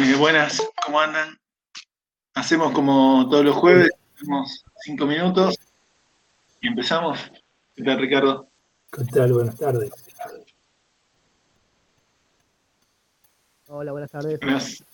Eh, 0.00 0.14
buenas, 0.16 0.62
¿cómo 0.84 1.00
andan? 1.00 1.36
Hacemos 2.34 2.72
como 2.72 3.28
todos 3.28 3.44
los 3.44 3.56
jueves, 3.56 3.90
tenemos 4.16 4.64
cinco 4.84 5.06
minutos 5.06 5.58
y 6.60 6.68
empezamos. 6.68 7.18
¿Qué 7.74 7.82
tal, 7.82 7.98
Ricardo? 7.98 8.48
¿Qué 8.92 9.04
tal? 9.06 9.32
Buenas 9.32 9.56
tardes. 9.56 9.90
Hola, 13.66 13.90
buenas 13.90 14.10
tardes. 14.12 14.38
Buenas. 14.38 14.84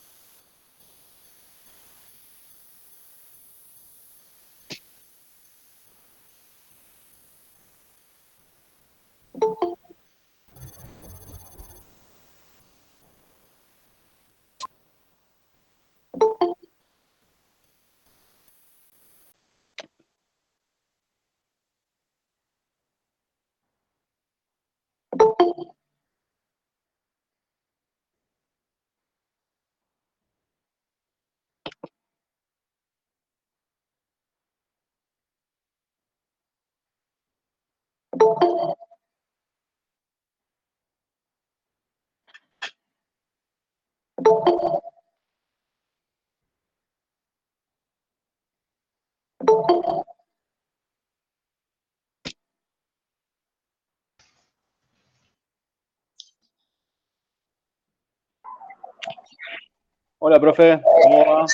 Hola, 60.18 60.40
profe, 60.40 60.80
¿cómo 61.02 61.26
va? 61.26 61.44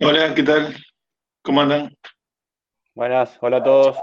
Hola, 0.00 0.32
¿qué 0.36 0.42
tal? 0.44 0.76
¿Cómo 1.42 1.62
andan? 1.62 1.92
Buenas, 2.94 3.36
hola 3.40 3.56
a 3.56 3.62
todos. 3.64 3.98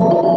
Oh. 0.00 0.27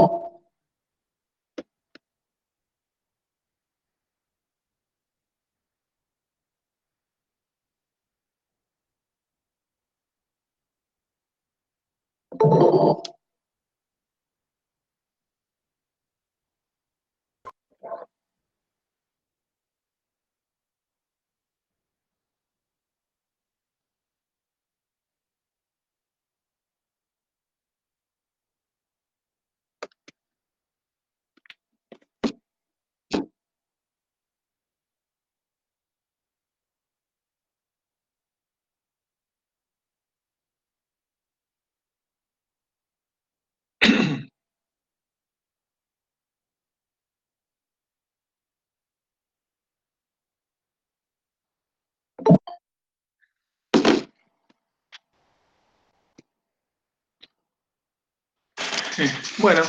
Bueno, 59.40 59.62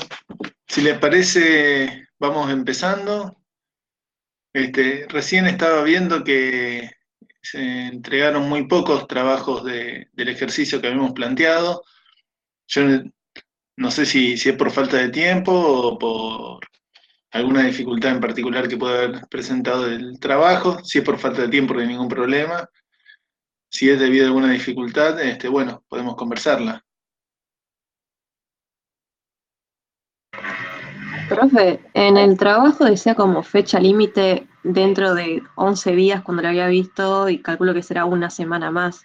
si 0.66 0.82
les 0.82 0.98
parece, 0.98 2.08
vamos 2.18 2.50
empezando. 2.50 3.36
Este, 4.52 5.06
recién 5.08 5.46
estaba 5.46 5.82
viendo 5.82 6.22
que 6.24 6.90
se 7.40 7.86
entregaron 7.86 8.48
muy 8.48 8.66
pocos 8.66 9.06
trabajos 9.06 9.64
de- 9.64 10.08
del 10.12 10.28
ejercicio 10.28 10.80
que 10.80 10.88
habíamos 10.88 11.12
planteado. 11.12 11.82
Yo 12.68 12.82
no 13.76 13.90
sé 13.90 14.06
si, 14.06 14.36
si 14.36 14.50
es 14.50 14.56
por 14.56 14.70
falta 14.70 14.98
de 14.98 15.08
tiempo 15.08 15.52
o 15.52 15.98
por 15.98 16.60
alguna 17.32 17.62
dificultad 17.64 18.12
en 18.12 18.20
particular 18.20 18.68
que 18.68 18.76
pueda 18.76 18.98
haber 19.04 19.26
presentado 19.28 19.86
el 19.86 20.20
trabajo. 20.20 20.84
Si 20.84 20.98
es 20.98 21.04
por 21.04 21.18
falta 21.18 21.42
de 21.42 21.48
tiempo, 21.48 21.74
no 21.74 21.80
hay 21.80 21.86
ningún 21.88 22.08
problema. 22.08 22.68
Si 23.70 23.88
es 23.88 23.98
debido 23.98 24.26
a 24.26 24.28
alguna 24.28 24.52
dificultad, 24.52 25.18
este, 25.22 25.48
bueno, 25.48 25.82
podemos 25.88 26.14
conversarla. 26.16 26.84
Profe, 31.34 31.80
en 31.94 32.16
el 32.16 32.36
trabajo 32.36 32.84
decía 32.84 33.14
como 33.14 33.42
fecha 33.42 33.80
límite 33.80 34.46
dentro 34.62 35.14
de 35.14 35.42
11 35.56 35.94
días 35.94 36.22
cuando 36.22 36.42
lo 36.42 36.48
había 36.48 36.66
visto 36.68 37.28
y 37.28 37.38
calculo 37.38 37.74
que 37.74 37.82
será 37.82 38.04
una 38.04 38.30
semana 38.30 38.70
más. 38.70 39.02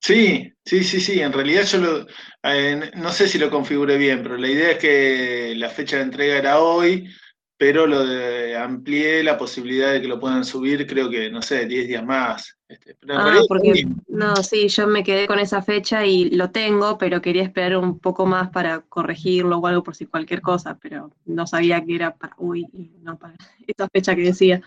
Sí, 0.00 0.52
sí, 0.64 0.84
sí, 0.84 1.00
sí. 1.00 1.20
En 1.20 1.32
realidad 1.32 1.64
yo 1.64 1.78
lo, 1.78 2.06
eh, 2.42 2.90
no 2.94 3.10
sé 3.10 3.26
si 3.26 3.38
lo 3.38 3.50
configuré 3.50 3.96
bien, 3.96 4.22
pero 4.22 4.36
la 4.36 4.48
idea 4.48 4.72
es 4.72 4.78
que 4.78 5.54
la 5.56 5.70
fecha 5.70 5.96
de 5.96 6.02
entrega 6.02 6.36
era 6.36 6.58
hoy, 6.60 7.08
pero 7.56 7.86
lo 7.86 8.04
de, 8.04 8.54
amplié 8.54 9.22
la 9.22 9.38
posibilidad 9.38 9.92
de 9.92 10.02
que 10.02 10.08
lo 10.08 10.20
puedan 10.20 10.44
subir, 10.44 10.86
creo 10.86 11.08
que, 11.08 11.30
no 11.30 11.40
sé, 11.40 11.64
10 11.64 11.88
días 11.88 12.04
más. 12.04 12.53
Este, 12.66 12.96
ah, 13.10 13.42
porque, 13.46 13.86
no, 14.08 14.36
sí, 14.36 14.68
yo 14.68 14.86
me 14.86 15.04
quedé 15.04 15.26
con 15.26 15.38
esa 15.38 15.62
fecha 15.62 16.06
y 16.06 16.30
lo 16.30 16.50
tengo, 16.50 16.96
pero 16.96 17.20
quería 17.20 17.42
esperar 17.42 17.76
un 17.76 17.98
poco 17.98 18.24
más 18.24 18.50
para 18.50 18.80
corregirlo 18.80 19.58
o 19.58 19.66
algo 19.66 19.82
por 19.82 19.94
si 19.94 20.06
cualquier 20.06 20.40
cosa, 20.40 20.78
pero 20.80 21.10
no 21.26 21.46
sabía 21.46 21.84
que 21.84 21.94
era 21.94 22.14
para 22.14 22.34
hoy 22.38 22.66
y 22.72 22.90
no 23.02 23.18
para 23.18 23.34
esa 23.66 23.88
fecha 23.92 24.14
que 24.14 24.22
decía. 24.22 24.62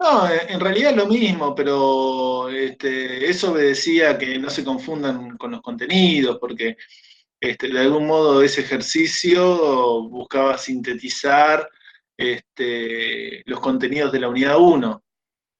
No, 0.00 0.28
en 0.28 0.58
realidad 0.58 0.90
es 0.90 0.96
lo 0.96 1.06
mismo, 1.06 1.54
pero 1.54 2.48
este, 2.48 3.30
eso 3.30 3.52
obedecía 3.52 4.18
que 4.18 4.36
no 4.36 4.50
se 4.50 4.64
confundan 4.64 5.36
con 5.36 5.52
los 5.52 5.62
contenidos, 5.62 6.38
porque 6.40 6.76
este, 7.38 7.68
de 7.68 7.80
algún 7.80 8.08
modo 8.08 8.42
ese 8.42 8.62
ejercicio 8.62 10.08
buscaba 10.08 10.58
sintetizar 10.58 11.68
este, 12.16 13.42
los 13.46 13.60
contenidos 13.60 14.10
de 14.10 14.20
la 14.20 14.28
unidad 14.28 14.58
1. 14.58 15.01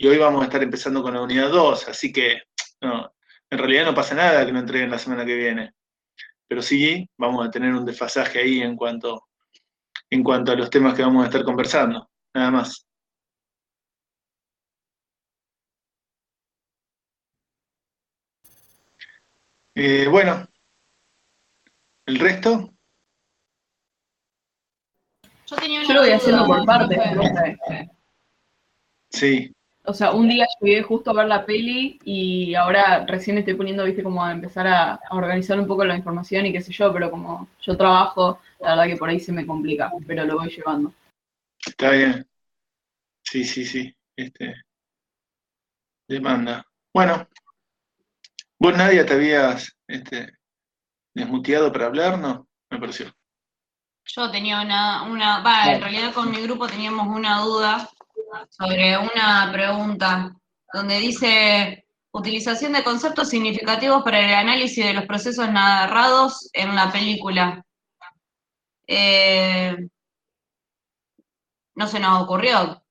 Y 0.02 0.08
hoy 0.08 0.18
vamos 0.18 0.42
a 0.42 0.46
estar 0.46 0.60
empezando 0.60 1.00
con 1.00 1.14
la 1.14 1.22
unidad 1.22 1.48
2, 1.48 1.88
así 1.88 2.12
que 2.12 2.42
en 2.80 3.58
realidad 3.58 3.84
no 3.84 3.94
pasa 3.94 4.16
nada 4.16 4.44
que 4.44 4.50
no 4.50 4.58
entreguen 4.58 4.90
la 4.90 4.98
semana 4.98 5.24
que 5.24 5.36
viene. 5.36 5.74
Pero 6.48 6.60
sí 6.60 7.08
vamos 7.16 7.46
a 7.46 7.50
tener 7.52 7.72
un 7.72 7.84
desfasaje 7.84 8.40
ahí 8.40 8.62
en 8.62 8.74
cuanto, 8.74 9.28
en 10.10 10.24
cuanto 10.24 10.50
a 10.50 10.56
los 10.56 10.70
temas 10.70 10.94
que 10.94 11.02
vamos 11.02 11.22
a 11.22 11.26
estar 11.26 11.44
conversando, 11.44 12.10
nada 12.34 12.50
más. 12.50 12.84
Eh, 19.76 20.08
bueno, 20.10 20.48
¿el 22.06 22.18
resto? 22.18 22.74
Yo, 25.46 25.94
lo 25.94 26.00
voy 26.00 26.10
haciendo 26.10 26.44
por 26.44 26.66
partes. 26.66 26.98
Sí. 29.10 29.54
O 29.84 29.92
sea, 29.94 30.12
un 30.12 30.28
día 30.28 30.46
llegué 30.60 30.82
justo 30.82 31.10
a 31.10 31.14
ver 31.14 31.26
la 31.26 31.44
peli 31.44 31.98
y 32.04 32.54
ahora 32.54 33.04
recién 33.06 33.38
estoy 33.38 33.54
poniendo, 33.54 33.84
viste, 33.84 34.02
como 34.02 34.24
a 34.24 34.30
empezar 34.30 34.66
a, 34.66 35.00
organizar 35.10 35.58
un 35.58 35.66
poco 35.66 35.84
la 35.84 35.96
información 35.96 36.46
y 36.46 36.52
qué 36.52 36.60
sé 36.60 36.72
yo, 36.72 36.92
pero 36.92 37.10
como 37.10 37.48
yo 37.60 37.76
trabajo, 37.76 38.40
la 38.60 38.70
verdad 38.70 38.86
que 38.86 38.96
por 38.96 39.08
ahí 39.08 39.18
se 39.18 39.32
me 39.32 39.46
complica, 39.46 39.90
pero 40.06 40.24
lo 40.24 40.38
voy 40.38 40.50
llevando. 40.50 40.92
Está 41.66 41.90
bien. 41.90 42.26
Sí, 43.24 43.44
sí, 43.44 43.64
sí. 43.64 43.94
Este, 44.16 44.54
demanda. 46.06 46.64
Bueno, 46.94 47.26
¿Vos, 48.62 48.76
Nadia, 48.76 49.04
te 49.04 49.14
habías 49.14 49.76
este, 49.88 50.38
desmuteado 51.12 51.72
para 51.72 51.86
hablar? 51.86 52.16
No, 52.16 52.46
me 52.70 52.78
pareció. 52.78 53.12
Yo 54.04 54.30
tenía 54.30 54.60
una, 54.60 55.02
una, 55.02 55.42
en 55.66 55.80
realidad 55.80 56.14
con 56.14 56.30
mi 56.30 56.40
grupo 56.42 56.68
teníamos 56.68 57.08
una 57.08 57.40
duda 57.40 57.90
sobre 58.48 58.96
una 58.98 59.50
pregunta 59.52 60.34
donde 60.72 60.98
dice 60.98 61.86
utilización 62.12 62.72
de 62.72 62.84
conceptos 62.84 63.28
significativos 63.28 64.02
para 64.02 64.20
el 64.20 64.34
análisis 64.34 64.84
de 64.84 64.92
los 64.92 65.06
procesos 65.06 65.50
narrados 65.50 66.50
en 66.52 66.74
la 66.74 66.90
película. 66.92 67.64
Eh, 68.86 69.76
no 71.74 71.86
se 71.86 72.00
nos 72.00 72.22
ocurrió 72.22 72.82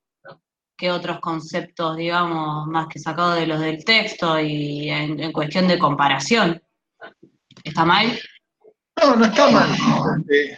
que 0.75 0.91
otros 0.91 1.19
conceptos, 1.19 1.95
digamos, 1.95 2.65
más 2.67 2.87
que 2.87 2.97
sacados 2.97 3.35
de 3.35 3.45
los 3.45 3.59
del 3.59 3.85
texto 3.85 4.39
y 4.39 4.89
en, 4.89 5.31
cuestión 5.31 5.67
de 5.67 5.77
comparación. 5.77 6.59
¿Está 7.63 7.85
mal? 7.85 8.19
No, 8.99 9.15
no 9.15 9.25
está 9.25 9.51
mal. 9.51 9.69
Este, 10.21 10.57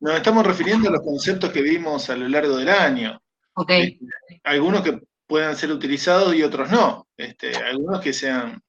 nos 0.00 0.16
estamos 0.16 0.46
refiriendo 0.46 0.90
a 0.90 0.92
los 0.92 1.00
conceptos 1.00 1.50
que 1.50 1.62
vimos 1.62 2.10
a 2.10 2.16
lo 2.16 2.28
largo 2.28 2.58
del 2.58 2.68
año. 2.68 3.18
Ok. 3.56 3.70
Este, 3.70 4.06
algunos 4.44 4.82
que 4.82 5.00
puedan 5.26 5.56
ser 5.56 5.72
utilizados 5.72 6.34
y 6.34 6.42
otros 6.42 6.70
no. 6.70 7.08
Este, 7.16 7.54
algunos 7.56 8.00
que 8.00 8.12
sean. 8.12 8.62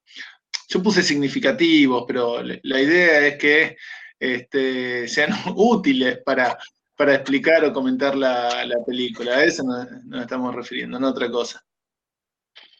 Yo 0.69 0.81
puse 0.83 1.03
significativos, 1.03 2.03
pero 2.07 2.41
la 2.41 2.81
idea 2.81 3.25
es 3.27 3.37
que 3.37 3.77
este, 4.19 5.07
sean 5.07 5.31
útiles 5.55 6.19
para, 6.25 6.57
para 6.95 7.15
explicar 7.15 7.63
o 7.65 7.73
comentar 7.73 8.15
la, 8.15 8.67
película. 8.85 9.35
A 9.35 9.43
eso 9.43 9.63
nos, 9.63 10.21
estamos 10.21 10.55
refiriendo, 10.55 10.99
no 10.99 11.07
a 11.07 11.11
otra 11.11 11.29
cosa. 11.29 11.63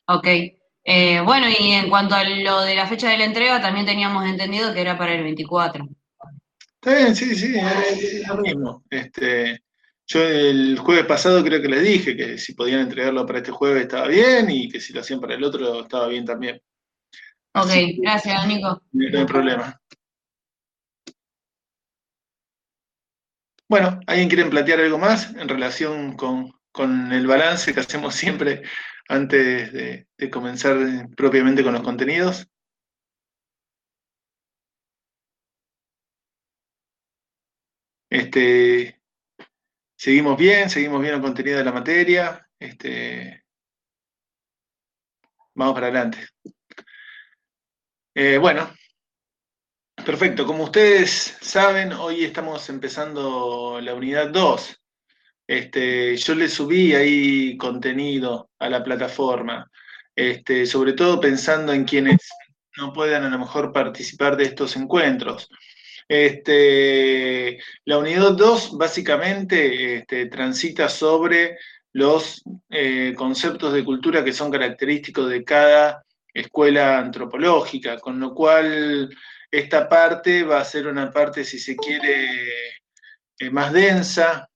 Ok. 0.08 0.28
Eh, 0.90 1.20
bueno, 1.22 1.48
y 1.50 1.72
en 1.72 1.90
cuanto 1.90 2.16
a 2.16 2.24
lo 2.24 2.62
de 2.62 2.76
la 2.76 2.88
fecha 2.88 3.10
de 3.10 3.18
la 3.18 3.26
entrega, 3.26 3.62
también 3.62 3.86
teníamos 3.86 4.26
entendido 4.26 4.74
que 4.74 4.80
era 4.80 4.98
para 4.98 5.14
el 5.14 5.24
24. 5.24 5.86
Está 6.76 6.96
bien, 6.96 7.16
sí, 7.16 7.36
sí, 7.36 7.54
es 7.58 8.28
lo 8.30 8.38
mismo. 8.38 8.84
Este, 8.90 9.62
yo 10.08 10.24
el 10.24 10.80
jueves 10.80 11.06
pasado 11.06 11.44
creo 11.44 11.62
que 11.62 11.68
les 11.68 11.84
dije 11.84 12.16
que 12.16 12.38
si 12.38 12.54
podían 12.54 12.80
entregarlo 12.82 13.26
para 13.26 13.40
este 13.40 13.52
jueves 13.52 13.84
estaba 13.84 14.08
bien 14.08 14.50
y 14.50 14.70
que 14.70 14.80
si 14.80 14.94
lo 14.94 15.02
hacían 15.02 15.20
para 15.20 15.36
el 15.36 15.44
otro 15.44 15.82
estaba 15.82 16.08
bien 16.08 16.26
también. 16.26 16.62
ok, 17.54 17.70
gracias, 17.98 18.48
Nico. 18.48 18.82
No 18.94 19.20
hay 19.20 19.26
problema. 19.26 19.78
Bueno, 23.70 24.00
¿alguien 24.08 24.30
quiere 24.30 24.50
plantear 24.50 24.80
algo 24.80 24.98
más 24.98 25.36
en 25.36 25.50
relación 25.50 26.16
con, 26.16 26.54
el 27.12 27.28
balance 27.28 27.74
que 27.74 27.80
hacemos 27.82 28.16
siempre 28.16 28.64
antes 29.10 29.74
de, 29.74 30.08
comenzar 30.32 30.78
propiamente 31.18 31.64
con 31.64 31.74
los 31.74 31.82
contenidos? 31.84 32.48
Este, 38.10 38.97
seguimos 39.98 40.38
bien, 40.38 40.70
seguimos 40.70 41.02
bien 41.02 41.16
el 41.16 41.22
contenido 41.22 41.58
de 41.58 41.66
la 41.66 41.74
materia. 41.74 42.48
Este, 42.58 43.44
vamos 45.54 45.74
para 45.74 45.88
adelante. 45.88 46.20
Eh, 48.16 48.38
bueno, 48.38 48.70
Perfecto, 50.06 50.46
como 50.46 50.64
ustedes 50.64 51.38
saben, 51.42 51.92
hoy 51.92 52.24
estamos 52.24 52.70
empezando 52.70 53.80
la 53.82 53.94
unidad 53.94 54.30
2. 54.30 54.82
Este, 55.46 56.16
yo 56.16 56.36
le 56.36 56.48
subí 56.48 56.94
ahí 56.96 57.58
contenido 57.58 58.50
a 58.58 58.70
la 58.70 58.84
plataforma, 58.84 59.70
este, 60.16 60.66
sobre 60.66 60.94
todo 60.94 61.20
pensando 61.20 61.74
en 61.74 61.84
quienes 61.84 62.30
no 62.78 62.94
puedan 62.94 63.26
a 63.26 63.30
lo 63.30 63.38
mejor 63.40 63.74
participar 63.74 64.38
de 64.38 64.46
estos 64.46 64.78
encuentros. 64.78 65.50
Este, 66.08 67.60
la 67.86 67.98
unidad 67.98 68.32
2 68.32 68.78
básicamente 68.78 69.98
este, 69.98 70.28
transita 70.28 70.88
sobre 70.88 71.58
los 71.92 72.44
eh, 72.70 73.14
conceptos 73.16 73.74
de 73.74 73.84
cultura 73.84 74.24
que 74.24 74.32
son 74.32 74.52
característicos 74.52 75.30
de 75.30 75.44
cada 75.44 76.04
escuela 76.34 77.00
antropológica, 77.00 78.00
con 78.00 78.20
lo 78.20 78.34
cual 78.34 79.10
esta 79.52 79.90
parte 79.90 80.44
va 80.44 80.60
a 80.60 80.66
ser 80.66 80.88
una 80.88 81.12
parte, 81.12 81.44
si 81.44 81.60
se 81.60 81.76
quiere, 81.76 82.28
eh, 83.40 83.50
más 83.50 83.74
densa 83.74 84.48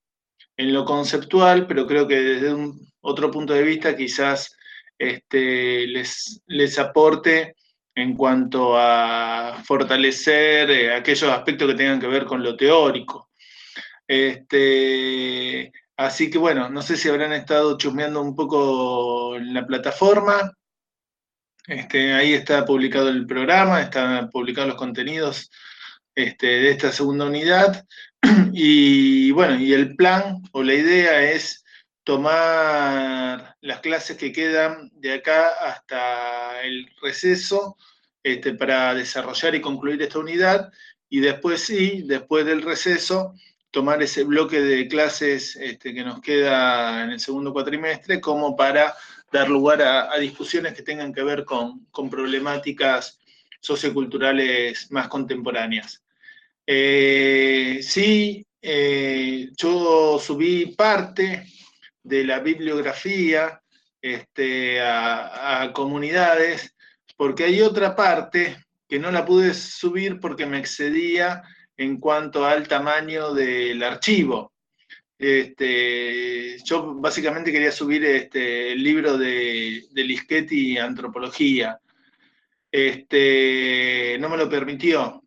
en 0.56 0.74
lo 0.74 0.86
conceptual, 0.86 1.68
pero 1.68 1.88
creo 1.88 2.08
que 2.08 2.20
desde 2.20 2.54
un 2.54 2.80
otro 3.02 3.32
punto 3.32 3.54
de 3.54 3.64
vista 3.64 3.96
quizás 3.96 4.56
este, 4.98 5.88
les, 5.88 6.42
les 6.46 6.78
aporte 6.78 7.56
en 7.96 8.16
cuanto 8.16 8.78
a 8.78 9.62
fortalecer 9.66 10.70
eh, 10.72 10.94
aquellos 10.94 11.30
aspectos 11.32 11.70
que 11.70 11.76
tengan 11.76 12.00
que 12.00 12.08
ver 12.08 12.26
con 12.26 12.42
lo 12.42 12.56
teórico. 12.56 13.30
Este, 14.08 15.72
así 15.98 16.30
que 16.30 16.38
bueno, 16.38 16.70
no 16.70 16.82
sé 16.82 16.98
si 16.98 17.10
habrán 17.10 17.34
estado 17.34 17.78
chusmeando 17.78 18.22
un 18.22 18.36
poco 18.36 19.36
en 19.36 19.54
la 19.54 19.66
plataforma. 19.66 20.52
Este, 21.68 22.14
ahí 22.14 22.34
está 22.34 22.66
publicado 22.66 23.10
el 23.10 23.26
programa, 23.26 23.82
están 23.82 24.30
publicados 24.30 24.70
los 24.70 24.78
contenidos 24.78 25.52
este, 26.16 26.48
de 26.48 26.72
esta 26.72 26.92
segunda 26.92 27.26
unidad. 27.26 27.86
Y 28.54 29.32
bueno, 29.32 29.60
y 29.60 29.74
el 29.74 29.96
plan 29.96 30.42
o 30.52 30.62
la 30.62 30.74
idea 30.74 31.24
es 31.32 31.64
tomar 32.04 33.56
las 33.62 33.80
clases 33.80 34.18
que 34.18 34.32
quedan 34.32 34.92
de 34.96 35.14
acá 35.14 35.50
hasta 35.50 36.62
el 36.64 36.90
receso 37.02 37.78
este, 38.24 38.54
para 38.54 38.94
desarrollar 38.94 39.56
y 39.56 39.62
concluir 39.62 40.02
esta 40.02 40.20
unidad 40.20 40.72
y 41.10 41.20
después 41.20 41.62
sí, 41.62 42.04
después 42.06 42.46
del 42.46 42.62
receso, 42.62 43.34
tomar 43.70 44.02
ese 44.02 44.24
bloque 44.24 44.62
de 44.62 44.88
clases 44.88 45.56
este, 45.58 45.94
que 45.94 46.04
nos 46.04 46.22
queda 46.22 47.04
en 47.04 47.12
el 47.12 47.20
segundo 47.20 47.54
cuatrimestre 47.54 48.22
como 48.22 48.56
para 48.56 48.96
dar 49.32 49.50
lugar 49.50 49.82
a, 49.82 50.18
discusiones 50.20 50.74
que 50.74 50.84
tengan 50.84 51.14
que 51.14 51.24
ver 51.24 51.46
con, 51.46 51.86
problemáticas 52.10 53.20
socioculturales 53.60 54.92
más 54.92 55.08
contemporáneas. 55.08 56.04
Eh, 56.66 57.80
sí, 57.82 58.46
eh, 58.62 59.50
yo 59.56 60.20
subí 60.20 60.68
parte 60.68 61.46
de 62.04 62.24
la 62.24 62.40
bibliografía 62.40 63.62
este, 64.02 64.82
a, 64.82 65.72
comunidades, 65.74 66.76
porque 67.16 67.44
hay 67.44 67.62
otra 67.62 67.96
parte 67.96 68.58
que 68.88 69.00
no 69.00 69.12
la 69.12 69.26
pude 69.26 69.54
subir 69.54 70.20
porque 70.20 70.46
me 70.46 70.58
excedía 70.58 71.44
en 71.78 72.00
cuanto 72.00 72.46
al 72.46 72.68
tamaño 72.68 73.34
del 73.34 73.82
archivo. 73.84 74.54
Este, 75.18 76.58
yo 76.64 76.96
básicamente 76.96 77.52
quería 77.52 77.72
subir 77.72 78.04
este, 78.06 78.72
el 78.72 78.84
libro 78.84 79.18
de, 79.18 79.84
de 79.92 80.80
Antropología. 80.80 81.80
Este, 82.72 84.18
no 84.20 84.30
me 84.30 84.38
lo 84.38 84.50
permitió. 84.50 85.24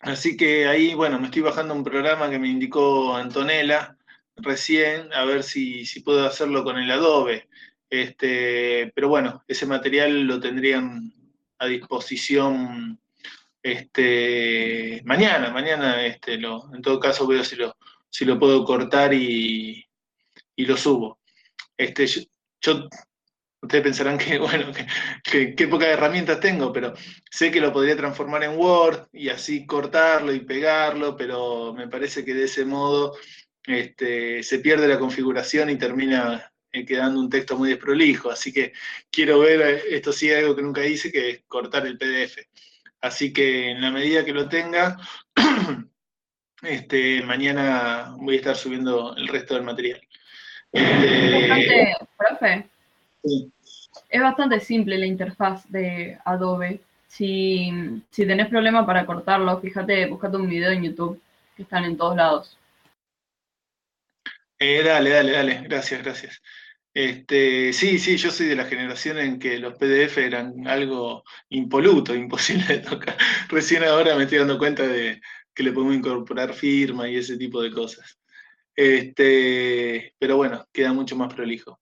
Así 0.00 0.36
que 0.36 0.66
ahí, 0.66 0.94
bueno, 0.94 1.18
me 1.18 1.26
estoy 1.26 1.42
bajando 1.42 1.74
un 1.74 1.84
programa 1.84 2.28
que 2.30 2.38
me 2.38 2.48
indicó 2.48 3.16
Antonella 3.16 3.96
recién, 4.42 5.12
a 5.12 5.24
ver 5.24 5.42
si, 5.42 5.84
puedo 6.04 6.26
hacerlo 6.26 6.64
con 6.64 6.78
el 6.78 6.90
Adobe. 6.90 7.48
Este, 7.88 8.92
pero 8.94 9.08
bueno, 9.08 9.44
ese 9.48 9.66
material 9.66 10.22
lo 10.22 10.38
tendrían 10.40 11.12
a 11.58 11.66
disposición 11.66 13.00
este, 13.62 15.02
mañana, 15.04 15.50
mañana 15.50 16.04
este, 16.06 16.38
lo, 16.38 16.72
en 16.74 16.80
todo 16.80 16.98
caso 16.98 17.26
veo 17.26 17.44
si 17.44 17.56
lo, 17.56 17.76
si 18.08 18.24
lo 18.24 18.38
puedo 18.38 18.64
cortar 18.64 19.12
y, 19.14 19.86
lo 20.56 20.76
subo. 20.76 21.18
Este, 21.76 22.06
yo, 22.06 22.88
ustedes 23.62 23.82
pensarán 23.82 24.18
que, 24.18 24.38
bueno, 24.38 24.72
que, 25.24 25.54
qué 25.54 25.68
pocas 25.68 25.88
herramientas 25.88 26.40
tengo, 26.40 26.72
pero 26.72 26.92
sé 27.30 27.50
que 27.50 27.60
lo 27.60 27.72
podría 27.72 27.96
transformar 27.96 28.44
en 28.44 28.58
Word 28.58 29.08
y 29.12 29.28
así 29.28 29.66
cortarlo 29.66 30.32
y 30.32 30.40
pegarlo, 30.40 31.16
pero 31.16 31.72
me 31.74 31.88
parece 31.88 32.24
que 32.24 32.34
de 32.34 32.44
ese 32.44 32.64
modo 32.64 33.16
este, 33.66 34.42
se 34.42 34.58
pierde 34.58 34.88
la 34.88 34.98
configuración 34.98 35.70
y 35.70 35.76
termina 35.76 36.52
eh, 36.72 36.84
quedando 36.84 37.20
un 37.20 37.30
texto 37.30 37.56
muy 37.56 37.70
desprolijo. 37.70 38.30
Así 38.30 38.52
que 38.52 38.72
quiero 39.10 39.40
ver, 39.40 39.60
eh, 39.60 39.82
esto 39.90 40.12
sí 40.12 40.32
algo 40.32 40.56
que 40.56 40.62
nunca 40.62 40.86
hice, 40.86 41.12
que 41.12 41.30
es 41.30 41.42
cortar 41.48 41.86
el 41.86 41.98
PDF. 41.98 42.38
Así 43.00 43.32
que 43.32 43.70
en 43.70 43.80
la 43.80 43.90
medida 43.90 44.24
que 44.24 44.32
lo 44.32 44.48
tenga, 44.48 44.98
Este, 46.62 47.22
mañana 47.22 48.14
voy 48.18 48.34
a 48.34 48.38
estar 48.38 48.56
subiendo 48.56 49.16
el 49.16 49.28
resto 49.28 49.54
del 49.54 49.62
material. 49.62 50.00
Es 50.72 51.48
bastante, 51.48 51.96
profe. 52.18 52.66
Es 54.08 54.20
bastante 54.20 54.60
simple 54.60 54.98
la 54.98 55.06
interfaz 55.06 55.64
de 55.70 56.18
Adobe. 56.24 56.80
Si, 57.08 58.02
si 58.10 58.26
tenés 58.26 58.48
problema 58.48 58.84
para 58.84 59.06
cortarlo, 59.06 59.58
fíjate, 59.58 60.06
buscate 60.06 60.36
un 60.36 60.48
video 60.48 60.70
en 60.70 60.82
YouTube, 60.84 61.20
que 61.56 61.62
están 61.62 61.84
en 61.84 61.96
todos 61.96 62.16
lados. 62.16 62.58
Eh, 64.60 64.82
dale, 64.84 65.10
dale, 65.10 65.32
dale, 65.32 65.62
gracias, 65.64 66.02
gracias. 66.02 66.42
Este, 66.92 67.72
sí, 67.72 67.98
sí, 67.98 68.16
yo 68.16 68.30
soy 68.30 68.46
de 68.46 68.56
la 68.56 68.66
generación 68.66 69.18
en 69.18 69.38
que 69.38 69.58
los 69.58 69.74
PDF 69.78 70.18
eran 70.18 70.66
algo 70.68 71.24
impoluto, 71.48 72.14
imposible 72.14 72.66
de 72.66 72.78
tocar. 72.80 73.16
Recién 73.48 73.84
ahora 73.84 74.14
me 74.16 74.24
estoy 74.24 74.38
dando 74.38 74.58
cuenta 74.58 74.86
de, 74.86 75.20
que 75.54 75.62
le 75.62 75.72
podemos 75.72 75.96
incorporar 75.96 76.52
firma 76.54 77.08
y 77.08 77.16
ese 77.16 77.36
tipo 77.38 77.62
de 77.62 77.70
cosas. 77.70 78.18
Este, 78.76 80.14
pero 80.18 80.36
bueno, 80.36 80.66
queda 80.72 80.92
mucho 80.92 81.16
más 81.16 81.32
prolijo. 81.32 81.80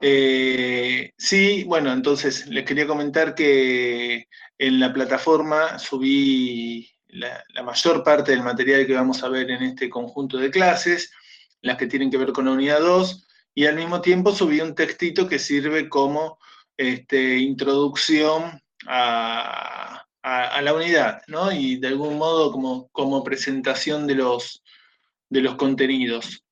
Eh, 0.00 1.12
sí, 1.16 1.64
bueno, 1.64 1.92
entonces 1.92 2.46
les 2.48 2.64
quería 2.64 2.86
comentar 2.86 3.34
que 3.34 4.28
en 4.58 4.80
la 4.80 4.92
plataforma 4.92 5.78
subí 5.78 6.90
la, 7.08 7.44
mayor 7.64 8.04
parte 8.04 8.32
del 8.32 8.42
material 8.42 8.86
que 8.86 8.94
vamos 8.94 9.22
a 9.22 9.28
ver 9.28 9.50
en 9.50 9.62
este 9.62 9.88
conjunto 9.90 10.38
de 10.38 10.50
clases, 10.50 11.12
las 11.62 11.76
que 11.76 11.86
tienen 11.86 12.10
que 12.10 12.18
ver 12.18 12.32
con 12.32 12.46
la 12.46 12.52
unidad 12.52 12.80
2, 12.80 13.26
y 13.54 13.66
al 13.66 13.76
mismo 13.76 14.00
tiempo 14.00 14.32
subí 14.32 14.60
un 14.60 14.74
textito 14.74 15.28
que 15.28 15.38
sirve 15.38 15.88
como 15.88 16.38
este, 16.76 17.38
introducción 17.38 18.60
a, 18.86 20.04
la 20.22 20.74
unidad. 20.74 21.22
Y 21.52 21.76
de 21.78 21.88
algún 21.88 22.18
modo 22.18 22.52
como, 22.92 23.24
presentación 23.24 24.06
de 24.06 24.14
los, 24.14 24.62
de 25.28 25.40
los 25.40 25.56
contenidos. 25.56 26.44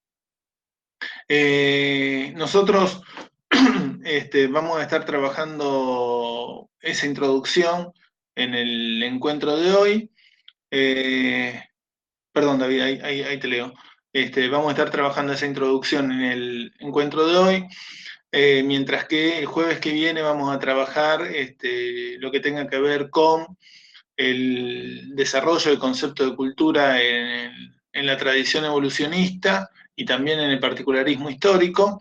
Eh, 1.28 2.32
nosotros 2.36 3.02
este, 4.04 4.46
vamos 4.46 4.78
a 4.78 4.82
estar 4.82 5.04
trabajando 5.04 6.70
esa 6.80 7.06
introducción 7.06 7.92
en 8.34 8.54
el 8.54 9.02
encuentro 9.02 9.56
de 9.56 9.74
hoy. 9.74 10.10
Eh, 10.70 11.62
perdón, 12.32 12.58
David, 12.58 12.80
ahí, 13.02 13.38
te 13.38 13.48
leo. 13.48 13.72
Este, 14.16 14.48
vamos 14.48 14.68
a 14.68 14.70
estar 14.70 14.88
trabajando 14.88 15.34
esa 15.34 15.44
introducción 15.44 16.10
en 16.10 16.22
el 16.22 16.72
encuentro 16.78 17.26
de 17.26 17.36
hoy. 17.36 17.66
Eh, 18.32 18.62
mientras 18.64 19.04
que 19.04 19.38
el 19.38 19.44
jueves 19.44 19.78
que 19.78 19.92
viene 19.92 20.22
vamos 20.22 20.56
a 20.56 20.58
trabajar 20.58 21.20
este, 21.20 22.16
lo 22.16 22.30
que 22.30 22.40
tenga 22.40 22.66
que 22.66 22.78
ver 22.78 23.10
con 23.10 23.58
el 24.16 25.14
desarrollo 25.14 25.68
del 25.70 25.78
concepto 25.78 26.24
de 26.24 26.34
cultura 26.34 27.02
en, 27.02 27.52
la 27.92 28.16
tradición 28.16 28.64
evolucionista 28.64 29.68
y 29.94 30.06
también 30.06 30.40
en 30.40 30.48
el 30.48 30.60
particularismo 30.60 31.28
histórico, 31.28 32.00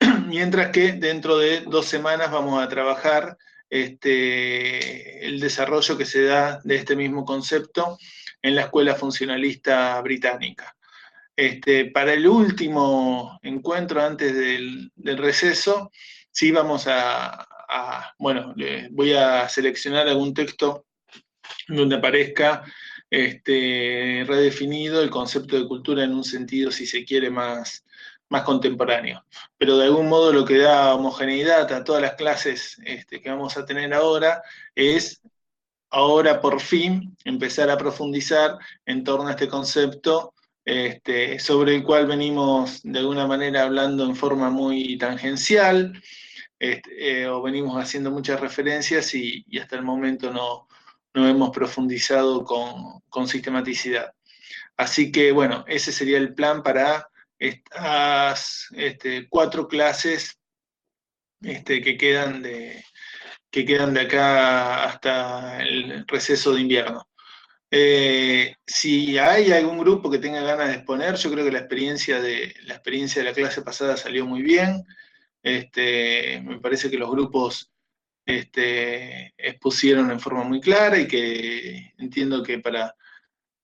mientras 0.26 0.72
que 0.72 0.94
dentro 0.94 1.38
de 1.38 1.60
dos 1.60 1.86
semanas 1.86 2.32
vamos 2.32 2.60
a 2.60 2.68
trabajar 2.68 3.38
este, 3.70 5.24
el 5.24 5.38
desarrollo 5.38 5.96
que 5.96 6.04
se 6.04 6.24
da 6.24 6.60
de 6.64 6.74
este 6.74 6.96
mismo 6.96 7.24
concepto 7.24 7.96
en 8.42 8.56
la 8.56 8.62
escuela 8.62 8.96
funcionalista 8.96 10.00
británica. 10.00 10.74
Este, 11.38 11.84
para 11.84 12.14
el 12.14 12.26
último 12.26 13.38
encuentro 13.44 14.02
antes 14.02 14.34
del, 14.34 14.90
receso, 14.96 15.92
sí 16.32 16.50
vamos 16.50 16.86
a, 16.88 17.46
bueno, 18.18 18.56
voy 18.90 19.12
a 19.12 19.48
seleccionar 19.48 20.08
algún 20.08 20.34
texto 20.34 20.86
donde 21.68 21.94
aparezca 21.94 22.64
este, 23.08 24.24
redefinido 24.26 25.00
el 25.00 25.10
concepto 25.10 25.54
de 25.54 25.68
cultura 25.68 26.02
en 26.02 26.12
un 26.12 26.24
sentido, 26.24 26.72
si 26.72 26.86
se 26.86 27.04
quiere, 27.04 27.30
más, 27.30 27.84
más 28.30 28.42
contemporáneo. 28.42 29.24
Pero 29.56 29.78
de 29.78 29.84
algún 29.84 30.08
modo 30.08 30.32
lo 30.32 30.44
que 30.44 30.58
da 30.58 30.92
homogeneidad 30.92 31.72
a 31.72 31.84
todas 31.84 32.02
las 32.02 32.14
clases 32.14 32.80
este, 32.84 33.20
que 33.20 33.30
vamos 33.30 33.56
a 33.56 33.64
tener 33.64 33.94
ahora 33.94 34.42
es 34.74 35.22
ahora 35.90 36.40
por 36.40 36.60
fin 36.60 37.16
empezar 37.24 37.70
a 37.70 37.78
profundizar 37.78 38.58
en 38.86 39.04
torno 39.04 39.28
a 39.28 39.30
este 39.30 39.46
concepto 39.46 40.34
este, 40.68 41.38
sobre 41.38 41.76
el 41.76 41.82
cual 41.82 42.06
venimos 42.06 42.82
de 42.82 42.98
alguna 42.98 43.26
manera 43.26 43.62
hablando 43.62 44.04
en 44.04 44.14
forma 44.14 44.50
muy 44.50 44.98
tangencial, 44.98 45.98
este, 46.58 47.22
eh, 47.22 47.26
o 47.26 47.40
venimos 47.40 47.82
haciendo 47.82 48.10
muchas 48.10 48.38
referencias 48.38 49.14
y, 49.14 49.46
hasta 49.58 49.76
el 49.76 49.82
momento 49.82 50.30
no, 50.30 50.68
hemos 51.14 51.50
profundizado 51.50 52.44
con, 52.44 53.26
sistematicidad. 53.26 54.12
Así 54.76 55.10
que 55.10 55.32
bueno, 55.32 55.64
ese 55.68 55.90
sería 55.90 56.18
el 56.18 56.34
plan 56.34 56.62
para 56.62 57.08
estas 57.38 58.68
este, 58.72 59.26
cuatro 59.26 59.68
clases 59.68 60.38
que, 61.40 61.96
quedan 61.96 62.42
de, 62.42 62.84
que 63.50 63.64
quedan 63.64 63.94
de 63.94 64.02
acá 64.02 64.84
hasta 64.84 65.62
el 65.62 66.06
receso 66.06 66.52
de 66.52 66.60
invierno. 66.60 67.07
Eh, 67.70 68.54
si 68.66 69.18
hay 69.18 69.52
algún 69.52 69.78
grupo 69.78 70.10
que 70.10 70.18
tenga 70.18 70.40
ganas 70.42 70.68
de 70.68 70.74
exponer, 70.76 71.16
yo 71.16 71.30
creo 71.30 71.44
que 71.44 71.52
la 71.52 71.58
experiencia 71.58 72.20
de 72.20 72.54
la, 72.64 72.74
experiencia 72.74 73.22
de 73.22 73.28
la 73.28 73.34
clase 73.34 73.62
pasada 73.62 73.96
salió 73.96 74.24
muy 74.26 74.42
bien. 74.42 74.84
Este, 75.42 76.40
me 76.44 76.60
parece 76.60 76.90
que 76.90 76.98
los 76.98 77.10
grupos 77.10 77.70
este, 78.24 79.34
expusieron 79.36 80.10
en 80.10 80.20
forma 80.20 80.44
muy 80.44 80.60
clara 80.60 80.98
y 80.98 81.06
que 81.08 81.94
entiendo 81.98 82.42
que 82.42 82.58
para, 82.58 82.94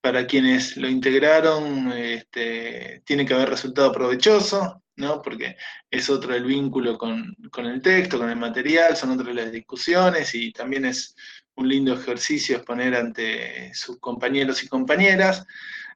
para 0.00 0.26
quienes 0.26 0.76
lo 0.76 0.88
integraron 0.88 1.92
este, 1.92 3.02
tiene 3.06 3.26
que 3.26 3.34
haber 3.34 3.50
resultado 3.50 3.92
provechoso, 3.92 4.82
¿no? 4.96 5.22
porque 5.22 5.56
es 5.90 6.10
otro 6.10 6.34
el 6.34 6.44
vínculo 6.44 6.98
con, 6.98 7.34
con 7.50 7.66
el 7.66 7.80
texto, 7.82 8.18
con 8.18 8.30
el 8.30 8.36
material, 8.36 8.96
son 8.96 9.12
otras 9.12 9.34
las 9.34 9.52
discusiones 9.52 10.34
y 10.34 10.52
también 10.52 10.84
es 10.86 11.16
un 11.56 11.68
lindo 11.68 11.94
ejercicio 11.94 12.56
exponer 12.56 12.94
ante 12.94 13.72
sus 13.74 13.98
compañeros 13.98 14.62
y 14.62 14.68
compañeras. 14.68 15.46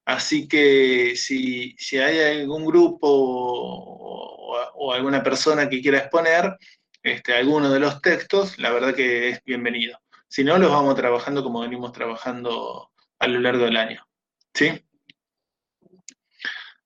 Así 0.04 0.48
que 0.48 1.14
si, 1.16 1.76
hay 1.98 2.40
algún 2.40 2.64
grupo 2.64 3.08
o, 3.08 4.92
alguna 4.92 5.22
persona 5.22 5.68
que 5.68 5.82
quiera 5.82 5.98
exponer 5.98 6.56
este, 7.02 7.34
alguno 7.34 7.70
de 7.70 7.80
los 7.80 8.00
textos, 8.00 8.58
la 8.58 8.70
verdad 8.72 8.94
que 8.94 9.28
es 9.30 9.44
bienvenido. 9.44 10.00
Si 10.28 10.44
no, 10.44 10.58
los 10.58 10.70
vamos 10.70 10.94
trabajando 10.94 11.42
como 11.42 11.60
venimos 11.60 11.92
trabajando 11.92 12.90
a 13.18 13.28
lo 13.28 13.40
largo 13.40 13.64
del 13.64 13.76
año. 13.76 14.06
¿Sí? 14.54 14.82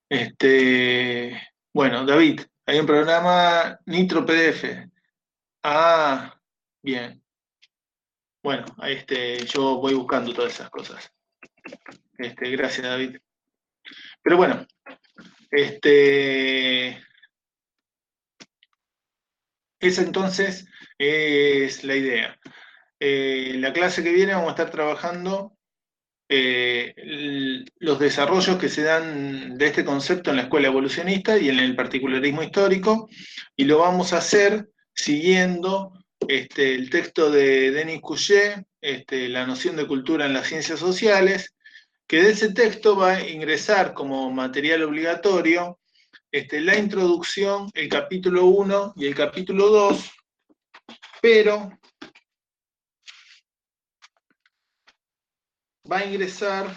Este, 0.09 1.41
bueno, 1.73 2.05
David, 2.05 2.41
hay 2.67 2.81
un 2.81 2.87
programa 2.87 3.79
Nitro 3.87 4.27
PDF. 4.27 4.65
Ah, 5.63 6.39
bien. 6.83 7.22
Bueno, 8.43 8.65
este, 8.83 9.45
yo 9.47 9.77
voy 9.77 9.95
buscando 9.95 10.35
todas 10.35 10.55
esas 10.55 10.69
cosas. 10.69 11.13
Este, 12.19 12.51
gracias, 12.51 12.85
David. 12.85 13.19
Pero 14.21 14.37
bueno, 14.37 14.67
este, 15.51 17.01
esa 19.79 20.03
entonces 20.03 20.67
es 20.99 21.85
la 21.85 21.95
idea. 21.95 22.39
Eh, 22.99 23.55
la 23.59 23.73
clase 23.73 24.03
que 24.03 24.13
viene 24.13 24.35
vamos 24.35 24.49
a 24.49 24.53
estar 24.53 24.71
trabajando 24.71 25.57
eh, 26.29 26.95
los 27.79 27.99
desarrollos 27.99 28.57
que 28.57 28.69
se 28.69 28.83
dan 28.83 29.57
de 29.57 29.67
este 29.67 29.85
concepto 29.85 30.31
en 30.31 30.37
la 30.37 30.43
escuela 30.43 30.69
evolucionista 30.69 31.39
y 31.39 31.49
en 31.49 31.61
el 31.61 31.77
particularismo 31.77 32.43
histórico, 32.43 33.09
y 33.55 33.65
lo 33.65 33.79
vamos 33.79 34.13
a 34.13 34.19
hacer 34.19 34.69
siguiendo 34.95 35.93
este, 36.29 36.75
el 36.75 36.91
texto 36.91 37.31
de 37.31 37.71
Denis 37.71 38.01
Couchet, 38.01 38.65
este, 38.81 39.29
La 39.29 39.47
noción 39.47 39.77
de 39.77 39.87
cultura 39.87 40.27
en 40.27 40.35
las 40.35 40.49
ciencias 40.49 40.81
sociales, 40.81 41.55
que 42.07 42.23
de 42.23 42.33
ese 42.33 42.53
texto 42.53 42.97
va 42.97 43.17
a 43.17 43.29
ingresar 43.29 43.95
como 43.95 44.31
material 44.31 44.83
obligatorio 44.83 45.79
este, 46.31 46.61
la 46.61 46.79
introducción, 46.79 47.71
el 47.75 47.89
capítulo 47.89 48.47
1 48.47 48.95
y 48.97 49.07
el 49.07 49.15
capítulo 49.15 49.69
2, 49.69 50.11
pero 51.21 51.71
va 55.91 55.99
a 55.99 56.05
ingresar 56.05 56.75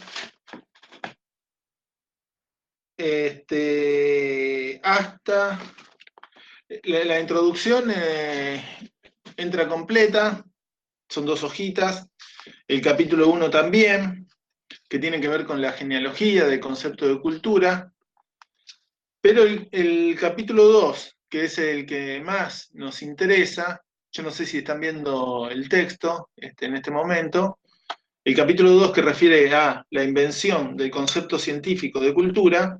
este, 2.97 4.79
hasta 4.83 5.59
la, 6.83 7.19
introducción 7.19 7.91
eh, 7.95 8.63
entra 9.37 9.67
completa, 9.67 10.43
son 11.09 11.25
dos 11.25 11.43
hojitas, 11.43 12.07
el 12.67 12.81
capítulo 12.81 13.29
1 13.29 13.49
también, 13.49 14.27
que 14.89 14.99
tiene 14.99 15.19
que 15.19 15.27
ver 15.27 15.45
con 15.45 15.61
la 15.61 15.71
genealogía 15.71 16.45
del 16.45 16.59
concepto 16.59 17.07
de 17.07 17.19
cultura, 17.19 17.91
pero 19.21 19.43
el, 19.43 20.15
capítulo 20.19 20.65
2, 20.65 21.17
que 21.27 21.45
es 21.45 21.57
el 21.57 21.85
que 21.85 22.21
más 22.21 22.69
nos 22.73 23.01
interesa, 23.01 23.81
yo 24.11 24.23
no 24.23 24.31
sé 24.31 24.45
si 24.45 24.59
están 24.59 24.79
viendo 24.79 25.49
el 25.49 25.67
texto 25.67 26.29
este, 26.35 26.67
en 26.67 26.75
este 26.75 26.91
momento, 26.91 27.59
el 28.23 28.35
capítulo 28.35 28.71
2 28.71 28.91
que 28.91 29.01
refiere 29.01 29.53
a 29.53 29.85
la 29.89 30.03
invención 30.03 30.77
del 30.77 30.91
concepto 30.91 31.39
científico 31.39 31.99
de 31.99 32.13
cultura, 32.13 32.79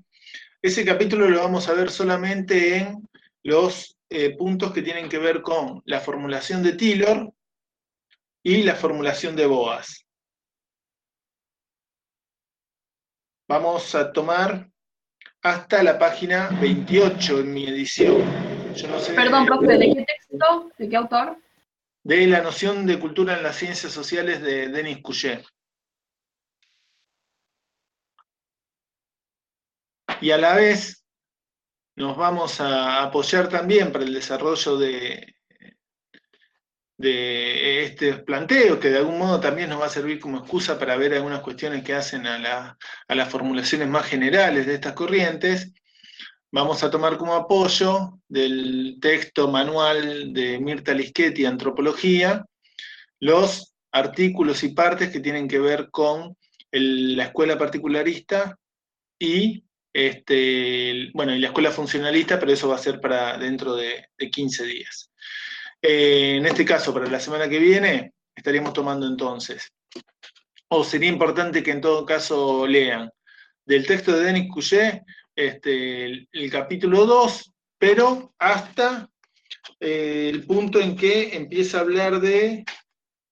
ese 0.61 0.85
capítulo 0.85 1.29
lo 1.29 1.41
vamos 1.41 1.67
a 1.67 1.73
ver 1.73 1.91
solamente 1.91 2.77
en 2.77 3.07
los 3.43 3.94
eh, 4.15 4.35
puntos 4.37 4.71
que 4.71 4.81
tienen 4.81 5.09
que 5.09 5.17
ver 5.17 5.41
con 5.41 5.81
la 5.85 5.99
formulación 5.99 6.63
de 6.63 6.73
Taylor 6.73 7.33
y 8.43 8.63
la 8.63 8.75
formulación 8.75 9.35
de 9.35 9.45
Boas. 9.45 10.05
Vamos 13.47 13.93
a 13.93 14.11
tomar 14.11 14.69
hasta 15.41 15.83
la 15.83 15.99
página 15.99 16.49
28 16.61 17.41
en 17.41 17.53
mi 17.53 17.67
edición. 17.67 18.23
Perdón, 19.15 19.45
profe, 19.45 19.77
¿de 19.77 19.93
qué 19.93 20.05
texto? 20.05 20.71
¿De 20.77 20.89
qué 20.89 20.95
autor? 20.95 21.37
de 22.05 22.27
la 22.27 22.41
noción 22.41 22.85
de 22.85 22.99
cultura 22.99 23.35
en 23.35 23.41
las 23.41 23.55
ciencias 23.55 23.91
sociales 23.91 24.39
de 24.39 24.67
Denis 24.67 25.01
Couchet. 25.01 25.43
Y 30.21 30.29
a 30.29 30.37
la 30.37 30.53
vez 30.53 31.03
nos 31.95 32.17
vamos 32.17 32.59
a 32.59 33.03
apoyar 33.03 33.49
también 33.49 33.91
para 33.91 34.03
el 34.03 34.13
desarrollo 34.13 34.77
de, 34.77 35.35
este 36.97 38.13
planteo, 38.19 38.79
que 38.79 38.89
de 38.89 38.97
algún 38.99 39.19
modo 39.19 39.39
también 39.39 39.69
nos 39.69 39.81
va 39.81 39.87
a 39.87 39.89
servir 39.89 40.19
como 40.19 40.39
excusa 40.39 40.79
para 40.79 40.95
ver 40.95 41.13
algunas 41.13 41.41
cuestiones 41.41 41.83
que 41.83 41.93
hacen 41.93 42.25
a, 42.25 42.77
a 43.07 43.15
las 43.15 43.29
formulaciones 43.29 43.87
más 43.89 44.05
generales 44.05 44.65
de 44.65 44.75
estas 44.75 44.93
corrientes, 44.93 45.73
vamos 46.51 46.83
a 46.83 46.89
tomar 46.89 47.17
como 47.17 47.35
apoyo 47.35 48.19
del 48.29 48.97
texto 49.01 49.49
manual 49.49 50.33
de 50.33 50.57
Mirta 50.59 50.93
Lischetti, 50.93 51.45
Antropología, 51.45 52.45
los 53.19 53.75
artículos 53.91 54.63
y 54.63 54.69
partes 54.69 55.09
que 55.09 55.19
tienen 55.19 55.49
que 55.49 55.59
ver 55.59 55.89
con 55.91 56.37
la 56.71 57.25
escuela 57.25 57.57
particularista 57.57 58.57
y, 59.19 59.64
este, 59.95 61.09
bueno, 61.13 61.33
y 61.33 61.39
la 61.39 61.47
escuela 61.47 61.71
funcionalista, 61.71 62.37
pero 62.37 62.51
eso 62.51 62.67
va 62.67 62.75
a 62.75 62.79
ser 62.79 62.99
para 62.99 63.37
dentro 63.37 63.77
de, 63.77 64.09
15 64.29 64.65
días. 64.65 65.09
Eh, 65.81 66.35
en 66.35 66.45
este 66.45 66.65
caso, 66.65 66.93
para 66.93 67.07
la 67.07 67.21
semana 67.21 67.47
que 67.47 67.59
viene, 67.59 68.11
estaríamos 68.35 68.73
tomando 68.73 69.07
entonces, 69.07 69.71
o 70.67 70.83
sería 70.83 71.07
importante 71.07 71.63
que 71.63 71.71
en 71.71 71.79
todo 71.79 72.05
caso 72.05 72.67
lean, 72.67 73.09
del 73.65 73.87
texto 73.87 74.11
de 74.11 74.25
Denis 74.25 74.51
Couchet, 74.51 75.01
este, 75.33 76.03
el, 76.29 76.51
capítulo 76.51 77.05
2, 77.05 77.53
pero 77.77 78.33
hasta 78.37 79.09
eh, 79.79 80.29
el 80.29 80.45
punto 80.45 80.81
en 80.81 80.97
que 80.97 81.37
empieza 81.37 81.77
a 81.77 81.81
hablar 81.81 82.19
de 82.19 82.65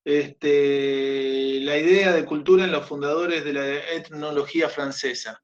este, 0.05 1.59
la 1.59 1.77
idea 1.77 2.13
de 2.13 2.23
cultura 2.23 2.63
en 2.63 2.71
los 2.71 2.87
fundadores 2.87 3.43
de 3.43 3.51
la 3.51 3.67
etnología 3.91 4.69
francesa. 4.69 5.42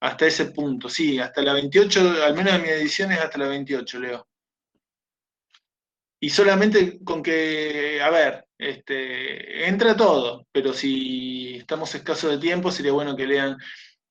Hasta 0.00 0.26
ese 0.26 0.46
punto, 0.46 0.88
sí, 0.88 1.18
hasta 1.18 1.42
la 1.42 1.52
28, 1.52 2.24
al 2.24 2.34
menos 2.34 2.54
en 2.54 2.62
mi 2.62 2.68
edición 2.70 3.12
es 3.12 3.20
hasta 3.20 3.38
la 3.38 3.48
28, 3.48 4.00
Leo. 4.00 4.28
Y 6.22 6.30
solamente 6.30 7.02
con 7.04 7.22
que, 7.22 8.00
a 8.02 8.10
ver, 8.10 8.46
este, 8.58 9.68
entra 9.68 9.96
todo, 9.96 10.46
pero 10.52 10.72
si 10.72 11.56
estamos 11.56 11.94
escasos 11.94 12.30
de 12.30 12.38
tiempo, 12.38 12.70
sería 12.70 12.92
bueno 12.92 13.16
que 13.16 13.26
lean 13.26 13.56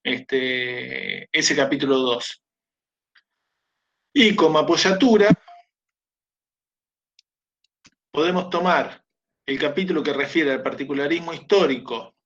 este, 0.02 1.28
ese 1.36 1.56
capítulo 1.56 1.98
2. 1.98 2.42
Y 4.14 4.34
como 4.34 4.58
apoyatura, 4.58 5.28
podemos 8.10 8.50
tomar 8.50 9.04
el 9.46 9.58
capítulo 9.58 10.02
que 10.02 10.12
refiere 10.12 10.52
al 10.52 10.62
particularismo 10.62 11.32
histórico 11.32 12.16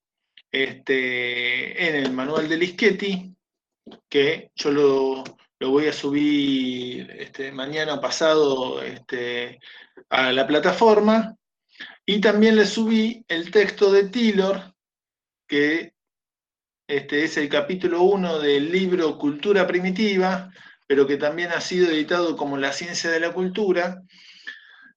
este, 0.50 1.88
en 1.88 1.96
el 1.96 2.12
manual 2.12 2.48
de 2.48 2.56
Lischetti, 2.56 3.34
que 4.08 4.50
yo 4.54 4.70
lo, 4.70 5.24
voy 5.60 5.88
a 5.88 5.92
subir 5.92 7.10
este, 7.12 7.52
mañana 7.52 8.00
pasado 8.00 8.82
este, 8.82 9.58
a 10.10 10.32
la 10.32 10.46
plataforma, 10.46 11.36
y 12.06 12.20
también 12.20 12.56
le 12.56 12.66
subí 12.66 13.24
el 13.28 13.50
texto 13.50 13.90
de 13.90 14.08
Taylor, 14.08 14.74
que 15.46 15.94
este 16.86 17.24
es 17.24 17.36
el 17.38 17.48
capítulo 17.48 18.02
1 18.02 18.40
del 18.40 18.70
libro 18.70 19.16
Cultura 19.18 19.66
Primitiva, 19.66 20.50
pero 20.86 21.06
que 21.06 21.16
también 21.16 21.50
ha 21.52 21.60
sido 21.60 21.90
editado 21.90 22.36
como 22.36 22.58
La 22.58 22.72
Ciencia 22.72 23.10
de 23.10 23.20
la 23.20 23.32
Cultura, 23.32 24.02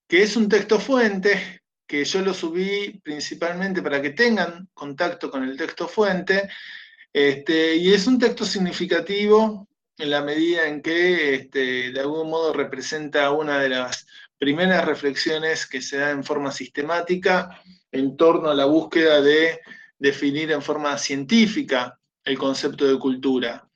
que 0.08 0.22
es 0.22 0.36
un 0.36 0.50
texto 0.50 0.80
fuente, 0.80 1.62
que 1.88 2.04
yo 2.04 2.22
lo 2.22 2.34
subí 2.34 3.00
principalmente 3.02 3.82
para 3.82 4.02
que 4.02 4.10
tengan 4.10 4.68
contacto 4.74 5.32
con 5.32 5.44
el 5.44 5.56
texto 5.56 5.88
fuente, 5.88 6.50
este, 7.20 7.78
y 7.78 7.94
es 7.94 8.06
un 8.06 8.20
texto 8.20 8.46
significativo 8.46 9.68
en 9.98 10.12
la 10.12 10.22
medida 10.22 10.68
en 10.68 10.84
que 10.84 11.34
este, 11.34 11.92
de 11.92 12.00
algún 12.00 12.30
modo 12.30 12.54
representa 12.54 13.32
una 13.32 13.58
de 13.58 13.70
las 13.70 14.06
primeras 14.38 14.86
reflexiones 14.86 15.66
que 15.66 15.82
se 15.82 15.98
da 15.98 16.12
en 16.12 16.24
forma 16.24 16.52
sistemática 16.52 17.60
en 17.92 18.16
torno 18.18 18.52
a 18.52 18.54
la 18.54 18.66
búsqueda 18.66 19.20
de 19.20 19.60
definir 19.98 20.52
en 20.52 20.62
forma 20.62 20.96
científica 21.00 22.00
el 22.24 22.38
concepto 22.38 22.86
de 22.86 23.00
cultura. 23.00 23.68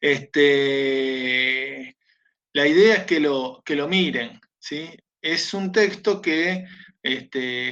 Este, 0.00 1.94
la 2.54 2.66
idea 2.66 2.94
es 2.94 3.04
que 3.04 3.20
lo, 3.20 3.60
que 3.62 3.76
lo 3.76 3.86
miren. 3.86 4.40
¿sí? 4.58 4.88
Es 5.20 5.52
un 5.52 5.70
texto 5.72 6.22
que 6.22 6.64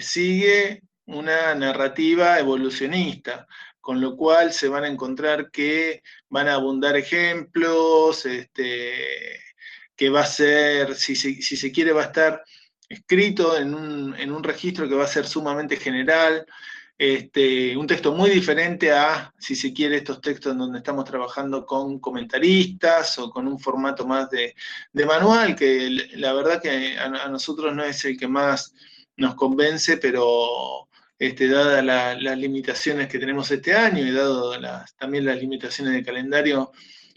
sigue 0.03 0.83
una 1.07 1.55
narrativa 1.55 2.38
evolucionista, 2.38 3.46
con 3.87 4.01
lo 4.01 4.16
cual 4.16 4.53
se 4.53 4.66
van 4.66 4.83
a 4.83 4.88
encontrar 4.88 5.53
que 5.53 6.03
van 6.29 6.49
a 6.49 6.55
abundar 6.55 6.96
ejemplos, 6.96 8.27
este, 8.27 9.38
que 9.94 10.11
va 10.11 10.22
a 10.22 10.27
ser, 10.27 10.96
si 10.96 11.14
si 11.14 11.57
se 11.57 11.70
quiere, 11.70 11.92
va 11.92 12.03
a 12.03 12.07
estar 12.07 12.42
escrito 12.88 13.57
en 13.57 13.72
un, 13.77 14.16
en 14.16 14.33
un 14.33 14.42
registro 14.42 14.88
que 14.88 14.96
va 14.96 15.05
a 15.05 15.07
ser 15.07 15.29
sumamente 15.29 15.77
general, 15.77 16.44
este, 16.99 17.77
un 17.77 17.87
texto 17.87 18.12
muy 18.12 18.29
diferente 18.29 18.90
a, 18.90 19.33
si 19.38 19.55
se 19.55 19.72
quiere, 19.72 19.99
estos 19.99 20.20
textos 20.20 20.51
en 20.51 20.59
donde 20.59 20.79
estamos 20.79 21.05
trabajando 21.05 21.64
con 21.64 22.01
comentaristas 22.01 23.16
o 23.20 23.31
con 23.31 23.46
un 23.46 23.61
formato 23.61 24.05
más 24.05 24.29
de, 24.31 24.53
manual, 25.07 25.55
que 25.55 25.90
la 26.16 26.33
verdad 26.33 26.61
que 26.61 26.99
a, 26.99 27.29
nosotros 27.29 27.72
no 27.72 27.85
es 27.85 28.05
el 28.05 28.18
que 28.18 28.27
más 28.27 28.75
nos 29.16 29.37
convence, 29.37 29.99
pero 29.99 30.88
este, 31.19 31.49
dadas 31.49 31.85
las 31.85 32.39
limitaciones 32.39 33.09
que 33.09 33.19
tenemos 33.19 33.51
este 33.51 33.75
año 33.75 34.05
y 34.05 34.13
dado 34.13 34.53
también 34.99 35.25
las 35.25 35.39
limitaciones 35.39 35.95
de 35.95 36.05
calendario, 36.05 36.73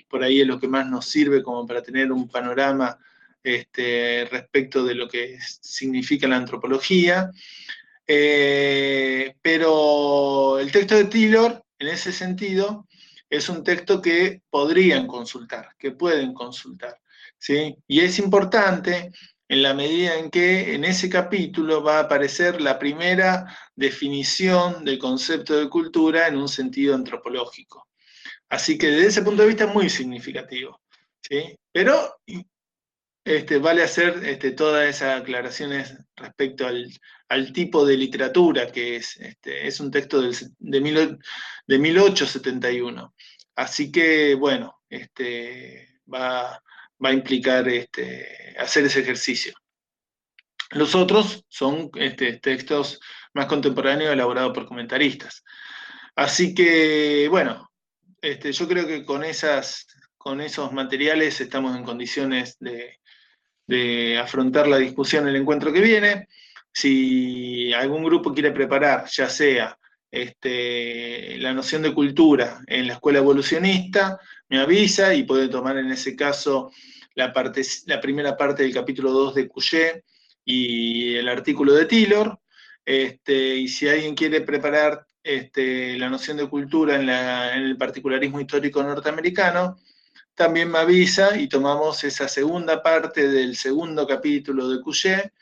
por 0.07 0.23
ahí 0.23 0.41
es 0.41 0.47
lo 0.47 0.59
que 0.59 0.67
más 0.67 0.87
nos 0.87 1.05
sirve 1.05 1.43
como 1.43 1.67
para 1.67 1.83
tener 1.83 2.11
un 2.11 2.27
panorama 2.27 2.97
este, 3.43 4.27
respecto 4.31 4.83
de 4.83 4.95
lo 4.95 5.07
que 5.07 5.37
significa 5.61 6.27
la 6.27 6.37
antropología. 6.37 7.31
Eh, 8.07 9.35
pero 9.41 10.59
el 10.59 10.71
texto 10.71 10.95
de 10.95 11.05
Taylor, 11.05 11.63
en 11.77 11.87
ese 11.89 12.11
sentido, 12.11 12.87
es 13.29 13.49
un 13.49 13.63
texto 13.63 14.01
que 14.01 14.41
podrían 14.49 15.05
consultar, 15.05 15.75
que 15.77 15.91
pueden 15.91 16.33
consultar. 16.33 16.99
¿sí? 17.37 17.75
Y 17.87 17.99
es 17.99 18.17
importante 18.17 19.11
en 19.49 19.63
la 19.63 19.73
medida 19.73 20.15
en 20.15 20.29
que 20.29 20.75
en 20.75 20.85
ese 20.85 21.09
capítulo 21.09 21.83
va 21.83 21.97
a 21.97 22.01
aparecer 22.01 22.61
la 22.61 22.77
primera 22.77 23.57
definición 23.75 24.85
del 24.85 24.99
concepto 24.99 25.59
de 25.59 25.67
cultura 25.67 26.27
en 26.27 26.37
un 26.37 26.47
sentido 26.47 26.93
antropológico. 26.93 27.87
Así 28.47 28.77
que 28.77 28.87
desde 28.87 29.07
ese 29.07 29.21
punto 29.23 29.41
de 29.41 29.47
vista 29.47 29.65
es 29.65 29.73
muy 29.73 29.89
significativo. 29.89 30.79
¿sí? 31.21 31.57
Pero 31.71 32.19
este, 33.25 33.57
vale 33.57 33.81
hacer 33.81 34.23
este, 34.23 34.51
todas 34.51 34.87
esas 34.87 35.19
aclaraciones 35.19 35.97
respecto 36.15 36.67
al, 36.67 37.53
tipo 37.53 37.85
de 37.85 37.97
literatura 37.97 38.71
que 38.71 38.97
es. 38.97 39.17
Este, 39.17 39.67
es 39.67 39.79
un 39.79 39.89
texto 39.89 40.21
de, 40.21 40.35
de 40.59 41.79
1871. 41.79 43.15
Así 43.55 43.91
que, 43.91 44.35
bueno, 44.35 44.79
este, 44.89 45.99
va, 46.11 46.61
va 47.03 47.09
a 47.09 47.13
implicar 47.13 47.67
este, 47.67 48.55
hacer 48.57 48.85
ese 48.85 48.99
ejercicio. 49.01 49.53
Los 50.71 50.93
otros 50.95 51.45
son 51.47 51.89
este, 51.95 52.33
textos 52.37 52.99
más 53.33 53.47
contemporáneos 53.47 54.13
elaborados 54.13 54.53
por 54.53 54.67
comentaristas. 54.67 55.43
Así 56.15 56.53
que, 56.53 57.27
bueno, 57.29 57.71
este, 58.21 58.51
yo 58.51 58.67
creo 58.67 58.85
que 58.85 59.05
con, 59.05 59.23
esas, 59.23 59.87
con 60.17 60.41
esos 60.41 60.71
materiales 60.71 61.39
estamos 61.41 61.75
en 61.75 61.83
condiciones 61.83 62.57
de, 62.59 62.97
afrontar 64.19 64.67
la 64.67 64.77
discusión 64.77 65.23
en 65.23 65.35
el 65.35 65.41
encuentro 65.41 65.71
que 65.71 65.81
viene. 65.81 66.27
Si 66.71 67.71
algún 67.73 68.03
grupo 68.03 68.33
quiere 68.33 68.51
preparar, 68.51 69.05
ya 69.09 69.29
sea 69.29 69.77
la 70.11 71.53
noción 71.53 71.83
de 71.83 71.93
cultura 71.93 72.61
en 72.65 72.87
la 72.87 72.93
escuela 72.93 73.19
evolucionista, 73.19 74.19
me 74.49 74.59
avisa 74.59 75.13
y 75.13 75.23
puede 75.23 75.47
tomar 75.47 75.77
en 75.77 75.91
ese 75.91 76.15
caso 76.15 76.71
la, 77.15 77.31
parte, 77.31 77.61
la 77.85 78.01
primera 78.01 78.35
parte 78.35 78.63
del 78.63 78.73
capítulo 78.73 79.11
2 79.11 79.35
de 79.35 79.47
Couchet 79.47 80.03
y 80.43 81.15
el 81.15 81.29
artículo 81.29 81.73
de 81.73 81.85
Taylor. 81.85 82.39
Este, 82.83 83.55
y 83.55 83.67
si 83.67 83.87
alguien 83.87 84.15
quiere 84.15 84.41
preparar 84.41 85.05
este, 85.23 85.97
la 85.99 86.09
noción 86.09 86.37
de 86.37 86.49
cultura 86.49 86.95
en, 86.95 87.09
el 87.09 87.77
particularismo 87.77 88.41
histórico 88.41 88.81
norteamericano, 88.81 89.77
también 90.33 90.71
me 90.71 90.79
avisa 90.79 91.37
y 91.37 91.47
tomamos 91.47 92.03
esa 92.03 92.27
segunda 92.27 92.81
parte 92.81 93.27
del 93.27 93.55
segundo 93.55 94.07
capítulo 94.07 94.69
de 94.69 94.81
Couchet 94.81 95.33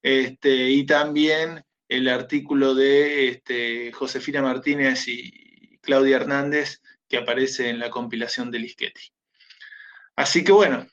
este, 0.00 0.70
y 0.70 0.86
también 0.86 1.62
el 1.88 2.08
artículo 2.08 2.74
de 2.74 3.28
este, 3.28 3.92
Josefina 3.92 4.40
Martínez 4.40 5.06
y 5.08 5.78
Claudia 5.82 6.16
Hernández 6.16 6.80
que 7.14 7.20
aparece 7.20 7.68
en 7.68 7.78
la 7.78 7.90
compilación 7.90 8.50
de 8.50 8.58
Lischetti. 8.58 9.12
Así 10.16 10.42
que 10.42 10.50
bueno, 10.50 10.84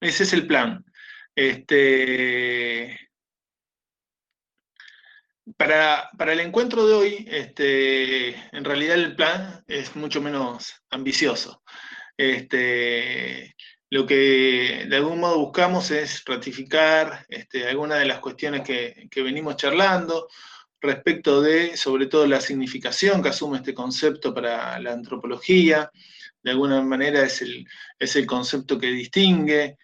ese 0.00 0.22
es 0.22 0.32
el 0.32 0.46
plan. 0.46 0.82
Este, 1.34 2.98
para, 5.58 6.10
el 6.32 6.40
encuentro 6.40 6.86
de 6.86 6.94
hoy, 6.94 7.26
este, 7.28 8.30
en 8.56 8.64
realidad 8.64 8.94
el 8.94 9.14
plan 9.14 9.62
es 9.66 9.94
mucho 9.94 10.22
menos 10.22 10.72
ambicioso. 10.88 11.62
Este, 12.16 13.54
lo 13.90 14.06
que 14.06 14.86
de 14.88 14.96
algún 14.96 15.20
modo 15.20 15.38
buscamos 15.38 15.90
es 15.90 16.24
ratificar 16.24 17.26
este, 17.28 17.68
algunas 17.68 17.98
de 17.98 18.06
las 18.06 18.20
cuestiones 18.20 18.62
que, 18.62 19.08
venimos 19.16 19.56
charlando 19.56 20.28
respecto 20.86 21.40
de, 21.42 21.76
sobre 21.76 22.06
todo, 22.06 22.26
la 22.26 22.40
significación 22.40 23.22
que 23.22 23.28
asume 23.30 23.58
este 23.58 23.74
concepto 23.74 24.32
para 24.32 24.78
la 24.80 24.92
antropología. 24.92 25.90
De 26.42 26.52
alguna 26.52 26.80
manera 26.82 27.22
es 27.22 27.42
el, 27.42 27.66
es 27.98 28.16
el 28.16 28.26
concepto 28.26 28.78
que 28.78 28.88
distingue. 28.88 29.76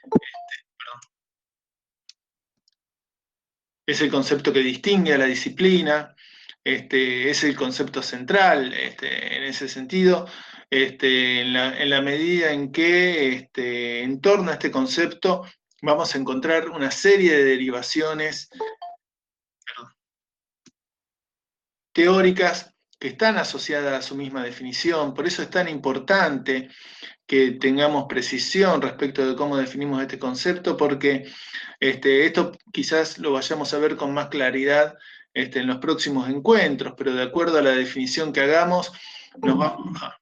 Este, 3.84 3.92
es 3.92 4.00
el 4.00 4.10
concepto 4.10 4.52
que 4.52 4.60
distingue 4.60 5.14
a 5.14 5.18
la 5.18 5.26
disciplina, 5.26 6.14
este, 6.64 7.30
es 7.30 7.42
el 7.44 7.56
concepto 7.56 8.02
central 8.02 8.72
este, 8.72 9.36
en 9.36 9.44
ese 9.44 9.68
sentido, 9.68 10.28
este, 10.70 11.40
en, 11.40 11.52
la, 11.90 12.00
medida 12.00 12.52
en 12.52 12.72
que 12.72 13.34
este, 13.34 14.02
en 14.02 14.20
torno 14.20 14.50
a 14.50 14.54
este 14.54 14.70
concepto 14.70 15.44
vamos 15.82 16.14
a 16.14 16.18
encontrar 16.18 16.70
una 16.70 16.90
serie 16.90 17.36
de 17.36 17.44
derivaciones 17.44 18.48
teóricas 21.92 22.74
que 22.98 23.08
están 23.08 23.36
asociadas 23.36 23.98
a 23.98 24.06
su 24.06 24.14
misma 24.14 24.44
definición, 24.44 25.14
por 25.14 25.26
eso 25.26 25.42
es 25.42 25.50
tan 25.50 25.68
importante 25.68 26.70
que 27.26 27.52
tengamos 27.52 28.06
precisión 28.08 28.80
respecto 28.80 29.26
de 29.26 29.34
cómo 29.34 29.56
definimos 29.56 30.00
este 30.00 30.18
concepto, 30.18 30.76
porque 30.76 31.26
este, 31.80 32.26
esto 32.26 32.52
quizás 32.72 33.18
lo 33.18 33.32
vayamos 33.32 33.74
a 33.74 33.78
ver 33.78 33.96
con 33.96 34.14
más 34.14 34.28
claridad 34.28 34.94
este, 35.34 35.60
en 35.60 35.66
los 35.66 35.78
próximos 35.78 36.28
encuentros, 36.28 36.94
pero 36.96 37.14
de 37.14 37.22
acuerdo 37.22 37.58
a 37.58 37.62
la 37.62 37.72
definición 37.72 38.32
que 38.32 38.40
hagamos, 38.40 38.92
nos 39.40 39.58
vamos... 39.58 39.98
Ah, 40.00 40.18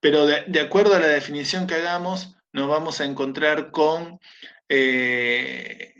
pero 0.00 0.24
de, 0.26 0.60
acuerdo 0.60 0.94
a 0.94 1.00
la 1.00 1.08
definición 1.08 1.66
que 1.66 1.74
hagamos, 1.74 2.36
nos 2.52 2.68
vamos 2.68 3.00
a 3.00 3.04
encontrar 3.04 3.70
con 3.72 4.20
eh, 4.68 5.95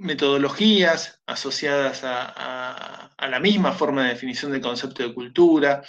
metodologías 0.00 1.20
asociadas 1.26 2.00
a, 2.04 3.10
la 3.18 3.38
misma 3.38 3.72
forma 3.72 4.02
de 4.02 4.10
definición 4.10 4.50
del 4.50 4.62
concepto 4.62 5.02
de 5.02 5.14
cultura, 5.14 5.82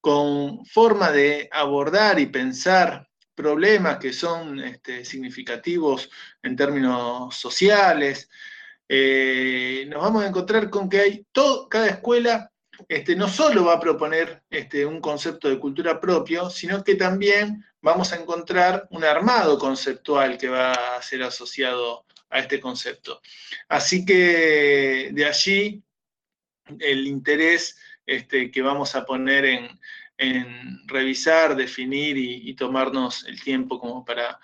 con 0.00 0.64
forma 0.66 1.10
de 1.10 1.48
abordar 1.50 2.20
y 2.20 2.26
pensar 2.26 3.08
problemas 3.34 3.98
que 3.98 4.12
son 4.12 4.60
este, 4.60 5.04
significativos 5.04 6.08
en 6.42 6.54
términos 6.54 7.34
sociales. 7.34 8.28
Eh, 8.88 9.86
nos 9.88 10.02
vamos 10.02 10.22
a 10.24 10.28
encontrar 10.28 10.70
con 10.70 10.88
que 10.88 11.00
hay 11.00 11.26
todo, 11.32 11.68
cada 11.68 11.88
escuela 11.88 12.52
este, 12.88 13.16
no 13.16 13.26
solo 13.28 13.64
va 13.64 13.74
a 13.74 13.80
proponer 13.80 14.42
este, 14.50 14.84
un 14.84 15.00
concepto 15.00 15.48
de 15.48 15.58
cultura 15.58 15.98
propio, 15.98 16.50
sino 16.50 16.84
que 16.84 16.94
también 16.94 17.64
vamos 17.80 18.12
a 18.12 18.16
encontrar 18.16 18.86
un 18.90 19.02
armado 19.02 19.58
conceptual 19.58 20.36
que 20.36 20.48
va 20.48 20.72
a 20.72 21.02
ser 21.02 21.22
asociado 21.22 22.04
a 22.30 22.40
este 22.40 22.60
concepto. 22.60 23.20
Así 23.68 24.04
que 24.04 25.10
de 25.12 25.24
allí 25.24 25.82
el 26.80 27.06
interés 27.06 27.78
este, 28.06 28.50
que 28.50 28.62
vamos 28.62 28.94
a 28.94 29.04
poner 29.04 29.44
en, 29.44 29.78
revisar, 30.86 31.56
definir 31.56 32.16
y, 32.16 32.54
tomarnos 32.54 33.26
el 33.26 33.42
tiempo 33.42 33.78
como 33.78 34.04
para 34.04 34.40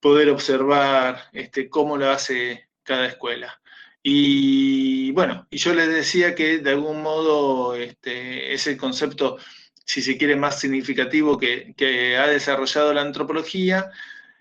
poder 0.00 0.28
observar 0.30 1.28
este, 1.32 1.68
cómo 1.68 1.96
lo 1.96 2.10
hace 2.10 2.68
cada 2.82 3.06
escuela. 3.06 3.60
Y 4.02 5.12
bueno, 5.12 5.46
y 5.50 5.58
yo 5.58 5.72
les 5.72 5.88
decía 5.88 6.34
que 6.34 6.58
de 6.58 6.70
algún 6.70 7.00
modo 7.02 7.74
este, 7.74 8.52
es 8.52 8.66
el 8.66 8.76
concepto, 8.76 9.38
si 9.86 10.02
se 10.02 10.18
quiere, 10.18 10.36
más 10.36 10.60
significativo 10.60 11.38
que, 11.38 11.74
que 11.76 12.16
ha 12.16 12.26
desarrollado 12.26 12.92
la 12.92 13.02
antropología 13.02 13.90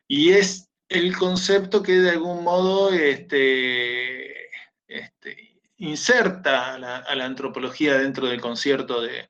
y 0.08 0.32
es 0.32 0.70
el 0.90 1.16
concepto 1.18 1.82
que 1.82 1.94
de 1.94 2.12
algún 2.12 2.44
modo 2.44 2.94
este, 2.94 4.50
este, 4.88 5.60
inserta 5.78 6.76
a 6.76 6.80
la, 7.16 7.26
antropología 7.26 7.98
dentro 7.98 8.28
del 8.28 8.42
concierto 8.42 9.02
de, 9.02 9.30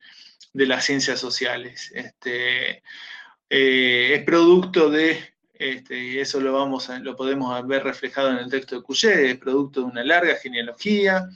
las 0.54 0.86
ciencias 0.86 1.20
sociales. 1.20 1.92
Este, 1.94 2.84
eh, 3.50 4.16
es 4.16 4.24
producto 4.24 4.89
de, 4.89 5.34
y 5.60 6.20
eso 6.20 6.39
lo, 6.42 6.54
vamos 6.54 6.89
lo 7.02 7.16
podemos 7.16 7.66
ver 7.68 7.84
reflejado 7.84 8.32
en 8.32 8.38
el 8.39 8.50
texto 8.50 8.76
de 8.76 8.84
Couchet, 8.84 9.20
es 9.20 9.38
producto 9.38 9.82
de 9.82 9.86
una 9.88 10.04
larga 10.04 10.36
genealogía, 10.36 11.30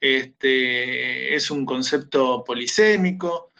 es 0.00 1.50
un 1.50 1.66
concepto 1.66 2.42
polisémico, 2.44 3.52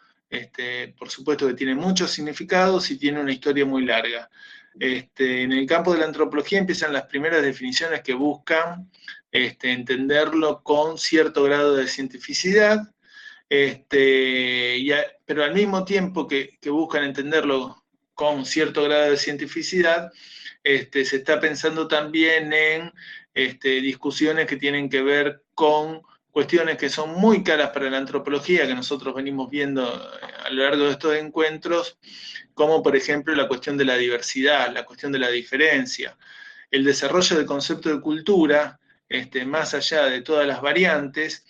por 0.99 1.11
supuesto 1.11 1.47
que 1.47 1.55
tiene 1.55 1.75
muchos 1.75 2.11
significados 2.11 2.91
y 2.91 2.99
tiene 2.99 3.21
una 3.21 3.33
historia 3.33 3.67
muy 3.67 3.85
larga. 3.85 4.31
Este, 4.79 5.43
en 5.43 5.53
el 5.53 5.67
campo 5.67 5.93
de 5.93 6.01
la 6.01 6.07
antropología 6.07 6.59
empiezan 6.59 6.93
las 6.93 7.05
primeras 7.05 7.43
definiciones 7.43 8.03
que 8.03 8.15
buscan 8.15 8.91
este, 9.33 9.73
entenderlo 9.73 10.63
con 10.63 10.97
cierto 10.99 11.43
grado 11.45 11.77
de 11.77 11.89
cientificidad, 11.89 12.79
este, 13.49 15.05
pero 15.25 15.45
al 15.45 15.55
mismo 15.55 15.85
tiempo 15.85 16.29
que, 16.29 16.59
buscan 16.67 17.05
entenderlo 17.05 17.85
con 18.15 18.47
cierto 18.47 18.85
grado 18.85 19.11
de 19.11 19.17
cientificidad, 19.17 20.13
se 20.63 21.17
está 21.17 21.41
pensando 21.41 21.89
también 21.89 22.53
en 22.53 22.93
discusiones 23.63 24.47
que 24.47 24.57
tienen 24.57 24.89
que 24.89 25.03
ver 25.03 25.43
con 25.55 26.03
cuestiones 26.31 26.77
que 26.77 26.89
son 26.89 27.15
muy 27.15 27.43
caras 27.43 27.71
para 27.71 27.91
la 27.91 27.99
antropología, 27.99 28.67
que 28.67 28.75
nosotros 28.75 29.15
venimos 29.15 29.51
viendo 29.51 29.83
eh, 29.85 30.27
a 30.47 30.51
lo 30.51 30.63
largo 30.63 30.85
de 30.85 30.93
estos 30.93 31.17
encuentros, 31.17 31.99
como 32.55 32.83
por 32.83 32.97
ejemplo 32.97 33.35
la 33.35 33.49
cuestión 33.49 33.77
de 33.77 33.85
la 33.85 33.97
diversidad, 33.97 34.73
la 34.73 34.85
cuestión 34.85 35.13
de 35.13 35.19
la 35.19 35.31
diferencia. 35.31 36.17
El 36.71 36.85
desarrollo 36.85 37.37
del 37.37 37.47
concepto 37.47 37.89
de 37.89 38.01
cultura, 38.01 38.79
este, 39.09 39.45
más 39.45 39.75
allá 39.75 40.05
de 40.07 40.23
todas 40.23 40.47
las 40.47 40.61
variantes, 40.61 41.45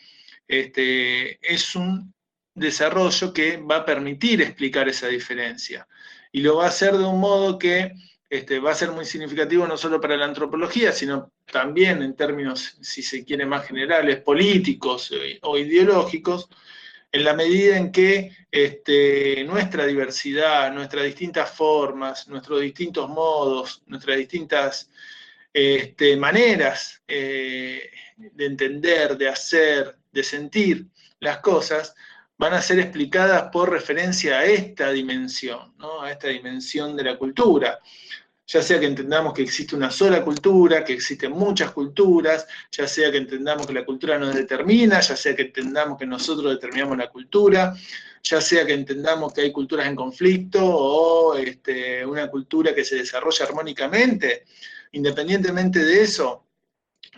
este, 0.48 1.38
es 1.42 1.76
un 1.76 2.14
desarrollo 2.54 3.32
que 3.32 3.58
va 3.58 3.76
a 3.76 3.84
permitir 3.84 4.42
explicar 4.42 4.88
esa 4.88 5.08
diferencia. 5.08 5.86
Y 6.32 6.40
lo 6.42 6.56
va 6.56 6.66
a 6.66 6.68
hacer 6.68 6.96
de 6.96 7.04
un 7.04 7.20
modo 7.20 7.58
que 7.58 7.92
este, 8.30 8.60
va 8.60 8.70
a 8.70 8.76
ser 8.76 8.92
muy 8.92 9.04
significativo 9.04 9.66
no 9.66 9.76
solo 9.76 10.00
para 10.00 10.16
la 10.16 10.24
antropología, 10.24 10.92
sino 10.92 11.32
también 11.50 12.00
en 12.00 12.14
términos, 12.14 12.78
si 12.80 13.02
se 13.02 13.24
quiere, 13.24 13.44
más 13.44 13.66
generales, 13.66 14.20
políticos 14.20 15.10
eh, 15.12 15.40
o 15.42 15.58
ideológicos, 15.58 16.48
en 17.10 17.24
la 17.24 17.34
medida 17.34 17.76
en 17.76 17.90
que 17.90 18.30
este, 18.52 19.42
nuestra 19.42 19.84
diversidad, 19.84 20.72
nuestras 20.72 21.06
distintas 21.06 21.50
formas, 21.50 22.28
nuestros 22.28 22.60
distintos 22.60 23.08
modos, 23.08 23.82
nuestras 23.86 24.16
distintas 24.16 24.88
este, 25.52 26.16
maneras 26.16 27.02
eh, 27.08 27.90
de 28.16 28.46
entender, 28.46 29.18
de 29.18 29.28
hacer, 29.28 29.96
de 30.12 30.22
sentir 30.22 30.86
las 31.18 31.38
cosas, 31.38 31.96
van 32.40 32.54
a 32.54 32.62
ser 32.62 32.78
explicadas 32.78 33.50
por 33.52 33.70
referencia 33.70 34.38
a 34.38 34.46
esta 34.46 34.90
dimensión, 34.92 35.74
a 36.00 36.10
esta 36.10 36.28
dimensión 36.28 36.96
de 36.96 37.04
la 37.04 37.18
cultura. 37.18 37.78
Ya 38.46 38.62
sea 38.62 38.80
que 38.80 38.86
entendamos 38.86 39.34
que 39.34 39.42
existe 39.42 39.76
una 39.76 39.90
sola 39.90 40.24
cultura, 40.24 40.82
que 40.82 40.94
existen 40.94 41.32
muchas 41.32 41.70
culturas, 41.72 42.46
ya 42.72 42.88
sea 42.88 43.12
que 43.12 43.18
entendamos 43.18 43.66
que 43.66 43.74
la 43.74 43.84
cultura 43.84 44.18
nos 44.18 44.34
determina, 44.34 45.00
ya 45.00 45.16
sea 45.16 45.36
que 45.36 45.42
entendamos 45.42 45.98
que 45.98 46.06
nosotros 46.06 46.50
determinamos 46.52 46.96
la 46.96 47.10
cultura, 47.10 47.74
ya 48.22 48.40
sea 48.40 48.64
que 48.64 48.72
entendamos 48.72 49.34
que 49.34 49.42
hay 49.42 49.52
culturas 49.52 49.86
en 49.86 49.94
conflicto 49.94 50.64
o 50.64 51.34
este, 51.36 52.06
una 52.06 52.28
cultura 52.28 52.74
que 52.74 52.86
se 52.86 52.96
desarrolla 52.96 53.44
armónicamente, 53.44 54.46
independientemente 54.92 55.84
de 55.84 56.02
eso, 56.04 56.46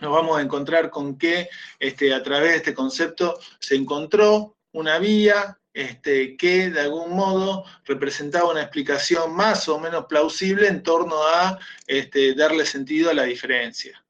nos 0.01 0.11
vamos 0.11 0.37
a 0.37 0.41
encontrar 0.41 0.89
con 0.89 1.17
que 1.17 1.47
este, 1.79 2.13
a 2.13 2.21
través 2.21 2.51
de 2.51 2.57
este 2.57 2.73
concepto 2.73 3.39
se 3.57 3.75
encontró 3.75 4.57
una 4.73 4.99
vía 4.99 5.57
este, 5.73 6.37
que 6.37 6.69
de 6.69 6.81
algún 6.81 7.15
modo 7.15 7.65
representaba 7.85 8.51
una 8.51 8.61
explicación 8.61 9.33
más 9.33 9.67
o 9.67 9.79
menos 9.79 10.05
plausible 10.05 10.67
en 10.67 10.83
torno 10.83 11.15
a 11.23 11.57
este, 11.87 12.35
darle 12.35 12.65
sentido 12.65 13.09
a 13.09 13.13
la 13.13 13.23
diferencia. 13.23 14.03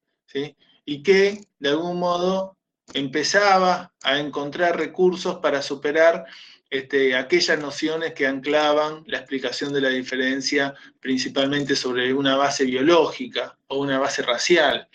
Y 0.85 1.03
que 1.03 1.45
de 1.59 1.69
algún 1.69 1.99
modo 1.99 2.57
empezaba 2.93 3.93
a 4.01 4.19
encontrar 4.19 4.77
recursos 4.77 5.37
para 5.37 5.61
superar 5.61 6.25
este, 6.69 7.15
aquellas 7.15 7.59
nociones 7.59 8.13
que 8.13 8.27
anclaban 8.27 9.03
la 9.05 9.19
explicación 9.19 9.71
de 9.71 9.81
la 9.81 9.89
diferencia 9.89 10.73
principalmente 10.99 11.75
sobre 11.75 12.13
una 12.13 12.35
base 12.35 12.65
biológica 12.65 13.57
o 13.67 13.77
una 13.77 13.99
base 13.99 14.23
racial, 14.23 14.89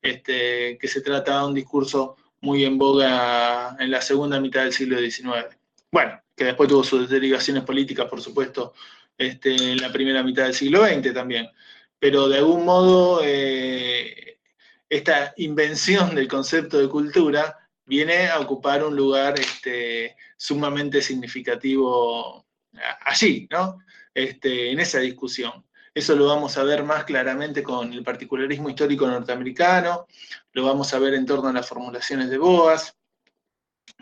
que 0.00 0.78
se 0.82 1.00
trataba 1.00 1.40
de 1.40 1.46
un 1.48 1.54
discurso 1.54 2.16
muy 2.44 2.64
en 2.64 2.78
boga 2.78 3.76
en 3.80 3.90
la 3.90 4.02
segunda 4.02 4.38
mitad 4.38 4.62
del 4.62 4.72
siglo 4.72 4.98
XIX. 4.98 5.56
Bueno, 5.90 6.20
que 6.36 6.44
después 6.44 6.68
tuvo 6.68 6.84
sus 6.84 7.08
derivaciones 7.08 7.64
políticas, 7.64 8.06
por 8.06 8.20
supuesto, 8.20 8.74
este, 9.16 9.54
en 9.54 9.80
la 9.80 9.90
primera 9.90 10.22
mitad 10.22 10.44
del 10.44 10.54
siglo 10.54 10.84
XX 10.84 11.14
también. 11.14 11.48
Pero 11.98 12.28
de 12.28 12.38
algún 12.38 12.64
modo, 12.64 13.22
eh, 13.24 14.38
esta 14.88 15.32
invención 15.38 16.14
del 16.14 16.28
concepto 16.28 16.78
de 16.78 16.88
cultura 16.88 17.56
viene 17.86 18.28
a 18.28 18.40
ocupar 18.40 18.84
un 18.84 18.94
lugar 18.94 19.40
este, 19.40 20.16
sumamente 20.36 21.00
significativo 21.00 22.44
allí, 23.06 23.48
¿no? 23.50 23.78
Este, 24.12 24.70
en 24.70 24.80
esa 24.80 24.98
discusión. 25.00 25.64
Eso 25.94 26.16
lo 26.16 26.26
vamos 26.26 26.58
a 26.58 26.64
ver 26.64 26.82
más 26.82 27.04
claramente 27.04 27.62
con 27.62 27.92
el 27.92 28.02
particularismo 28.02 28.68
histórico 28.68 29.06
norteamericano, 29.06 30.06
lo 30.54 30.64
vamos 30.64 30.94
a 30.94 30.98
ver 30.98 31.14
en 31.14 31.26
torno 31.26 31.48
a 31.48 31.52
las 31.52 31.68
formulaciones 31.68 32.30
de 32.30 32.38
Boas, 32.38 32.96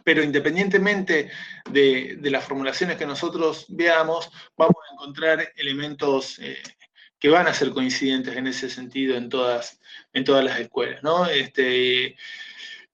pero 0.04 0.22
independientemente 0.22 1.30
de, 1.70 2.18
las 2.22 2.44
formulaciones 2.44 2.96
que 2.96 3.06
nosotros 3.06 3.66
veamos, 3.68 4.30
vamos 4.56 4.76
a 4.88 4.94
encontrar 4.94 5.52
elementos 5.56 6.38
eh, 6.38 6.62
que 7.18 7.28
van 7.28 7.46
a 7.46 7.54
ser 7.54 7.70
coincidentes 7.70 8.36
en 8.36 8.46
ese 8.46 8.68
sentido 8.68 9.16
en 9.16 9.28
todas, 9.28 9.80
en 10.12 10.24
todas 10.24 10.44
las 10.44 10.60
escuelas. 10.60 11.02
¿no? 11.02 11.26
Este, 11.26 12.16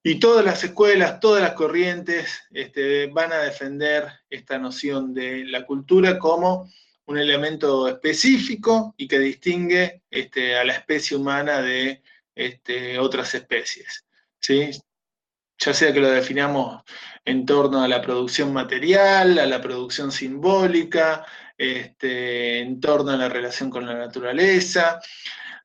y 0.02 0.18
todas 0.20 0.44
las 0.44 0.62
escuelas, 0.62 1.18
todas 1.18 1.42
las 1.42 1.54
corrientes 1.54 2.42
este, 2.50 3.06
van 3.08 3.32
a 3.32 3.38
defender 3.38 4.08
esta 4.30 4.58
noción 4.58 5.12
de 5.12 5.44
la 5.46 5.66
cultura 5.66 6.18
como 6.18 6.70
un 7.06 7.18
elemento 7.18 7.88
específico 7.88 8.94
y 8.96 9.08
que 9.08 9.18
distingue 9.18 10.02
este, 10.10 10.56
a 10.56 10.64
la 10.64 10.74
especie 10.74 11.16
humana 11.16 11.62
de 11.62 12.02
este, 12.38 12.98
otras 12.98 13.34
especies. 13.34 14.04
¿sí? 14.40 14.70
ya 15.58 15.74
sea 15.74 15.92
que 15.92 16.00
lo 16.00 16.10
definamos 16.10 16.82
en 17.24 17.44
torno 17.44 17.82
a 17.82 17.88
la 17.88 18.00
producción 18.00 18.52
material, 18.52 19.38
a 19.38 19.46
la 19.46 19.60
producción 19.60 20.12
simbólica, 20.12 21.26
este, 21.56 22.60
en 22.60 22.80
torno 22.80 23.10
a 23.10 23.16
la 23.16 23.28
relación 23.28 23.68
con 23.68 23.84
la 23.84 23.94
naturaleza. 23.94 25.00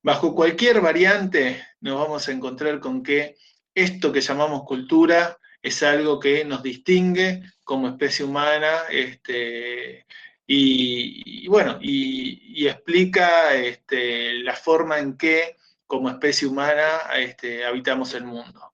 Bajo 0.01 0.33
cualquier 0.33 0.81
variante 0.81 1.65
nos 1.81 1.99
vamos 1.99 2.27
a 2.27 2.31
encontrar 2.31 2.79
con 2.79 3.03
que 3.03 3.35
esto 3.75 4.11
que 4.11 4.21
llamamos 4.21 4.63
cultura 4.63 5.37
es 5.61 5.83
algo 5.83 6.19
que 6.19 6.43
nos 6.43 6.63
distingue 6.63 7.43
como 7.63 7.87
especie 7.87 8.25
humana 8.25 8.83
este, 8.89 10.05
y, 10.45 11.47
bueno, 11.47 11.77
y, 11.81 12.67
explica 12.67 13.53
este, 13.55 14.33
la 14.35 14.55
forma 14.55 14.99
en 14.99 15.17
que 15.17 15.57
como 15.93 16.09
especie 16.09 16.47
humana 16.47 17.01
este, 17.15 17.63
habitamos 17.63 18.15
el 18.15 18.23
mundo. 18.23 18.73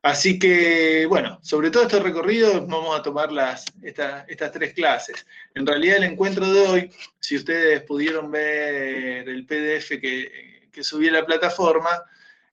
Así 0.00 0.38
que, 0.38 1.04
bueno, 1.04 1.38
sobre 1.42 1.70
todo 1.70 1.82
este 1.82 2.00
recorrido 2.00 2.66
vamos 2.66 2.98
a 2.98 3.02
tomar 3.02 3.30
las, 3.30 3.66
estas 3.82 4.52
tres 4.52 4.72
clases. 4.72 5.26
En 5.54 5.66
realidad 5.66 5.98
el 5.98 6.04
encuentro 6.04 6.50
de 6.50 6.60
hoy, 6.62 6.90
si 7.20 7.36
ustedes 7.36 7.82
pudieron 7.82 8.30
ver 8.30 9.28
el 9.28 9.44
PDF 9.44 10.00
que, 10.00 10.58
subí 10.80 11.08
a 11.08 11.12
la 11.12 11.26
plataforma, 11.26 11.90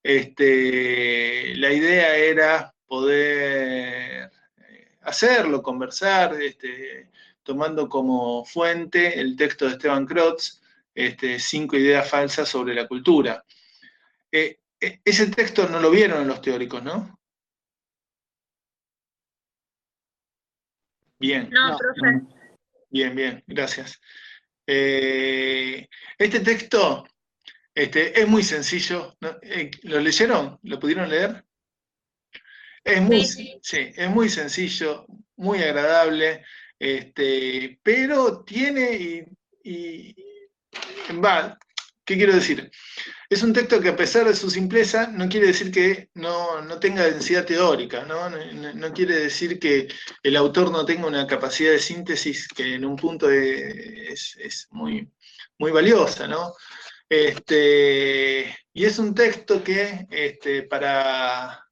este, 0.04 1.56
la 1.56 1.72
idea 1.72 2.18
era 2.18 2.74
poder 2.88 4.30
eh, 4.58 4.98
hacerlo, 5.04 5.64
conversar, 5.64 6.34
este, 6.42 7.12
tomando 7.44 7.88
como 7.88 8.44
fuente 8.44 9.18
el 9.18 9.38
texto 9.38 9.66
de 9.66 9.72
Esteban 9.72 10.06
Krotz, 10.06 10.60
Cinco 11.40 11.76
ideas 11.78 12.10
falsas 12.10 12.48
sobre 12.48 12.74
la 12.74 12.88
cultura. 12.88 13.44
Eh, 14.36 14.60
ese 15.06 15.28
texto 15.28 15.70
no 15.70 15.80
lo 15.80 15.90
vieron 15.90 16.22
en 16.22 16.28
los 16.28 16.42
teóricos, 16.42 16.84
¿no? 16.84 17.18
Bien. 21.18 21.50
No, 21.50 21.78
profe. 21.78 22.22
Bien, 22.90 23.16
bien, 23.16 23.42
gracias. 23.48 24.02
Eh, 24.68 25.88
este 26.18 26.42
texto 26.42 27.08
este, 27.74 28.20
es 28.20 28.28
muy 28.28 28.44
sencillo. 28.44 29.16
Eh, 29.42 29.72
¿Lo 29.84 30.02
leyeron? 30.02 30.60
¿Lo 30.64 30.80
pudieron 30.80 31.10
leer? 31.10 31.46
Es 32.84 33.02
muy, 33.02 33.26
sí, 33.26 33.62
es 33.96 34.10
muy 34.10 34.28
sencillo, 34.28 35.06
muy 35.38 35.60
agradable, 35.64 36.44
este, 36.78 37.80
pero 37.82 38.44
tiene 38.44 38.92
y, 38.96 39.26
y 39.64 40.16
va, 41.24 41.58
¿Qué 42.06 42.18
quiero 42.18 42.34
decir? 42.36 42.70
Es 43.30 43.42
un 43.42 43.52
texto 43.52 43.82
que 43.82 43.90
a 43.90 43.96
pesar 43.96 44.28
de 44.28 44.36
su 44.36 44.52
simpleza 44.52 45.08
no 45.08 45.28
quiere 45.28 45.48
decir 45.48 45.72
que 45.72 46.10
no, 46.14 46.64
tenga 46.80 47.04
densidad 47.04 47.46
teórica, 47.46 48.06
¿no? 48.06 48.30
¿no? 48.30 48.94
quiere 48.94 49.16
decir 49.18 49.60
que 49.60 49.88
el 50.22 50.36
autor 50.36 50.72
no 50.72 50.86
tenga 50.86 51.08
una 51.08 51.26
capacidad 51.26 51.72
de 51.72 51.80
síntesis 51.80 52.48
que 52.48 52.76
en 52.76 52.86
un 52.86 52.96
punto 52.96 53.30
es, 53.32 54.68
muy, 54.70 55.10
muy 55.58 55.72
valiosa, 55.72 56.28
¿no? 56.28 56.54
Este, 57.10 58.56
y 58.74 58.86
es 58.86 59.00
un 59.00 59.16
texto 59.16 59.64
que 59.64 60.06
este, 60.12 60.64
para, 60.64 61.68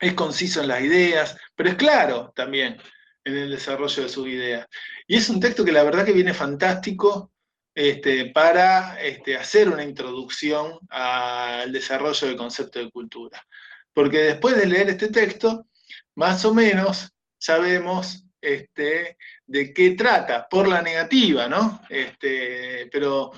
es 0.00 0.14
conciso 0.14 0.60
en 0.62 0.68
las 0.68 0.82
ideas, 0.82 1.36
pero 1.54 1.70
es 1.70 1.76
claro 1.76 2.32
también 2.34 2.76
en 3.24 3.36
el 3.36 3.50
desarrollo 3.50 4.02
de 4.02 4.08
sus 4.08 4.26
ideas. 4.26 4.66
Y 5.06 5.16
es 5.16 5.28
un 5.28 5.38
texto 5.38 5.64
que 5.64 5.72
la 5.72 5.84
verdad 5.84 6.04
que 6.04 6.12
viene 6.12 6.34
fantástico 6.34 7.32
este, 7.76 8.30
para 8.30 8.98
este, 9.02 9.36
hacer 9.36 9.68
una 9.68 9.84
introducción 9.84 10.78
al 10.88 11.70
desarrollo 11.70 12.26
del 12.26 12.36
concepto 12.36 12.78
de 12.78 12.90
cultura. 12.90 13.46
Porque 13.92 14.18
después 14.18 14.56
de 14.56 14.64
leer 14.64 14.88
este 14.88 15.08
texto, 15.08 15.66
más 16.14 16.42
o 16.46 16.54
menos 16.54 17.12
sabemos 17.38 18.24
este, 18.40 19.18
de 19.44 19.74
qué 19.74 19.90
trata, 19.90 20.48
por 20.48 20.66
la 20.66 20.80
negativa, 20.80 21.48
¿no? 21.48 21.82
pero 22.90 23.30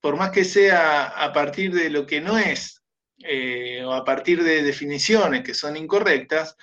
por 0.00 0.16
más 0.16 0.30
que 0.30 0.44
sea 0.44 1.06
a 1.06 1.32
partir 1.32 1.74
de 1.74 1.90
lo 1.90 2.06
que 2.06 2.20
no 2.20 2.38
es, 2.38 2.80
eh, 3.24 3.82
o 3.84 3.92
a 3.92 4.04
partir 4.04 4.44
de 4.44 4.62
definiciones 4.62 5.42
que 5.42 5.54
son 5.54 5.76
incorrectas, 5.76 6.56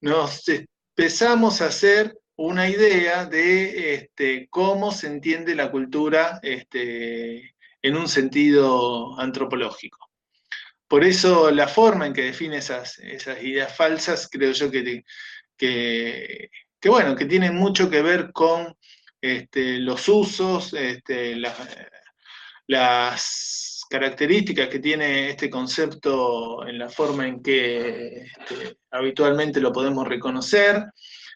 nos 0.00 0.42
empezamos 0.48 1.60
a 1.60 1.66
hacer 1.66 2.18
una 2.42 2.68
idea 2.68 3.24
de 3.24 3.94
este, 3.94 4.48
cómo 4.50 4.90
se 4.90 5.06
entiende 5.06 5.54
la 5.54 5.70
cultura 5.70 6.40
este, 6.42 7.54
en 7.80 7.96
un 7.96 8.08
sentido 8.08 9.16
antropológico. 9.20 10.10
Por 10.88 11.04
eso 11.04 11.52
la 11.52 11.68
forma 11.68 12.08
en 12.08 12.12
que 12.12 12.24
define 12.24 12.56
esas, 12.56 12.98
esas 12.98 13.40
ideas 13.44 13.76
falsas 13.76 14.28
creo 14.28 14.50
yo 14.52 14.72
que, 14.72 15.04
que, 15.56 16.88
bueno, 16.88 17.14
que 17.14 17.26
mucho 17.52 17.88
que 17.88 18.02
ver 18.02 18.32
con 18.32 18.76
este, 19.20 19.78
los 19.78 20.08
usos, 20.08 20.74
las 22.66 23.86
características 23.88 24.68
que 24.68 24.80
tiene 24.80 25.30
este 25.30 25.48
concepto 25.48 26.66
en 26.66 26.76
la 26.76 26.88
forma 26.88 27.28
en 27.28 27.40
que 27.40 28.26
habitualmente 28.90 29.60
lo 29.60 29.72
podemos 29.72 30.08
reconocer, 30.08 30.86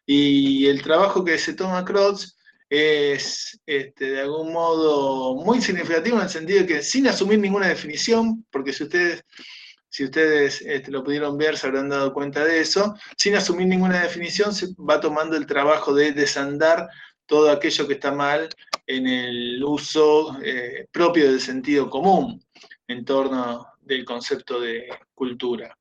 y 0.07 0.67
el 0.67 0.83
trabajo 0.83 1.25
que 1.25 1.37
se 1.37 1.55
toma 1.55 1.85
Crotz 1.85 2.37
es 2.71 3.61
este, 3.67 4.13
de 4.13 4.21
algún 4.21 4.53
modo 4.53 5.35
muy 5.35 5.61
significativo 5.61 6.17
en 6.17 6.25
el 6.25 6.29
sentido 6.29 6.61
de 6.61 6.67
que 6.67 6.83
sin 6.83 7.07
asumir 7.09 7.39
ninguna 7.39 7.69
definición, 7.69 8.45
porque 8.51 8.73
si 8.73 8.85
ustedes, 8.85 9.25
si 9.89 10.05
ustedes 10.05 10.63
este, 10.63 10.91
lo 10.91 11.05
pudieron 11.05 11.37
ver 11.37 11.57
se 11.57 11.67
habrán 11.67 11.89
dado 11.89 12.13
cuenta 12.13 12.45
de 12.45 12.61
eso, 12.61 12.95
sin 13.17 13.35
asumir 13.37 13.67
ninguna 13.67 14.03
definición 14.03 14.55
se 14.55 14.69
va 14.79 15.01
tomando 15.01 15.37
el 15.37 15.47
trabajo 15.47 15.95
de 15.95 16.13
desandar 16.13 16.89
todo 17.27 17.51
aquello 17.51 17.87
que 17.87 17.95
está 17.95 18.13
mal 18.13 18.49
en 18.87 19.07
el 19.07 19.63
uso 19.65 20.39
eh, 20.43 20.87
propio 20.93 21.31
del 21.31 21.41
sentido 21.41 21.91
común 21.91 22.41
en 22.89 23.05
torno 23.05 23.67
del 23.81 24.05
concepto 24.05 24.61
de 24.61 24.89
cultura. 25.15 25.77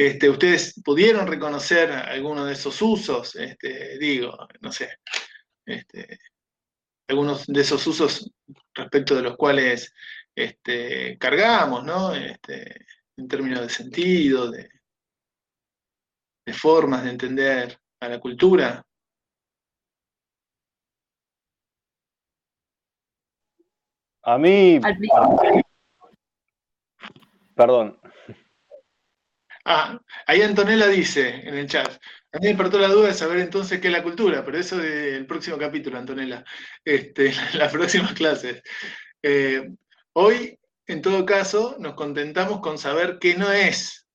Este, 0.00 0.30
¿Ustedes 0.30 0.80
pudieron 0.82 1.26
reconocer 1.26 1.92
alguno 1.92 2.46
de 2.46 2.54
esos 2.54 2.80
usos? 2.80 3.36
Este, 3.36 3.98
digo, 3.98 4.34
no 4.62 4.72
sé, 4.72 4.96
este, 5.66 6.18
algunos 7.06 7.46
de 7.46 7.60
esos 7.60 7.86
usos 7.86 8.32
respecto 8.72 9.14
de 9.14 9.20
los 9.20 9.36
cuales 9.36 9.92
este, 10.34 11.18
cargamos, 11.18 11.84
¿no? 11.84 12.14
Este, 12.14 12.86
en 13.18 13.28
términos 13.28 13.60
de 13.60 13.68
sentido, 13.68 14.50
de, 14.50 14.70
formas 16.54 17.04
de 17.04 17.10
entender 17.10 17.78
a 18.00 18.08
la 18.08 18.18
cultura. 18.18 18.82
A 24.22 24.38
mí, 24.38 24.80
perdón. 27.54 27.99
Ah, 29.72 30.00
ahí 30.26 30.42
Antonella 30.42 30.88
dice 30.88 31.28
en 31.28 31.56
el 31.56 31.68
chat, 31.68 31.86
a 32.32 32.38
mí 32.40 32.48
me 32.48 32.56
partió 32.56 32.80
la 32.80 32.88
duda 32.88 33.06
de 33.06 33.14
saber 33.14 33.38
entonces 33.38 33.80
qué 33.80 33.86
es 33.86 33.92
la 33.92 34.02
cultura, 34.02 34.44
pero 34.44 34.58
eso 34.58 34.76
del 34.76 35.26
próximo 35.26 35.56
capítulo, 35.58 35.96
Antonella, 35.96 36.44
este, 36.84 37.32
las 37.54 37.70
próximas 37.70 38.12
clases. 38.14 38.62
Eh, 39.22 39.70
hoy, 40.14 40.58
en 40.88 41.00
todo 41.00 41.24
caso, 41.24 41.76
nos 41.78 41.94
contentamos 41.94 42.58
con 42.58 42.78
saber 42.78 43.18
qué 43.20 43.36
no 43.36 43.52
es 43.52 44.08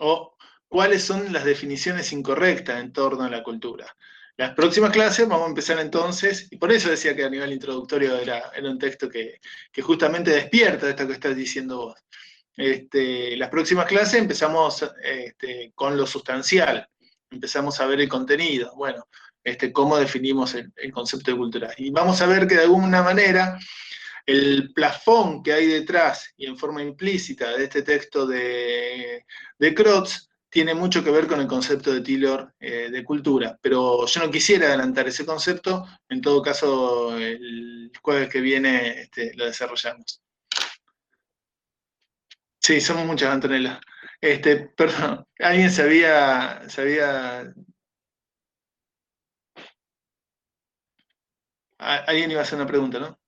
o 0.00 0.36
cuáles 0.66 1.04
son 1.04 1.32
las 1.32 1.44
definiciones 1.44 2.12
incorrectas 2.12 2.80
en 2.80 2.92
torno 2.92 3.22
a 3.22 3.30
la 3.30 3.44
cultura. 3.44 3.86
Las 4.36 4.54
próximas 4.54 4.90
clases 4.90 5.28
vamos 5.28 5.46
a 5.46 5.50
empezar 5.50 5.78
entonces, 5.78 6.48
y 6.50 6.56
por 6.56 6.72
eso 6.72 6.90
decía 6.90 7.14
que 7.14 7.22
a 7.24 7.30
nivel 7.30 7.52
introductorio 7.52 8.16
era, 8.16 8.50
un 8.64 8.78
texto 8.80 9.08
que, 9.08 9.38
que 9.70 9.80
justamente 9.80 10.32
despierta 10.32 10.90
esto 10.90 11.06
que 11.06 11.12
estás 11.12 11.36
diciendo 11.36 11.76
vos. 11.76 11.94
Este, 12.58 13.36
las 13.36 13.50
próximas 13.50 13.86
clases 13.86 14.20
empezamos 14.20 14.84
este, 15.00 15.70
con 15.76 15.96
lo 15.96 16.08
sustancial, 16.08 16.88
empezamos 17.30 17.78
a 17.78 17.86
ver 17.86 18.00
el 18.00 18.08
contenido, 18.08 18.74
bueno, 18.74 19.06
este, 19.44 19.72
cómo 19.72 19.96
definimos 19.96 20.54
el, 20.54 20.92
concepto 20.92 21.30
de 21.30 21.36
cultura. 21.36 21.72
Y 21.76 21.90
vamos 21.90 22.20
a 22.20 22.26
ver 22.26 22.48
que 22.48 22.56
de 22.56 22.62
alguna 22.62 23.00
manera 23.00 23.56
el 24.26 24.72
plafón 24.74 25.40
que 25.40 25.52
hay 25.52 25.68
detrás 25.68 26.34
y 26.36 26.46
en 26.46 26.58
forma 26.58 26.82
implícita 26.82 27.56
de 27.56 27.62
este 27.62 27.82
texto 27.82 28.26
de, 28.26 29.24
de 29.56 30.02
tiene 30.50 30.74
mucho 30.74 31.04
que 31.04 31.12
ver 31.12 31.28
con 31.28 31.40
el 31.40 31.46
concepto 31.46 31.92
de 31.92 32.00
Taylor 32.00 32.52
eh, 32.58 32.88
de 32.90 33.04
cultura, 33.04 33.56
pero 33.62 34.04
yo 34.04 34.20
no 34.20 34.32
quisiera 34.32 34.66
adelantar 34.66 35.06
ese 35.06 35.24
concepto, 35.24 35.86
en 36.08 36.20
todo 36.20 36.42
caso 36.42 37.16
el 37.16 37.92
jueves 38.02 38.28
que 38.28 38.40
viene 38.40 39.08
lo 39.36 39.44
desarrollamos. 39.44 40.22
Sí, 42.60 42.80
somos 42.80 43.06
muchas, 43.06 43.32
Antonella. 43.32 43.80
Este, 44.20 44.68
perdón, 44.76 45.26
alguien 45.38 45.70
se 45.70 45.82
había, 45.82 46.60
Alguien 51.78 52.30
iba 52.30 52.40
a 52.40 52.42
hacer 52.42 52.58
una 52.58 52.66
pregunta, 52.66 52.98
¿no? 52.98 53.18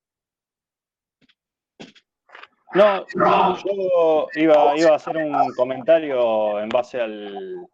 No, 2.72 3.06
yo 3.06 4.28
iba, 4.34 4.76
iba, 4.76 4.90
a 4.90 4.94
hacer 4.94 5.16
un 5.16 5.54
comentario 5.54 6.60
en 6.60 6.68
base 6.68 7.00
al, 7.00 7.66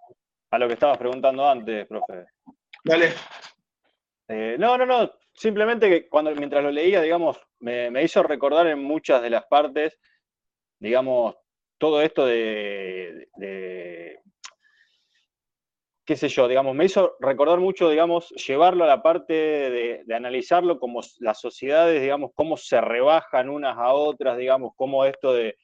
a 0.50 0.58
lo 0.58 0.66
que 0.66 0.74
estabas 0.74 0.98
preguntando 0.98 1.46
antes, 1.46 1.86
profe. 1.86 2.26
Dale. 2.84 3.12
Eh, 4.28 4.56
no, 4.58 4.78
no, 4.78 4.86
no. 4.86 5.12
Simplemente 5.34 5.88
que 5.88 6.08
cuando 6.08 6.34
mientras 6.34 6.62
lo 6.62 6.70
leía, 6.70 7.02
digamos, 7.02 7.38
me, 7.60 7.90
me, 7.90 8.02
hizo 8.02 8.22
recordar 8.22 8.66
en 8.68 8.82
muchas 8.82 9.20
de 9.20 9.30
las 9.30 9.44
partes, 9.46 9.98
digamos, 10.78 11.36
todo 11.78 12.02
esto 12.02 12.24
de, 12.26 13.28
qué 16.04 16.16
sé 16.16 16.28
yo, 16.28 16.48
digamos, 16.48 16.74
me 16.74 16.84
hizo 16.84 17.16
recordar 17.20 17.58
mucho, 17.58 17.90
digamos, 17.90 18.30
llevarlo 18.30 18.84
a 18.84 18.88
la 18.88 19.02
parte 19.02 19.32
de, 19.32 20.14
analizarlo 20.14 20.78
como 20.78 21.00
las 21.20 21.40
sociedades, 21.40 22.00
digamos, 22.00 22.30
cómo 22.34 22.56
se 22.56 22.80
rebajan 22.80 23.50
unas 23.50 23.76
a 23.76 23.92
otras, 23.92 24.38
digamos, 24.38 24.72
cómo 24.76 25.04
esto 25.04 25.32
de, 25.32 25.56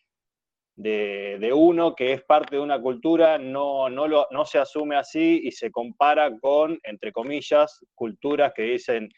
de, 0.77 1.53
uno 1.55 1.95
que 1.95 2.13
es 2.13 2.23
parte 2.25 2.57
de 2.57 2.63
una 2.63 2.81
cultura 2.81 3.39
no, 3.39 3.89
no, 3.89 4.09
lo, 4.09 4.27
no 4.31 4.45
se 4.45 4.59
asume 4.59 4.97
así 4.97 5.41
y 5.45 5.53
se 5.53 5.71
compara 5.71 6.31
con, 6.41 6.79
entre 6.83 7.13
comillas, 7.13 7.85
culturas 7.95 8.53
que 8.55 8.63
dicen, 8.63 9.09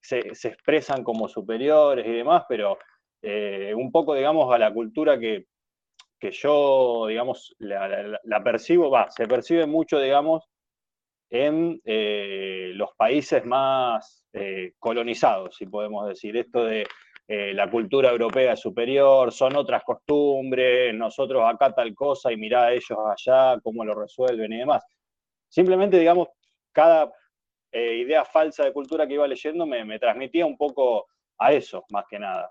se, 0.00 0.18
expresan 0.18 1.02
como 1.02 1.28
superiores 1.28 2.06
y 2.06 2.12
demás, 2.12 2.44
pero 2.48 2.78
eh, 3.22 3.72
un 3.74 3.90
poco, 3.90 4.14
digamos, 4.14 4.52
a 4.52 4.58
la 4.58 4.72
cultura 4.72 5.18
que 5.18 5.46
que 6.18 6.30
yo, 6.32 7.06
digamos, 7.08 7.54
la, 7.58 8.42
percibo, 8.42 8.90
va, 8.90 9.10
se 9.10 9.26
percibe 9.26 9.66
mucho, 9.66 10.00
digamos, 10.00 10.44
en 11.30 11.80
eh, 11.84 12.72
los 12.74 12.90
países 12.96 13.44
más 13.44 14.24
eh, 14.32 14.72
colonizados, 14.78 15.56
si 15.56 15.66
podemos 15.66 16.08
decir. 16.08 16.36
Esto 16.36 16.64
de 16.64 16.86
eh, 17.28 17.52
la 17.54 17.70
cultura 17.70 18.10
europea 18.10 18.54
es 18.54 18.60
superior, 18.60 19.32
son 19.32 19.56
otras 19.56 19.84
costumbres, 19.84 20.94
nosotros 20.94 21.42
acá 21.46 21.72
tal 21.72 21.94
cosa 21.94 22.32
y 22.32 22.36
mirá 22.36 22.64
a 22.64 22.72
ellos 22.72 22.98
allá, 23.06 23.60
cómo 23.62 23.84
lo 23.84 23.94
resuelven 23.94 24.52
y 24.52 24.58
demás. 24.58 24.84
Simplemente, 25.48 25.98
digamos, 25.98 26.28
cada 26.72 27.10
idea 27.72 28.24
falsa 28.24 28.64
de 28.64 28.72
cultura 28.72 29.06
que 29.06 29.14
iba 29.14 29.28
leyendo 29.28 29.66
me, 29.66 29.84
me 29.84 29.98
transmitía 29.98 30.46
un 30.46 30.56
poco 30.56 31.06
a 31.38 31.52
eso, 31.52 31.84
más 31.90 32.06
que 32.08 32.18
nada. 32.18 32.50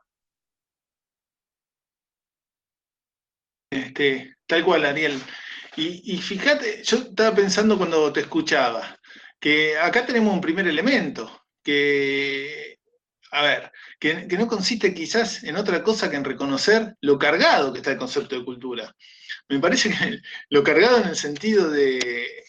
Este, 3.69 4.37
tal 4.45 4.63
cual, 4.63 4.85
Ariel. 4.85 5.21
Y, 5.75 6.17
fíjate, 6.17 6.81
yo 6.83 6.97
estaba 6.97 7.35
pensando 7.35 7.77
cuando 7.77 8.11
te 8.11 8.21
escuchaba, 8.21 8.97
que 9.39 9.77
acá 9.77 10.07
tenemos 10.07 10.33
un 10.33 10.41
primer 10.41 10.67
elemento, 10.67 11.45
que, 11.63 12.79
a 13.29 13.43
ver, 13.43 13.71
que, 13.99 14.25
no 14.25 14.47
consiste 14.47 14.91
quizás 14.95 15.43
en 15.43 15.55
otra 15.55 15.83
cosa 15.83 16.09
que 16.09 16.15
en 16.15 16.23
reconocer 16.23 16.95
lo 17.01 17.19
cargado 17.19 17.71
que 17.71 17.79
está 17.79 17.91
el 17.91 17.99
concepto 17.99 18.35
de 18.35 18.45
cultura. 18.45 18.95
Me 19.49 19.59
parece 19.59 19.89
que 19.89 20.19
lo 20.49 20.63
cargado 20.63 20.97
en 20.97 21.09
el 21.09 21.15
sentido 21.15 21.69
de 21.69 22.43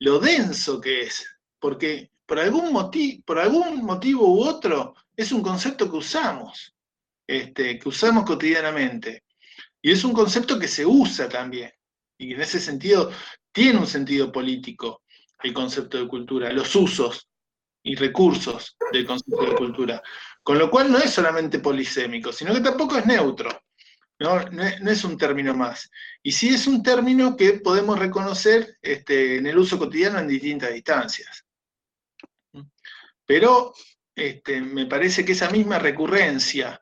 lo 0.00 0.18
denso 0.18 0.78
que 0.78 1.02
es, 1.02 1.26
porque 1.58 2.10
por 2.26 2.38
algún, 2.38 2.72
motivo, 2.74 3.22
por 3.24 3.38
algún 3.38 3.84
motivo 3.86 4.34
u 4.34 4.42
otro 4.42 4.94
es 5.16 5.32
un 5.32 5.42
concepto 5.42 5.90
que 5.90 5.96
usamos, 5.96 6.74
este, 7.26 7.78
que 7.78 7.88
usamos 7.88 8.26
cotidianamente. 8.26 9.24
Y 9.82 9.92
es 9.92 10.04
un 10.04 10.12
concepto 10.12 10.58
que 10.58 10.68
se 10.68 10.84
usa 10.84 11.28
también, 11.28 11.70
y 12.18 12.34
en 12.34 12.40
ese 12.40 12.58
sentido 12.60 13.10
tiene 13.52 13.78
un 13.78 13.86
sentido 13.86 14.32
político 14.32 15.02
el 15.42 15.52
concepto 15.52 15.98
de 15.98 16.08
cultura, 16.08 16.52
los 16.52 16.74
usos 16.74 17.28
y 17.82 17.94
recursos 17.94 18.76
del 18.92 19.06
concepto 19.06 19.44
de 19.44 19.54
cultura. 19.54 20.02
Con 20.42 20.58
lo 20.58 20.70
cual 20.70 20.90
no 20.90 20.98
es 20.98 21.10
solamente 21.10 21.58
polisémico, 21.58 22.32
sino 22.32 22.52
que 22.52 22.60
tampoco 22.60 22.98
es 22.98 23.06
neutro. 23.06 23.50
No, 24.18 24.40
es, 24.40 25.04
un 25.04 25.18
término 25.18 25.54
más. 25.54 25.90
Y 26.22 26.32
sí 26.32 26.48
es 26.48 26.66
un 26.66 26.82
término 26.82 27.36
que 27.36 27.54
podemos 27.54 27.98
reconocer 27.98 28.78
este, 28.80 29.36
en 29.36 29.46
el 29.46 29.58
uso 29.58 29.78
cotidiano 29.78 30.18
en 30.18 30.28
distintas 30.28 30.72
distancias. 30.72 31.44
Pero 33.26 33.74
este, 34.14 34.62
me 34.62 34.86
parece 34.86 35.24
que 35.24 35.32
esa 35.32 35.50
misma 35.50 35.78
recurrencia 35.78 36.80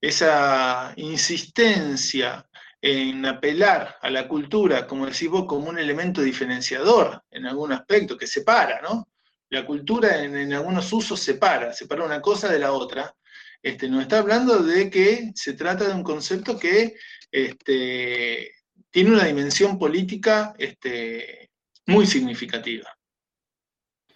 esa 0.00 0.92
insistencia 0.96 2.46
en 2.80 3.26
apelar 3.26 3.96
a 4.00 4.10
la 4.10 4.28
cultura, 4.28 4.86
como 4.86 5.06
decís 5.06 5.28
vos, 5.28 5.46
como 5.46 5.68
un 5.68 5.78
elemento 5.78 6.22
diferenciador 6.22 7.24
en 7.30 7.46
algún 7.46 7.72
aspecto, 7.72 8.16
que 8.16 8.26
separa, 8.26 8.80
¿no? 8.80 9.08
La 9.50 9.66
cultura 9.66 10.22
en, 10.22 10.52
algunos 10.52 10.92
usos 10.92 11.18
separa, 11.18 11.72
separa 11.72 12.04
una 12.04 12.20
cosa 12.20 12.48
de 12.48 12.58
la 12.58 12.72
otra. 12.72 13.14
Este, 13.60 13.88
nos 13.88 14.02
está 14.02 14.18
hablando 14.18 14.62
de 14.62 14.88
que 14.90 15.32
se 15.34 15.54
trata 15.54 15.88
de 15.88 15.94
un 15.94 16.04
concepto 16.04 16.58
que 16.58 16.94
este, 17.32 18.52
tiene 18.90 19.10
una 19.10 19.24
dimensión 19.24 19.78
política 19.78 20.54
este, 20.58 21.50
muy 21.86 22.06
significativa. 22.06 22.88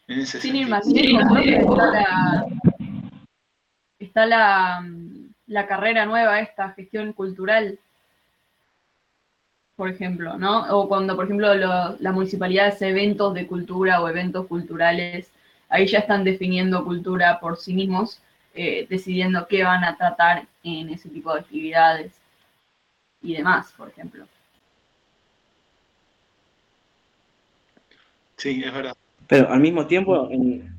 en 0.07 0.21
ese 0.21 0.41
Sin 0.41 0.55
ir 0.55 0.69
sentido. 0.69 1.25
más 1.25 1.35
lejos, 1.35 1.79
está, 1.79 1.87
la, 1.91 2.47
está 3.99 4.27
la, 4.27 4.87
la 5.53 5.67
carrera 5.67 6.07
nueva 6.07 6.41
esta, 6.41 6.71
gestión 6.71 7.13
cultural, 7.13 7.79
por 9.77 9.89
ejemplo, 9.91 10.39
¿no? 10.39 10.65
O 10.77 10.89
cuando, 10.89 11.15
por 11.17 11.25
ejemplo, 11.27 11.55
lo- 11.55 11.97
la 11.99 12.13
municipalidad 12.13 12.69
hace 12.69 12.89
eventos 12.89 13.35
de 13.35 13.47
cultura 13.47 14.01
o 14.01 14.09
eventos 14.09 14.47
culturales, 14.47 15.31
ahí 15.69 15.87
ya 15.87 15.99
están 16.01 16.25
definiendo 16.25 16.85
cultura 16.85 17.39
por 17.41 17.57
sí 17.59 17.75
mismos, 17.75 18.21
eh, 18.55 18.87
decidiendo 18.89 19.47
qué 19.49 19.65
van 19.65 19.85
a 19.85 19.97
tratar 19.97 20.47
en 20.63 20.91
ese 20.91 21.09
tipo 21.09 21.33
de 21.35 21.41
actividades 21.41 22.13
y 23.23 23.35
demás, 23.35 23.73
por 23.77 23.89
ejemplo. 23.89 24.27
Sí, 28.37 28.63
es 28.65 28.73
verdad. 28.73 28.97
Pero 29.29 29.49
al 29.51 29.61
mismo 29.61 29.87
tiempo, 29.87 30.29
en, 30.31 30.72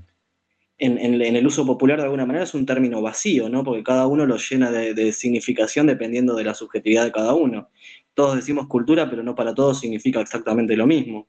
en- 0.77 1.21
el 1.21 1.47
uso 1.47 1.65
popular 1.65 1.97
de 1.97 2.03
alguna 2.03 2.25
manera 2.25 2.43
es 2.43 2.53
un 2.53 2.65
término 2.65 3.01
vacío, 3.01 3.49
¿no? 3.49 3.63
Porque 3.63 3.83
cada 3.83 4.07
uno 4.07 4.25
lo 4.25 4.37
llena 4.37 4.71
de, 4.71 5.13
significación 5.13 5.87
dependiendo 5.87 6.35
de 6.35 6.43
la 6.43 6.53
subjetividad 6.53 7.05
de 7.05 7.11
cada 7.11 7.33
uno. 7.33 7.69
Todos 8.13 8.35
decimos 8.35 8.67
cultura, 8.67 9.09
pero 9.09 9.23
no 9.23 9.35
para 9.35 9.53
todos 9.53 9.79
significa 9.79 10.21
exactamente 10.21 10.75
lo 10.75 10.85
mismo. 10.85 11.27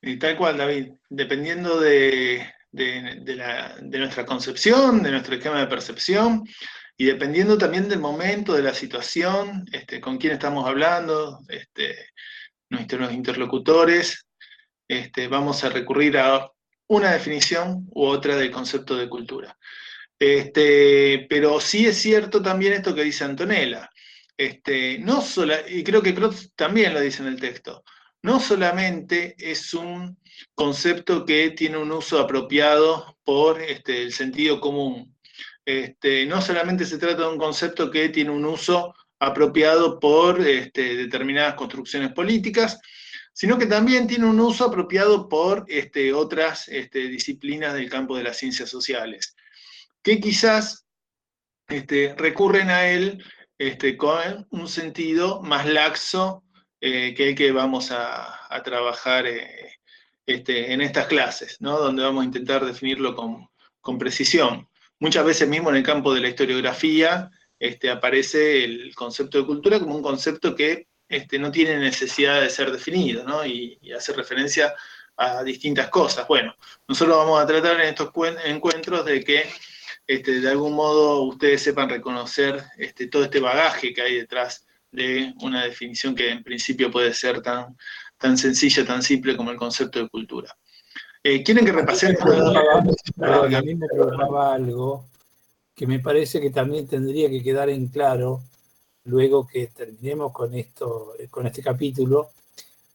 Y 0.00 0.18
tal 0.18 0.36
cual, 0.36 0.56
David, 0.56 0.92
dependiendo 1.08 1.80
de 1.80 2.44
nuestra 2.72 4.26
concepción, 4.26 5.02
de 5.02 5.10
nuestro 5.10 5.34
esquema 5.34 5.60
de 5.60 5.66
percepción, 5.66 6.44
y 7.00 7.04
dependiendo 7.04 7.56
también 7.56 7.88
del 7.88 8.00
momento, 8.00 8.54
de 8.54 8.62
la 8.62 8.74
situación, 8.74 9.64
este, 9.70 10.00
con 10.00 10.18
quién 10.18 10.32
estamos 10.32 10.66
hablando, 10.66 11.38
este, 11.48 11.94
nuestros 12.70 13.12
interlocutores, 13.12 14.26
este, 14.88 15.28
vamos 15.28 15.62
a 15.62 15.68
recurrir 15.68 16.18
a 16.18 16.50
una 16.88 17.12
definición 17.12 17.86
u 17.90 18.06
otra 18.06 18.36
del 18.36 18.50
concepto 18.50 18.96
de 18.96 19.08
cultura. 19.08 19.56
Este, 20.18 21.26
pero 21.28 21.60
sí 21.60 21.86
es 21.86 21.98
cierto 21.98 22.42
también 22.42 22.72
esto 22.72 22.94
que 22.94 23.04
dice 23.04 23.24
Antonella. 23.24 23.88
Este, 24.36 24.98
no 24.98 25.22
y 25.68 25.84
creo 25.84 26.02
que 26.02 26.14
Crotz 26.14 26.52
también 26.54 26.94
lo 26.94 27.00
dice 27.00 27.22
en 27.22 27.28
el 27.28 27.40
texto, 27.40 27.84
no 28.22 28.40
solamente 28.40 29.34
es 29.38 29.74
un 29.74 30.16
concepto 30.54 31.24
que 31.24 31.50
tiene 31.50 31.76
un 31.76 31.90
uso 31.90 32.20
apropiado 32.20 33.18
por 33.24 33.60
este, 33.60 34.02
el 34.02 34.12
sentido 34.12 34.60
común. 34.60 35.14
No 36.26 36.40
solamente 36.40 36.86
se 36.86 36.98
trata 36.98 37.22
de 37.22 37.28
un 37.28 37.38
concepto 37.38 37.90
que 37.90 38.08
tiene 38.08 38.30
un 38.30 38.44
uso 38.44 38.94
apropiado 39.18 39.98
por 40.00 40.42
determinadas 40.42 41.54
construcciones 41.54 42.12
políticas, 42.12 42.80
sino 43.38 43.56
que 43.56 43.66
también 43.66 44.08
tiene 44.08 44.26
un 44.26 44.40
uso 44.40 44.64
apropiado 44.64 45.28
por 45.28 45.64
este, 45.68 46.12
otras 46.12 46.66
este, 46.66 47.06
disciplinas 47.06 47.72
del 47.72 47.88
campo 47.88 48.16
de 48.16 48.24
las 48.24 48.36
ciencias 48.36 48.68
sociales, 48.68 49.36
que 50.02 50.18
quizás 50.18 50.84
este, 51.68 52.16
recurren 52.18 52.68
a 52.68 52.88
él 52.88 53.24
este, 53.56 53.96
con 53.96 54.44
un 54.50 54.66
sentido 54.66 55.40
más 55.40 55.66
laxo 55.66 56.42
eh, 56.80 57.14
que 57.16 57.28
el 57.28 57.34
que 57.36 57.52
vamos 57.52 57.92
a, 57.92 58.34
trabajar 58.64 59.28
eh, 59.28 59.78
en 60.26 60.80
estas 60.80 61.06
clases, 61.06 61.60
¿no? 61.60 61.78
donde 61.78 62.02
vamos 62.02 62.22
a 62.22 62.26
intentar 62.26 62.66
definirlo 62.66 63.14
con, 63.14 63.48
con 63.80 63.98
precisión. 63.98 64.68
Muchas 64.98 65.24
veces 65.24 65.48
mismo 65.48 65.70
en 65.70 65.76
el 65.76 65.84
campo 65.84 66.12
de 66.12 66.22
la 66.22 66.28
historiografía 66.28 67.30
aparece 67.92 68.64
el 68.64 68.92
concepto 68.96 69.38
de 69.38 69.46
cultura 69.46 69.78
como 69.78 69.94
un 69.94 70.02
concepto 70.02 70.56
que 70.56 70.88
este, 71.08 71.38
no 71.38 71.50
tiene 71.50 71.78
necesidad 71.78 72.40
de 72.40 72.50
ser 72.50 72.70
definido, 72.70 73.24
¿no? 73.24 73.44
Y, 73.44 73.78
y 73.80 73.92
hace 73.92 74.12
referencia 74.12 74.74
a 75.16 75.42
distintas 75.42 75.88
cosas. 75.88 76.28
Bueno, 76.28 76.54
nosotros 76.86 77.16
vamos 77.16 77.40
a 77.40 77.46
tratar 77.46 77.80
en 77.80 77.88
estos 77.88 78.10
cuen- 78.10 78.38
encuentros 78.44 79.04
de 79.04 79.24
que 79.24 79.44
este, 80.06 80.40
de 80.40 80.48
algún 80.48 80.74
modo 80.74 81.22
ustedes 81.22 81.62
sepan 81.62 81.88
reconocer 81.88 82.62
este, 82.78 83.08
todo 83.08 83.24
este 83.24 83.40
bagaje 83.40 83.92
que 83.92 84.02
hay 84.02 84.14
detrás 84.16 84.66
de 84.90 85.34
una 85.42 85.64
definición 85.64 86.14
que 86.14 86.30
en 86.30 86.42
principio 86.42 86.90
puede 86.90 87.12
ser 87.12 87.42
tan, 87.42 87.76
tan 88.16 88.38
sencilla, 88.38 88.86
tan 88.86 89.02
simple 89.02 89.36
como 89.36 89.50
el 89.50 89.56
concepto 89.56 89.98
de 89.98 90.08
cultura. 90.08 90.56
Eh, 91.22 91.42
¿Quieren 91.42 91.66
que 91.66 91.72
repasemos? 91.72 92.22
A 92.22 93.60
mí 93.60 93.74
me 93.74 93.86
preocupaba 93.86 94.54
algo 94.54 95.10
que 95.74 95.86
me 95.86 95.98
parece 95.98 96.40
que 96.40 96.50
también 96.50 96.88
tendría 96.88 97.28
que 97.28 97.42
quedar 97.42 97.68
en 97.68 97.88
claro 97.88 98.42
luego 99.08 99.46
que 99.46 99.68
terminemos 99.68 100.32
con 100.32 100.54
esto, 100.54 101.14
con 101.30 101.46
este 101.46 101.62
capítulo, 101.62 102.30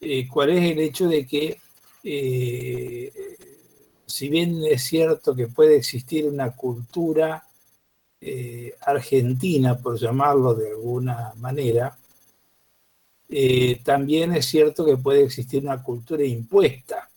eh, 0.00 0.28
cuál 0.28 0.50
es 0.50 0.70
el 0.70 0.78
hecho 0.80 1.08
de 1.08 1.26
que 1.26 1.58
eh, 2.02 3.12
si 4.06 4.28
bien 4.28 4.62
es 4.64 4.82
cierto 4.82 5.34
que 5.34 5.48
puede 5.48 5.76
existir 5.76 6.26
una 6.26 6.50
cultura 6.54 7.46
eh, 8.20 8.74
argentina, 8.82 9.78
por 9.78 9.98
llamarlo 9.98 10.54
de 10.54 10.70
alguna 10.70 11.32
manera, 11.36 11.98
también 13.82 14.32
es 14.34 14.46
cierto 14.46 14.84
que 14.84 14.96
puede 14.96 15.24
existir 15.24 15.62
una 15.64 15.82
cultura 15.82 16.22
impuesta 16.24 17.10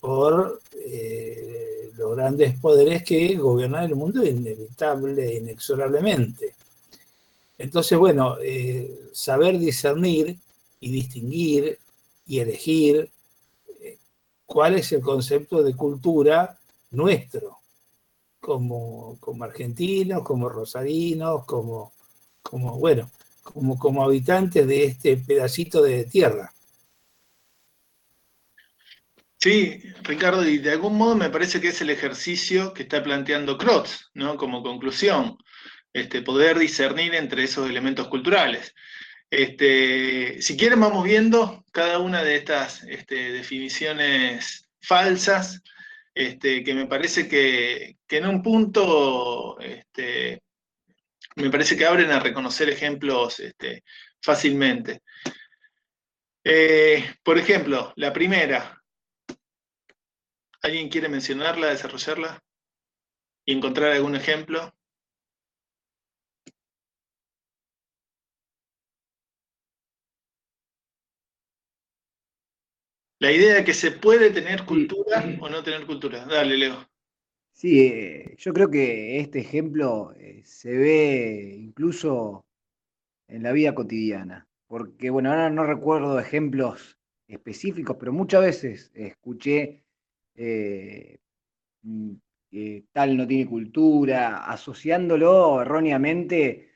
por 0.00 0.60
los 1.94 2.16
grandes 2.16 2.58
poderes 2.58 3.04
que 3.04 3.36
gobiernan 3.36 3.84
el 3.84 3.94
mundo 3.94 4.24
inevitable 4.24 5.36
inexorablemente. 5.36 6.54
Entonces, 7.60 7.98
bueno, 7.98 8.38
eh, 8.42 8.90
saber 9.12 9.58
discernir 9.58 10.38
y 10.80 10.90
distinguir 10.90 11.78
y 12.26 12.38
elegir 12.38 13.10
eh, 13.82 13.98
cuál 14.46 14.76
es 14.76 14.90
el 14.92 15.02
concepto 15.02 15.62
de 15.62 15.76
cultura 15.76 16.58
nuestro, 16.92 17.58
como, 18.40 19.18
como 19.20 19.44
argentinos, 19.44 20.22
como 20.22 20.48
rosarinos, 20.48 21.44
como, 21.44 21.92
como 22.40 22.78
bueno, 22.78 23.10
como, 23.42 23.78
como 23.78 24.04
habitantes 24.04 24.66
de 24.66 24.84
este 24.84 25.18
pedacito 25.18 25.82
de 25.82 26.06
tierra. 26.06 26.50
Sí, 29.36 29.82
Ricardo, 30.02 30.48
y 30.48 30.56
de 30.56 30.72
algún 30.72 30.96
modo 30.96 31.14
me 31.14 31.28
parece 31.28 31.60
que 31.60 31.68
es 31.68 31.80
el 31.82 31.90
ejercicio 31.90 32.72
que 32.72 32.84
está 32.84 33.02
planteando 33.02 33.58
Crotz, 33.58 34.10
¿no? 34.14 34.38
Como 34.38 34.62
conclusión, 34.62 35.36
este, 35.92 36.22
poder 36.22 36.58
discernir 36.58 37.14
entre 37.14 37.44
esos 37.44 37.68
elementos 37.68 38.08
culturales. 38.08 38.74
Este, 39.30 40.40
si 40.42 40.56
quieren, 40.56 40.80
vamos 40.80 41.04
viendo 41.04 41.64
cada 41.72 41.98
una 41.98 42.22
de 42.22 42.36
estas 42.36 42.82
este, 42.84 43.32
definiciones 43.32 44.68
falsas, 44.80 45.62
que 46.14 46.74
me 46.74 46.86
parece 46.86 47.28
que, 47.28 47.96
en 48.08 48.26
un 48.26 48.42
punto 48.42 49.56
me 51.36 51.50
parece 51.50 51.76
que 51.76 51.86
abren 51.86 52.10
a 52.10 52.20
reconocer 52.20 52.68
ejemplos 52.68 53.40
fácilmente. 54.20 55.02
Eh, 56.44 57.14
por 57.22 57.38
ejemplo, 57.38 57.92
la 57.96 58.12
primera, 58.12 58.80
¿Alguien 60.62 60.90
quiere 60.90 61.08
mencionarla, 61.08 61.68
desarrollarla? 61.68 62.42
¿Y 63.46 63.54
encontrar 63.54 63.92
algún 63.92 64.14
ejemplo? 64.14 64.74
La 73.20 73.30
idea 73.30 73.56
de 73.56 73.64
que 73.64 73.74
se 73.74 73.90
puede 73.90 74.30
tener 74.30 74.64
cultura 74.64 75.22
o 75.40 75.48
no 75.50 75.62
tener 75.62 75.84
cultura. 75.84 76.24
Dale, 76.24 76.56
Leo. 76.56 76.88
Sí, 77.52 77.80
eh, 77.80 78.34
yo 78.38 78.54
creo 78.54 78.70
que 78.70 79.20
este 79.20 79.40
ejemplo 79.40 80.14
eh, 80.18 80.40
se 80.42 80.74
ve 80.74 81.54
incluso 81.58 82.46
en 83.28 83.42
la 83.42 83.52
vida 83.52 83.74
cotidiana, 83.74 84.48
porque 84.66 85.10
bueno, 85.10 85.30
ahora 85.30 85.50
no 85.50 85.64
recuerdo 85.64 86.18
ejemplos 86.18 86.98
específicos, 87.28 87.98
pero 88.00 88.10
muchas 88.14 88.40
veces 88.40 88.90
escuché 88.94 89.84
eh, 90.34 91.18
mm, 91.82 92.12
que 92.50 92.86
tal 92.90 93.18
no 93.18 93.26
tiene 93.26 93.50
cultura, 93.50 94.50
asociándolo 94.50 95.60
erróneamente 95.60 96.70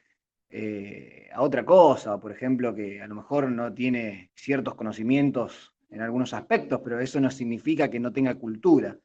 eh, 0.51 1.28
a 1.32 1.40
otra 1.40 1.64
cosa, 1.64 2.20
por 2.20 2.32
ejemplo, 2.32 2.74
que 2.74 3.01
a 3.01 3.07
lo 3.07 3.14
mejor 3.14 3.51
no 3.51 3.72
tiene 3.72 4.30
ciertos 4.34 4.74
conocimientos 4.74 5.73
en 5.91 6.01
algunos 6.01 6.35
aspectos, 6.35 6.80
pero 6.82 7.01
eso 7.01 7.20
no 7.20 7.30
significa 7.30 7.89
que 7.89 8.01
no 8.01 8.12
tenga 8.12 8.35
cultura. 8.35 8.97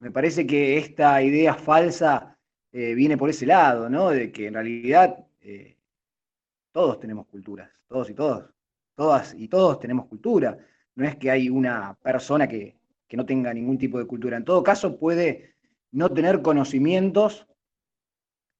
Me 0.00 0.10
parece 0.10 0.46
que 0.46 0.78
esta 0.78 1.22
idea 1.22 1.54
falsa 1.54 2.38
eh, 2.72 2.94
viene 2.94 3.16
por 3.16 3.30
ese 3.30 3.46
lado, 3.46 3.88
¿no? 3.88 4.10
De 4.10 4.32
que 4.32 4.46
en 4.46 4.54
realidad 4.54 5.26
eh, 5.40 5.76
todos 6.72 6.98
tenemos 6.98 7.26
culturas, 7.26 7.70
todos 7.86 8.10
y 8.10 8.14
todos, 8.14 8.50
todas 8.94 9.34
y 9.34 9.48
todos 9.48 9.78
tenemos 9.78 10.06
cultura. 10.06 10.58
No 10.94 11.06
es 11.06 11.16
que 11.16 11.30
hay 11.30 11.48
una 11.48 11.96
persona 12.02 12.48
que, 12.48 12.76
que 13.06 13.16
no 13.16 13.26
tenga 13.26 13.52
ningún 13.52 13.78
tipo 13.78 13.98
de 13.98 14.06
cultura. 14.06 14.36
En 14.36 14.44
todo 14.44 14.62
caso, 14.62 14.98
puede 14.98 15.54
no 15.90 16.08
tener 16.10 16.42
conocimientos 16.42 17.46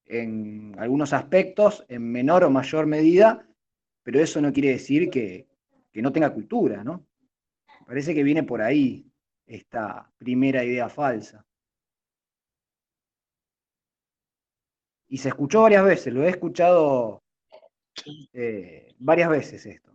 en 0.05 0.75
algunos 0.79 1.13
aspectos, 1.13 1.85
en 1.89 2.03
menor 2.11 2.45
o 2.45 2.51
mayor 2.51 2.87
medida, 2.87 3.47
pero 4.03 4.21
eso 4.21 4.41
no 4.41 4.53
quiere 4.53 4.71
decir 4.71 5.09
que, 5.11 5.47
que 5.91 6.03
no 6.03 6.13
tenga 6.13 6.35
cultura, 6.35 6.85
¿no? 6.85 7.07
Parece 7.93 8.15
que 8.15 8.23
viene 8.23 8.43
por 8.43 8.63
ahí 8.63 9.05
esta 9.47 10.11
primera 10.17 10.65
idea 10.65 10.89
falsa. 10.89 11.45
Y 15.09 15.19
se 15.19 15.29
escuchó 15.29 15.61
varias 15.61 15.85
veces, 15.85 16.15
lo 16.15 16.25
he 16.25 16.31
escuchado 16.31 17.23
eh, 18.33 18.95
varias 18.97 19.29
veces 19.29 19.67
esto. 19.67 19.95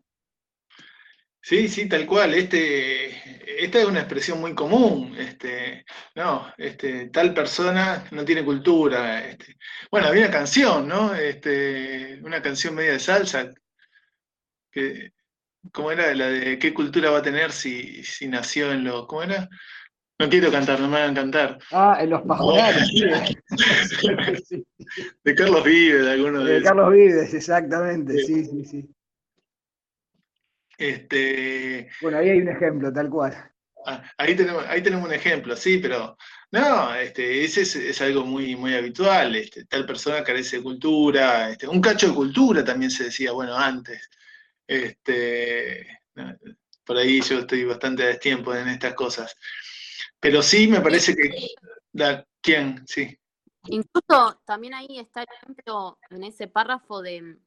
Sí, 1.41 1.67
sí, 1.67 1.89
tal 1.89 2.05
cual. 2.05 2.35
Este, 2.35 3.63
esta 3.63 3.79
es 3.79 3.85
una 3.85 4.01
expresión 4.01 4.39
muy 4.39 4.53
común. 4.53 5.15
Este, 5.17 5.83
no, 6.13 6.53
este, 6.55 7.09
tal 7.09 7.33
persona 7.33 8.07
no 8.11 8.23
tiene 8.23 8.45
cultura. 8.45 9.27
Este. 9.27 9.57
Bueno, 9.89 10.09
había 10.09 10.25
una 10.25 10.31
canción, 10.31 10.87
¿no? 10.87 11.15
Este, 11.15 12.21
una 12.21 12.43
canción 12.43 12.75
media 12.75 12.91
de 12.91 12.99
salsa. 12.99 13.51
Que, 14.71 15.16
¿Cómo 15.71 15.91
era? 15.91 16.13
La 16.13 16.27
de 16.27 16.59
qué 16.59 16.73
cultura 16.73 17.11
va 17.11 17.19
a 17.19 17.23
tener 17.23 17.51
si, 17.51 18.03
si 18.03 18.27
nació 18.27 18.71
en 18.71 18.83
lo. 18.83 19.07
¿Cómo 19.07 19.23
era? 19.23 19.49
No 20.19 20.29
quiero 20.29 20.51
cantar, 20.51 20.79
no 20.79 20.87
me 20.87 20.97
a 20.97 21.13
cantar. 21.13 21.59
Ah, 21.71 21.97
en 22.01 22.09
los 22.09 22.23
pajonales, 22.23 22.87
sí. 22.87 23.05
De 25.23 25.35
Carlos 25.35 25.63
Vives, 25.63 26.05
de 26.05 26.11
alguno 26.11 26.43
de, 26.43 26.53
de 26.53 26.63
Carlos 26.63 26.91
Vives, 26.91 27.33
exactamente, 27.33 28.17
sí, 28.23 28.45
sí, 28.45 28.65
sí. 28.65 28.89
Este, 30.77 31.89
bueno, 32.01 32.17
ahí 32.17 32.29
hay 32.29 32.41
un 32.41 32.49
ejemplo, 32.49 32.91
tal 32.91 33.09
cual. 33.09 33.51
Ah, 33.85 34.03
ahí, 34.17 34.35
tenemos, 34.35 34.65
ahí 34.67 34.81
tenemos 34.81 35.07
un 35.07 35.13
ejemplo, 35.13 35.55
sí, 35.55 35.77
pero 35.77 36.17
no, 36.51 36.95
este, 36.95 37.43
ese 37.43 37.61
es, 37.61 38.01
algo 38.01 38.25
muy, 38.25 38.55
muy 38.55 38.73
habitual. 38.73 39.35
Este, 39.35 39.65
tal 39.65 39.85
persona 39.85 40.23
carece 40.23 40.57
de 40.57 40.63
cultura, 40.63 41.51
este, 41.51 41.67
un 41.67 41.81
cacho 41.81 42.07
de 42.07 42.13
cultura 42.15 42.63
también 42.63 42.91
se 42.91 43.05
decía, 43.05 43.31
bueno, 43.31 43.55
antes. 43.55 44.09
Este, 44.67 46.01
por 46.85 46.97
ahí 46.97 47.21
yo 47.21 47.39
estoy 47.39 47.63
bastante 47.63 48.03
a 48.03 48.07
destiempo 48.07 48.53
en 48.53 48.67
estas 48.67 48.93
cosas. 48.93 49.35
Pero 50.19 50.41
sí 50.41 50.67
me 50.67 50.81
parece 50.81 51.15
que. 51.15 51.55
¿Quién? 52.41 52.85
Sí. 52.87 53.17
Incluso 53.69 54.39
también 54.45 54.73
ahí 54.73 54.99
está 54.99 55.21
el 55.21 55.27
ejemplo 55.41 55.97
en 56.09 56.23
ese 56.23 56.47
párrafo 56.47 57.01
de, 57.01 57.37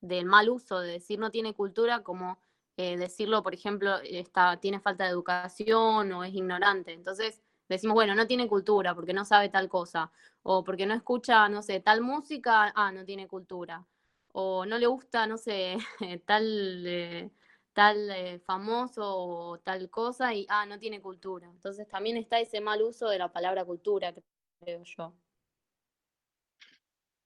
del 0.00 0.26
mal 0.26 0.50
uso, 0.50 0.80
de 0.80 0.92
decir 0.92 1.18
no 1.18 1.30
tiene 1.30 1.54
cultura, 1.54 2.02
como 2.02 2.38
eh, 2.76 2.96
decirlo, 2.96 3.42
por 3.42 3.54
ejemplo, 3.54 3.98
está, 4.02 4.58
tiene 4.58 4.80
falta 4.80 5.04
de 5.04 5.10
educación 5.10 6.12
o 6.12 6.24
es 6.24 6.34
ignorante. 6.34 6.92
Entonces 6.92 7.40
decimos, 7.68 7.94
bueno, 7.94 8.14
no 8.14 8.26
tiene 8.26 8.48
cultura 8.48 8.94
porque 8.94 9.12
no 9.12 9.24
sabe 9.24 9.48
tal 9.48 9.68
cosa, 9.68 10.10
o 10.42 10.64
porque 10.64 10.86
no 10.86 10.94
escucha, 10.94 11.48
no 11.48 11.62
sé, 11.62 11.80
tal 11.80 12.00
música, 12.00 12.72
ah, 12.74 12.92
no 12.92 13.04
tiene 13.04 13.28
cultura, 13.28 13.86
o 14.32 14.64
no 14.66 14.78
le 14.78 14.86
gusta, 14.86 15.26
no 15.26 15.36
sé, 15.36 15.76
tal, 16.26 16.86
eh, 16.86 17.30
tal 17.72 18.10
eh, 18.10 18.38
famoso 18.40 19.02
o 19.04 19.58
tal 19.58 19.90
cosa 19.90 20.34
y, 20.34 20.46
ah, 20.48 20.66
no 20.66 20.78
tiene 20.78 21.00
cultura. 21.00 21.48
Entonces 21.48 21.88
también 21.88 22.16
está 22.16 22.40
ese 22.40 22.60
mal 22.60 22.82
uso 22.82 23.08
de 23.08 23.18
la 23.18 23.32
palabra 23.32 23.64
cultura, 23.64 24.14
creo 24.60 24.82
yo. 24.84 25.14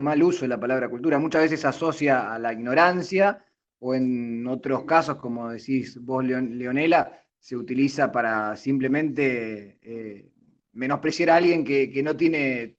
Mal 0.01 0.23
uso 0.23 0.43
de 0.43 0.49
la 0.49 0.61
palabra 0.61 0.89
cultura, 0.89 1.19
muchas 1.19 1.43
veces 1.43 1.65
asocia 1.65 2.35
a 2.35 2.39
la 2.39 2.53
ignorancia 2.53 3.45
o 3.79 3.95
en 3.95 4.47
otros 4.47 4.85
casos, 4.85 5.17
como 5.17 5.51
decís 5.51 6.03
vos, 6.03 6.25
Leonela, 6.25 7.21
se 7.39 7.57
utiliza 7.57 8.11
para 8.11 8.57
simplemente 8.57 9.79
eh, 9.83 10.33
menospreciar 10.73 11.31
a 11.31 11.37
alguien 11.37 11.65
que, 11.65 12.03
no 12.03 12.17
tiene 12.17 12.79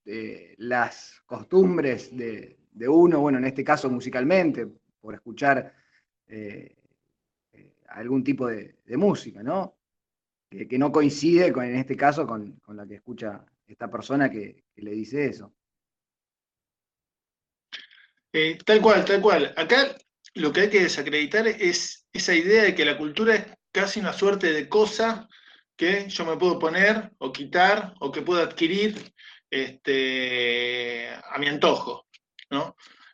las 0.57 1.21
costumbres 1.26 2.15
de, 2.15 2.57
uno, 2.88 3.19
bueno, 3.19 3.38
en 3.38 3.45
este 3.45 3.63
caso 3.63 3.89
musicalmente, 3.89 4.67
por 4.99 5.13
escuchar 5.13 5.73
eh, 6.28 6.76
algún 7.89 8.23
tipo 8.23 8.47
de, 8.47 8.76
música, 8.97 9.41
¿no? 9.41 9.78
Que, 10.49 10.78
no 10.78 10.91
coincide 10.91 11.51
con, 11.51 11.65
en 11.65 11.76
este 11.76 11.95
caso 11.95 12.28
con, 12.28 12.59
la 12.67 12.86
que 12.86 12.95
escucha 12.95 13.45
esta 13.67 13.89
persona 13.89 14.30
que, 14.30 14.63
le 14.76 14.91
dice 14.91 15.28
eso. 15.28 15.53
tal 18.65 18.82
cual, 18.82 19.05
tal 19.05 19.21
cual. 19.21 19.53
Acá 19.55 19.95
lo 20.34 20.51
que 20.51 20.61
hay 20.61 20.69
que 20.69 20.84
desacreditar 20.84 21.47
es 21.47 22.05
esa 22.11 22.34
idea 22.34 22.63
de 22.63 22.76
que 22.76 22.86
la 22.86 22.97
cultura 22.97 23.36
es 23.36 23.45
casi 23.71 23.99
una 23.99 24.13
suerte 24.13 24.51
de 24.51 24.67
cosa 24.67 25.28
que 25.76 26.07
yo 26.09 26.26
me 26.26 26.38
puedo 26.38 26.59
poner 26.59 27.11
o 27.17 27.32
quitar 27.32 27.93
o 27.99 28.11
que 28.11 28.21
puedo 28.21 28.41
adquirir 28.41 29.13
este, 29.49 31.09
a 31.09 31.38
mi 31.38 31.47
antojo. 31.47 32.04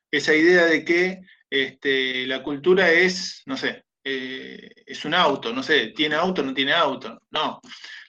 Esa 0.09 0.33
idea 0.33 0.65
de 0.65 0.83
que 0.83 1.21
este, 1.49 2.25
la 2.27 2.43
cultura 2.43 2.91
es, 2.91 3.43
no 3.45 3.57
sé, 3.57 3.83
eh, 4.03 4.69
es 4.85 5.05
un 5.05 5.13
auto, 5.13 5.53
no 5.53 5.63
sé, 5.63 5.87
tiene 5.87 6.15
auto 6.15 6.41
o 6.41 6.45
no 6.45 6.53
tiene 6.53 6.73
auto. 6.73 7.21
No, 7.31 7.61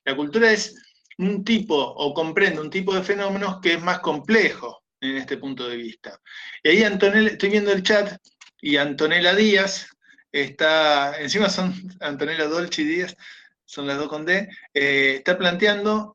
la 0.04 0.16
cultura 0.16 0.50
es 0.50 0.74
un 1.18 1.44
tipo 1.44 1.76
o 1.76 2.14
comprende 2.14 2.60
un 2.60 2.70
tipo 2.70 2.94
de 2.94 3.02
fenómenos 3.02 3.60
que 3.60 3.74
es 3.74 3.82
más 3.82 4.00
complejo 4.00 4.82
en 5.00 5.16
este 5.16 5.36
punto 5.36 5.68
de 5.68 5.76
vista. 5.76 6.20
Y 6.62 6.70
ahí, 6.70 6.84
Antonella, 6.84 7.30
estoy 7.30 7.50
viendo 7.50 7.72
el 7.72 7.82
chat 7.82 8.16
y 8.60 8.76
Antonella 8.76 9.34
Díaz 9.34 9.88
está, 10.30 11.20
encima 11.20 11.48
son 11.50 11.74
Antonella 12.00 12.46
Dolce 12.46 12.82
y 12.82 12.86
Díaz, 12.86 13.16
son 13.64 13.86
las 13.86 13.98
dos 13.98 14.08
con 14.08 14.24
D, 14.24 14.48
eh, 14.74 15.16
está 15.16 15.36
planteando 15.36 16.14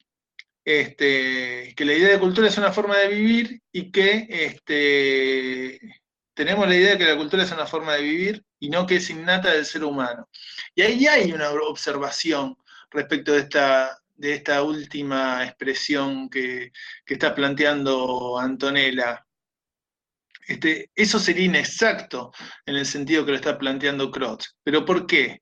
este, 0.68 1.74
que 1.78 1.86
la 1.86 1.94
idea 1.94 2.10
de 2.10 2.20
cultura 2.20 2.50
es 2.50 2.58
una 2.58 2.74
forma 2.74 2.98
de 2.98 3.08
vivir 3.08 3.62
y 3.72 3.90
que 3.90 4.28
este, 4.30 5.80
tenemos 6.34 6.68
la 6.68 6.76
idea 6.76 6.92
de 6.92 6.98
que 6.98 7.06
la 7.06 7.16
cultura 7.16 7.44
es 7.44 7.52
una 7.54 7.66
forma 7.66 7.94
de 7.94 8.02
vivir 8.02 8.46
y 8.60 8.70
no 8.70 8.86
que 8.86 8.98
es 8.98 9.10
innata 9.10 9.54
del 9.54 9.66
ser 9.66 9.86
humano. 9.86 10.28
Y 10.76 10.82
ahí 10.82 11.08
hay 11.08 11.32
una 11.32 11.52
observación 11.52 12.58
respecto 12.92 13.32
de 13.32 13.40
esta, 13.40 13.98
de 14.14 14.34
esta 14.34 14.62
última 14.62 15.46
expresión 15.46 16.30
que, 16.30 16.74
está 17.06 17.34
planteando 17.34 18.38
Antonella. 18.38 19.26
Este, 20.50 20.92
eso 20.94 21.18
sería 21.18 21.46
inexacto 21.46 22.34
en 22.66 22.76
el 22.76 22.86
sentido 22.86 23.24
que 23.24 23.32
lo 23.32 23.38
está 23.38 23.58
planteando 23.58 24.12
Krotz. 24.12 24.58
¿Pero 24.66 24.84
por 24.84 25.08
qué? 25.08 25.42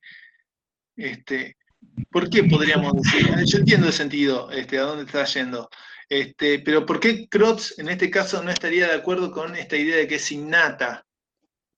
¿Por 2.12 2.30
qué 2.30 2.44
podríamos 2.44 2.94
decir? 2.94 3.28
Yo 3.46 3.60
entiendo 3.60 3.88
el 3.88 3.94
sentido, 3.94 4.50
este, 4.52 4.80
a 4.80 4.84
dónde 4.84 5.06
está 5.06 5.26
yendo. 5.26 5.70
Este, 6.10 6.60
pero 6.60 6.86
¿por 6.86 7.00
qué 7.00 7.28
Krotz 7.28 7.80
en 7.80 7.90
este 7.90 8.12
caso 8.12 8.44
no 8.44 8.52
estaría 8.52 8.88
de 8.88 8.94
acuerdo 8.94 9.32
con 9.32 9.56
esta 9.56 9.76
idea 9.76 9.98
de 9.98 10.08
que 10.08 10.16
es 10.16 10.32
innata 10.32 11.06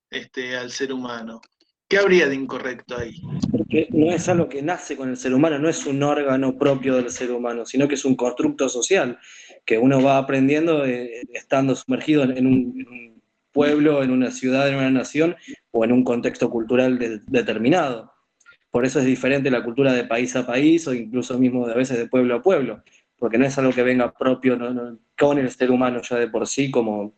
este, 0.09 0.57
al 0.57 0.72
ser 0.72 0.91
humano? 0.91 1.41
¿Qué 1.88 1.97
habría 1.97 2.28
de 2.28 2.36
incorrecto 2.36 2.97
ahí? 2.97 3.22
Porque 3.49 3.88
no 3.91 4.11
es 4.11 4.28
algo 4.28 4.49
que 4.49 4.61
nace 4.61 4.97
con 4.97 5.09
el 5.09 5.15
ser 5.15 5.34
humano, 5.34 5.57
no 5.57 5.70
es 5.70 5.86
un 5.86 6.03
órgano 6.03 6.57
propio 6.57 6.95
del 6.95 7.09
ser 7.09 7.32
humano, 7.32 7.65
sino 7.65 7.88
que 7.88 7.95
es 7.95 8.03
un 8.03 8.15
constructo 8.15 8.68
social 8.68 9.18
que 9.65 9.78
uno 9.78 10.01
va 10.01 10.18
aprendiendo 10.18 10.86
eh, 10.86 11.22
estando 11.34 11.76
sumergido 11.76 12.24
en 12.24 12.45
un 12.45 13.22
pueblo, 13.53 14.03
en 14.03 14.11
una 14.11 14.32
ciudad, 14.32 14.68
en 14.68 14.76
una 14.76 14.91
nación 14.91 15.36
o 15.72 15.86
en 15.86 15.93
un 15.93 16.03
contexto 16.03 16.49
cultural 16.49 17.24
determinado. 17.28 18.13
Por 18.72 18.86
eso 18.86 18.99
es 18.99 19.05
diferente 19.05 19.49
la 19.49 19.63
cultura 19.63 19.93
de 19.93 20.03
país 20.03 20.36
a 20.36 20.45
país 20.45 20.88
o 20.88 20.93
incluso 20.93 21.38
mismo 21.38 21.65
de 21.65 21.74
a 21.74 21.78
veces 21.78 21.97
de 21.97 22.07
pueblo 22.07 22.36
a 22.36 22.41
pueblo, 22.41 22.84
porque 23.18 23.38
no 23.38 23.45
es 23.45 23.57
algo 23.57 23.74
que 23.74 23.84
venga 23.84 24.13
propio 24.13 24.57
con 25.18 25.38
el 25.38 25.51
ser 25.51 25.72
humano 25.72 26.01
ya 26.01 26.18
de 26.18 26.28
por 26.28 26.47
sí, 26.47 26.70
como 26.70 27.13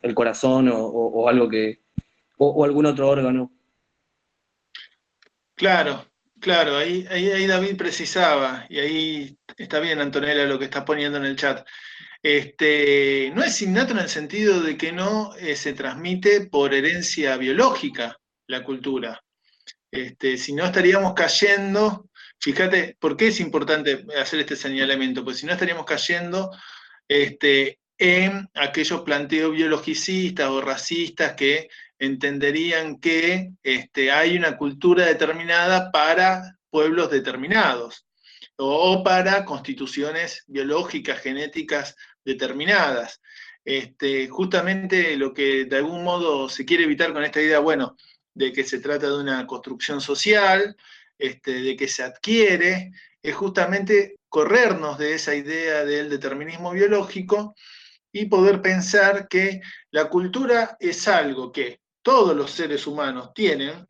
el 0.00 0.14
corazón 0.14 0.70
o, 0.72 1.28
algo 1.28 1.48
que, 1.48 1.82
o, 2.38 2.64
algún 2.64 2.86
otro 2.86 3.08
órgano. 3.08 3.52
Claro, 5.54 6.06
claro, 6.40 6.76
ahí, 6.76 7.06
ahí, 7.10 7.30
ahí 7.30 7.46
David 7.46 7.76
precisaba, 7.76 8.66
y 8.68 8.78
ahí 8.78 9.38
está 9.56 9.80
bien 9.80 10.00
Antonella 10.00 10.44
lo 10.46 10.58
que 10.58 10.64
estás 10.64 10.84
poniendo 10.84 11.18
en 11.18 11.24
el 11.24 11.36
chat. 11.36 11.66
Este, 12.22 13.32
no 13.34 13.42
es 13.42 13.60
innato 13.62 13.92
en 13.92 13.98
el 13.98 14.08
sentido 14.08 14.60
de 14.60 14.76
que 14.76 14.92
no 14.92 15.34
eh, 15.36 15.56
se 15.56 15.72
transmite 15.72 16.46
por 16.46 16.72
herencia 16.72 17.36
biológica 17.36 18.16
la 18.46 18.62
cultura. 18.62 19.20
Este, 19.92 20.38
si 20.38 20.54
no 20.54 20.64
estaríamos 20.64 21.12
cayendo, 21.12 22.08
fíjate, 22.40 22.96
¿por 22.98 23.14
qué 23.14 23.28
es 23.28 23.40
importante 23.40 24.06
hacer 24.18 24.40
este 24.40 24.56
señalamiento? 24.56 25.22
Pues 25.22 25.36
si 25.36 25.44
no 25.44 25.52
estaríamos 25.52 25.84
cayendo 25.84 26.50
este, 27.06 27.78
en 27.98 28.48
aquellos 28.54 29.02
planteos 29.02 29.52
biologicistas 29.52 30.48
o 30.48 30.62
racistas 30.62 31.34
que 31.34 31.68
entenderían 31.98 33.00
que 33.00 33.50
este, 33.62 34.10
hay 34.10 34.38
una 34.38 34.56
cultura 34.56 35.04
determinada 35.04 35.92
para 35.92 36.58
pueblos 36.70 37.10
determinados 37.10 38.06
o 38.56 39.04
para 39.04 39.44
constituciones 39.44 40.42
biológicas, 40.46 41.20
genéticas 41.20 41.96
determinadas. 42.24 43.20
Justamente 44.30 45.16
lo 45.16 45.34
que 45.34 45.66
de 45.66 45.76
algún 45.76 46.02
modo 46.02 46.48
se 46.48 46.64
quiere 46.64 46.84
evitar 46.84 47.12
con 47.12 47.24
esta 47.24 47.42
idea, 47.42 47.60
bueno, 47.60 47.96
de 48.34 48.52
que 48.52 48.64
se 48.64 48.78
trata 48.80 49.08
de 49.08 49.18
una 49.18 49.46
construcción 49.46 50.00
social, 50.00 50.76
este, 51.18 51.62
de 51.62 51.76
que 51.76 51.88
se 51.88 52.02
adquiere, 52.02 52.92
es 53.22 53.34
justamente 53.34 54.16
corrernos 54.28 54.98
de 54.98 55.14
esa 55.14 55.34
idea 55.34 55.84
del 55.84 56.08
determinismo 56.10 56.72
biológico 56.72 57.54
y 58.10 58.26
poder 58.26 58.60
pensar 58.60 59.28
que 59.28 59.60
la 59.90 60.08
cultura 60.08 60.76
es 60.80 61.06
algo 61.08 61.52
que 61.52 61.80
todos 62.02 62.36
los 62.36 62.50
seres 62.50 62.86
humanos 62.86 63.32
tienen, 63.34 63.86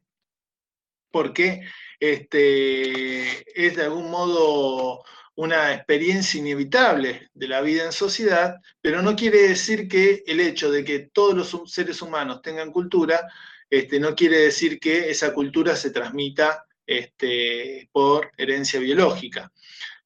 porque 1.10 1.62
este, 1.98 3.22
es 3.54 3.76
de 3.76 3.82
algún 3.84 4.10
modo 4.10 5.04
una 5.34 5.72
experiencia 5.72 6.38
inevitable 6.38 7.30
de 7.32 7.48
la 7.48 7.60
vida 7.62 7.84
en 7.84 7.92
sociedad, 7.92 8.56
pero 8.80 9.00
no 9.02 9.16
quiere 9.16 9.48
decir 9.48 9.88
que 9.88 10.22
el 10.26 10.40
hecho 10.40 10.70
de 10.70 10.84
que 10.84 10.98
todos 10.98 11.34
los 11.34 11.72
seres 11.72 12.02
humanos 12.02 12.42
tengan 12.42 12.70
cultura, 12.70 13.26
este, 13.72 13.98
no 13.98 14.14
quiere 14.14 14.36
decir 14.36 14.78
que 14.78 15.08
esa 15.08 15.32
cultura 15.32 15.74
se 15.76 15.90
transmita 15.90 16.66
este, 16.86 17.88
por 17.90 18.30
herencia 18.36 18.78
biológica. 18.78 19.50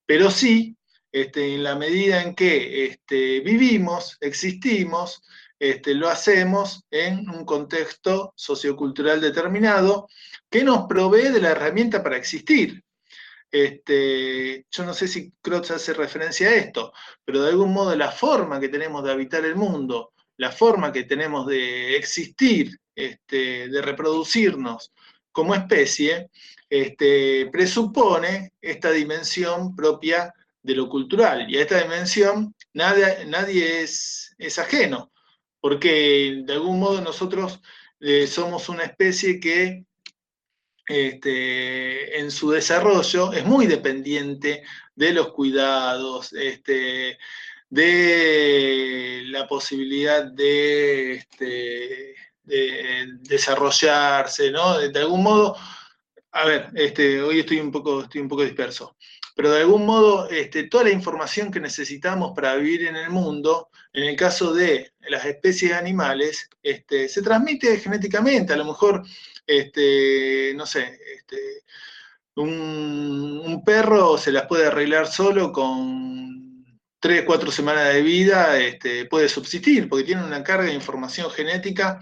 Pero 0.07 0.31
sí, 0.31 0.77
este, 1.11 1.57
en 1.57 1.65
la 1.65 1.75
medida 1.75 2.23
en 2.23 2.37
que 2.37 2.97
vivimos, 3.45 4.19
existimos, 4.21 5.21
lo 5.87 6.09
hacemos 6.09 6.85
en 6.93 7.29
un 7.29 7.45
contexto 7.45 8.33
sociocultural 8.37 9.21
determinado 9.21 10.07
que 10.49 10.63
nos 10.63 10.87
provee 10.87 11.33
de 11.33 11.41
la 11.41 11.51
herramienta 11.51 12.05
para 12.05 12.19
existir. 12.19 12.85
Yo 13.51 14.85
no 14.85 14.95
sé 14.95 15.09
si 15.09 15.33
Krotz 15.41 15.73
hace 15.73 15.93
referencia 15.93 16.51
a 16.51 16.55
esto, 16.55 16.93
pero 17.25 17.43
de 17.43 17.49
algún 17.49 17.73
modo 17.73 17.97
la 17.97 18.13
forma 18.13 18.61
que 18.61 18.69
tenemos 18.69 19.03
de 19.03 19.11
habitar 19.11 19.45
el 19.45 19.57
mundo, 19.57 20.13
la 20.37 20.51
forma 20.51 20.93
que 20.93 21.05
tenemos 21.05 21.47
de 21.47 21.97
existir, 21.97 22.79
este, 22.95 23.69
de 23.69 23.83
reproducirnos 23.83 24.93
como 25.33 25.55
especie, 25.55 26.31
este, 26.69 27.49
presupone 27.53 28.53
esta 28.61 28.91
dimensión 28.91 29.75
propia 29.77 30.33
de 30.63 30.75
lo 30.75 30.89
cultural. 30.89 31.47
Y 31.49 31.59
a 31.59 31.63
esta 31.63 31.83
dimensión 31.83 32.55
nadie, 32.73 33.83
es 33.83 34.59
ajeno, 34.59 35.13
porque 35.61 36.43
de 36.45 36.53
algún 36.53 36.81
modo 36.81 37.01
nosotros 37.01 37.61
eh, 38.01 38.27
somos 38.27 38.69
una 38.69 38.85
especie 38.85 39.41
que 39.41 39.85
este, 40.89 42.19
en 42.19 42.31
su 42.31 42.51
desarrollo 42.51 43.33
es 43.33 43.45
muy 43.45 43.67
dependiente 43.67 44.63
de 44.95 45.13
los 45.13 45.33
cuidados, 45.33 46.33
este, 46.33 47.19
de 47.69 49.23
la 49.27 49.47
posibilidad 49.47 50.25
de, 50.25 51.13
este, 51.15 52.15
desarrollarse, 53.21 54.51
¿no? 54.51 54.79
De, 54.79 54.99
algún 54.99 55.23
modo, 55.23 55.57
a 56.33 56.47
ver, 56.47 56.71
este, 56.75 57.21
hoy 57.23 57.41
estoy 57.41 57.61
un 57.61 57.73
poco, 57.73 58.03
estoy 58.03 58.21
un 58.21 58.29
poco 58.29 58.45
disperso, 58.45 58.97
pero 59.35 59.51
de 59.51 59.61
algún 59.61 59.85
modo 59.85 60.29
este, 60.31 60.65
toda 60.65 60.85
la 60.85 60.91
información 60.91 61.51
que 61.51 61.61
necesitamos 61.61 62.33
para 62.35 62.57
vivir 62.57 62.87
en 62.87 62.97
el 62.97 63.11
mundo, 63.11 63.71
en 63.93 64.05
el 64.05 64.17
caso 64.17 64.53
de 64.55 64.93
las 65.09 65.25
especies 65.25 65.73
animales, 65.73 66.49
este, 66.63 67.09
se 67.09 67.23
transmite 67.23 67.79
genéticamente, 67.79 68.53
a 68.53 68.57
lo 68.57 68.65
mejor 68.65 69.03
este, 69.47 70.53
no 70.57 70.67
sé, 70.67 70.99
este, 71.17 71.65
un, 72.37 73.63
perro 73.65 74.19
se 74.19 74.33
las 74.33 74.47
puede 74.47 74.67
arreglar 74.67 75.07
solo 75.07 75.53
con 75.53 76.36
tres, 77.07 77.23
cuatro 77.25 77.53
semanas 77.53 77.95
de 77.95 78.03
vida, 78.03 78.59
este, 78.59 79.05
puede 79.05 79.29
subsistir, 79.29 79.89
porque 79.89 80.07
tiene 80.07 80.25
una 80.25 80.43
carga 80.43 80.65
de 80.65 80.75
información 80.75 81.31
genética 81.31 82.01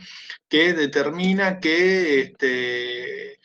que 0.49 0.73
determina 0.73 1.61
que 1.61 2.21
este, 2.21 3.39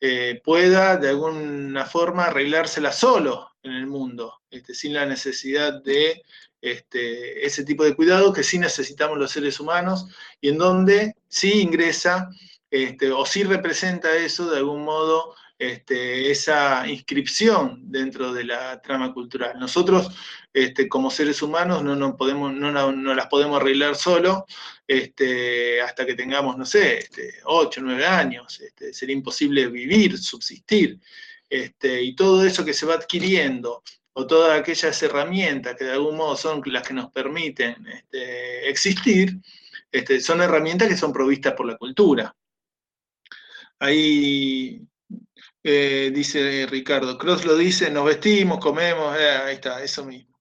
eh, 0.00 0.40
pueda 0.42 0.96
de 0.96 1.10
alguna 1.10 1.84
forma 1.84 2.24
arreglársela 2.24 2.90
solo 2.90 3.50
en 3.62 3.72
el 3.72 3.86
mundo, 3.86 4.40
este, 4.48 4.74
sin 4.74 4.94
la 4.94 5.04
necesidad 5.04 5.82
de 5.82 6.22
ese 6.62 7.64
tipo 7.64 7.84
de 7.84 7.94
cuidado 7.94 8.32
que 8.32 8.42
sí 8.42 8.58
necesitamos 8.58 9.18
los 9.18 9.30
seres 9.30 9.60
humanos 9.60 10.06
y 10.40 10.48
en 10.48 10.56
donde 10.56 11.16
sí 11.28 11.60
ingresa 11.60 12.30
o 13.14 13.26
si 13.26 13.44
representa 13.44 14.16
eso 14.16 14.50
de 14.50 14.56
algún 14.56 14.82
modo 14.82 15.34
este, 15.58 16.30
esa 16.30 16.86
inscripción 16.88 17.80
dentro 17.90 18.32
de 18.32 18.44
la 18.44 18.80
trama 18.82 19.12
cultural. 19.12 19.58
Nosotros, 19.58 20.08
este, 20.52 20.88
como 20.88 21.10
seres 21.10 21.42
humanos, 21.42 21.82
no, 21.82 21.94
no, 21.94 22.16
podemos, 22.16 22.52
no, 22.52 22.72
las 23.14 23.26
podemos 23.28 23.60
arreglar 23.60 23.94
solo 23.94 24.46
hasta 25.84 26.06
que 26.06 26.14
tengamos, 26.14 26.58
no 26.58 26.66
sé, 26.66 27.08
8, 27.44 27.80
9 27.82 28.06
años. 28.06 28.60
sería 28.92 29.14
imposible 29.14 29.68
vivir, 29.68 30.18
subsistir. 30.18 30.98
y 31.48 32.16
todo 32.16 32.44
eso 32.44 32.64
que 32.64 32.74
se 32.74 32.86
va 32.86 32.94
adquiriendo, 32.94 33.82
o 34.14 34.26
todas 34.26 34.58
aquellas 34.58 35.02
herramientas 35.02 35.76
que 35.76 35.84
de 35.84 35.92
algún 35.92 36.16
modo 36.16 36.36
son 36.36 36.62
las 36.66 36.86
que 36.86 36.94
nos 36.94 37.10
permiten 37.10 37.86
existir, 38.64 39.40
son 40.20 40.42
herramientas 40.42 40.88
que 40.88 40.96
son 40.96 41.12
provistas 41.12 41.54
por 41.54 41.66
la 41.66 41.76
cultura. 41.76 42.34
Ahí 43.78 44.80
eh, 45.66 46.10
dice 46.14 46.66
Ricardo, 46.66 47.16
Cross 47.16 47.46
lo 47.46 47.56
dice, 47.56 47.90
nos 47.90 48.04
vestimos, 48.04 48.58
comemos, 48.58 49.16
eh, 49.18 49.30
ahí 49.30 49.54
está, 49.54 49.82
eso 49.82 50.04
mismo. 50.04 50.38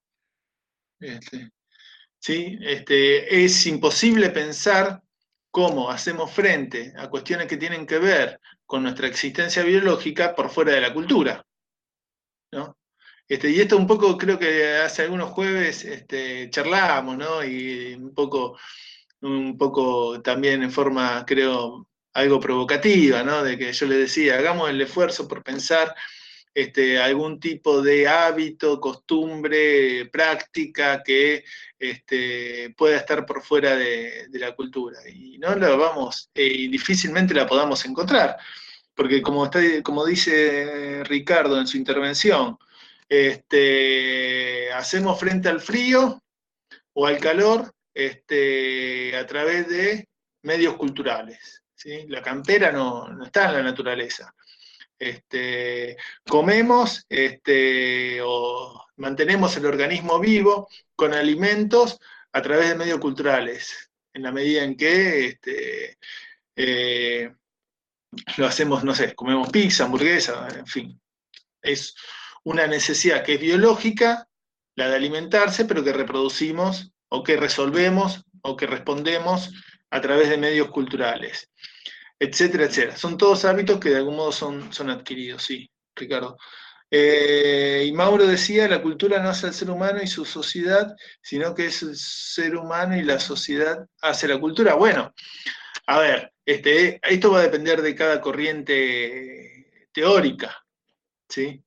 Este, 0.99 1.49
¿sí? 2.19 2.57
este, 2.61 3.43
es 3.43 3.65
imposible 3.65 4.29
pensar 4.31 5.01
cómo 5.49 5.89
hacemos 5.89 6.29
frente 6.31 6.93
a 6.97 7.09
cuestiones 7.09 7.47
que 7.47 7.55
tienen 7.55 7.85
que 7.85 7.99
ver 7.99 8.39
con 8.65 8.83
nuestra 8.83 9.07
existencia 9.07 9.63
biológica 9.63 10.35
por 10.35 10.49
fuera 10.49 10.73
de 10.73 10.81
la 10.81 10.93
cultura. 10.93 11.45
¿no? 12.51 12.77
Este, 13.25 13.49
y 13.49 13.61
esto 13.61 13.77
un 13.77 13.87
poco 13.87 14.17
creo 14.17 14.37
que 14.37 14.75
hace 14.77 15.03
algunos 15.03 15.29
jueves 15.29 15.85
este, 15.85 16.49
charlábamos, 16.49 17.17
¿no? 17.17 17.43
Y 17.43 17.93
un 17.93 18.13
poco, 18.13 18.57
un 19.21 19.57
poco 19.57 20.21
también 20.21 20.63
en 20.63 20.71
forma, 20.71 21.23
creo, 21.25 21.87
algo 22.13 22.39
provocativa, 22.39 23.23
¿no? 23.23 23.43
De 23.43 23.57
que 23.57 23.73
yo 23.73 23.85
le 23.87 23.97
decía, 23.97 24.37
hagamos 24.37 24.69
el 24.69 24.81
esfuerzo 24.81 25.27
por 25.27 25.43
pensar 25.43 25.95
este, 26.53 26.99
algún 26.99 27.39
tipo 27.39 27.81
de 27.81 28.07
hábito, 28.07 28.79
costumbre, 28.79 30.05
práctica 30.11 31.01
que 31.03 31.43
este, 31.79 32.73
pueda 32.77 32.97
estar 32.97 33.25
por 33.25 33.43
fuera 33.43 33.75
de, 33.75 34.27
la 34.33 34.55
cultura. 34.55 34.99
Y 35.09 35.37
no 35.39 35.55
la 35.55 35.75
vamos, 35.75 36.29
eh, 36.35 36.45
y 36.45 36.67
difícilmente 36.67 37.33
la 37.33 37.47
podamos 37.47 37.83
encontrar, 37.85 38.37
porque 38.93 39.21
como, 39.21 39.45
está, 39.45 39.59
como 39.81 40.05
dice 40.05 41.03
Ricardo 41.05 41.59
en 41.59 41.67
su 41.67 41.77
intervención, 41.77 42.57
este, 43.09 44.71
hacemos 44.73 45.19
frente 45.19 45.49
al 45.49 45.59
frío 45.59 46.21
o 46.93 47.07
al 47.07 47.17
calor 47.19 47.73
a 47.95 49.25
través 49.25 49.67
de 49.69 50.07
medios 50.43 50.75
culturales. 50.75 51.62
La 51.85 52.21
campera 52.21 52.71
no, 52.71 53.23
está 53.23 53.49
en 53.49 53.55
la 53.55 53.63
naturaleza. 53.63 54.33
Este, 54.97 55.97
comemos 56.25 57.05
este, 57.09 58.21
o 58.23 58.85
mantenemos 58.97 59.57
el 59.57 59.65
organismo 59.65 60.19
vivo 60.19 60.69
con 60.95 61.13
alimentos 61.13 61.99
a 62.31 62.41
través 62.41 62.69
de 62.69 62.75
medios 62.75 62.99
culturales, 62.99 63.91
en 64.13 64.23
la 64.23 64.31
medida 64.31 64.63
en 64.63 64.77
que 64.77 65.25
este, 65.25 65.97
eh, 66.55 67.33
lo 68.37 68.47
hacemos, 68.47 68.83
no 68.83 68.95
sé, 68.95 69.13
comemos 69.13 69.49
pizza, 69.49 69.83
hamburguesa, 69.83 70.47
en 70.55 70.67
fin. 70.67 71.01
Es 71.61 71.95
una 72.43 72.65
necesidad 72.67 73.23
que 73.23 73.33
es 73.33 73.41
biológica, 73.41 74.29
la 74.75 74.87
de 74.89 74.95
alimentarse, 74.95 75.65
pero 75.65 75.83
que 75.83 75.93
reproducimos 75.93 76.93
o 77.09 77.23
que 77.23 77.35
resolvemos 77.35 78.23
o 78.41 78.55
que 78.55 78.67
respondemos 78.67 79.51
a 79.89 80.01
través 80.01 80.29
de 80.29 80.37
medios 80.37 80.69
culturales 80.69 81.51
etcétera, 82.23 82.65
etcétera. 82.65 82.95
Son 82.97 83.17
todos 83.17 83.43
hábitos 83.45 83.79
que 83.79 83.89
de 83.89 83.97
algún 83.97 84.15
modo 84.15 84.31
son, 84.31 84.71
son 84.71 84.89
adquiridos, 84.89 85.43
sí, 85.43 85.69
Ricardo. 85.95 86.37
Eh, 86.89 87.85
y 87.87 87.91
Mauro 87.91 88.25
decía, 88.25 88.67
la 88.67 88.81
cultura 88.81 89.21
no 89.21 89.29
hace 89.29 89.47
al 89.47 89.53
ser 89.53 89.69
humano 89.69 89.99
y 90.01 90.07
su 90.07 90.23
sociedad, 90.25 90.95
sino 91.21 91.53
que 91.53 91.65
es 91.65 91.81
el 91.81 91.95
ser 91.97 92.55
humano 92.55 92.95
y 92.95 93.03
la 93.03 93.19
sociedad 93.19 93.85
hace 94.01 94.27
la 94.27 94.39
cultura. 94.39 94.75
Bueno, 94.75 95.13
a 95.87 95.99
ver, 95.99 96.31
este, 96.45 96.99
esto 97.03 97.31
va 97.31 97.39
a 97.39 97.43
depender 97.43 97.81
de 97.81 97.95
cada 97.95 98.21
corriente 98.21 99.89
teórica, 99.91 100.63
¿sí? 101.27 101.61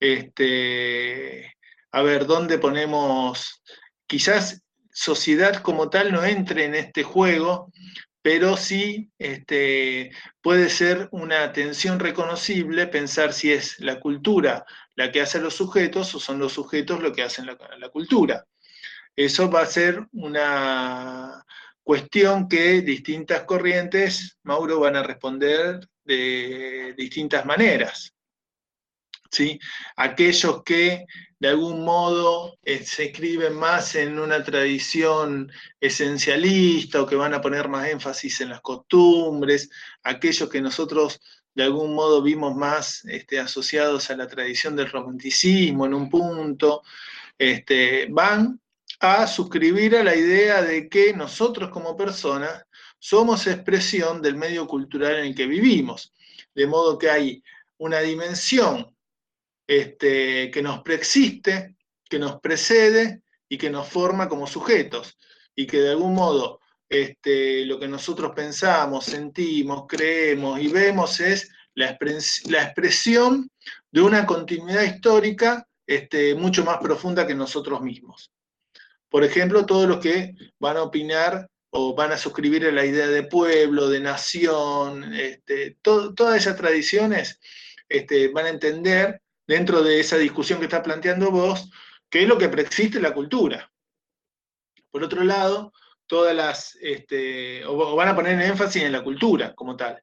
Este, 0.00 1.54
a 1.92 2.02
ver, 2.02 2.26
¿dónde 2.26 2.58
ponemos? 2.58 3.62
Quizás 4.06 4.62
sociedad 4.90 5.62
como 5.62 5.90
tal 5.90 6.12
no 6.12 6.24
entre 6.24 6.64
en 6.64 6.74
este 6.74 7.02
juego, 7.02 7.70
pero 8.26 8.56
sí 8.56 9.08
este, 9.20 10.10
puede 10.42 10.68
ser 10.68 11.08
una 11.12 11.52
tensión 11.52 12.00
reconocible 12.00 12.88
pensar 12.88 13.32
si 13.32 13.52
es 13.52 13.78
la 13.78 14.00
cultura 14.00 14.66
la 14.96 15.12
que 15.12 15.20
hace 15.20 15.38
a 15.38 15.42
los 15.42 15.54
sujetos 15.54 16.12
o 16.12 16.18
son 16.18 16.40
los 16.40 16.52
sujetos 16.52 17.00
los 17.00 17.12
que 17.12 17.22
hacen 17.22 17.46
la 17.46 17.88
cultura. 17.88 18.44
Eso 19.14 19.48
va 19.48 19.60
a 19.60 19.66
ser 19.66 20.08
una 20.10 21.46
cuestión 21.84 22.48
que 22.48 22.80
distintas 22.82 23.44
corrientes, 23.44 24.36
Mauro, 24.42 24.80
van 24.80 24.96
a 24.96 25.04
responder 25.04 25.88
de 26.02 26.94
distintas 26.98 27.46
maneras. 27.46 28.12
¿Sí? 29.36 29.60
Aquellos 29.96 30.62
que 30.62 31.04
de 31.38 31.48
algún 31.48 31.84
modo 31.84 32.56
eh, 32.62 32.82
se 32.82 33.04
escriben 33.06 33.54
más 33.54 33.94
en 33.94 34.18
una 34.18 34.42
tradición 34.42 35.52
esencialista 35.78 37.02
o 37.02 37.06
que 37.06 37.16
van 37.16 37.34
a 37.34 37.42
poner 37.42 37.68
más 37.68 37.86
énfasis 37.88 38.40
en 38.40 38.48
las 38.48 38.62
costumbres, 38.62 39.68
aquellos 40.04 40.48
que 40.48 40.62
nosotros 40.62 41.20
de 41.54 41.64
algún 41.64 41.94
modo 41.94 42.22
vimos 42.22 42.56
más 42.56 43.04
este, 43.04 43.38
asociados 43.38 44.08
a 44.10 44.16
la 44.16 44.26
tradición 44.26 44.74
del 44.74 44.90
romanticismo 44.90 45.84
en 45.84 45.92
un 45.92 46.08
punto, 46.08 46.82
este, 47.36 48.06
van 48.08 48.58
a 49.00 49.26
suscribir 49.26 49.96
a 49.96 50.04
la 50.04 50.16
idea 50.16 50.62
de 50.62 50.88
que 50.88 51.12
nosotros 51.12 51.68
como 51.68 51.94
personas 51.94 52.64
somos 52.98 53.46
expresión 53.46 54.22
del 54.22 54.36
medio 54.36 54.66
cultural 54.66 55.16
en 55.16 55.26
el 55.26 55.34
que 55.34 55.46
vivimos. 55.46 56.14
De 56.54 56.66
modo 56.66 56.96
que 56.96 57.10
hay 57.10 57.42
una 57.76 58.00
dimensión 58.00 58.95
este, 59.66 60.50
que 60.50 60.62
nos 60.62 60.82
preexiste, 60.82 61.76
que 62.08 62.18
nos 62.18 62.40
precede 62.40 63.22
y 63.48 63.58
que 63.58 63.70
nos 63.70 63.88
forma 63.88 64.28
como 64.28 64.46
sujetos. 64.46 65.16
Y 65.54 65.66
que 65.66 65.78
de 65.78 65.90
algún 65.90 66.14
modo 66.14 66.60
este, 66.88 67.64
lo 67.66 67.78
que 67.78 67.88
nosotros 67.88 68.32
pensamos, 68.34 69.06
sentimos, 69.06 69.86
creemos 69.88 70.60
y 70.60 70.68
vemos 70.68 71.20
es 71.20 71.50
la, 71.74 71.90
expresión 71.90 73.50
de 73.90 74.00
una 74.00 74.24
continuidad 74.24 74.82
histórica 74.82 75.66
este, 75.86 76.34
mucho 76.34 76.64
más 76.64 76.78
profunda 76.78 77.26
que 77.26 77.34
nosotros 77.34 77.80
mismos. 77.80 78.32
Por 79.08 79.24
ejemplo, 79.24 79.66
todos 79.66 79.88
los 79.88 79.98
que 79.98 80.34
van 80.58 80.76
a 80.76 80.82
opinar 80.82 81.48
o 81.70 81.94
van 81.94 82.12
a 82.12 82.18
suscribir 82.18 82.66
a 82.66 82.72
la 82.72 82.84
idea 82.84 83.08
de 83.08 83.24
pueblo, 83.24 83.88
de 83.88 84.00
nación, 84.00 85.12
todas 85.82 86.36
esas 86.36 86.56
tradiciones 86.56 87.38
van 88.32 88.46
a 88.46 88.50
entender 88.50 89.22
dentro 89.46 89.82
de 89.82 90.00
esa 90.00 90.16
discusión 90.16 90.58
que 90.58 90.66
está 90.66 90.82
planteando 90.82 91.30
vos, 91.30 91.70
qué 92.10 92.22
es 92.22 92.28
lo 92.28 92.38
que 92.38 92.48
preexiste 92.48 93.00
la 93.00 93.14
cultura. 93.14 93.70
Por 94.90 95.04
otro 95.04 95.22
lado, 95.24 95.72
todas 96.06 96.34
las, 96.34 96.76
este, 96.80 97.64
o, 97.64 97.96
van 97.96 98.08
a 98.08 98.16
poner 98.16 98.40
énfasis 98.40 98.82
en 98.82 98.92
la 98.92 99.04
cultura 99.04 99.54
como 99.54 99.76
tal. 99.76 100.02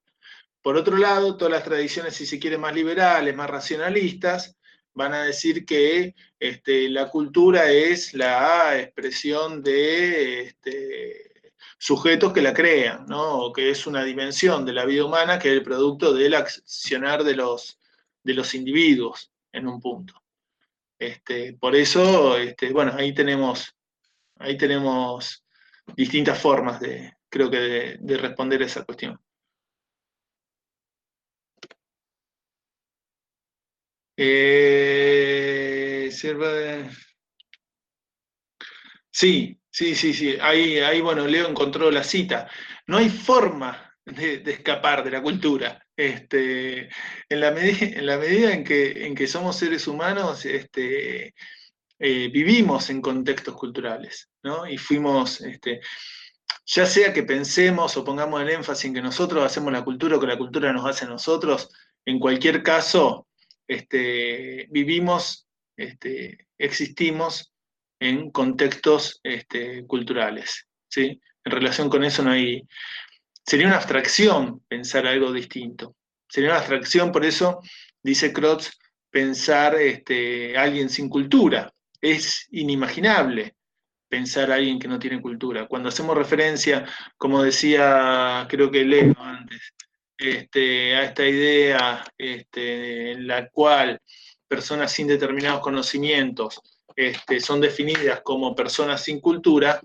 Por 0.62 0.78
otro 0.78 0.98
lado, 0.98 1.36
todas 1.38 1.54
las 1.54 1.64
tradiciones, 1.64 2.16
si 2.16 2.26
se 2.26 2.40
quiere, 2.40 2.58
más 2.58 2.74
liberales, 2.74 3.36
más 3.36 3.50
racionalistas, 3.50 4.58
van 4.94 5.14
a 5.14 5.24
decir 5.24 5.66
que 5.66 6.16
este, 6.40 6.90
la 6.90 7.10
cultura 7.10 7.72
es 7.72 8.14
la 8.14 8.80
expresión 8.80 9.64
de 9.64 10.42
este, 10.42 11.54
sujetos 11.78 12.32
que 12.32 12.42
la 12.42 12.54
crean, 12.54 13.06
¿no? 13.08 13.40
o 13.40 13.54
que 13.54 13.72
es 13.72 13.88
una 13.88 14.04
dimensión 14.04 14.66
de 14.66 14.74
la 14.74 14.86
vida 14.86 15.04
humana 15.04 15.40
que 15.40 15.50
es 15.50 15.56
el 15.56 15.64
producto 15.64 16.14
del 16.14 16.36
accionar 16.36 17.24
de 17.24 17.36
los, 17.36 17.80
de 18.24 18.34
los 18.36 18.54
individuos 18.54 19.33
en 19.54 19.68
un 19.68 19.80
punto. 19.80 20.22
Este, 21.00 21.54
por 21.54 21.76
eso, 21.76 22.38
este, 22.38 22.72
bueno, 22.72 22.94
ahí 22.98 23.14
tenemos, 23.14 23.76
ahí 24.40 24.58
tenemos 24.58 25.46
distintas 25.96 26.40
formas 26.40 26.80
de, 26.80 27.14
creo 27.30 27.50
que, 27.50 27.98
de, 28.00 28.18
responder 28.18 28.62
a 28.64 28.66
esa 28.66 28.86
cuestión. 28.86 29.20
Eh, 34.16 36.10
sí, 39.12 39.60
sí, 39.70 39.96
sí, 39.96 40.14
sí. 40.14 40.38
Ahí, 40.42 40.80
ahí, 40.80 41.02
bueno, 41.02 41.28
Leo 41.28 41.48
encontró 41.48 41.90
la 41.92 42.04
cita. 42.04 42.50
No 42.88 42.98
hay 42.98 43.10
forma 43.10 43.96
de, 44.06 44.44
escapar 44.46 45.04
de 45.04 45.12
la 45.12 45.22
cultura. 45.22 45.83
Este, 45.96 46.90
en, 47.30 47.40
la 47.40 47.52
medida 47.52 48.54
en 48.54 48.64
que, 48.64 49.06
en 49.06 49.16
que 49.16 49.28
somos 49.28 49.58
seres 49.58 49.88
humanos, 49.88 50.46
este, 50.46 51.36
eh, 52.00 52.30
vivimos 52.30 52.90
en 52.90 53.02
contextos 53.02 53.56
culturales, 53.56 54.30
¿no? 54.44 54.68
Y 54.68 54.78
fuimos, 54.78 55.42
este, 55.42 55.82
ya 56.66 56.86
sea 56.86 57.14
que 57.14 57.24
pensemos 57.24 57.96
o 57.96 58.04
pongamos 58.04 58.42
el 58.42 58.50
énfasis 58.50 58.86
en 58.86 58.96
que 58.96 59.02
nosotros 59.02 59.44
hacemos 59.44 59.72
la 59.72 59.84
cultura 59.84 60.18
o 60.18 60.20
que 60.20 60.28
la 60.28 60.38
cultura 60.38 60.74
nos 60.74 60.86
hace 60.86 61.06
a 61.06 61.10
nosotros, 61.10 61.70
en 62.06 62.20
cualquier 62.20 62.64
caso, 62.64 63.28
este, 63.68 64.68
vivimos, 64.72 65.48
este, 65.78 66.48
existimos 66.58 67.54
en 68.00 68.32
contextos 68.32 69.20
este, 69.24 69.86
culturales, 69.86 70.68
¿sí? 70.90 71.22
En 71.46 71.52
relación 71.52 71.90
con 71.90 72.04
eso 72.04 72.24
no 72.24 72.32
hay... 72.32 72.64
Sería 73.46 73.68
una 73.68 73.78
abstracción 73.78 74.62
pensar 74.68 75.06
algo 75.06 75.32
distinto. 75.32 75.96
Sería 76.28 76.50
una 76.50 76.60
abstracción, 76.60 77.12
por 77.12 77.26
eso 77.26 77.60
dice 78.02 78.34
Krotz, 78.34 78.72
pensar 79.10 79.76
este, 79.76 80.58
alguien 80.58 80.90
sin 80.90 81.10
cultura, 81.10 81.72
es 82.02 82.48
inimaginable 82.52 83.56
pensar 84.10 84.52
a 84.52 84.56
alguien 84.56 84.80
que 84.80 84.88
no 84.88 85.00
tiene 85.00 85.22
cultura. 85.22 85.68
Cuando 85.68 85.90
hacemos 85.90 86.18
referencia, 86.18 86.86
como 87.18 87.42
decía, 87.42 88.46
creo 88.50 88.70
que 88.70 88.86
Leo 88.86 89.16
antes, 89.20 89.74
este, 90.18 90.96
a 90.96 91.04
esta 91.06 91.26
idea 91.26 92.04
este, 92.18 93.12
en 93.14 93.28
la 93.28 93.50
cual 93.50 94.00
personas 94.48 94.92
sin 94.92 95.08
determinados 95.08 95.62
conocimientos 95.62 96.62
este, 96.96 97.40
son 97.40 97.60
definidas 97.60 98.22
como 98.22 98.56
personas 98.56 99.04
sin 99.04 99.20
cultura, 99.20 99.82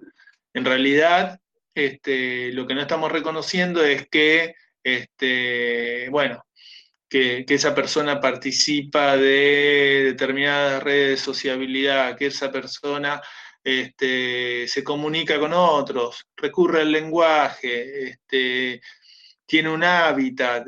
en 0.52 0.64
realidad 0.64 1.40
este, 1.78 2.52
lo 2.52 2.66
que 2.66 2.74
no 2.74 2.82
estamos 2.82 3.10
reconociendo 3.12 3.84
es 3.84 4.08
que, 4.08 4.54
este, 4.82 6.08
bueno, 6.10 6.44
que, 7.08 7.44
esa 7.48 7.74
persona 7.74 8.20
participa 8.20 9.16
de 9.16 10.02
determinadas 10.06 10.82
redes 10.82 11.10
de 11.10 11.24
sociabilidad, 11.24 12.16
que 12.16 12.26
esa 12.26 12.50
persona 12.52 13.20
este, 13.62 14.66
se 14.68 14.84
comunica 14.84 15.38
con 15.38 15.52
otros, 15.52 16.26
recurre 16.36 16.82
al 16.82 16.92
lenguaje, 16.92 18.18
tiene 19.46 19.70
un 19.70 19.84
hábitat, 19.84 20.66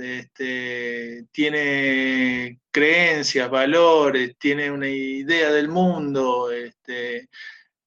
tiene 1.32 2.58
creencias, 2.70 3.50
valores, 3.50 4.36
tiene 4.38 4.70
una 4.70 4.88
idea 4.88 5.50
del 5.50 5.68
mundo, 5.68 6.48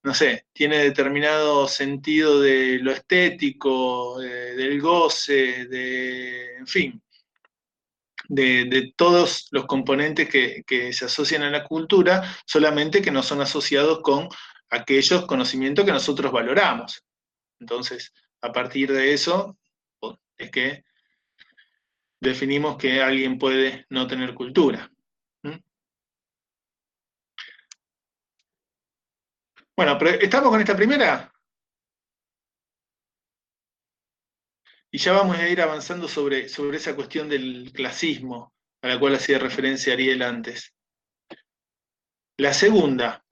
no 0.04 0.14
sé, 0.14 0.47
tiene 0.51 0.78
determinado 0.80 1.68
sentido 1.68 2.41
de 2.41 2.80
lo 2.80 2.91
estético, 2.91 4.20
del 4.20 4.82
goce, 4.82 5.66
de, 5.66 6.58
en 6.58 6.68
fin, 6.68 7.01
de, 8.28 8.93
todos 8.95 9.47
los 9.51 9.66
componentes 9.66 10.30
que, 10.30 10.93
se 10.93 11.06
asocian 11.06 11.43
a 11.43 11.49
la 11.49 11.64
cultura, 11.64 12.36
solamente 12.45 13.01
que 13.01 13.12
no 13.12 13.24
son 13.24 13.41
asociados 13.41 14.01
con 14.01 14.28
aquellos 14.70 15.26
conocimientos 15.26 15.86
que 15.86 15.91
nosotros 15.91 16.32
valoramos. 16.32 17.04
Entonces, 17.60 18.12
a 18.41 18.51
partir 18.51 18.91
de 18.91 19.14
eso, 19.14 19.58
es 20.38 20.51
que 20.51 20.84
definimos 22.20 22.78
que 22.78 23.01
alguien 23.01 23.38
puede 23.38 23.86
no 23.89 24.08
tener 24.08 24.34
cultura. 24.34 24.93
Bueno, 29.76 29.97
pero 29.97 30.11
¿estamos 30.11 30.49
con 30.49 30.59
esta 30.59 30.76
primera? 30.76 31.34
Y 34.91 34.99
ya 34.99 35.13
vamos 35.13 35.38
a 35.38 35.49
ir 35.49 35.59
avanzando 35.61 36.07
sobre, 36.07 36.47
sobre 36.47 36.78
esa 36.78 36.95
cuestión 36.95 37.28
del 37.28 37.71
clasismo 37.74 38.53
a 38.84 38.89
la 38.89 38.99
cual 38.99 39.15
hacía 39.15 39.39
referencia 39.39 39.93
Ariel 39.93 40.21
antes. 40.21 40.74
La 42.38 42.53
segunda, 42.53 43.24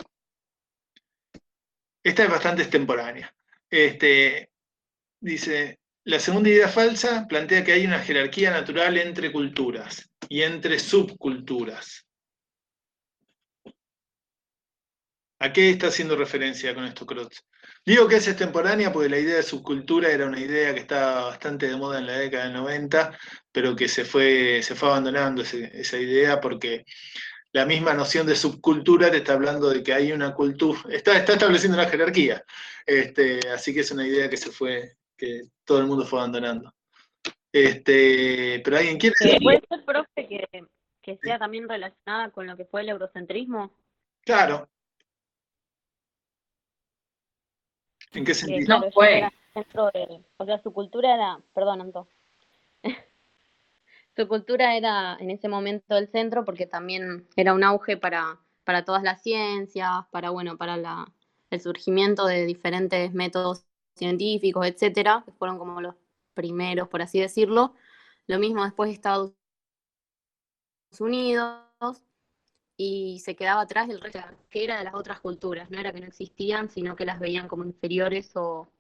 esta 2.03 2.23
es 2.23 2.29
bastante 2.29 2.63
extemporánea. 2.63 3.31
Este, 3.69 4.49
dice, 5.19 5.79
la 6.05 6.19
segunda 6.19 6.49
idea 6.49 6.67
falsa 6.67 7.27
plantea 7.27 7.63
que 7.63 7.73
hay 7.73 7.85
una 7.85 7.99
jerarquía 7.99 8.49
natural 8.49 8.97
entre 8.97 9.31
culturas 9.31 10.09
y 10.27 10.41
entre 10.41 10.79
subculturas. 10.79 12.07
¿A 15.41 15.51
qué 15.51 15.71
está 15.71 15.87
haciendo 15.87 16.15
referencia 16.15 16.75
con 16.75 16.85
esto 16.85 17.03
Crotz? 17.03 17.41
Digo 17.83 18.07
que 18.07 18.17
es 18.17 18.27
extemporánea 18.27 18.93
porque 18.93 19.09
la 19.09 19.17
idea 19.17 19.37
de 19.37 19.43
subcultura 19.43 20.11
era 20.11 20.27
una 20.27 20.39
idea 20.39 20.71
que 20.71 20.81
estaba 20.81 21.29
bastante 21.29 21.67
de 21.67 21.75
moda 21.77 21.97
en 21.97 22.05
la 22.05 22.19
década 22.19 22.43
del 22.43 22.53
90, 22.53 23.17
pero 23.51 23.75
que 23.75 23.87
se 23.87 24.05
fue, 24.05 24.61
se 24.61 24.75
fue 24.75 24.89
abandonando 24.89 25.41
esa 25.41 25.97
idea 25.97 26.39
porque 26.39 26.85
la 27.53 27.65
misma 27.65 27.95
noción 27.95 28.27
de 28.27 28.35
subcultura 28.35 29.09
te 29.09 29.17
está 29.17 29.33
hablando 29.33 29.71
de 29.71 29.81
que 29.81 29.93
hay 29.93 30.11
una 30.11 30.35
cultura, 30.35 30.79
está, 30.91 31.17
está 31.17 31.33
estableciendo 31.33 31.75
una 31.75 31.89
jerarquía. 31.89 32.45
Este, 32.85 33.39
así 33.49 33.73
que 33.73 33.79
es 33.79 33.89
una 33.89 34.05
idea 34.05 34.29
que 34.29 34.37
se 34.37 34.51
fue, 34.51 34.97
que 35.17 35.45
todo 35.65 35.79
el 35.79 35.87
mundo 35.87 36.05
fue 36.05 36.19
abandonando. 36.19 36.71
Este, 37.51 38.61
pero 38.63 38.77
alguien 38.77 38.99
quiere. 38.99 39.15
¿Puede 39.41 39.63
ser, 39.67 39.83
profe, 39.85 40.27
que, 40.27 40.65
que 41.01 41.17
sea 41.17 41.39
también 41.39 41.67
relacionada 41.67 42.29
con 42.29 42.45
lo 42.45 42.55
que 42.55 42.65
fue 42.65 42.81
el 42.81 42.89
eurocentrismo? 42.89 43.73
Claro, 44.23 44.69
¿En 48.13 48.25
qué 48.25 48.33
sentido? 48.33 48.79
no 48.79 48.91
fue. 48.91 49.29
o 50.37 50.45
sea, 50.45 50.61
su 50.61 50.73
cultura 50.73 51.13
era, 51.13 51.39
perdón, 51.53 51.81
Anto. 51.81 52.07
su 54.15 54.27
cultura 54.27 54.75
era 54.75 55.17
en 55.19 55.31
ese 55.31 55.47
momento 55.47 55.97
el 55.97 56.09
centro 56.09 56.43
porque 56.43 56.65
también 56.65 57.27
era 57.35 57.53
un 57.53 57.63
auge 57.63 57.97
para, 57.97 58.39
para 58.63 58.83
todas 58.83 59.03
las 59.03 59.21
ciencias, 59.21 59.89
para 60.11 60.29
bueno, 60.29 60.57
para 60.57 60.77
la, 60.77 61.11
el 61.49 61.61
surgimiento 61.61 62.25
de 62.25 62.45
diferentes 62.45 63.13
métodos 63.13 63.65
científicos, 63.95 64.65
etcétera, 64.65 65.23
que 65.25 65.31
fueron 65.31 65.57
como 65.57 65.81
los 65.81 65.95
primeros, 66.33 66.87
por 66.87 67.01
así 67.01 67.19
decirlo. 67.19 67.75
Lo 68.27 68.39
mismo 68.39 68.63
después 68.63 68.91
Estados 68.91 69.33
Unidos 70.99 71.70
y 72.83 73.19
se 73.19 73.35
quedaba 73.35 73.61
atrás 73.61 73.87
del 73.87 74.01
resto, 74.01 74.19
que 74.49 74.63
era 74.63 74.79
de 74.79 74.85
las 74.85 74.95
otras 74.95 75.19
culturas, 75.19 75.69
no 75.69 75.79
era 75.79 75.93
que 75.93 75.99
no 75.99 76.07
existían, 76.07 76.67
sino 76.67 76.95
que 76.95 77.05
las 77.05 77.19
veían 77.19 77.47
como 77.47 77.63
inferiores 77.63 78.31
o, 78.35 78.71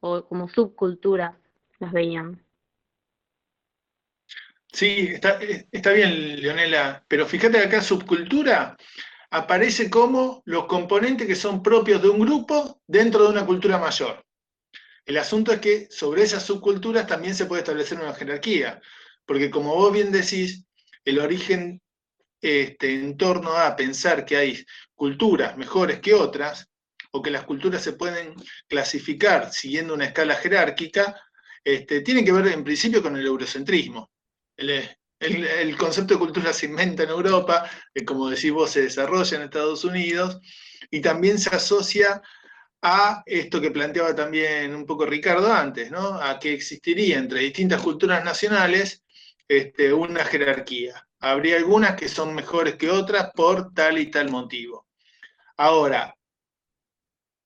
o 0.00 0.24
como 0.26 0.48
subculturas, 0.48 1.34
las 1.78 1.92
veían. 1.92 2.42
Sí, 4.72 5.10
está, 5.12 5.38
está 5.70 5.92
bien, 5.92 6.40
Leonela, 6.40 7.04
pero 7.08 7.26
fíjate 7.26 7.58
que 7.58 7.64
acá 7.66 7.82
subcultura 7.82 8.74
aparece 9.30 9.90
como 9.90 10.42
los 10.46 10.64
componentes 10.64 11.26
que 11.26 11.34
son 11.34 11.62
propios 11.62 12.00
de 12.00 12.08
un 12.08 12.20
grupo 12.20 12.80
dentro 12.86 13.24
de 13.24 13.28
una 13.28 13.44
cultura 13.44 13.76
mayor. 13.76 14.24
El 15.04 15.18
asunto 15.18 15.52
es 15.52 15.60
que 15.60 15.88
sobre 15.90 16.22
esas 16.22 16.42
subculturas 16.42 17.06
también 17.06 17.34
se 17.34 17.44
puede 17.44 17.60
establecer 17.60 18.00
una 18.00 18.14
jerarquía, 18.14 18.80
porque 19.26 19.50
como 19.50 19.74
vos 19.74 19.92
bien 19.92 20.10
decís, 20.10 20.66
el 21.04 21.18
origen 21.18 21.82
este, 22.40 22.94
en 22.94 23.16
torno 23.16 23.52
a 23.52 23.74
pensar 23.76 24.24
que 24.24 24.36
hay 24.36 24.64
culturas 24.94 25.56
mejores 25.56 26.00
que 26.00 26.14
otras, 26.14 26.68
o 27.12 27.22
que 27.22 27.30
las 27.30 27.44
culturas 27.44 27.82
se 27.82 27.94
pueden 27.94 28.34
clasificar 28.68 29.52
siguiendo 29.52 29.94
una 29.94 30.06
escala 30.06 30.34
jerárquica, 30.34 31.20
este, 31.64 32.02
tiene 32.02 32.24
que 32.24 32.32
ver 32.32 32.48
en 32.48 32.64
principio 32.64 33.02
con 33.02 33.16
el 33.16 33.26
eurocentrismo. 33.26 34.10
El, 34.56 35.76
concepto 35.76 36.14
de 36.14 36.20
cultura 36.20 36.52
se 36.52 36.66
inventa 36.66 37.02
en 37.02 37.10
Europa, 37.10 37.68
como 38.06 38.28
decís 38.28 38.52
vos, 38.52 38.70
se 38.70 38.82
desarrolla 38.82 39.36
en 39.36 39.42
Estados 39.44 39.84
Unidos, 39.84 40.38
y 40.90 41.00
también 41.00 41.38
se 41.38 41.54
asocia 41.54 42.22
a 42.82 43.22
esto 43.26 43.60
que 43.60 43.70
planteaba 43.70 44.14
también 44.14 44.74
un 44.74 44.86
poco 44.86 45.06
Ricardo 45.06 45.52
antes, 45.52 45.90
¿no? 45.90 46.20
a 46.20 46.38
que 46.38 46.52
existiría 46.52 47.18
entre 47.18 47.40
distintas 47.40 47.80
culturas 47.80 48.22
nacionales 48.24 49.02
este, 49.48 49.92
una 49.92 50.24
jerarquía. 50.24 51.05
Habría 51.20 51.56
algunas 51.56 51.96
que 51.96 52.08
son 52.08 52.34
mejores 52.34 52.76
que 52.76 52.90
otras 52.90 53.30
por 53.34 53.72
tal 53.72 53.98
y 53.98 54.10
tal 54.10 54.30
motivo. 54.30 54.86
Ahora, 55.56 56.14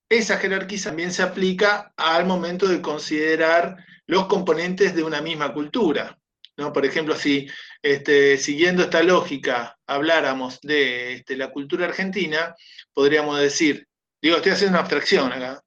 esa 0.09 0.39
jerarquía 0.39 0.83
también 0.83 1.13
se 1.13 1.23
aplica 1.23 1.93
al 1.97 2.27
momento 2.27 2.67
de 2.67 2.83
considerar 2.83 3.77
los 4.07 4.27
componentes 4.27 4.95
de 4.95 5.05
una 5.05 5.21
misma 5.21 5.53
cultura. 5.55 6.19
¿no? 6.57 6.73
Por 6.73 6.85
ejemplo, 6.85 7.15
si 7.15 7.49
este, 7.81 8.37
siguiendo 8.37 8.83
esta 8.83 9.05
lógica 9.05 9.79
habláramos 9.87 10.61
de 10.63 11.15
este, 11.15 11.37
la 11.37 11.51
cultura 11.51 11.87
argentina, 11.87 12.55
podríamos 12.93 13.39
decir, 13.41 13.87
digo, 14.21 14.37
estoy 14.37 14.53
haciendo 14.53 14.73
una 14.73 14.81
abstracción 14.81 15.33
acá, 15.33 15.63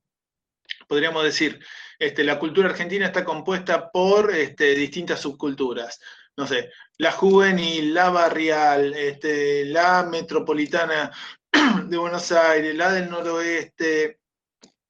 podríamos 0.87 1.23
decir, 1.23 1.63
este, 1.97 2.25
la 2.25 2.37
cultura 2.37 2.69
argentina 2.69 3.05
está 3.05 3.23
compuesta 3.23 3.89
por 3.91 4.33
distintas 4.33 5.21
subculturas. 5.21 5.99
No 6.35 6.47
sé, 6.47 6.69
la 6.97 7.11
juvenil, 7.11 7.93
la 7.93 8.09
barrial, 8.09 8.93
este, 8.93 9.65
la 9.65 10.03
metropolitana 10.03 11.11
de 11.85 11.97
Buenos 11.97 12.31
Aires, 12.31 12.75
la 12.75 12.91
del 12.91 13.09
noroeste, 13.09 14.19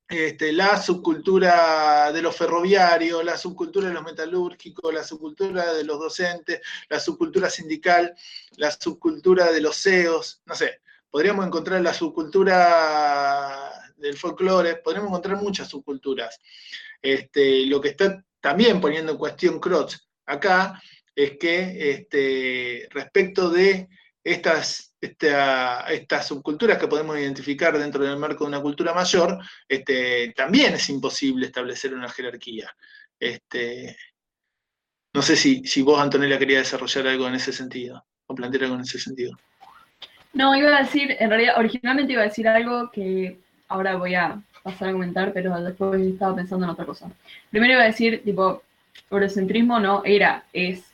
este, 0.07 0.51
la 0.51 0.81
subcultura 0.81 2.11
de 2.11 2.21
los 2.21 2.35
ferroviarios, 2.35 3.23
la 3.23 3.37
subcultura 3.37 3.87
de 3.87 3.93
los 3.93 4.03
metalúrgicos, 4.03 4.93
la 4.93 5.03
subcultura 5.03 5.73
de 5.73 5.83
los 5.83 5.99
docentes, 5.99 6.61
la 6.89 6.99
subcultura 6.99 7.49
sindical, 7.49 8.13
la 8.57 8.69
subcultura 8.69 9.51
de 9.51 9.61
los 9.61 9.81
CEOs, 9.81 10.41
no 10.45 10.55
sé, 10.55 10.81
podríamos 11.09 11.45
encontrar 11.47 11.81
la 11.81 11.93
subcultura 11.93 13.71
del 13.97 14.17
folclore, 14.17 14.75
podríamos 14.77 15.09
encontrar 15.09 15.37
muchas 15.37 15.69
subculturas. 15.69 16.39
Este, 17.01 17.65
lo 17.65 17.79
que 17.81 17.89
está 17.89 18.23
también 18.39 18.81
poniendo 18.81 19.13
en 19.13 19.17
cuestión 19.17 19.59
Crotz 19.59 19.97
acá 20.25 20.81
es 21.15 21.37
que 21.37 21.91
este, 21.91 22.87
respecto 22.91 23.49
de 23.49 23.87
estas, 24.23 24.95
estas 25.01 26.27
subculturas 26.27 26.77
que 26.77 26.87
podemos 26.87 27.17
identificar 27.17 27.77
dentro 27.77 28.03
del 28.03 28.17
marco 28.17 28.43
de 28.43 28.49
una 28.49 28.61
cultura 28.61 28.93
mayor, 28.93 29.37
este, 29.67 30.33
también 30.35 30.75
es 30.75 30.89
imposible 30.89 31.45
establecer 31.45 31.93
una 31.93 32.09
jerarquía. 32.09 32.73
Este, 33.19 33.95
no 35.13 35.21
sé 35.21 35.35
si, 35.35 35.63
si 35.65 35.81
vos, 35.81 35.99
Antonella, 35.99 36.39
quería 36.39 36.59
desarrollar 36.59 37.07
algo 37.07 37.27
en 37.27 37.35
ese 37.35 37.53
sentido, 37.53 38.03
o 38.25 38.35
plantear 38.35 38.63
algo 38.63 38.75
en 38.75 38.81
ese 38.81 38.99
sentido. 38.99 39.37
No, 40.33 40.55
iba 40.55 40.75
a 40.75 40.81
decir, 40.81 41.15
en 41.19 41.29
realidad, 41.29 41.55
originalmente 41.57 42.13
iba 42.13 42.23
a 42.23 42.25
decir 42.25 42.47
algo 42.47 42.89
que 42.91 43.37
ahora 43.67 43.95
voy 43.97 44.15
a 44.15 44.41
pasar 44.63 44.89
a 44.89 44.93
comentar, 44.93 45.31
pero 45.33 45.61
después 45.61 46.01
estaba 46.01 46.35
pensando 46.35 46.65
en 46.65 46.71
otra 46.71 46.85
cosa. 46.85 47.11
Primero 47.51 47.73
iba 47.73 47.83
a 47.83 47.87
decir, 47.87 48.23
tipo, 48.23 48.63
eurocentrismo 49.11 49.79
no 49.79 50.03
era, 50.05 50.45
es. 50.53 50.92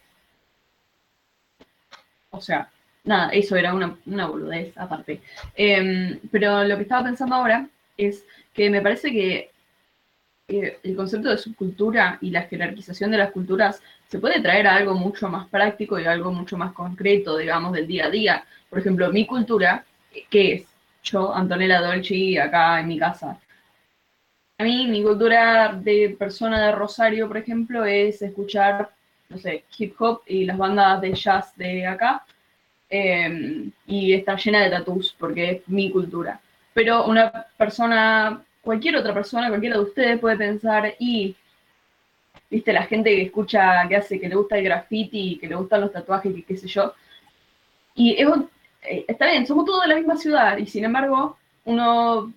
O 2.31 2.41
sea, 2.41 2.69
nada, 3.03 3.29
eso 3.31 3.55
era 3.55 3.73
una, 3.73 3.97
una 4.05 4.27
boludez 4.27 4.77
aparte. 4.77 5.21
Em, 5.55 6.19
pero 6.31 6.63
lo 6.63 6.75
que 6.77 6.83
estaba 6.83 7.03
pensando 7.03 7.35
ahora 7.35 7.67
es 7.97 8.25
que 8.53 8.69
me 8.69 8.81
parece 8.81 9.11
que 9.11 9.51
el 10.49 10.95
concepto 10.95 11.29
de 11.29 11.37
subcultura 11.37 12.17
y 12.21 12.31
la 12.31 12.43
jerarquización 12.43 13.11
de 13.11 13.19
las 13.19 13.31
culturas 13.31 13.81
se 14.07 14.19
puede 14.19 14.41
traer 14.41 14.67
a 14.67 14.75
algo 14.75 14.95
mucho 14.95 15.29
más 15.29 15.47
práctico 15.47 15.99
y 15.99 16.05
algo 16.05 16.31
mucho 16.31 16.57
más 16.57 16.73
concreto, 16.73 17.37
digamos, 17.37 17.73
del 17.73 17.87
día 17.87 18.07
a 18.07 18.09
día. 18.09 18.43
Por 18.69 18.79
ejemplo, 18.79 19.11
mi 19.11 19.25
cultura, 19.27 19.85
que 20.29 20.53
es 20.53 20.63
yo, 21.03 21.33
Antonella 21.33 21.81
Dolci, 21.81 22.37
acá 22.37 22.79
en 22.79 22.87
mi 22.87 22.97
casa. 22.97 23.39
A 24.57 24.63
mí, 24.63 24.87
mi 24.87 25.03
cultura 25.03 25.73
de 25.73 26.15
persona 26.17 26.65
de 26.65 26.71
Rosario, 26.73 27.27
por 27.27 27.37
ejemplo, 27.37 27.85
es 27.85 28.21
escuchar, 28.21 28.89
no 29.29 29.37
sé, 29.37 29.63
hip 29.77 29.95
hop 29.99 30.21
y 30.27 30.45
las 30.45 30.57
bandas 30.57 31.01
de 31.01 31.13
jazz 31.13 31.55
de 31.55 31.85
acá, 31.85 32.25
Em, 32.89 33.71
y 33.85 34.13
está 34.13 34.35
llena 34.35 34.63
de 34.63 34.71
tatús 34.71 35.15
porque 35.17 35.51
es 35.51 35.69
mi 35.69 35.91
cultura. 35.91 36.39
Pero 36.73 37.05
una 37.05 37.31
persona, 37.55 38.43
cualquier 38.61 38.95
otra 38.97 39.13
persona, 39.13 39.49
cualquiera 39.49 39.77
de 39.77 39.83
ustedes 39.83 40.19
puede 40.19 40.37
pensar, 40.37 40.95
y, 40.99 41.35
viste, 42.49 42.73
la 42.73 42.83
gente 42.83 43.15
que 43.15 43.23
escucha, 43.23 43.87
que 43.87 43.95
hace, 43.95 44.19
que 44.19 44.29
le 44.29 44.35
gusta 44.35 44.57
el 44.57 44.63
graffiti, 44.63 45.37
que 45.39 45.47
le 45.47 45.55
gustan 45.55 45.81
los 45.81 45.91
tatuajes, 45.91 46.35
y 46.35 46.43
qué 46.43 46.57
sé 46.57 46.67
yo. 46.67 46.93
Y 47.95 48.13
eh, 48.13 49.05
está 49.07 49.29
bien, 49.29 49.45
somos 49.45 49.65
todos 49.65 49.83
de 49.83 49.89
la 49.89 49.95
misma 49.95 50.17
ciudad, 50.17 50.57
y 50.57 50.65
sin 50.65 50.85
embargo, 50.85 51.37
uno 51.65 52.33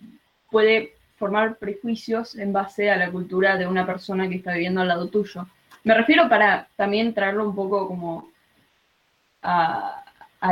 puede 0.51 0.97
formar 1.17 1.57
prejuicios 1.57 2.37
en 2.37 2.53
base 2.53 2.91
a 2.91 2.97
la 2.97 3.11
cultura 3.11 3.57
de 3.57 3.67
una 3.67 3.87
persona 3.87 4.29
que 4.29 4.37
está 4.37 4.53
viviendo 4.53 4.83
al 4.83 4.89
lado 4.89 5.09
tuyo. 5.09 5.47
Me 5.85 5.95
refiero 5.95 6.29
para 6.29 6.69
también 6.77 7.13
traerlo 7.13 7.49
un 7.49 7.55
poco 7.55 7.89
como 7.89 8.31
a, 9.43 9.99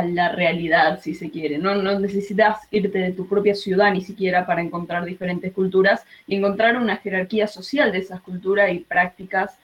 la 0.05 0.29
realidad, 0.29 1.01
si 1.01 1.13
se 1.13 1.29
quiere. 1.29 1.57
No, 1.57 1.75
necesitas 1.99 2.59
irte 2.71 2.97
de 2.97 3.11
tu 3.11 3.27
propia 3.27 3.55
ciudad 3.55 3.91
ni 3.91 4.01
siquiera 4.01 4.45
para 4.45 4.61
encontrar 4.61 5.03
diferentes 5.03 5.51
culturas 5.53 6.05
y 6.27 6.35
encontrar 6.35 6.77
una 6.77 6.97
jerarquía 6.97 7.47
social 7.47 7.91
de 7.91 7.99
esas 7.99 8.21
culturas 8.21 8.71
y 8.71 8.79
prácticas 8.79 9.57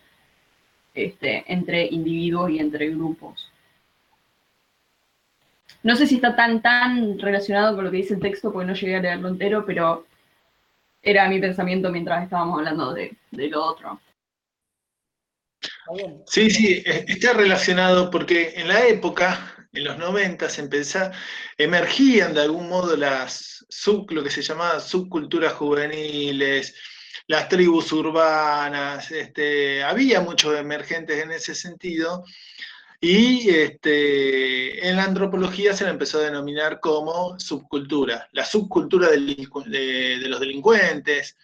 este, 0.94 1.46
entre 1.48 1.86
individuos 1.86 2.50
y 2.52 2.60
entre 2.60 2.90
grupos. 2.90 3.52
No 5.84 5.96
sé 5.96 6.08
si 6.08 6.16
está 6.16 6.36
tan, 6.36 6.62
tan 6.62 7.18
relacionado 7.20 7.76
con 7.76 7.86
lo 7.86 7.92
que 7.92 7.98
dice 7.98 8.16
el 8.16 8.20
texto, 8.20 8.52
porque 8.52 8.68
no 8.68 8.74
llegué 8.74 8.96
a 8.98 9.02
leerlo 9.02 9.30
entero, 9.30 9.66
pero 9.66 10.06
era 11.02 11.30
mi 11.30 11.40
pensamiento 11.40 11.90
mientras 11.90 12.24
estábamos 12.24 12.60
hablando 12.60 12.94
de 12.94 13.16
lo 13.32 13.64
otro. 13.64 14.00
Sí, 16.26 16.50
sí, 16.50 16.84
está 16.86 17.34
relacionado 17.34 18.10
porque 18.10 18.54
en 18.56 18.68
la 18.68 18.88
época 18.88 19.68
en 19.74 19.84
los 19.84 19.98
90 19.98 20.48
emergían 21.58 22.34
de 22.34 22.42
algún 22.42 22.70
modo 22.70 22.96
las 22.96 23.66
sub, 23.70 24.10
lo 24.12 24.24
que 24.24 24.32
se 24.32 24.42
llamaba 24.42 24.80
subculturas 24.80 25.54
juveniles, 25.54 26.76
las 27.28 27.50
tribus 27.50 27.92
urbanas, 27.92 29.12
este, 29.12 29.84
había 29.84 30.22
muchos 30.22 30.58
emergentes 30.58 31.22
en 31.22 31.32
ese 31.32 31.54
sentido, 31.54 32.24
y 33.00 33.50
este, 33.50 34.88
en 34.88 34.96
la 34.96 35.04
antropología 35.04 35.74
se 35.74 35.84
la 35.84 35.92
empezó 35.92 36.20
a 36.20 36.24
denominar 36.24 36.80
como 36.80 37.40
subcultura, 37.40 38.28
la 38.32 38.46
subcultura 38.46 39.10
de, 39.10 40.18
los 40.28 40.40
delincuentes, 40.40 41.38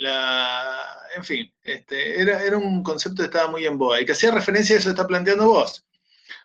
en 0.00 1.24
fin, 1.24 1.52
este, 1.62 2.20
era, 2.20 2.42
era, 2.42 2.56
un 2.56 2.82
concepto 2.82 3.22
que 3.22 3.26
estaba 3.26 3.50
muy 3.50 3.66
en 3.66 3.76
boga 3.76 4.00
y 4.00 4.06
que 4.06 4.12
hacía 4.12 4.30
referencia 4.30 4.76
a 4.76 4.78
eso 4.78 4.88
que 4.88 4.92
está 4.92 5.06
planteando 5.06 5.46
vos. 5.46 5.84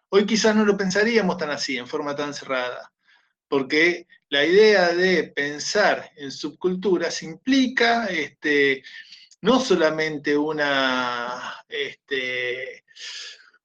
Hoy 0.10 0.26
quizás 0.26 0.56
no 0.56 0.66
lo 0.66 0.78
pensaríamos 0.78 1.38
tan 1.38 1.52
así, 1.52 1.78
en 1.78 1.88
forma 1.88 2.16
tan 2.16 2.34
cerrada, 2.34 2.92
porque 3.48 4.08
la 4.30 4.46
idea 4.46 4.90
de 4.94 5.24
pensar 5.24 6.12
en 6.16 6.32
subculturas 6.32 7.24
implica 7.24 8.08
este, 8.08 8.84
no 9.42 9.60
solamente 9.60 10.38
una, 10.38 11.64
este, 11.70 12.84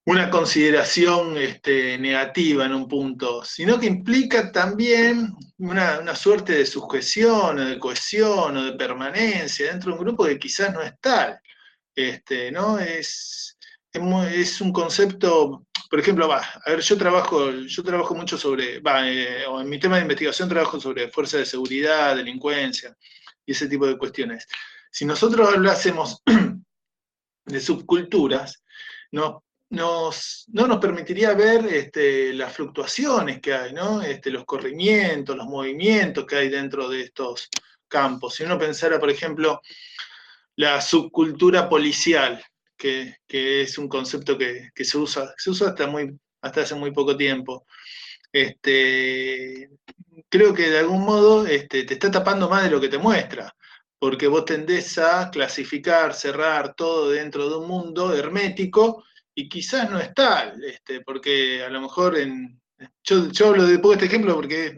una 0.07 0.31
consideración 0.31 1.37
este, 1.37 1.99
negativa 1.99 2.65
en 2.65 2.75
un 2.75 2.89
punto, 2.89 3.45
sino 3.45 3.79
que 3.79 3.87
implica 3.87 4.51
también 4.51 5.35
una, 5.59 6.15
suerte 6.17 6.55
de 6.55 6.67
sujeción, 6.67 7.59
o 7.59 7.65
de 7.65 7.79
cohesión, 7.79 8.57
o 8.57 8.65
de 8.65 8.73
permanencia 8.73 9.71
dentro 9.71 9.93
de 9.93 9.99
un 9.99 10.05
grupo 10.05 10.25
que 10.25 10.39
quizás 10.39 10.73
no 10.73 10.83
es 10.83 10.93
tal. 11.01 11.39
Este, 11.95 12.51
¿no? 12.51 12.79
Es, 12.79 13.59
es 13.93 14.61
un 14.61 14.73
concepto 14.73 15.67
por 15.91 15.99
ejemplo, 15.99 16.29
va, 16.29 16.39
a 16.39 16.71
ver, 16.71 16.81
yo 16.81 16.97
trabajo, 16.97 17.51
yo 17.51 17.83
trabajo 17.83 18.15
mucho 18.15 18.39
sobre, 18.39 18.77
eh, 18.77 19.45
en 19.45 19.69
mi 19.69 19.81
tema 19.81 19.97
de 19.97 20.03
investigación 20.03 20.49
trabajo 20.49 20.79
sobre 20.81 21.11
fuerzas 21.11 21.41
de 21.41 21.47
seguridad, 21.47 22.15
delincuencia 22.15 22.97
y 23.45 23.51
ese 23.51 23.67
tipo 23.67 23.89
de 23.89 23.99
cuestiones. 23.99 24.47
Si 24.93 25.05
nosotros 25.05 25.53
hablásemos 25.53 26.23
de 27.45 27.61
subculturas, 27.61 28.63
no, 29.11 29.43
no 29.71 30.11
nos 30.66 30.79
permitiría 30.79 31.33
ver 31.35 31.64
este, 31.66 32.35
las 32.35 32.53
fluctuaciones 32.53 33.41
que 33.41 33.55
hay, 33.55 33.73
¿no? 33.73 34.03
Este, 34.03 34.31
los 34.31 34.45
corrimientos, 34.45 35.37
los 35.37 35.47
movimientos 35.47 36.27
que 36.27 36.37
hay 36.37 36.49
dentro 36.49 36.89
de 36.89 37.03
estos 37.03 37.49
campos. 37.89 38.35
Si 38.35 38.43
uno 38.43 38.59
pensara, 38.59 38.99
por 38.99 39.11
ejemplo, 39.11 39.61
la 40.57 40.81
subcultura 40.81 41.68
policial, 41.68 42.43
que, 42.77 43.16
es 43.29 43.79
un 43.79 43.89
concepto 43.89 44.37
que, 44.37 44.71
se 44.75 44.99
usa, 44.99 45.33
se 45.37 45.51
usa 45.51 45.68
hasta, 45.68 45.87
muy, 45.87 46.18
hasta 46.43 46.62
hace 46.62 46.75
muy 46.75 46.91
poco 46.91 47.16
tiempo. 47.16 47.64
Este, 48.33 49.71
creo 50.29 50.53
que 50.53 50.71
de 50.71 50.79
algún 50.81 51.05
modo 51.05 51.47
este, 51.47 51.85
te 51.85 51.95
está 51.95 52.11
tapando 52.11 52.49
más 52.49 52.64
de 52.64 52.71
lo 52.71 52.81
que 52.81 52.89
te 52.89 52.99
muestra, 52.99 53.55
porque 53.99 54.27
vos 54.27 54.45
tendés 54.45 54.99
a 54.99 55.31
clasificar, 55.31 56.14
cerrar 56.14 56.75
todo 56.75 57.11
dentro 57.11 57.49
de 57.49 57.57
un 57.57 57.68
mundo 57.68 58.14
hermético 58.14 59.05
y 59.35 59.49
quizás 59.49 59.91
no 59.91 59.99
es 59.99 60.12
tal, 60.14 60.62
este, 60.64 61.01
porque 61.03 61.62
a 61.64 61.70
lo 61.70 61.81
mejor 61.81 62.18
en... 62.18 62.61
Yo, 63.05 63.28
yo 63.31 63.49
hablo 63.49 63.66
de 63.66 63.78
poco 63.78 63.93
este 63.93 64.07
ejemplo 64.07 64.35
porque 64.35 64.66
es 64.66 64.74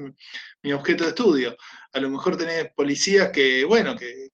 mi 0.62 0.72
objeto 0.72 1.04
de 1.04 1.10
estudio 1.10 1.56
a 1.92 2.00
lo 2.00 2.08
mejor 2.08 2.36
tenés 2.36 2.72
policías 2.74 3.30
que, 3.30 3.64
bueno, 3.64 3.94
que, 3.96 4.30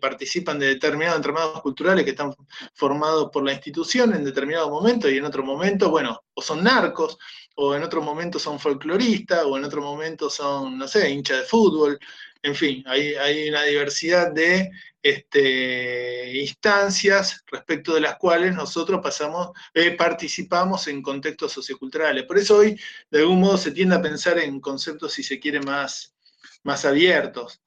participan 0.00 0.58
de 0.58 0.66
determinados 0.66 1.16
entramados 1.16 1.60
culturales 1.60 2.04
que 2.04 2.10
están 2.10 2.32
formados 2.74 3.30
por 3.32 3.44
la 3.44 3.52
institución 3.52 4.14
en 4.14 4.24
determinado 4.24 4.70
momento 4.70 5.10
y 5.10 5.18
en 5.18 5.24
otro 5.24 5.42
momento, 5.42 5.90
bueno, 5.90 6.22
o 6.32 6.40
son 6.40 6.62
narcos, 6.62 7.18
o 7.56 7.74
en 7.74 7.82
otro 7.82 8.00
momento 8.02 8.38
son 8.38 8.58
folcloristas, 8.60 9.44
o 9.44 9.58
en 9.58 9.64
otro 9.64 9.82
momento 9.82 10.30
son, 10.30 10.78
no 10.78 10.86
sé, 10.86 11.10
hinchas 11.10 11.38
de 11.38 11.44
fútbol. 11.44 11.98
En 12.42 12.54
fin, 12.54 12.82
hay, 12.86 13.48
una 13.48 13.64
diversidad 13.64 14.32
de 14.32 14.70
este, 15.02 16.38
instancias 16.38 17.44
respecto 17.46 17.94
de 17.94 18.00
las 18.00 18.16
cuales 18.16 18.54
nosotros 18.54 19.00
eh, 19.74 19.90
participamos 19.92 20.86
en 20.88 21.02
contextos 21.02 21.52
socioculturales. 21.52 22.24
Por 22.24 22.38
eso 22.38 22.56
hoy, 22.58 22.80
de 23.10 23.20
algún 23.20 23.40
modo, 23.40 23.58
se 23.58 23.72
tiende 23.72 23.96
a 23.96 24.02
pensar 24.02 24.38
en 24.38 24.58
conceptos, 24.60 25.12
si 25.12 25.22
se 25.22 25.38
quiere, 25.38 25.60
más, 25.60 26.14
más 26.62 26.84
abiertos. 26.86 27.60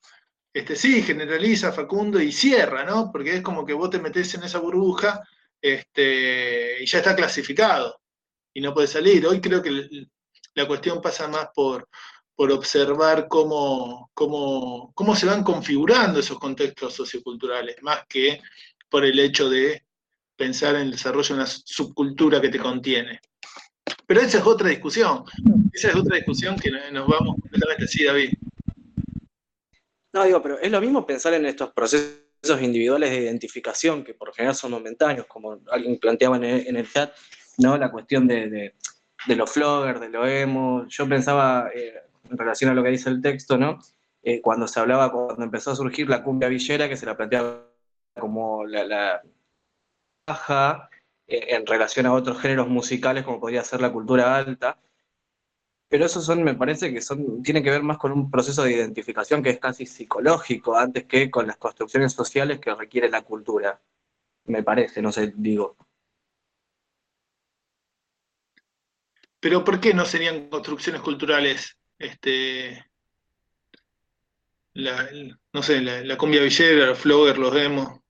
Este, 0.52 0.76
sí, 0.76 1.04
generaliza 1.04 1.72
Facundo 1.72 2.20
y 2.20 2.32
cierra, 2.32 2.84
¿no? 2.84 3.12
Porque 3.12 3.36
es 3.36 3.42
como 3.42 3.66
que 3.66 3.74
vos 3.74 3.90
te 3.90 4.00
metés 4.00 4.34
en 4.36 4.44
esa 4.44 4.60
burbuja 4.60 5.22
este, 5.62 6.84
y 6.84 6.86
ya 6.86 6.98
está 7.00 7.16
clasificado 7.16 8.00
y 8.54 8.62
no 8.62 8.74
puede 8.74 8.88
salir. 8.88 9.26
Hoy 9.28 9.40
creo 9.42 9.62
que 9.62 10.08
la 10.54 10.68
cuestión 10.68 11.02
pasa 11.02 11.28
más 11.28 11.48
por, 11.56 11.88
por 12.36 12.52
observar 12.52 13.28
cómo, 13.28 14.10
cómo, 14.14 14.92
cómo 14.96 15.16
se 15.16 15.26
van 15.26 15.44
configurando 15.44 16.20
esos 16.20 16.40
contextos 16.40 16.94
socioculturales, 16.94 17.82
más 17.82 18.06
que 18.08 18.42
por 18.90 19.06
el 19.06 19.20
hecho 19.20 19.50
de 19.50 19.84
pensar 20.36 20.76
en 20.76 20.82
el 20.82 20.92
desarrollo 20.92 21.36
de 21.36 21.42
una 21.42 21.46
subcultura 21.48 22.42
que 22.42 22.50
te 22.50 22.60
contiene. 22.60 23.20
Pero 24.06 24.22
esa 24.22 24.40
es 24.40 24.46
otra 24.46 24.70
discusión. 24.70 25.24
Esa 25.72 25.90
es 25.90 25.96
otra 25.96 26.18
discusión 26.18 26.58
que 26.58 26.72
nos 26.92 27.08
vamos 27.08 27.36
completamente. 27.42 27.88
Sí, 27.88 28.04
David. 28.04 28.34
No, 30.14 30.24
digo, 30.24 30.42
pero 30.42 30.60
es 30.60 30.72
lo 30.72 30.82
mismo 30.82 31.06
pensar 31.06 31.34
en 31.34 31.46
estos 31.46 31.72
procesos 31.72 32.62
individuales 32.62 33.10
de 33.10 33.22
identificación, 33.22 34.04
que 34.04 34.14
por 34.14 34.34
general 34.34 34.56
son 34.56 34.72
momentáneos, 34.72 35.26
como 35.28 35.60
alguien 35.72 35.98
planteaba 35.98 36.36
en 36.38 36.76
el, 36.76 36.92
chat, 36.92 37.16
¿no? 37.58 37.78
La 37.78 37.90
cuestión 37.90 38.28
de, 38.28 38.76
los 39.28 39.50
floggers, 39.50 40.02
de 40.02 40.10
lo 40.10 40.28
emo. 40.28 40.86
Yo 40.88 41.08
pensaba, 41.08 41.72
eh, 41.74 41.94
en 42.34 42.38
relación 42.38 42.72
a 42.72 42.74
lo 42.74 42.84
que 42.84 42.90
dice 42.90 43.10
el 43.10 43.22
texto, 43.22 43.58
¿no? 43.58 43.80
Eh, 44.24 44.42
cuando 44.42 44.68
se 44.68 44.80
hablaba, 44.80 45.12
cuando 45.12 45.44
empezó 45.44 45.72
a 45.72 45.76
surgir 45.76 46.10
la 46.10 46.24
cumbia 46.24 46.50
villera, 46.50 46.90
que 46.90 46.98
se 46.98 47.06
la 47.06 47.16
planteaba 47.16 47.70
como 48.20 48.66
la, 48.66 49.22
baja 50.28 50.90
eh, 51.28 51.56
en 51.56 51.66
relación 51.66 52.06
a 52.06 52.14
otros 52.14 52.40
géneros 52.40 52.68
musicales, 52.68 53.24
como 53.24 53.40
podría 53.40 53.64
ser 53.64 53.82
la 53.82 53.92
cultura 53.92 54.36
alta, 54.36 54.80
pero 55.90 56.06
eso 56.06 56.22
son, 56.22 56.44
me 56.44 56.56
parece 56.56 56.92
que 56.92 57.02
son, 57.02 57.44
tiene 57.44 57.62
que 57.62 57.70
ver 57.70 57.84
más 57.84 58.00
con 58.00 58.12
un 58.12 58.32
proceso 58.32 58.64
de 58.64 58.72
identificación 58.74 59.44
que 59.44 59.52
es 59.52 59.60
casi 59.60 59.86
psicológico, 59.86 60.76
antes 60.76 61.06
que 61.06 61.30
con 61.30 61.46
las 61.46 61.58
construcciones 61.58 62.14
sociales 62.14 62.60
que 62.60 62.74
requiere 62.74 63.10
la 63.10 63.22
cultura. 63.22 63.80
Me 64.46 64.64
parece, 64.64 65.04
no 65.04 65.12
sé, 65.12 65.34
digo. 65.36 65.78
Pero 69.40 69.64
¿por 69.64 69.80
qué 69.80 69.94
no 69.94 70.06
serían 70.06 70.50
construcciones 70.50 71.02
culturales? 71.02 71.78
Este, 72.04 72.86
no 75.54 75.64
sé, 75.64 75.80
la, 75.80 76.18
cumbia 76.18 76.42
villera, 76.42 76.88
los 76.88 77.00
floggers, 77.00 77.40
los 77.40 77.54
demos. 77.54 78.02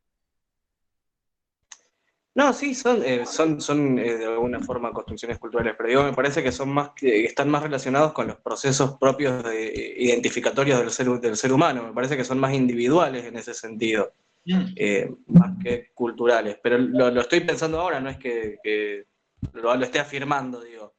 No, 2.35 2.51
sí, 2.53 2.73
son, 2.73 3.03
eh, 3.05 3.27
son, 3.27 3.61
son 3.61 3.99
eh, 3.99 4.17
de 4.17 4.25
alguna 4.25 4.59
forma 4.61 4.91
construcciones 4.91 5.37
culturales, 5.37 5.75
pero 5.77 5.89
digo, 5.89 6.03
me 6.03 6.13
parece 6.13 6.41
que 6.41 6.51
son 6.51 6.69
más, 6.69 6.89
que 6.95 7.25
están 7.25 7.47
más 7.49 7.61
relacionados 7.61 8.13
con 8.13 8.25
los 8.25 8.37
procesos 8.37 8.97
propios 8.97 9.43
de, 9.43 9.95
identificatorios 9.99 10.79
del 10.79 10.89
ser, 10.89 11.07
del 11.19 11.37
ser 11.37 11.53
humano, 11.53 11.83
me 11.83 11.93
parece 11.93 12.17
que 12.17 12.23
son 12.23 12.39
más 12.39 12.53
individuales 12.55 13.25
en 13.25 13.37
ese 13.37 13.53
sentido, 13.53 14.13
mm. 14.45 14.65
eh, 14.75 15.11
más 15.27 15.51
que 15.63 15.91
culturales, 15.93 16.57
pero 16.63 16.79
lo, 16.79 17.21
estoy 17.21 17.41
pensando 17.41 17.79
ahora, 17.79 17.99
no 17.99 18.09
es 18.09 18.17
que, 18.17 19.05
lo, 19.53 19.73
esté 19.75 19.99
afirmando, 19.99 20.63
digo. 20.63 20.95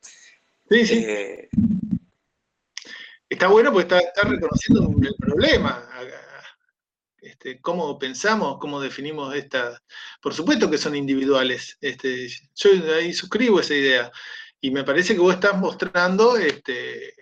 Sí, 0.71 0.87
sí. 0.87 1.07
Está 3.35 3.49
bueno 3.49 3.73
porque 3.73 3.95
está, 3.95 4.23
reconociendo 4.23 4.91
el 5.03 5.15
problema 5.17 5.89
este, 7.25 7.61
cómo 7.61 7.99
pensamos, 7.99 8.59
cómo 8.61 8.81
definimos 8.81 9.35
esta. 9.35 9.81
Por 10.21 10.35
supuesto 10.35 10.71
que 10.71 10.79
son 10.79 10.95
individuales. 10.95 11.77
Este, 11.81 12.29
yo 12.55 12.71
ahí 12.95 13.13
suscribo 13.13 13.61
esa 13.61 13.75
idea. 13.75 14.13
Y 14.61 14.71
me 14.71 14.85
parece 14.85 15.15
que 15.15 15.21
vos 15.21 15.35
estás 15.35 15.57
mostrando 15.57 16.37
este, 16.37 17.15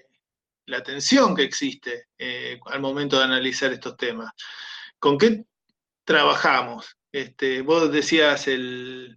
la 0.66 0.82
tensión 0.82 1.34
que 1.34 1.42
existe 1.44 2.08
eh, 2.18 2.58
al 2.66 2.80
momento 2.80 3.18
de 3.18 3.24
analizar 3.24 3.72
estos 3.72 3.96
temas. 3.96 4.32
¿Con 4.98 5.18
qué 5.18 5.44
trabajamos? 6.04 6.96
Vos 7.64 7.92
decías 7.92 8.48
el, 8.48 9.14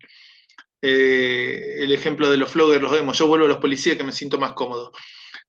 eh, 0.82 1.78
el 1.80 1.92
ejemplo 1.94 2.30
de 2.30 2.38
los 2.38 2.52
floggers, 2.52 2.82
los 2.82 2.92
vemos. 2.92 3.18
Yo 3.18 3.28
vuelvo 3.28 3.46
a 3.46 3.50
los 3.50 3.58
policías 3.58 3.98
que 3.98 4.04
me 4.04 4.12
siento 4.12 4.38
más 4.38 4.54
cómodo. 4.54 4.92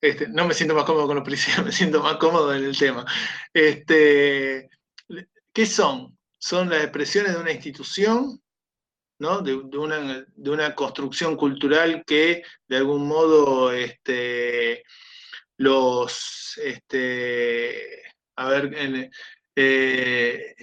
Este, 0.01 0.29
no 0.29 0.47
me 0.47 0.55
siento 0.55 0.75
más 0.75 0.85
cómodo 0.85 1.07
con 1.07 1.17
los 1.17 1.25
policías, 1.25 1.59
me 1.65 1.73
siento 1.73 2.03
más 2.03 2.17
cómodo 2.17 2.55
en 2.55 2.65
el 2.65 2.77
tema. 2.77 3.05
Este, 3.53 4.69
¿Qué 5.53 5.67
son? 5.67 6.19
Son 6.39 6.69
las 6.69 6.83
expresiones 6.83 7.33
de 7.33 7.41
una 7.41 7.53
institución, 7.53 8.43
¿no? 9.19 9.41
de, 9.41 9.55
una, 9.55 10.75
construcción 10.75 11.37
cultural 11.37 12.05
que 12.07 12.43
de 12.69 12.77
algún 12.77 13.09
modo 13.09 13.73
este, 13.73 14.85
los, 15.57 16.59
este, 16.63 18.03
a 18.37 18.49
ver, 18.51 19.11
eh, 19.57 20.55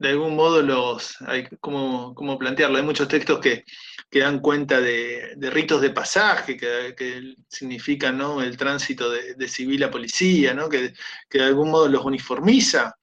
de 0.00 0.08
algún 0.08 0.34
modo 0.34 0.62
los, 0.62 1.20
hay 1.20 1.46
como, 1.60 2.14
plantearlo, 2.38 2.78
hay 2.78 2.82
muchos 2.82 3.06
textos 3.06 3.38
que, 3.38 3.64
dan 4.10 4.40
cuenta 4.40 4.80
de, 4.80 5.36
ritos 5.52 5.82
de 5.82 5.90
pasaje, 5.90 6.56
que, 6.56 7.34
significan 7.48 8.16
¿no? 8.16 8.42
el 8.42 8.56
tránsito 8.56 9.10
de, 9.10 9.48
civil 9.48 9.84
a 9.84 9.90
policía, 9.90 10.54
¿no? 10.54 10.70
que, 10.70 10.94
que 11.28 11.38
de 11.38 11.44
algún 11.44 11.70
modo 11.70 11.86
los 11.86 12.04
uniformiza 12.04 12.96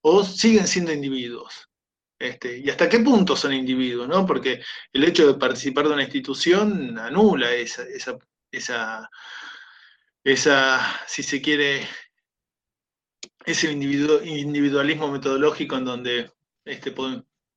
o 0.00 0.24
siguen 0.24 0.66
siendo 0.66 0.92
individuos. 0.92 1.68
Este, 2.18 2.58
¿Y 2.58 2.70
hasta 2.70 2.88
qué 2.88 2.98
punto 2.98 3.36
son 3.36 3.52
individuos? 3.52 4.08
¿no? 4.08 4.26
Porque 4.26 4.62
el 4.92 5.04
hecho 5.04 5.28
de 5.28 5.38
participar 5.38 5.86
de 5.86 5.94
una 5.94 6.02
institución 6.02 6.98
anula 6.98 7.52
esa, 7.52 7.84
esa, 7.84 9.08
esa, 10.24 11.00
si 11.06 11.22
se 11.22 11.40
quiere, 11.40 11.86
ese 13.44 13.70
individualismo 13.70 15.10
metodológico 15.10 15.76
en 15.76 15.84
donde 15.84 16.32
este, 16.64 16.94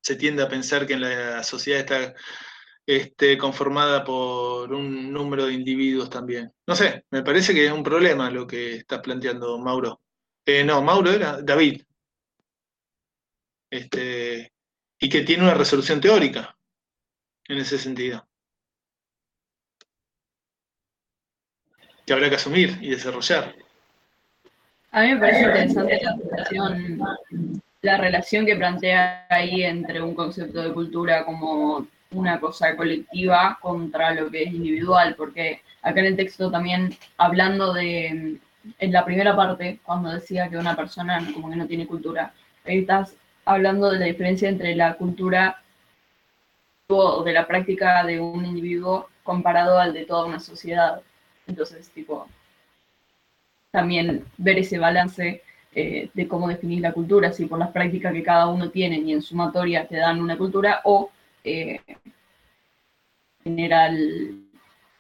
se 0.02 0.16
tiende 0.16 0.44
a 0.44 0.50
pensar 0.50 0.86
que 0.88 0.98
la 0.98 1.44
sociedad 1.44 1.80
está 1.80 2.16
este, 2.86 3.38
conformada 3.38 4.04
por 4.04 4.72
un 4.74 5.12
número 5.12 5.46
de 5.48 5.54
individuos 5.54 6.10
también. 6.10 6.52
No 6.68 6.76
sé, 6.76 7.06
me 7.10 7.24
parece 7.24 7.54
que 7.54 7.66
es 7.66 7.72
un 7.72 7.84
problema 7.84 8.30
lo 8.30 8.46
que 8.46 8.76
estás 8.76 9.00
planteando, 9.00 9.58
Mauro. 9.58 10.02
Eh, 10.46 10.64
no, 10.64 10.82
Mauro 10.82 11.12
era 11.12 11.42
David 11.42 11.82
este, 13.70 14.54
y 15.00 15.10
que 15.10 15.22
tiene 15.22 15.44
una 15.44 15.54
resolución 15.54 16.00
teórica 16.00 16.58
en 17.46 17.58
ese 17.58 17.78
sentido. 17.78 18.28
Que 22.06 22.14
habrá 22.14 22.30
que 22.30 22.36
asumir 22.36 22.78
y 22.82 22.92
desarrollar. 22.92 23.56
A 24.96 25.02
mí 25.02 25.10
me 25.10 25.18
parece 25.18 25.42
interesante 25.42 26.00
la 26.02 26.16
relación, 26.16 27.00
la 27.82 27.98
relación 27.98 28.46
que 28.46 28.56
plantea 28.56 29.26
ahí 29.30 29.64
entre 29.64 30.02
un 30.02 30.16
concepto 30.16 30.62
de 30.62 30.72
cultura 30.72 31.26
como 31.26 31.86
una 32.12 32.40
cosa 32.40 32.78
colectiva 32.78 33.60
contra 33.62 34.14
lo 34.14 34.32
que 34.32 34.44
es 34.44 34.54
individual, 34.54 35.16
porque 35.18 35.62
acá 35.82 36.00
en 36.00 36.06
el 36.06 36.16
texto 36.16 36.50
también, 36.50 36.96
hablando 37.18 37.74
de, 37.74 38.40
en 38.80 38.92
la 38.94 39.04
primera 39.04 39.36
parte, 39.36 39.82
cuando 39.84 40.12
decía 40.12 40.48
que 40.48 40.56
una 40.56 40.78
persona 40.78 41.22
como 41.34 41.50
que 41.50 41.58
no 41.58 41.68
tiene 41.68 41.88
cultura, 41.88 42.32
ahí 42.66 42.80
estás 42.80 43.18
hablando 43.44 43.92
de 43.92 44.00
la 44.00 44.06
diferencia 44.06 44.48
entre 44.48 44.78
la 44.78 44.94
cultura 44.94 45.62
o 46.88 47.22
de 47.22 47.34
la 47.34 47.46
práctica 47.46 48.06
de 48.06 48.22
un 48.22 48.46
individuo 48.46 49.10
comparado 49.24 49.78
al 49.78 49.92
de 49.92 50.06
toda 50.06 50.24
una 50.24 50.40
sociedad. 50.40 51.02
Entonces, 51.48 51.90
tipo, 51.90 52.30
también 53.76 54.26
ver 54.38 54.58
ese 54.58 54.80
balance 54.80 55.44
eh, 55.74 56.10
de 56.14 56.28
cómo 56.30 56.48
definir 56.48 56.80
la 56.80 56.94
cultura, 56.94 57.34
si 57.34 57.46
por 57.46 57.60
las 57.60 57.72
prácticas 57.72 58.14
que 58.14 58.24
cada 58.24 58.48
uno 58.48 58.72
tiene 58.72 58.98
y 59.00 59.12
en 59.12 59.22
sumatoria 59.22 59.86
te 59.86 59.98
dan 59.98 60.22
una 60.22 60.38
cultura 60.38 60.80
o 60.86 61.12
eh, 61.44 61.82
general 63.44 64.40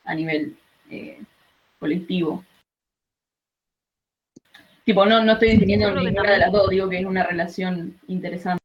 a 0.03 0.13
nivel 0.13 0.57
eh, 0.89 1.21
colectivo. 1.79 2.43
Tipo, 4.83 5.05
no, 5.05 5.23
no 5.23 5.31
estoy 5.31 5.51
definiendo 5.51 5.89
ninguna 5.91 6.33
de 6.33 6.39
las 6.39 6.51
dos, 6.51 6.69
digo 6.69 6.89
que 6.89 6.99
es 6.99 7.05
una 7.05 7.23
relación 7.23 7.97
interesante. 8.07 8.61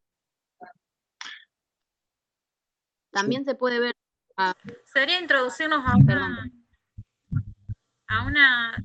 También 3.13 3.45
se 3.45 3.55
puede 3.55 3.79
ver. 3.79 3.95
Sería 4.93 5.21
introducirnos 5.21 5.85
a 5.87 5.97
una, 5.97 6.51
a 8.09 8.27
una 8.27 8.85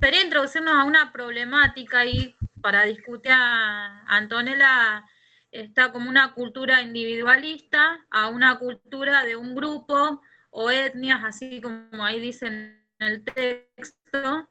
sería 0.00 0.22
introducirnos 0.22 0.74
a 0.74 0.84
una 0.84 1.12
problemática 1.12 2.04
y 2.04 2.36
para 2.60 2.84
discutir 2.84 3.32
a 3.32 4.04
Antonella. 4.06 5.04
Está 5.50 5.92
como 5.92 6.08
una 6.08 6.32
cultura 6.32 6.80
individualista 6.80 7.98
a 8.10 8.28
una 8.28 8.58
cultura 8.58 9.22
de 9.24 9.36
un 9.36 9.54
grupo 9.54 10.22
o 10.50 10.70
etnias, 10.70 11.22
así 11.24 11.60
como 11.60 12.04
ahí 12.04 12.20
dicen 12.20 12.82
en 12.98 13.06
el 13.06 13.24
texto, 13.24 14.48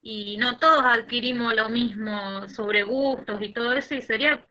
y 0.00 0.36
no 0.38 0.56
todos 0.58 0.84
adquirimos 0.84 1.54
lo 1.54 1.68
mismo 1.68 2.48
sobre 2.48 2.82
gustos 2.82 3.42
y 3.42 3.52
todo 3.52 3.72
eso, 3.72 3.94
y 3.94 4.02
sería, 4.02 4.46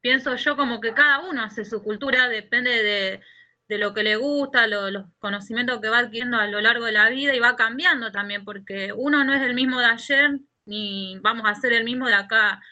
pienso 0.00 0.36
yo, 0.36 0.56
como 0.56 0.80
que 0.80 0.94
cada 0.94 1.20
uno 1.20 1.42
hace 1.42 1.64
su 1.64 1.82
cultura, 1.82 2.28
depende 2.28 2.82
de, 2.82 3.20
de 3.68 3.78
lo 3.78 3.94
que 3.94 4.02
le 4.02 4.16
gusta, 4.16 4.66
los 4.66 5.06
conocimientos 5.18 5.80
que 5.80 5.88
va 5.88 5.98
adquiriendo 5.98 6.38
a 6.38 6.46
lo 6.46 6.60
largo 6.60 6.84
de 6.84 6.92
la 6.92 7.08
vida 7.08 7.34
y 7.34 7.40
va 7.40 7.56
cambiando 7.56 8.12
también, 8.12 8.44
porque 8.44 8.92
uno 8.92 9.24
no 9.24 9.34
es 9.34 9.42
el 9.42 9.54
mismo 9.54 9.80
de 9.80 9.86
ayer, 9.86 10.38
ni 10.66 11.18
vamos 11.20 11.44
a 11.46 11.54
ser 11.54 11.72
el 11.72 11.84
mismo 11.84 12.06
de 12.06 12.14
acá 12.14 12.62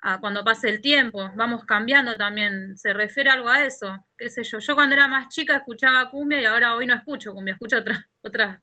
a 0.00 0.18
cuando 0.20 0.42
pase 0.42 0.68
el 0.68 0.80
tiempo, 0.80 1.30
vamos 1.36 1.64
cambiando 1.64 2.16
también, 2.16 2.76
se 2.76 2.92
refiere 2.92 3.30
algo 3.30 3.48
a 3.48 3.64
eso, 3.64 4.04
qué 4.18 4.30
sé 4.30 4.42
yo, 4.42 4.58
yo 4.58 4.74
cuando 4.74 4.96
era 4.96 5.06
más 5.06 5.28
chica 5.28 5.56
escuchaba 5.56 6.10
cumbia 6.10 6.40
y 6.40 6.44
ahora 6.44 6.74
hoy 6.74 6.86
no 6.86 6.94
escucho 6.94 7.32
cumbia, 7.32 7.54
escucho 7.54 7.78
otra, 7.78 8.08
otra, 8.22 8.62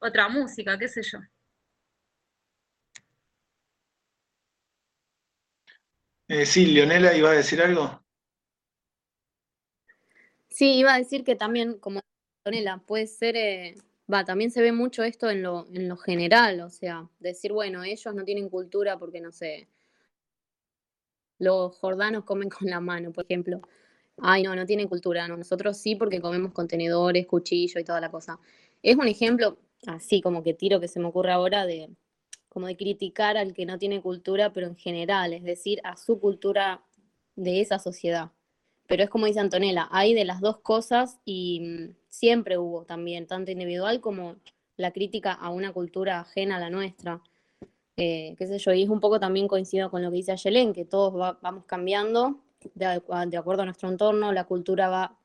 otra 0.00 0.28
música, 0.28 0.78
qué 0.78 0.88
sé 0.88 1.02
yo. 1.02 1.20
Eh, 6.28 6.46
sí, 6.46 6.66
Leonela 6.66 7.14
iba 7.14 7.30
a 7.30 7.34
decir 7.34 7.60
algo. 7.62 8.03
Sí, 10.54 10.76
iba 10.78 10.94
a 10.94 10.98
decir 10.98 11.24
que 11.24 11.34
también, 11.34 11.78
como 11.78 11.98
Antonella, 12.44 12.78
puede 12.86 13.08
ser, 13.08 13.34
eh, 13.36 13.74
va, 14.12 14.24
también 14.24 14.52
se 14.52 14.62
ve 14.62 14.70
mucho 14.70 15.02
esto 15.02 15.28
en 15.28 15.42
lo, 15.42 15.66
en 15.72 15.88
lo 15.88 15.96
general, 15.96 16.60
o 16.60 16.70
sea, 16.70 17.10
decir, 17.18 17.52
bueno, 17.52 17.82
ellos 17.82 18.14
no 18.14 18.24
tienen 18.24 18.48
cultura 18.48 18.96
porque, 18.96 19.20
no 19.20 19.32
sé, 19.32 19.68
los 21.38 21.76
jordanos 21.76 22.24
comen 22.24 22.48
con 22.58 22.68
la 22.68 22.80
mano, 22.80 23.12
por 23.12 23.24
ejemplo. 23.24 23.60
Ay, 24.18 24.42
no, 24.44 24.54
no 24.54 24.64
tienen 24.66 24.88
cultura, 24.88 25.26
no, 25.28 25.36
nosotros 25.36 25.76
sí 25.78 25.96
porque 25.96 26.20
comemos 26.20 26.52
contenedores, 26.52 27.26
cuchillo 27.26 27.80
y 27.80 27.84
toda 27.84 28.00
la 28.00 28.10
cosa. 28.10 28.38
Es 28.82 28.96
un 28.96 29.08
ejemplo, 29.08 29.58
así 29.88 30.20
como 30.22 30.42
que 30.44 30.54
tiro 30.54 30.78
que 30.80 30.88
se 30.88 31.00
me 31.00 31.06
ocurre 31.08 31.32
ahora, 31.32 31.66
de 31.66 31.90
como 32.48 32.68
de 32.68 32.76
criticar 32.76 33.36
al 33.36 33.54
que 33.54 33.66
no 33.66 33.78
tiene 33.78 34.00
cultura, 34.02 34.52
pero 34.52 34.68
en 34.68 34.76
general, 34.76 35.32
es 35.32 35.42
decir, 35.44 35.80
a 35.84 35.96
su 35.96 36.20
cultura 36.20 36.84
de 37.36 37.60
esa 37.60 37.80
sociedad 37.80 38.32
pero 38.86 39.02
es 39.02 39.10
como 39.10 39.26
dice 39.26 39.40
Antonella, 39.40 39.88
hay 39.90 40.14
de 40.14 40.24
las 40.24 40.40
dos 40.40 40.58
cosas 40.58 41.18
y 41.24 41.60
mm, 41.60 41.94
siempre 42.08 42.58
hubo 42.58 42.84
también, 42.84 43.26
tanto 43.26 43.50
individual 43.50 44.00
como 44.00 44.36
la 44.76 44.92
crítica 44.92 45.32
a 45.32 45.50
una 45.50 45.72
cultura 45.72 46.20
ajena 46.20 46.56
a 46.56 46.60
la 46.60 46.70
nuestra. 46.70 47.22
Eh, 47.96 48.34
qué 48.38 48.46
sé 48.46 48.58
yo, 48.58 48.72
y 48.72 48.82
es 48.82 48.88
un 48.88 49.00
poco 49.00 49.20
también 49.20 49.46
coincido 49.48 49.90
con 49.90 50.02
lo 50.02 50.10
que 50.10 50.16
dice 50.16 50.32
Ayelen, 50.32 50.72
que 50.72 50.84
todos 50.84 51.38
vamos 51.40 51.64
cambiando 51.64 52.40
de, 52.74 52.86
acuerdo 53.36 53.62
a 53.62 53.64
nuestro 53.66 53.88
entorno, 53.88 54.32
la 54.32 54.44
cultura 54.44 54.88
va 54.88 55.16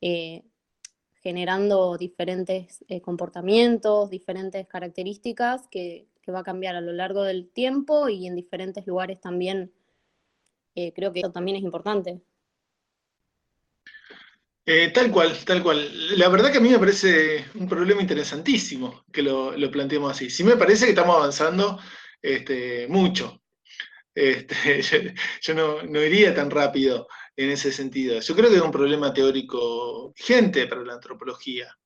eh, 0.00 0.42
generando 1.22 1.96
diferentes 1.96 2.84
eh, 2.88 3.00
comportamientos, 3.00 4.10
diferentes 4.10 4.66
características 4.66 5.66
que, 5.68 6.06
que, 6.22 6.32
va 6.32 6.40
a 6.40 6.44
cambiar 6.44 6.76
a 6.76 6.80
lo 6.80 6.92
largo 6.92 7.22
del 7.22 7.48
tiempo 7.48 8.08
y 8.08 8.26
en 8.26 8.34
diferentes 8.36 8.86
lugares 8.86 9.20
también. 9.20 9.72
creo 10.74 11.12
que 11.12 11.20
eso 11.20 11.32
también 11.32 11.56
es 11.56 11.62
importante. 11.62 12.20
Eh, 14.64 14.90
tal 14.92 15.10
cual, 15.10 15.36
tal 15.44 15.62
cual. 15.62 16.18
La 16.18 16.28
verdad 16.28 16.52
que 16.52 16.58
a 16.58 16.60
mí 16.60 16.68
me 16.68 16.78
parece 16.78 17.46
un 17.54 17.68
problema 17.68 18.02
interesantísimo 18.02 19.04
que 19.12 19.22
lo, 19.22 19.54
planteemos 19.70 20.12
así. 20.12 20.30
Sí 20.30 20.44
me 20.44 20.56
parece 20.56 20.84
que 20.84 20.90
estamos 20.90 21.16
avanzando 21.16 21.80
este, 22.20 22.86
mucho. 22.88 23.42
Este, 24.14 24.82
yo, 25.40 25.54
no, 25.54 26.02
iría 26.02 26.34
tan 26.34 26.50
rápido 26.50 27.08
en 27.36 27.50
ese 27.50 27.72
sentido. 27.72 28.20
Yo 28.20 28.36
creo 28.36 28.50
que 28.50 28.56
es 28.56 28.62
un 28.62 28.70
problema 28.70 29.12
teórico 29.12 30.12
vigente 30.12 30.66
para 30.66 30.82
la 30.82 30.94
antropología. 30.94 31.76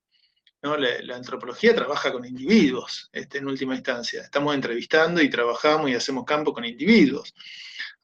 La, 0.63 1.17
antropología 1.17 1.75
trabaja 1.75 2.11
con 2.11 2.25
individuos, 2.25 3.11
este, 3.13 3.39
en 3.39 3.47
última 3.49 3.75
instancia. 3.75 4.23
Estamos 4.23 4.55
entrevistando 4.55 5.21
y 5.21 5.29
trabajamos 5.29 5.91
y 5.91 5.95
hacemos 5.95 6.25
campo 6.25 6.55
con 6.55 6.65
individuos. 6.65 7.35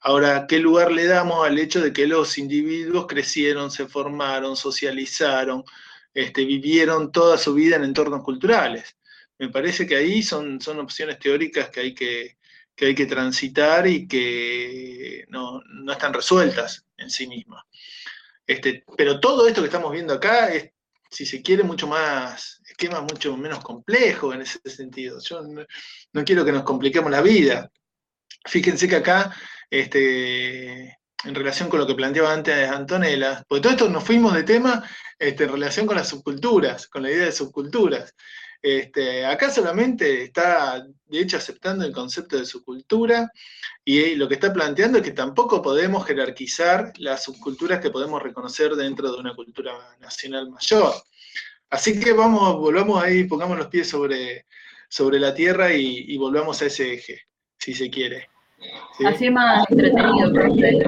Ahora, 0.02 0.46
¿qué 0.48 0.58
lugar 0.58 0.92
le 0.92 1.06
damos 1.06 1.46
al 1.46 1.58
hecho 1.58 1.80
de 1.80 1.92
que 1.92 2.06
los 2.06 2.38
individuos 2.38 3.06
crecieron, 3.06 3.70
se 3.70 3.86
formaron, 3.86 4.56
socializaron, 4.56 5.62
este, 6.14 6.44
vivieron 6.46 7.12
toda 7.12 7.36
su 7.36 7.52
vida 7.52 7.76
en 7.76 7.84
entornos 7.84 8.24
culturales? 8.24 8.96
Me 9.38 9.50
parece 9.50 9.86
que 9.86 9.96
ahí 9.96 10.22
son, 10.22 10.60
son 10.60 10.80
opciones 10.80 11.18
teóricas 11.18 11.68
que 11.68 11.80
hay 11.80 11.94
que, 11.94 12.38
hay 12.78 12.94
que 12.94 13.06
transitar 13.06 13.86
y 13.86 14.08
que 14.08 15.26
no, 15.28 15.60
están 15.92 16.14
resueltas 16.14 16.86
en 16.96 17.10
sí 17.10 17.26
mismas. 17.26 17.62
Este, 18.46 18.84
pero 18.96 19.20
todo 19.20 19.46
esto 19.46 19.60
que 19.60 19.66
estamos 19.66 19.92
viendo 19.92 20.14
acá 20.14 20.48
es, 20.48 20.70
si 21.10 21.26
se 21.26 21.42
quiere, 21.42 21.62
mucho 21.62 21.86
más, 21.86 22.62
esquema 22.66 23.02
mucho 23.02 23.36
menos 23.36 23.62
complejo 23.62 24.32
en 24.32 24.42
ese 24.42 24.60
sentido. 24.64 25.20
Yo 25.20 25.42
no 26.12 26.24
quiero 26.24 26.44
que 26.44 26.52
nos 26.52 26.62
compliquemos 26.62 27.10
la 27.10 27.20
vida. 27.20 27.70
Fíjense 28.46 28.88
que 28.88 28.96
acá 28.96 29.34
este, 29.70 30.98
en 31.24 31.34
relación 31.34 31.68
con 31.68 31.80
lo 31.80 31.86
que 31.86 31.94
planteaba 31.94 32.32
antes 32.32 32.68
Antonella, 32.68 33.44
porque 33.46 33.62
todo 33.62 33.72
esto 33.72 33.88
nos 33.88 34.04
fuimos 34.04 34.34
de 34.34 34.42
tema 34.42 34.84
este, 35.18 35.44
en 35.44 35.52
relación 35.52 35.86
con 35.86 35.96
las 35.96 36.08
subculturas, 36.08 36.88
con 36.88 37.02
la 37.02 37.10
idea 37.10 37.26
de 37.26 37.32
subculturas. 37.32 38.14
Este, 38.62 39.24
acá 39.24 39.50
solamente 39.50 40.24
está, 40.24 40.84
de 41.06 41.20
hecho, 41.20 41.38
aceptando 41.38 41.84
el 41.84 41.92
concepto 41.92 42.36
de 42.36 42.44
subcultura 42.44 43.32
y 43.82 44.16
lo 44.16 44.28
que 44.28 44.34
está 44.34 44.52
planteando 44.52 44.98
es 44.98 45.04
que 45.04 45.12
tampoco 45.12 45.62
podemos 45.62 46.06
jerarquizar 46.06 46.92
las 46.98 47.24
subculturas 47.24 47.80
que 47.80 47.90
podemos 47.90 48.22
reconocer 48.22 48.74
dentro 48.74 49.10
de 49.10 49.18
una 49.18 49.34
cultura 49.34 49.96
nacional 49.98 50.50
mayor. 50.50 50.92
Así 51.70 51.98
que 51.98 52.12
vamos, 52.12 52.56
volvamos 52.56 53.02
ahí, 53.02 53.24
pongamos 53.24 53.56
los 53.56 53.68
pies 53.68 53.88
sobre, 53.88 54.46
sobre 54.88 55.18
la 55.18 55.32
tierra 55.32 55.72
y 55.72 56.16
volvamos 56.18 56.60
a 56.60 56.66
ese 56.66 56.94
eje, 56.94 57.22
si 57.58 57.72
se 57.72 57.88
quiere. 57.88 58.28
Así 59.06 59.26
es 59.26 59.32
más 59.32 59.64
entretenido, 59.70 60.32
porque 60.32 60.84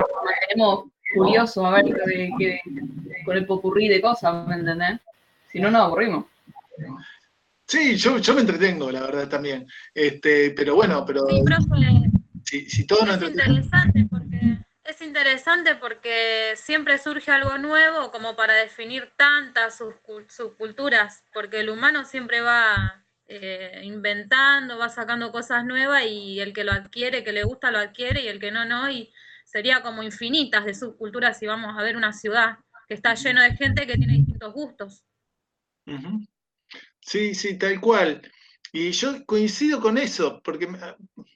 tenemos 0.49 0.85
curioso 1.15 1.67
a 1.67 1.83
ver 1.83 1.85
con 3.25 3.37
el 3.37 3.47
popurrí 3.47 3.89
de 3.89 4.01
cosas, 4.01 4.47
¿me 4.47 4.57
entendés? 4.57 5.01
Si 5.51 5.61
no, 5.61 5.71
nos 5.71 5.83
aburrimos. 5.83 6.27
Sí, 7.67 7.97
yo, 7.97 8.19
yo 8.19 8.35
me 8.35 8.41
entretengo, 8.43 8.91
la 8.91 9.01
verdad, 9.01 9.29
también. 9.29 9.67
Este, 9.95 10.51
pero 10.51 10.75
bueno, 10.75 11.05
pero. 11.07 11.27
Sí, 12.45 12.69
si, 12.69 12.87
todo 12.87 13.07
es 13.07 13.23
interesante 13.23 14.07
porque 14.11 14.59
es 14.85 15.01
interesante 15.01 15.75
porque 15.77 16.53
siempre 16.57 16.99
surge 16.99 17.31
algo 17.31 17.57
nuevo 17.57 18.11
como 18.11 18.37
para 18.37 18.55
definir 18.55 19.11
tantas 19.17 19.79
subculturas, 19.79 21.25
porque 21.33 21.61
el 21.61 21.71
humano 21.71 22.05
siempre 22.05 22.41
va 22.41 23.02
eh, 23.35 23.81
inventando, 23.85 24.77
va 24.77 24.91
sacando 24.91 25.33
cosas 25.33 25.65
nuevas 25.65 26.05
y 26.07 26.41
el 26.41 26.53
que 26.53 26.65
lo 26.65 26.73
adquiere, 26.73 27.25
que 27.25 27.33
le 27.33 27.45
gusta, 27.45 27.71
lo 27.71 27.79
adquiere 27.79 28.23
y 28.23 28.29
el 28.29 28.39
que 28.39 28.51
no, 28.51 28.67
no. 28.67 28.91
Y 28.91 29.11
sería 29.45 29.83
como 29.83 30.03
infinitas 30.03 30.67
de 30.67 30.75
subculturas 30.75 31.39
si 31.39 31.47
vamos 31.47 31.75
a 31.79 31.83
ver 31.83 31.97
una 31.97 32.13
ciudad 32.13 32.59
que 32.87 32.95
está 32.95 33.15
lleno 33.15 33.41
de 33.41 33.57
gente 33.57 33.87
que 33.87 33.97
tiene 33.97 34.15
distintos 34.15 34.53
gustos. 34.53 35.03
Sí, 37.01 37.35
sí, 37.35 37.57
tal 37.57 37.81
cual. 37.81 38.21
Y 38.71 38.91
yo 38.93 39.25
coincido 39.25 39.81
con 39.81 39.97
eso, 39.97 40.43
porque 40.43 40.69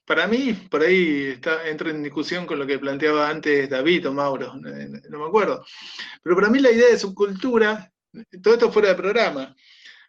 para 0.04 0.26
mí, 0.26 0.52
por 0.70 0.82
ahí 0.82 1.28
está, 1.28 1.66
entro 1.66 1.88
en 1.88 2.02
discusión 2.02 2.46
con 2.46 2.58
lo 2.58 2.66
que 2.66 2.78
planteaba 2.78 3.28
antes 3.28 3.70
David 3.70 4.08
o 4.08 4.12
Mauro, 4.12 4.54
no, 4.54 5.18
me 5.18 5.26
acuerdo. 5.26 5.64
Pero 6.22 6.36
para 6.36 6.50
mí 6.50 6.58
la 6.58 6.70
idea 6.70 6.88
de 6.88 6.98
subcultura, 6.98 7.90
todo 8.42 8.54
esto 8.54 8.70
fuera 8.70 8.88
de 8.88 8.94
programa, 8.94 9.54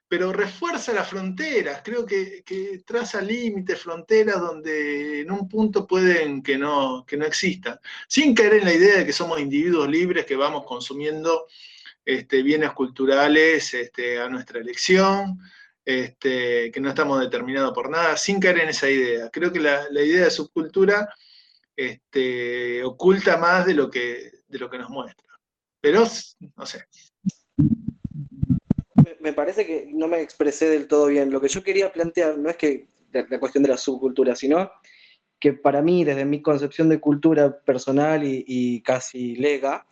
pero 0.08 0.32
refuerza 0.32 0.94
las 0.94 1.10
fronteras, 1.10 1.82
creo 1.84 2.06
que, 2.06 2.44
traza 2.86 3.22
límites, 3.22 3.82
fronteras 3.82 4.40
donde 4.40 5.22
en 5.22 5.32
un 5.32 5.50
punto 5.50 5.86
pueden 5.86 6.42
que 6.42 6.58
no, 6.58 7.06
que 7.06 7.18
no 7.18 7.26
existan, 7.26 7.80
sin 8.08 8.34
caer 8.34 8.56
en 8.56 8.66
la 8.66 8.74
idea 8.74 8.98
de 9.00 9.06
que 9.06 9.14
somos 9.14 9.40
individuos 9.40 9.90
libres 9.90 10.26
que 10.26 10.36
vamos 10.36 10.66
consumiendo 10.66 11.48
este, 12.06 12.42
bienes 12.42 12.72
culturales 12.72 13.74
este, 13.74 14.22
a 14.22 14.30
nuestra 14.30 14.60
elección, 14.62 15.40
este, 15.84 16.72
que 16.72 16.80
no 16.80 16.90
estamos 16.90 17.20
determinados 17.20 17.74
por 17.74 17.90
nada, 17.90 18.16
sin 18.16 18.40
caer 18.40 18.60
en 18.60 18.70
esa 18.70 18.90
idea. 18.90 19.30
Creo 19.30 19.52
que 19.52 19.60
la, 19.60 19.90
idea 19.92 20.26
de 20.26 20.32
subcultura 20.32 21.14
oculta 22.86 23.38
más 23.38 23.66
de 23.66 23.74
lo, 23.74 23.90
que, 23.92 24.32
de 24.48 24.60
lo 24.60 24.70
que 24.70 24.78
nos 24.78 24.90
muestra. 24.90 25.28
Pero, 25.82 26.08
no 26.56 26.66
sé. 26.66 26.86
Me 29.28 29.34
parece 29.34 29.66
que 29.66 29.90
no 29.94 30.08
me 30.08 30.22
expresé 30.22 30.70
del 30.70 30.88
todo 30.88 31.08
bien. 31.08 31.32
Lo 31.32 31.42
que 31.42 31.50
yo 31.50 31.62
quería 31.62 31.92
plantear 31.92 32.38
no 32.38 32.50
es 32.50 32.56
que 32.56 32.88
la, 33.12 33.40
cuestión 33.42 33.62
de 33.62 33.68
la 33.68 33.76
subcultura, 33.76 34.38
sino 34.38 34.72
que 35.38 35.52
para 35.52 35.82
mí, 35.82 36.06
desde 36.06 36.24
mi 36.24 36.42
concepción 36.42 36.88
de 36.88 37.02
cultura 37.02 37.60
personal 37.60 38.22
y, 38.24 38.82
casi 38.84 39.36
lega, 39.36 39.86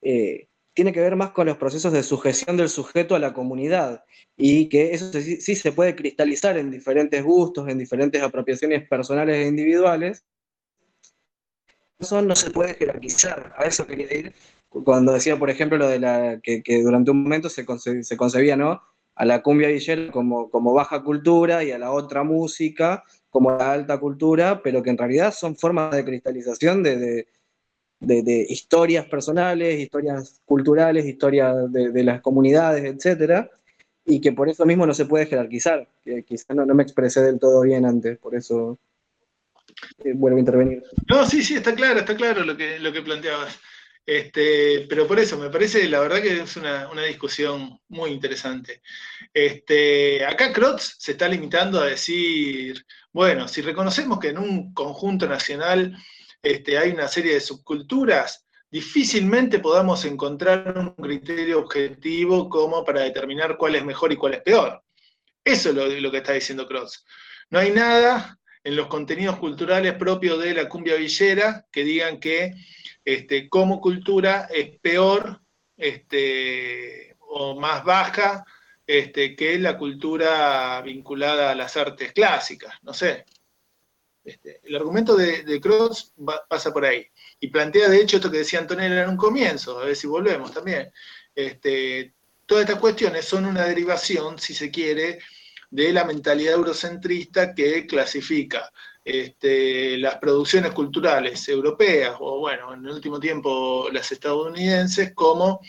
eh, 0.00 0.48
tiene 0.72 0.94
que 0.94 1.02
ver 1.02 1.14
más 1.14 1.32
con 1.32 1.46
los 1.46 1.58
procesos 1.58 1.92
de 1.92 2.02
sujeción 2.02 2.56
del 2.56 2.70
sujeto 2.70 3.14
a 3.14 3.18
la 3.18 3.34
comunidad 3.34 4.02
y 4.34 4.70
que 4.70 4.94
eso 4.94 5.12
sí, 5.12 5.54
se 5.56 5.72
puede 5.72 5.94
cristalizar 5.94 6.56
en 6.56 6.70
diferentes 6.70 7.22
gustos, 7.22 7.68
en 7.68 7.76
diferentes 7.76 8.22
apropiaciones 8.22 8.88
personales 8.88 9.36
e 9.36 9.46
individuales. 9.46 10.24
Eso 11.98 12.22
no 12.22 12.34
se 12.34 12.50
puede 12.50 12.72
jerarquizar, 12.72 13.54
a 13.58 13.64
eso 13.64 13.86
quería 13.86 14.10
ir, 14.14 14.34
cuando 14.82 15.12
decía, 15.12 15.38
por 15.38 15.50
ejemplo, 15.50 15.78
lo 15.78 15.88
de 15.88 16.00
la 16.00 16.40
que, 16.42 16.62
durante 16.82 17.10
un 17.10 17.22
momento 17.22 17.48
se, 17.48 17.64
se, 18.02 18.16
concebía, 18.16 18.56
¿no? 18.56 18.82
A 19.14 19.24
la 19.24 19.42
cumbia 19.42 19.68
villera 19.68 20.10
como, 20.10 20.50
como 20.50 20.72
baja 20.72 21.02
cultura 21.04 21.62
y 21.62 21.70
a 21.70 21.78
la 21.78 21.92
otra 21.92 22.24
música 22.24 23.04
como 23.30 23.52
la 23.56 23.72
alta 23.72 23.98
cultura, 23.98 24.60
pero 24.62 24.82
que 24.82 24.90
en 24.90 24.98
realidad 24.98 25.32
son 25.32 25.56
formas 25.56 25.94
de 25.94 26.04
cristalización 26.04 26.82
de 26.82 27.26
historias 28.48 29.06
personales, 29.06 29.80
historias 29.80 30.40
culturales, 30.44 31.04
historias 31.04 31.72
de, 31.72 32.04
las 32.04 32.20
comunidades, 32.20 32.84
etcétera, 32.84 33.50
y 34.04 34.20
que 34.20 34.32
por 34.32 34.48
eso 34.48 34.66
mismo 34.66 34.86
no 34.86 34.94
se 34.94 35.06
puede 35.06 35.26
jerarquizar. 35.26 35.88
Que 36.04 36.22
quizás 36.24 36.54
no, 36.54 36.66
me 36.66 36.82
expresé 36.82 37.22
del 37.22 37.38
todo 37.38 37.62
bien 37.62 37.84
antes, 37.84 38.18
por 38.18 38.34
eso 38.34 38.78
eh, 40.04 40.12
vuelvo 40.14 40.36
a 40.36 40.40
intervenir. 40.40 40.82
No, 41.08 41.26
sí, 41.26 41.42
sí, 41.42 41.54
está 41.54 41.74
claro, 41.74 42.00
está 42.00 42.16
claro 42.16 42.44
lo 42.44 42.56
que 42.56 43.02
planteabas. 43.02 43.58
Este, 44.06 44.86
pero 44.88 45.06
por 45.06 45.18
eso, 45.18 45.38
me 45.38 45.48
parece, 45.48 45.88
la 45.88 46.00
verdad 46.00 46.20
que 46.20 46.42
es 46.42 46.56
una, 46.56 46.88
discusión 47.06 47.80
muy 47.88 48.10
interesante. 48.10 48.82
Este, 49.32 50.24
acá 50.24 50.52
Crotz 50.52 50.96
se 50.98 51.12
está 51.12 51.28
limitando 51.28 51.80
a 51.80 51.86
decir, 51.86 52.84
bueno, 53.12 53.48
si 53.48 53.62
reconocemos 53.62 54.18
que 54.18 54.28
en 54.28 54.38
un 54.38 54.74
conjunto 54.74 55.26
nacional 55.26 55.96
este, 56.42 56.76
hay 56.76 56.90
una 56.90 57.08
serie 57.08 57.34
de 57.34 57.40
subculturas, 57.40 58.46
difícilmente 58.70 59.60
podamos 59.60 60.04
encontrar 60.04 60.76
un 60.76 60.94
criterio 60.96 61.60
objetivo 61.60 62.48
como 62.48 62.84
para 62.84 63.02
determinar 63.02 63.56
cuál 63.56 63.76
es 63.76 63.84
mejor 63.84 64.12
y 64.12 64.16
cuál 64.16 64.34
es 64.34 64.42
peor. 64.42 64.82
Eso 65.44 65.70
es 65.70 66.02
lo, 66.02 66.10
que 66.10 66.16
está 66.18 66.32
diciendo 66.32 66.66
Cross. 66.66 67.04
No 67.50 67.58
hay 67.58 67.70
nada 67.70 68.38
en 68.62 68.76
los 68.76 68.88
contenidos 68.88 69.38
culturales 69.38 69.94
propios 69.94 70.42
de 70.42 70.54
la 70.54 70.68
cumbia 70.68 70.96
villera 70.96 71.66
que 71.70 71.84
digan 71.84 72.18
que 72.18 72.54
este, 73.04 73.48
como 73.48 73.80
cultura 73.80 74.48
es 74.50 74.78
peor 74.80 75.40
este, 75.76 77.16
o 77.18 77.58
más 77.58 77.84
baja 77.84 78.44
que 78.86 79.58
la 79.58 79.78
cultura 79.78 80.80
vinculada 80.82 81.50
a 81.50 81.54
las 81.54 81.76
artes 81.76 82.12
clásicas. 82.12 82.74
No 82.82 82.92
sé, 82.92 83.24
este, 84.24 84.60
el 84.64 84.76
argumento 84.76 85.16
de, 85.16 85.60
Cross 85.60 86.14
pasa 86.48 86.72
por 86.72 86.84
ahí. 86.84 87.06
Y 87.40 87.48
plantea, 87.48 87.88
de 87.88 88.00
hecho, 88.00 88.16
esto 88.16 88.30
que 88.30 88.38
decía 88.38 88.58
Antonella 88.58 89.02
en 89.02 89.10
un 89.10 89.16
comienzo, 89.16 89.78
a 89.78 89.86
ver 89.86 89.96
si 89.96 90.06
volvemos 90.06 90.52
también. 90.52 90.90
Este, 91.34 92.14
todas 92.46 92.64
estas 92.64 92.80
cuestiones 92.80 93.24
son 93.24 93.44
una 93.44 93.64
derivación, 93.64 94.38
si 94.38 94.54
se 94.54 94.70
quiere, 94.70 95.18
de 95.70 95.92
la 95.92 96.04
mentalidad 96.04 96.54
eurocentrista 96.54 97.54
que 97.54 97.86
clasifica 97.86 98.70
este, 99.04 99.98
las 99.98 100.16
producciones 100.16 100.72
culturales 100.72 101.48
europeas, 101.48 102.16
o 102.20 102.40
bueno, 102.40 102.72
en 102.72 102.84
el 102.84 102.92
último 102.92 103.20
tiempo 103.20 103.88
las 103.92 104.10
estadounidenses, 104.10 105.12
como 105.12 105.60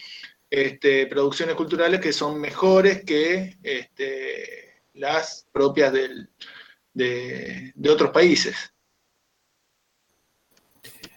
producciones 1.09 1.55
culturales 1.55 1.99
que 1.99 2.13
son 2.13 2.39
mejores 2.39 3.03
que 3.03 3.57
las 4.93 5.45
propias 5.51 5.91
del, 5.91 6.29
de, 6.95 7.89
otros 7.89 8.11
países. 8.11 8.55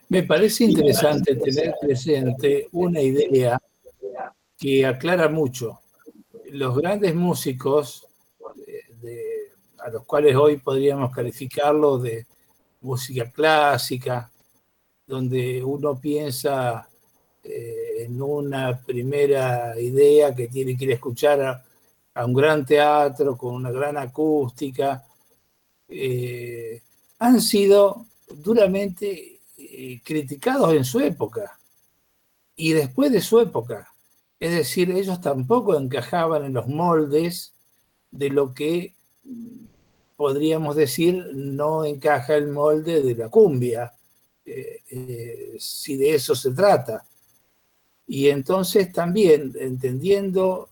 Me 0.08 0.22
parece 0.24 0.64
interesante 0.64 1.36
tener 1.36 1.74
presente 1.80 2.68
una 2.72 3.00
idea 3.00 3.60
que 4.56 4.84
aclara 4.84 5.28
mucho. 5.28 5.80
Los 6.50 6.76
grandes 6.76 7.14
músicos, 7.14 8.07
a 9.80 9.90
los 9.90 10.04
cuales 10.04 10.36
hoy 10.36 10.58
podríamos 10.58 11.14
calificarlo 11.14 11.98
de 11.98 12.26
música 12.80 13.30
clásica, 13.30 14.30
donde 15.06 15.62
uno 15.64 15.98
piensa 15.98 16.88
eh, 17.42 18.04
en 18.04 18.20
una 18.20 18.80
primera 18.84 19.78
idea 19.80 20.34
que 20.34 20.48
tiene 20.48 20.76
que 20.76 20.84
ir 20.84 20.90
a 20.90 20.94
escuchar 20.94 21.64
a 22.14 22.24
un 22.26 22.34
gran 22.34 22.66
teatro 22.66 23.36
con 23.36 23.54
una 23.54 23.70
gran 23.70 23.96
acústica, 23.96 25.04
eh, 25.88 26.82
han 27.18 27.40
sido 27.40 28.06
duramente 28.28 29.40
eh, 29.56 30.00
criticados 30.04 30.74
en 30.74 30.84
su 30.84 31.00
época 31.00 31.58
y 32.54 32.72
después 32.72 33.10
de 33.12 33.20
su 33.20 33.40
época. 33.40 33.92
Es 34.38 34.52
decir, 34.52 34.90
ellos 34.90 35.20
tampoco 35.20 35.76
encajaban 35.76 36.44
en 36.44 36.52
los 36.52 36.68
moldes 36.68 37.54
de 38.10 38.30
lo 38.30 38.52
que 38.52 38.94
podríamos 40.16 40.76
decir 40.76 41.30
no 41.34 41.84
encaja 41.84 42.36
el 42.36 42.48
molde 42.48 43.02
de 43.02 43.14
la 43.14 43.28
cumbia, 43.28 43.92
eh, 44.44 45.56
si 45.58 45.96
de 45.96 46.14
eso 46.14 46.34
se 46.34 46.52
trata. 46.52 47.04
Y 48.06 48.28
entonces 48.28 48.92
también 48.92 49.52
entendiendo 49.58 50.70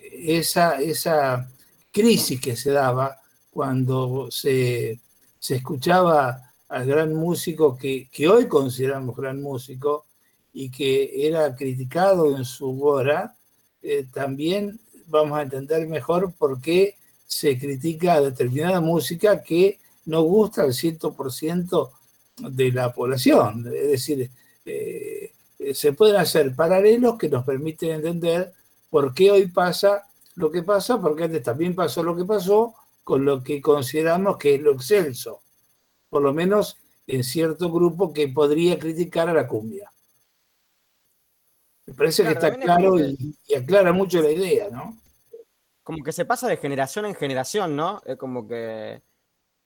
esa, 0.00 0.80
esa 0.80 1.48
crisis 1.90 2.40
que 2.40 2.56
se 2.56 2.70
daba, 2.70 3.18
cuando 3.56 4.30
se, 4.30 5.00
escuchaba 5.48 6.52
al 6.68 6.84
gran 6.86 7.14
músico 7.14 7.74
que, 7.74 8.10
hoy 8.28 8.48
consideramos 8.48 9.16
gran 9.16 9.40
músico 9.40 10.04
y 10.52 10.70
que 10.70 11.26
era 11.26 11.56
criticado 11.56 12.36
en 12.36 12.44
su 12.44 12.84
hora, 12.84 13.34
eh, 13.80 14.06
también 14.12 14.78
vamos 15.06 15.38
a 15.38 15.42
entender 15.42 15.86
mejor 15.86 16.32
por 16.32 16.60
qué 16.60 16.96
se 17.26 17.58
critica 17.58 18.20
determinada 18.20 18.80
música 18.80 19.42
que 19.42 19.78
no 20.06 20.22
gusta 20.22 20.62
al 20.62 20.72
100% 20.72 21.90
de 22.38 22.72
la 22.72 22.92
población. 22.92 23.66
Es 23.66 23.88
decir, 23.88 24.30
eh, 24.64 25.32
se 25.74 25.92
pueden 25.92 26.16
hacer 26.16 26.54
paralelos 26.54 27.16
que 27.18 27.28
nos 27.28 27.44
permiten 27.44 27.90
entender 27.90 28.52
por 28.90 29.14
qué 29.14 29.30
hoy 29.30 29.48
pasa 29.48 30.06
lo 30.36 30.50
que 30.50 30.62
pasa, 30.62 31.00
porque 31.00 31.24
antes 31.24 31.42
también 31.42 31.74
pasó 31.74 32.02
lo 32.02 32.14
que 32.14 32.24
pasó, 32.24 32.74
con 33.02 33.24
lo 33.24 33.42
que 33.42 33.60
consideramos 33.60 34.36
que 34.36 34.56
es 34.56 34.60
lo 34.60 34.72
excelso, 34.72 35.42
por 36.10 36.22
lo 36.22 36.32
menos 36.34 36.76
en 37.06 37.24
cierto 37.24 37.72
grupo 37.72 38.12
que 38.12 38.28
podría 38.28 38.78
criticar 38.78 39.28
a 39.28 39.34
la 39.34 39.46
cumbia. 39.46 39.90
Me 41.86 41.94
parece 41.94 42.24
que 42.24 42.30
está 42.30 42.54
claro 42.54 42.98
y, 42.98 43.36
aclara 43.54 43.92
mucho 43.92 44.20
la 44.20 44.30
idea, 44.30 44.68
¿no? 44.70 44.96
Como 45.82 46.02
que 46.02 46.12
se 46.12 46.24
pasa 46.24 46.48
de 46.48 46.56
generación 46.56 47.06
en 47.06 47.14
generación, 47.14 47.76
¿no? 47.76 48.02
Es 48.04 48.16
como 48.16 48.48
que 48.48 49.02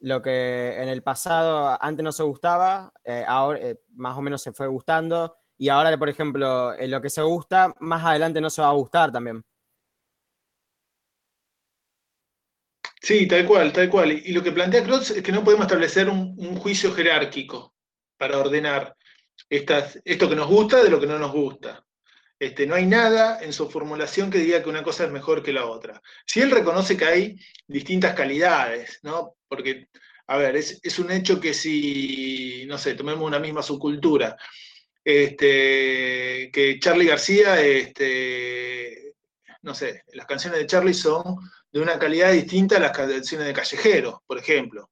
lo 0.01 0.21
que 0.21 0.83
en 0.83 0.89
el 0.89 1.03
pasado 1.03 1.79
antes 1.81 2.05
no 2.05 2.13
se 2.13 2.23
gustaba, 2.23 2.93
eh, 3.05 3.25
ahora 3.27 3.59
eh, 3.61 3.81
más 3.95 4.17
o 4.17 4.23
menos 4.23 4.43
se 4.43 4.53
fue 4.53 4.67
gustando, 4.67 5.37
y 5.57 5.69
ahora, 5.69 5.97
por 5.99 6.09
ejemplo, 6.09 6.75
lo 6.75 7.03
que 7.03 7.11
se 7.11 7.21
gusta, 7.21 7.75
más 7.81 8.03
adelante 8.05 8.41
no 8.41 8.49
se 8.49 8.63
va 8.63 8.69
a 8.69 8.73
gustar 8.73 9.13
también. 9.13 9.45
Sí, 13.03 13.27
tal 13.27 13.47
cual, 13.47 13.73
tal 13.73 13.91
cual. 13.91 14.13
Y 14.13 14.33
lo 14.33 14.43
que 14.43 14.53
plantea 14.53 14.85
Klotz 14.85 15.11
es 15.11 15.23
que 15.23 15.33
no 15.33 15.45
podemos 15.45 15.67
establecer 15.67 16.09
un, 16.09 16.57
juicio 16.57 16.93
jerárquico 16.93 17.75
para 18.17 18.39
ordenar 18.39 18.97
esto 19.49 20.29
que 20.29 20.37
nos 20.37 20.49
gusta 20.49 20.83
de 20.83 20.91
lo 20.91 21.01
que 21.01 21.07
no 21.07 21.19
nos 21.19 21.33
gusta. 21.33 21.85
Este, 22.41 22.67
no 22.67 22.75
hay 22.75 22.87
nada 22.87 23.39
en 23.43 23.53
su 23.53 23.69
formulación 23.69 24.31
que 24.31 24.39
diga 24.39 24.63
que 24.63 24.71
una 24.71 24.83
cosa 24.83 25.05
es 25.05 25.11
mejor 25.11 25.43
que 25.43 25.53
la 25.53 25.67
otra. 25.67 26.01
Si 26.25 26.41
él 26.41 26.51
reconoce 26.51 26.97
que 26.97 27.05
hay 27.05 27.37
distintas 27.67 28.15
calidades, 28.15 28.99
¿no? 29.03 29.35
Porque, 29.47 29.89
a 30.27 30.39
ver, 30.39 30.57
es, 30.57 30.99
un 30.99 31.11
hecho 31.11 31.39
que 31.39 31.53
si, 31.53 32.65
no 32.67 32.79
sé, 32.79 32.95
tomemos 32.95 33.27
una 33.27 33.39
misma 33.39 33.63
subcultura, 33.63 34.39
este, 35.05 36.51
que 36.51 36.79
Charlie 36.81 37.09
García, 37.09 37.61
este, 37.61 39.13
no 39.61 39.75
sé, 39.75 40.05
las 40.15 40.25
canciones 40.25 40.61
de 40.61 40.67
Charlie 40.67 40.95
son 40.95 41.37
de 41.71 41.81
una 41.81 41.99
calidad 41.99 42.33
distinta 42.33 42.79
a 42.79 42.81
las 42.81 42.97
canciones 42.97 43.49
de 43.49 43.53
Callejero, 43.53 44.23
por 44.27 44.39
ejemplo, 44.39 44.89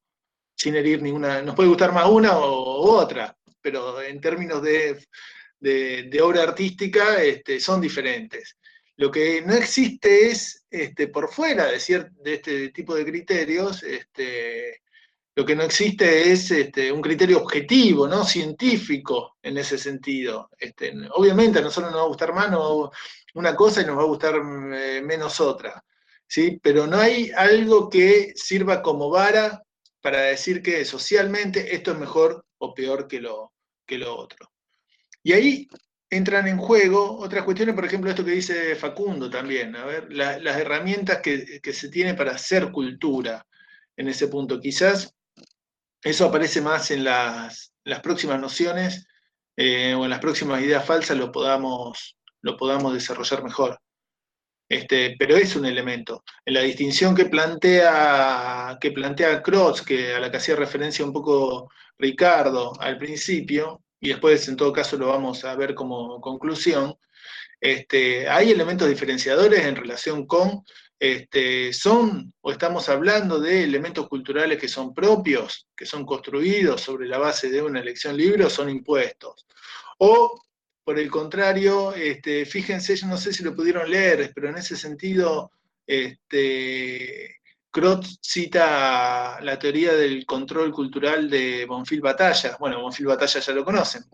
sin 0.55 0.77
herir 0.77 1.01
ninguna, 1.01 1.41
nos 1.41 1.55
puede 1.55 1.71
gustar 1.71 1.93
más 1.93 2.11
una 2.11 2.39
u 2.39 2.43
otra, 2.43 3.35
pero 3.63 4.03
en 4.03 4.21
términos 4.21 4.63
de 4.63 4.99
de, 5.61 6.21
obra 6.23 6.43
artística 6.43 7.23
este, 7.23 7.61
son 7.61 7.81
diferentes. 7.81 8.57
Lo 8.97 9.11
que 9.11 9.43
no 9.43 9.55
existe 9.55 10.29
es, 10.29 10.65
este, 10.71 11.09
por 11.09 11.31
fuera 11.33 11.67
de, 11.67 12.11
de 12.23 12.35
este 12.35 12.71
tipo 12.71 12.95
de 12.95 13.05
criterios, 13.05 13.83
este, 13.83 14.83
lo 15.39 15.47
que 15.47 15.55
no 15.55 15.63
existe 15.63 16.33
es 16.33 16.53
un 16.93 17.01
criterio 17.01 17.39
objetivo, 17.39 18.09
¿no? 18.09 18.25
científico 18.25 19.37
en 19.41 19.57
ese 19.57 19.79
sentido. 19.79 20.51
Obviamente 21.13 21.61
a 21.61 21.63
nosotros 21.63 21.93
nos 21.93 22.01
va 22.01 22.07
a 22.07 22.09
gustar 22.09 22.35
más 22.35 22.51
una 23.35 23.55
cosa 23.55 23.81
y 23.81 23.85
nos 23.85 23.97
va 23.97 24.03
a 24.03 24.07
gustar 24.07 24.35
eh, 24.35 25.01
menos 25.01 25.41
otra, 25.41 25.85
¿sí? 26.27 26.59
pero 26.61 26.89
no 26.89 26.99
hay 26.99 27.31
algo 27.37 27.89
que 27.89 28.33
sirva 28.35 28.83
como 28.83 29.11
vara 29.11 29.63
para 30.01 30.23
decir 30.23 30.61
que 30.61 30.85
socialmente 30.85 31.73
esto 31.73 31.93
es 31.93 31.99
mejor 31.99 32.45
o 32.59 32.75
peor 32.75 33.07
que 33.07 33.21
lo, 33.21 33.53
que 33.87 33.97
lo 33.97 34.17
otro. 34.17 34.51
Y 35.29 35.33
ahí 35.35 35.69
entran 36.09 36.49
en 36.49 36.57
juego 36.57 37.19
otras 37.19 37.45
cuestiones, 37.45 37.75
por 37.75 37.85
ejemplo, 37.85 38.09
esto 38.09 38.25
que 38.25 38.31
dice 38.31 38.75
Facundo 38.77 39.29
también, 39.29 39.77
a 39.77 39.85
ver, 39.85 40.11
las 40.11 40.57
herramientas 40.57 41.19
que, 41.19 41.61
se 41.71 41.91
tiene 41.91 42.15
para 42.15 42.33
hacer 42.33 42.73
cultura 42.73 43.47
en 43.95 44.09
ese 44.09 44.29
punto. 44.29 44.59
Quizás 44.59 45.15
eso 46.03 46.25
aparece 46.25 46.63
más 46.63 46.91
en 46.93 47.05
las, 47.05 47.75
próximas 48.03 48.41
nociones 48.41 49.07
eh, 49.55 49.93
o 49.93 50.05
en 50.05 50.09
las 50.09 50.21
próximas 50.21 50.63
ideas 50.63 50.87
falsas 50.87 51.19
lo 51.19 51.31
podamos, 51.31 52.17
lo 52.41 52.57
podamos 52.57 52.95
desarrollar 52.95 53.45
mejor. 53.45 53.79
Este, 54.67 55.15
pero 55.19 55.37
es 55.37 55.55
un 55.57 55.67
elemento. 55.67 56.25
En 56.47 56.55
la 56.55 56.63
distinción 56.63 57.15
que 57.15 57.27
plantea, 57.27 58.79
que 58.81 58.93
plantea 58.93 59.43
que 59.43 60.15
a 60.15 60.21
la 60.21 60.31
que 60.31 60.37
hacía 60.39 60.57
referencia 60.57 61.05
un 61.05 61.13
poco 61.13 61.71
Ricardo 61.99 62.73
al 62.81 62.97
principio, 62.97 63.83
y 64.01 64.09
después 64.09 64.47
en 64.49 64.57
todo 64.57 64.73
caso 64.73 64.97
lo 64.97 65.09
vamos 65.09 65.45
a 65.45 65.55
ver 65.57 65.75
como 65.75 66.21
conclusión, 66.21 66.97
este, 67.61 68.29
hay 68.29 68.51
elementos 68.51 68.89
diferenciadores 68.89 69.65
en 69.65 69.77
relación 69.77 70.27
con, 70.27 70.65
este, 70.99 71.73
son 71.73 72.33
o 72.41 72.51
estamos 72.51 72.89
hablando 72.89 73.41
de 73.41 73.65
elementos 73.65 74.09
culturales 74.09 74.59
que 74.59 74.69
son 74.69 74.95
propios, 74.95 75.69
que 75.77 75.87
son 75.87 76.05
construidos 76.05 76.81
sobre 76.81 77.07
la 77.07 77.19
base 77.19 77.51
de 77.51 77.63
una 77.63 77.81
elección 77.81 78.17
libre 78.17 78.45
o 78.45 78.51
son 78.51 78.69
impuestos. 78.69 79.47
O, 79.99 80.41
por 80.85 80.99
el 80.99 81.11
contrario, 81.11 81.93
este, 81.95 82.47
fíjense, 82.47 82.97
yo 82.97 83.07
no 83.07 83.17
sé 83.17 83.33
si 83.33 83.43
lo 83.43 83.55
pudieron 83.55 83.91
leer, 83.91 84.33
pero 84.35 84.49
en 84.49 84.57
ese 84.57 84.77
sentido, 84.77 85.53
este, 85.87 87.38
Crot 87.71 88.05
cita 88.21 89.39
la 89.43 89.59
teoría 89.59 89.95
del 89.95 90.25
control 90.25 90.73
cultural 90.73 91.29
de 91.29 91.67
Bonfil 91.67 92.01
Batalla. 92.01 92.57
Bueno, 92.59 92.81
Bonfil 92.81 93.07
Batalla 93.07 93.41
ya 93.41 93.53
lo 93.53 93.65
conocen. 93.65 94.05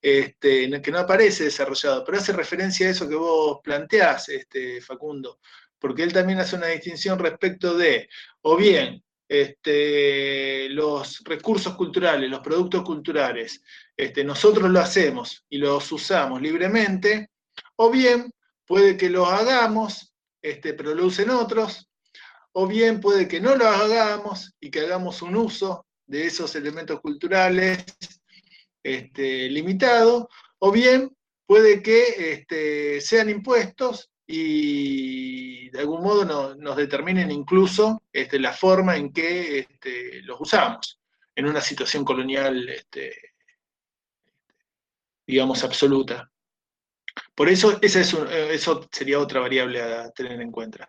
Este, 0.00 0.82
que 0.82 0.90
no 0.90 0.98
aparece 0.98 1.44
desarrollado, 1.44 2.04
pero 2.04 2.18
hace 2.18 2.34
referencia 2.34 2.86
a 2.86 2.90
eso 2.90 3.08
que 3.08 3.14
vos 3.14 3.60
planteás, 3.64 4.28
este, 4.28 4.82
Facundo, 4.82 5.38
porque 5.78 6.02
él 6.02 6.12
también 6.12 6.40
hace 6.40 6.56
una 6.56 6.66
distinción 6.66 7.18
respecto 7.18 7.74
de, 7.74 8.06
o 8.42 8.54
bien, 8.54 9.02
este, 9.26 10.68
los 10.68 11.22
recursos 11.24 11.74
culturales, 11.74 12.28
los 12.28 12.40
productos 12.40 12.82
culturales, 12.82 13.62
este, 13.96 14.24
nosotros 14.24 14.70
lo 14.70 14.80
hacemos 14.80 15.46
y 15.48 15.56
los 15.56 15.90
usamos 15.90 16.42
libremente, 16.42 17.30
o 17.76 17.90
bien 17.90 18.30
puede 18.66 18.98
que 18.98 19.08
los 19.08 19.26
hagamos, 19.26 20.12
este, 20.42 20.74
pero 20.74 20.94
lo 20.94 21.06
usen 21.06 21.30
otros, 21.30 21.88
o 22.56 22.68
bien 22.68 23.00
puede 23.00 23.26
que 23.26 23.40
no 23.40 23.56
lo 23.56 23.66
hagamos 23.66 24.54
y 24.60 24.70
que 24.70 24.80
hagamos 24.80 25.22
un 25.22 25.36
uso 25.36 25.86
de 26.06 26.26
esos 26.26 26.54
elementos 26.54 27.00
culturales 27.00 27.84
este, 28.82 29.50
limitado, 29.50 30.28
o 30.58 30.70
bien 30.70 31.10
puede 31.46 31.82
que 31.82 32.32
este, 32.32 33.00
sean 33.00 33.28
impuestos 33.28 34.10
y 34.26 35.68
de 35.70 35.80
algún 35.80 36.02
modo 36.02 36.54
nos 36.54 36.76
determinen 36.76 37.32
incluso 37.32 38.02
este, 38.12 38.38
la 38.38 38.52
forma 38.52 38.96
en 38.96 39.12
que 39.12 39.58
este, 39.58 40.22
los 40.22 40.40
usamos 40.40 41.00
en 41.34 41.46
una 41.46 41.60
situación 41.60 42.04
colonial, 42.04 42.70
digamos, 45.26 45.64
absoluta. 45.64 46.30
Por 47.34 47.48
eso, 47.48 47.78
esa 47.82 48.00
es 48.00 48.14
eh, 48.14 48.58
sería 48.92 49.18
otra 49.18 49.40
variable 49.40 49.82
a 49.82 50.10
tener 50.10 50.40
en 50.40 50.52
cuenta. 50.52 50.88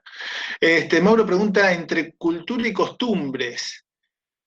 Este, 0.59 1.01
Mauro 1.01 1.25
pregunta, 1.25 1.73
¿entre 1.73 2.13
cultura 2.13 2.67
y 2.67 2.73
costumbres? 2.73 3.83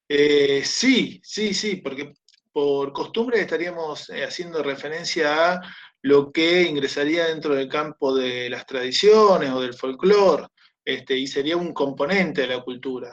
Eh, 0.08 0.62
sí, 0.64 1.20
sí, 1.24 1.52
sí, 1.52 1.76
porque 1.76 2.14
por 2.52 2.92
costumbre 2.92 3.40
estaríamos 3.40 4.10
eh, 4.10 4.24
haciendo 4.24 4.62
referencia 4.62 5.54
a 5.54 5.60
lo 6.02 6.30
que 6.30 6.62
ingresaría 6.62 7.26
dentro 7.26 7.54
del 7.54 7.68
campo 7.68 8.14
de 8.14 8.48
las 8.48 8.64
tradiciones 8.64 9.50
o 9.50 9.60
del 9.60 9.74
folclore, 9.74 10.46
este, 10.84 11.16
y 11.16 11.26
sería 11.26 11.56
un 11.56 11.74
componente 11.74 12.42
de 12.42 12.48
la 12.48 12.62
cultura 12.62 13.10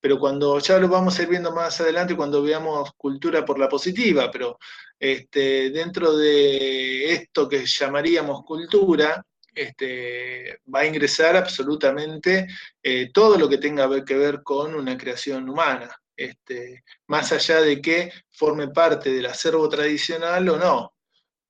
pero 0.00 0.18
cuando 0.18 0.58
ya 0.58 0.78
lo 0.78 0.88
vamos 0.88 1.18
a 1.18 1.22
ir 1.22 1.28
viendo 1.28 1.52
más 1.52 1.80
adelante 1.80 2.16
cuando 2.16 2.42
veamos 2.42 2.92
cultura 2.96 3.44
por 3.44 3.58
la 3.58 3.68
positiva, 3.68 4.30
pero 4.30 4.58
este, 4.98 5.70
dentro 5.70 6.16
de 6.16 7.12
esto 7.12 7.48
que 7.48 7.64
llamaríamos 7.64 8.44
cultura, 8.44 9.24
este, 9.54 10.60
va 10.72 10.80
a 10.80 10.86
ingresar 10.86 11.36
absolutamente 11.36 12.46
eh, 12.82 13.10
todo 13.12 13.38
lo 13.38 13.48
que 13.48 13.58
tenga 13.58 13.88
que 14.04 14.16
ver 14.16 14.42
con 14.42 14.74
una 14.74 14.96
creación 14.96 15.48
humana, 15.48 15.90
este, 16.16 16.84
más 17.06 17.32
allá 17.32 17.60
de 17.60 17.80
que 17.80 18.12
forme 18.30 18.68
parte 18.68 19.10
del 19.10 19.26
acervo 19.26 19.68
tradicional 19.68 20.48
o 20.48 20.58
no. 20.58 20.94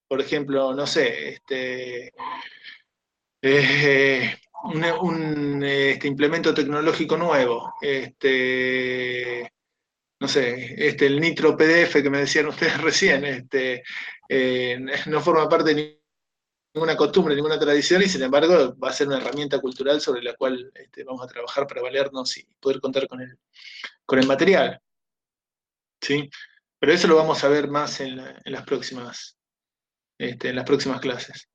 Por 0.07 0.21
ejemplo, 0.21 0.75
no 0.75 0.87
sé, 0.87 1.41
eh, 1.51 2.11
un, 5.03 5.65
implemento 6.03 6.55
tecnológico 6.55 7.17
nuevo, 7.17 7.75
no 10.21 10.29
sé, 10.29 10.75
este, 10.89 11.07
el 11.07 11.21
Nitro 11.21 11.57
PDF 11.57 12.03
que 12.03 12.11
me 12.11 12.19
decían 12.19 12.47
ustedes 12.47 12.81
recién, 12.83 13.25
este, 13.25 13.83
eh, 14.29 14.79
no 15.07 15.21
forma 15.21 15.49
parte 15.49 15.75
de 15.75 16.01
ninguna 16.75 16.97
costumbre, 16.97 17.35
ninguna 17.35 17.59
tradición, 17.59 18.03
y 18.03 18.09
sin 18.09 18.23
embargo 18.23 18.77
va 18.79 18.91
a 18.91 18.93
ser 18.93 19.09
una 19.09 19.19
herramienta 19.19 19.61
cultural 19.61 20.01
sobre 20.01 20.23
la 20.23 20.35
cual 20.35 20.71
este, 20.75 21.05
vamos 21.05 21.23
a 21.23 21.29
trabajar 21.29 21.67
para 21.67 21.83
valernos 21.83 22.37
y 22.37 22.45
poder 22.61 22.81
contar 22.81 23.07
con 23.09 23.21
el, 23.21 23.39
con 24.05 24.19
el 24.19 24.27
material. 24.27 24.81
¿sí? 26.01 26.29
Pero 26.79 26.93
eso 26.93 27.09
lo 27.09 27.17
vamos 27.17 27.43
a 27.43 27.49
ver 27.49 27.69
más 27.69 28.01
en, 28.01 28.17
las, 28.17 28.65
próximas, 28.65 29.37
este, 30.19 30.51
en 30.51 30.57
las 30.57 30.65
próximas 30.65 31.01
clases. 31.01 31.49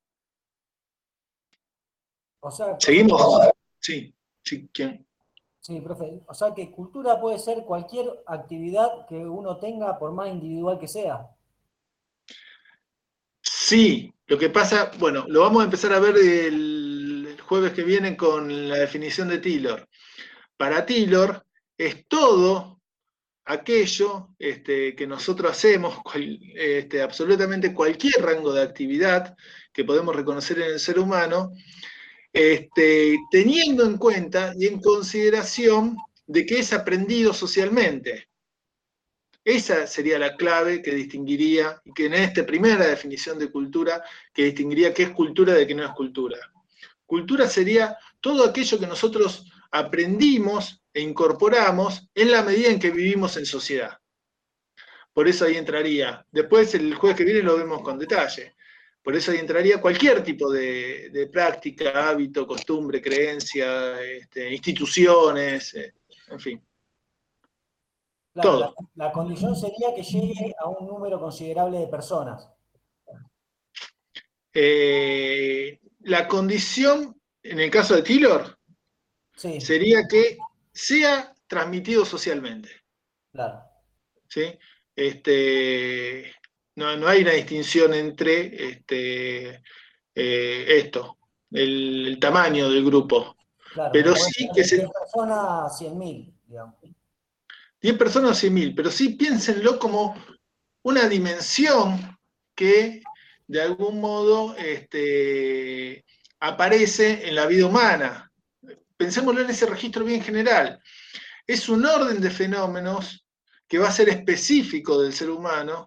¿Seguimos? 2.79 3.49
Sí, 3.79 4.13
sí, 4.43 4.69
¿quién? 4.73 5.07
Sí, 5.63 5.79
profe. 5.79 6.21
O 6.27 6.33
sea 6.33 6.53
que 6.53 6.71
cultura 6.71 7.21
puede 7.21 7.39
ser 7.39 7.63
cualquier 7.63 8.05
actividad 8.27 9.07
que 9.07 9.15
uno 9.15 9.57
tenga, 9.59 9.97
por 9.97 10.11
más 10.11 10.27
individual 10.27 10.77
que 10.77 10.89
sea. 10.89 11.25
Sí, 13.41 14.13
lo 14.27 14.37
que 14.37 14.49
pasa, 14.49 14.91
bueno, 14.99 15.23
lo 15.29 15.39
vamos 15.39 15.61
a 15.61 15.65
empezar 15.65 15.93
a 15.93 16.01
ver 16.01 16.17
el 16.17 17.37
jueves 17.47 17.71
que 17.71 17.83
viene 17.83 18.17
con 18.17 18.67
la 18.67 18.75
definición 18.75 19.29
de 19.29 19.37
Taylor. 19.37 19.87
Para 20.57 20.85
Taylor 20.85 21.45
es 21.77 22.05
todo 22.09 22.81
aquello 23.45 24.35
este, 24.39 24.93
que 24.95 25.07
nosotros 25.07 25.49
hacemos, 25.49 25.97
este, 26.55 27.01
absolutamente 27.01 27.73
cualquier 27.73 28.21
rango 28.21 28.51
de 28.51 28.63
actividad 28.63 29.37
que 29.71 29.85
podemos 29.85 30.13
reconocer 30.13 30.59
en 30.59 30.73
el 30.73 30.79
ser 30.81 30.99
humano, 30.99 31.53
este, 32.33 33.19
teniendo 33.29 33.85
en 33.85 33.97
cuenta 33.97 34.53
y 34.57 34.65
en 34.65 34.81
consideración 34.81 35.95
de 36.25 36.45
que 36.45 36.59
es 36.59 36.73
aprendido 36.73 37.33
socialmente. 37.33 38.27
Esa 39.45 39.85
sería 39.87 40.17
la 40.17 40.35
clave 40.35 40.81
que 40.81 40.95
distinguiría, 40.95 41.81
y 41.85 41.93
que 41.93 42.05
en 42.05 42.13
esta 42.15 42.45
primera 42.45 42.87
definición 42.87 43.37
de 43.37 43.51
cultura, 43.51 44.01
que 44.33 44.45
distinguiría 44.45 44.93
qué 44.93 45.03
es 45.03 45.09
cultura 45.09 45.53
de 45.53 45.67
qué 45.67 45.75
no 45.75 45.83
es 45.83 45.91
cultura. 45.91 46.37
Cultura 47.05 47.47
sería 47.47 47.97
todo 48.21 48.45
aquello 48.45 48.79
que 48.79 48.87
nosotros 48.87 49.51
aprendimos 49.71 50.81
e 50.93 51.01
incorporamos 51.01 52.09
en 52.15 52.31
la 52.31 52.41
medida 52.41 52.69
en 52.69 52.79
que 52.79 52.91
vivimos 52.91 53.35
en 53.37 53.45
sociedad. 53.45 53.99
Por 55.11 55.27
eso 55.27 55.45
ahí 55.45 55.57
entraría. 55.57 56.25
Después, 56.31 56.73
el 56.73 56.95
jueves 56.95 57.17
que 57.17 57.25
viene 57.25 57.43
lo 57.43 57.57
vemos 57.57 57.81
con 57.81 57.99
detalle. 57.99 58.55
Por 59.03 59.15
eso 59.15 59.31
ahí 59.31 59.37
entraría 59.39 59.81
cualquier 59.81 60.23
tipo 60.23 60.49
de, 60.49 61.09
de 61.09 61.27
práctica, 61.27 62.09
hábito, 62.09 62.47
costumbre, 62.47 63.01
creencia, 63.01 64.01
este, 64.01 64.53
instituciones, 64.53 65.73
eh, 65.73 65.93
en 66.29 66.39
fin. 66.39 66.65
Claro, 68.33 68.49
Todo. 68.49 68.75
La, 68.95 69.07
la 69.07 69.11
condición 69.11 69.55
sería 69.55 69.93
que 69.93 70.03
llegue 70.03 70.55
a 70.57 70.69
un 70.69 70.87
número 70.87 71.19
considerable 71.19 71.79
de 71.79 71.87
personas. 71.87 72.49
Eh, 74.53 75.79
la 76.01 76.27
condición, 76.27 77.19
en 77.41 77.59
el 77.59 77.69
caso 77.71 77.95
de 77.95 78.03
Taylor, 78.03 78.57
Sí, 79.35 79.59
sería 79.59 80.07
que 80.07 80.37
sea 80.71 81.33
transmitido 81.47 82.05
socialmente. 82.05 82.69
claro. 83.31 83.63
¿sí? 84.29 84.57
Este, 84.95 86.33
no, 86.75 86.95
no 86.97 87.07
hay 87.07 87.21
una 87.21 87.31
distinción 87.31 87.93
entre 87.93 88.69
este, 88.71 89.61
eh, 90.15 90.65
esto, 90.79 91.17
el, 91.51 92.07
el 92.07 92.19
tamaño 92.19 92.69
del 92.69 92.83
grupo. 92.83 93.35
claro. 93.73 93.91
Pero 93.93 94.15
sí 94.15 94.47
que 94.53 94.61
de 94.61 94.67
se- 94.67 94.75
100 94.77 94.89
personas, 94.91 95.77
100.000, 95.77 96.33
digamos. 96.47 96.75
10 97.81 97.97
personas 97.97 98.31
o 98.31 98.35
100 98.35 98.53
mil, 98.53 98.73
pero 98.73 98.89
sí 98.89 99.09
piénsenlo 99.09 99.77
como 99.77 100.15
una 100.83 101.09
dimensión 101.09 102.17
que 102.55 103.01
de 103.45 103.61
algún 103.61 103.99
modo 103.99 104.55
este, 104.55 106.05
aparece 106.39 107.27
en 107.27 107.35
la 107.35 107.45
vida 107.45 107.65
humana. 107.65 108.31
Pensémoslo 108.95 109.41
en 109.41 109.49
ese 109.49 109.65
registro 109.65 110.05
bien 110.05 110.21
general. 110.23 110.79
Es 111.45 111.67
un 111.67 111.85
orden 111.85 112.21
de 112.21 112.29
fenómenos 112.31 113.25
que 113.67 113.79
va 113.79 113.89
a 113.89 113.91
ser 113.91 114.07
específico 114.07 115.01
del 115.01 115.11
ser 115.11 115.29
humano, 115.29 115.85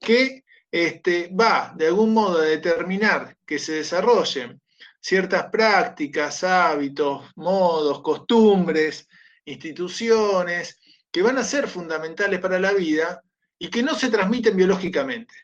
que 0.00 0.44
este, 0.70 1.28
va 1.28 1.72
de 1.76 1.88
algún 1.88 2.12
modo 2.14 2.38
a 2.38 2.44
determinar 2.44 3.36
que 3.44 3.58
se 3.58 3.74
desarrollen 3.74 4.60
ciertas 5.00 5.46
prácticas, 5.50 6.44
hábitos, 6.44 7.30
modos, 7.36 8.02
costumbres, 8.02 9.08
instituciones, 9.44 10.78
que 11.10 11.22
van 11.22 11.38
a 11.38 11.44
ser 11.44 11.68
fundamentales 11.68 12.40
para 12.40 12.60
la 12.60 12.72
vida 12.72 13.22
y 13.58 13.68
que 13.68 13.82
no 13.82 13.94
se 13.94 14.10
transmiten 14.10 14.56
biológicamente. 14.56 15.34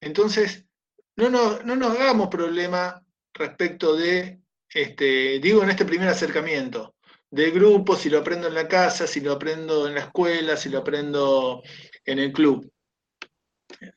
Entonces, 0.00 0.64
no 1.16 1.28
nos, 1.28 1.64
no 1.64 1.76
nos 1.76 1.96
hagamos 1.96 2.28
problema 2.28 3.04
respecto 3.34 3.96
de, 3.96 4.40
este, 4.68 5.38
digo 5.38 5.62
en 5.62 5.70
este 5.70 5.84
primer 5.84 6.08
acercamiento, 6.08 6.94
de 7.30 7.50
grupo, 7.50 7.94
si 7.94 8.10
lo 8.10 8.18
aprendo 8.18 8.48
en 8.48 8.54
la 8.54 8.66
casa, 8.66 9.06
si 9.06 9.20
lo 9.20 9.32
aprendo 9.32 9.86
en 9.86 9.94
la 9.94 10.00
escuela, 10.00 10.56
si 10.56 10.68
lo 10.68 10.78
aprendo 10.78 11.62
en 12.10 12.18
el 12.18 12.32
club. 12.32 12.70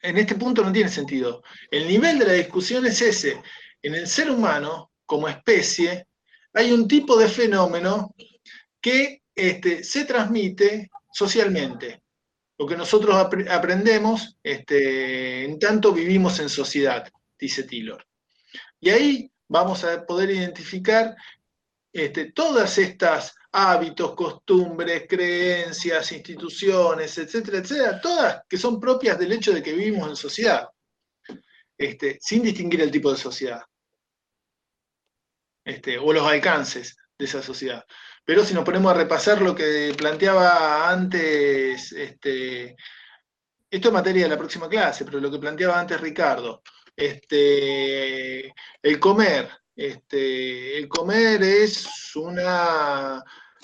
En 0.02 0.18
este 0.18 0.36
punto 0.36 0.64
no 0.64 0.72
tiene 0.72 0.90
sentido. 0.90 1.44
El 1.70 1.88
nivel 1.88 2.20
de 2.20 2.26
la 2.26 2.34
discusión 2.34 2.86
es 2.86 3.02
ese. 3.02 3.42
En 3.82 3.96
el 3.96 4.08
ser 4.08 4.30
humano, 4.30 4.92
como 5.06 5.28
especie, 5.28 6.08
hay 6.54 6.72
un 6.72 6.88
tipo 6.88 7.18
de 7.18 7.28
fenómeno 7.28 8.14
que 8.80 9.24
este, 9.36 9.84
se 9.84 10.06
transmite 10.06 10.90
socialmente. 11.12 12.04
Lo 12.58 12.68
que 12.68 12.78
nosotros 12.78 13.16
apre- 13.16 13.50
aprendemos 13.50 14.38
este, 14.44 15.44
en 15.46 15.58
tanto 15.58 15.92
vivimos 15.92 16.40
en 16.40 16.50
sociedad, 16.50 17.12
dice 17.38 17.64
Taylor. 17.64 18.06
Y 18.80 18.90
ahí 18.90 19.32
vamos 19.48 19.84
a 19.84 20.06
poder 20.06 20.30
identificar 20.30 21.16
este, 21.92 22.32
todas 22.32 22.78
estas 22.78 23.36
hábitos, 23.54 24.16
costumbres, 24.16 25.06
creencias, 25.08 26.12
instituciones, 26.12 27.18
etcétera, 27.18 27.60
etcétera, 27.60 28.02
todas 28.02 28.42
que 28.50 28.58
son 28.58 28.80
propias 28.80 29.18
del 29.20 29.32
hecho 29.32 29.54
de 29.54 29.62
que 29.62 29.74
vivimos 29.74 30.10
en 30.10 30.16
sociedad, 30.16 30.68
este, 31.78 32.18
sin 32.20 32.42
distinguir 32.42 32.82
el 32.82 32.92
tipo 32.92 33.12
de 33.12 33.18
sociedad 33.18 33.62
este, 35.64 35.98
o 35.98 36.12
los 36.12 36.28
alcances 36.28 36.98
de 37.18 37.26
esa 37.26 37.42
sociedad. 37.44 37.86
Pero 38.26 38.44
si 38.44 38.54
nos 38.54 38.64
ponemos 38.64 38.92
a 38.92 38.98
repasar 38.98 39.42
lo 39.42 39.54
que 39.54 39.94
planteaba 39.96 40.90
antes, 40.90 41.92
este, 41.92 42.76
esto 43.70 43.88
es 43.88 43.94
materia 43.94 44.24
de 44.24 44.30
la 44.30 44.38
próxima 44.38 44.68
clase, 44.68 45.06
pero 45.06 45.20
lo 45.20 45.30
que 45.30 45.40
planteaba 45.40 45.80
antes 45.80 46.02
Ricardo, 46.02 46.64
este, 46.96 48.54
el 48.82 49.00
comer, 49.00 49.50
este, 49.76 50.78
el 50.78 50.88
comer 50.88 51.44
es 51.44 52.16
una 52.16 53.24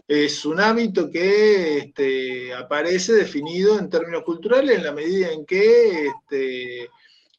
es 0.10 0.44
un 0.44 0.60
hábito 0.60 1.12
que 1.12 1.78
este, 1.78 2.52
aparece 2.56 3.14
definido 3.14 3.78
en 3.78 3.92
términos 3.92 4.24
culturales 4.24 4.78
en 4.78 4.84
la 4.84 4.92
medida 4.92 5.32
en 5.32 5.46
que 5.46 6.08
este, 6.08 6.90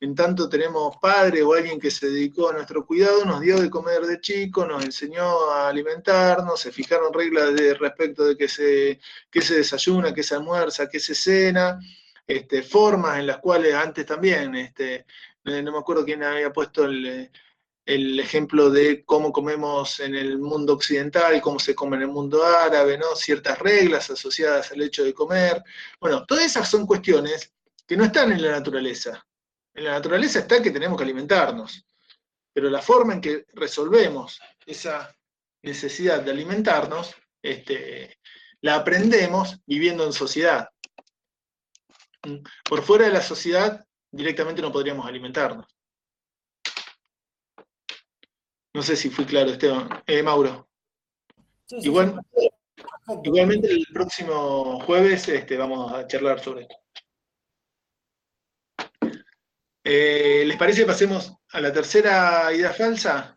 en 0.00 0.14
tanto 0.14 0.48
tenemos 0.48 0.96
padre 1.02 1.42
o 1.42 1.52
alguien 1.52 1.80
que 1.80 1.90
se 1.90 2.08
dedicó 2.08 2.48
a 2.48 2.52
nuestro 2.52 2.86
cuidado, 2.86 3.24
nos 3.24 3.40
dio 3.40 3.60
de 3.60 3.68
comer 3.68 4.02
de 4.02 4.20
chico, 4.20 4.64
nos 4.64 4.84
enseñó 4.84 5.50
a 5.50 5.68
alimentarnos, 5.68 6.60
se 6.60 6.70
fijaron 6.70 7.12
reglas 7.12 7.56
de 7.56 7.74
respecto 7.74 8.24
de 8.24 8.36
qué 8.36 8.46
se, 8.46 9.00
qué 9.28 9.42
se 9.42 9.56
desayuna, 9.56 10.14
qué 10.14 10.22
se 10.22 10.36
almuerza, 10.36 10.88
qué 10.88 11.00
se 11.00 11.16
cena, 11.16 11.80
este, 12.24 12.62
formas 12.62 13.18
en 13.18 13.26
las 13.26 13.38
cuales 13.38 13.74
antes 13.74 14.06
también, 14.06 14.54
este, 14.54 15.06
no 15.42 15.72
me 15.72 15.78
acuerdo 15.78 16.04
quién 16.04 16.22
había 16.22 16.52
puesto 16.52 16.84
el, 16.84 17.32
el 17.94 18.20
ejemplo 18.20 18.70
de 18.70 19.04
cómo 19.04 19.32
comemos 19.32 19.98
en 19.98 20.14
el 20.14 20.38
mundo 20.38 20.74
occidental, 20.74 21.40
cómo 21.40 21.58
se 21.58 21.74
come 21.74 21.96
en 21.96 22.02
el 22.02 22.08
mundo 22.08 22.44
árabe, 22.44 22.96
¿no? 22.96 23.16
ciertas 23.16 23.58
reglas 23.58 24.08
asociadas 24.10 24.70
al 24.70 24.80
hecho 24.82 25.02
de 25.02 25.12
comer. 25.12 25.60
Bueno, 25.98 26.24
todas 26.24 26.44
esas 26.44 26.70
son 26.70 26.86
cuestiones 26.86 27.52
que 27.84 27.96
no 27.96 28.04
están 28.04 28.30
en 28.30 28.42
la 28.42 28.52
naturaleza. 28.52 29.26
En 29.74 29.84
la 29.84 29.92
naturaleza 29.92 30.38
está 30.38 30.62
que 30.62 30.70
tenemos 30.70 30.96
que 30.96 31.02
alimentarnos, 31.02 31.84
pero 32.52 32.70
la 32.70 32.80
forma 32.80 33.14
en 33.14 33.20
que 33.20 33.46
resolvemos 33.54 34.40
esa 34.64 35.12
necesidad 35.62 36.22
de 36.22 36.30
alimentarnos, 36.30 37.16
este, 37.42 38.18
la 38.60 38.76
aprendemos 38.76 39.58
viviendo 39.66 40.06
en 40.06 40.12
sociedad. 40.12 40.68
Por 42.62 42.82
fuera 42.82 43.06
de 43.06 43.12
la 43.12 43.22
sociedad, 43.22 43.84
directamente 44.12 44.62
no 44.62 44.70
podríamos 44.70 45.06
alimentarnos. 45.06 45.66
No 48.74 48.82
sé 48.82 48.96
si 48.96 49.10
fui 49.10 49.24
claro, 49.24 49.50
Esteban. 49.50 49.88
Eh, 50.06 50.22
Mauro. 50.22 50.68
Sí, 51.66 51.80
sí, 51.80 51.86
Igual, 51.86 52.20
sí, 52.36 52.48
perfecto. 52.76 53.22
igualmente 53.24 53.70
el 53.70 53.86
próximo 53.92 54.80
jueves 54.80 55.28
este, 55.28 55.56
vamos 55.56 55.92
a 55.92 56.06
charlar 56.06 56.40
sobre 56.40 56.62
esto. 56.62 56.76
Eh, 59.82 60.44
¿Les 60.46 60.56
parece 60.56 60.82
que 60.82 60.86
pasemos 60.86 61.32
a 61.50 61.60
la 61.60 61.72
tercera 61.72 62.52
idea 62.52 62.72
falsa? 62.72 63.36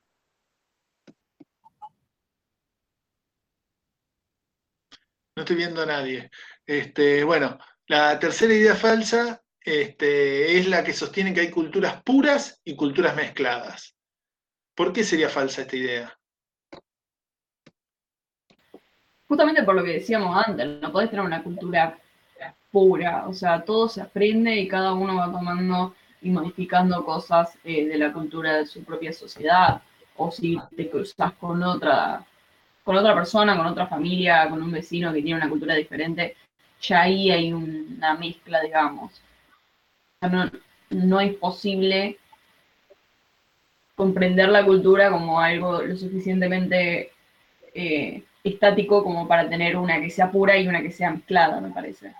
No 5.35 5.41
estoy 5.43 5.55
viendo 5.55 5.81
a 5.81 5.85
nadie. 5.85 6.29
Este, 6.65 7.23
bueno, 7.23 7.57
la 7.87 8.19
tercera 8.19 8.53
idea 8.53 8.75
falsa 8.75 9.43
este, 9.61 10.57
es 10.59 10.67
la 10.67 10.83
que 10.83 10.93
sostiene 10.93 11.33
que 11.33 11.41
hay 11.41 11.49
culturas 11.49 12.03
puras 12.03 12.61
y 12.63 12.75
culturas 12.75 13.15
mezcladas. 13.15 13.92
¿Por 14.75 14.91
qué 14.91 15.03
sería 15.03 15.29
falsa 15.29 15.61
esta 15.61 15.75
idea? 15.75 16.17
Justamente 19.27 19.63
por 19.63 19.75
lo 19.75 19.83
que 19.83 19.93
decíamos 19.93 20.43
antes, 20.45 20.81
no 20.81 20.91
podés 20.91 21.09
tener 21.09 21.25
una 21.25 21.43
cultura 21.43 21.97
pura, 22.71 23.27
o 23.27 23.33
sea, 23.33 23.63
todo 23.63 23.87
se 23.87 24.01
aprende 24.01 24.55
y 24.55 24.67
cada 24.67 24.93
uno 24.93 25.15
va 25.15 25.31
tomando 25.31 25.95
y 26.21 26.31
modificando 26.31 27.05
cosas 27.05 27.57
eh, 27.63 27.85
de 27.85 27.97
la 27.97 28.11
cultura 28.11 28.57
de 28.57 28.65
su 28.65 28.83
propia 28.83 29.13
sociedad, 29.13 29.81
o 30.15 30.31
si 30.31 30.57
te 30.75 30.89
cruzas 30.89 31.33
con 31.33 31.61
otra, 31.63 32.25
con 32.83 32.95
otra 32.95 33.13
persona, 33.13 33.55
con 33.55 33.67
otra 33.67 33.87
familia, 33.87 34.49
con 34.49 34.61
un 34.61 34.71
vecino 34.71 35.13
que 35.13 35.21
tiene 35.21 35.39
una 35.39 35.49
cultura 35.49 35.75
diferente, 35.75 36.35
ya 36.81 37.01
ahí 37.01 37.29
hay 37.29 37.53
una 37.53 38.15
mezcla, 38.15 38.61
digamos. 38.61 39.21
No 40.89 41.19
es 41.19 41.35
posible 41.35 42.17
comprender 43.95 44.49
la 44.49 44.65
cultura 44.65 45.11
como 45.11 45.39
algo 45.39 45.81
lo 45.81 45.95
suficientemente 45.95 47.11
eh, 47.73 48.23
estático 48.43 49.03
como 49.03 49.27
para 49.27 49.49
tener 49.49 49.77
una 49.77 50.01
que 50.01 50.09
sea 50.09 50.31
pura 50.31 50.57
y 50.57 50.67
una 50.67 50.81
que 50.81 50.91
sea 50.91 51.11
mezclada, 51.11 51.61
me 51.61 51.71
parece. 51.71 52.13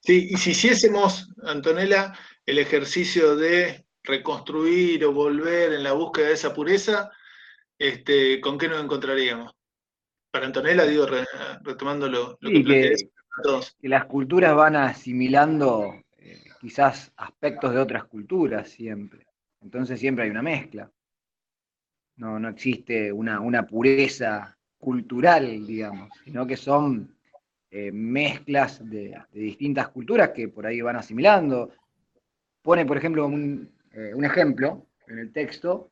Sí, 0.00 0.28
y 0.30 0.36
si 0.36 0.50
hiciésemos, 0.50 1.28
Antonella, 1.44 2.12
el 2.46 2.58
ejercicio 2.58 3.36
de 3.36 3.84
reconstruir 4.02 5.04
o 5.04 5.12
volver 5.12 5.72
en 5.74 5.84
la 5.84 5.92
búsqueda 5.92 6.28
de 6.28 6.32
esa 6.34 6.52
pureza, 6.54 7.10
este, 7.78 8.40
¿con 8.40 8.58
qué 8.58 8.68
nos 8.68 8.82
encontraríamos? 8.82 9.54
Para 10.30 10.46
Antonella, 10.46 10.84
digo, 10.86 11.06
re- 11.06 11.26
retomando 11.62 12.08
lo, 12.08 12.38
lo 12.40 12.50
Sí, 12.50 12.52
que 12.52 12.62
planteé 12.62 12.96
que, 12.96 13.10
que 13.80 13.88
las 13.88 14.06
culturas 14.06 14.54
van 14.56 14.76
asimilando 14.76 15.94
eh, 16.18 16.42
quizás 16.60 17.12
aspectos 17.16 17.72
de 17.74 17.80
otras 17.80 18.04
culturas 18.04 18.68
siempre. 18.70 19.26
Entonces 19.62 20.00
siempre 20.00 20.24
hay 20.24 20.30
una 20.30 20.42
mezcla. 20.42 20.90
No, 22.16 22.38
no 22.38 22.48
existe 22.48 23.12
una, 23.12 23.40
una 23.40 23.66
pureza 23.66 24.56
cultural, 24.78 25.66
digamos, 25.66 26.10
sino 26.24 26.46
que 26.46 26.56
son 26.56 27.14
eh, 27.70 27.90
mezclas 27.92 28.86
de, 28.90 29.16
distintas 29.32 29.88
culturas 29.88 30.30
que 30.30 30.48
por 30.48 30.66
ahí 30.66 30.80
van 30.80 30.96
asimilando. 30.96 31.70
pone, 32.60 32.84
por 32.84 32.96
ejemplo, 32.96 33.26
un, 33.26 33.70
eh, 33.92 34.12
ejemplo 34.22 34.86
en 35.06 35.18
el 35.20 35.32
texto, 35.32 35.90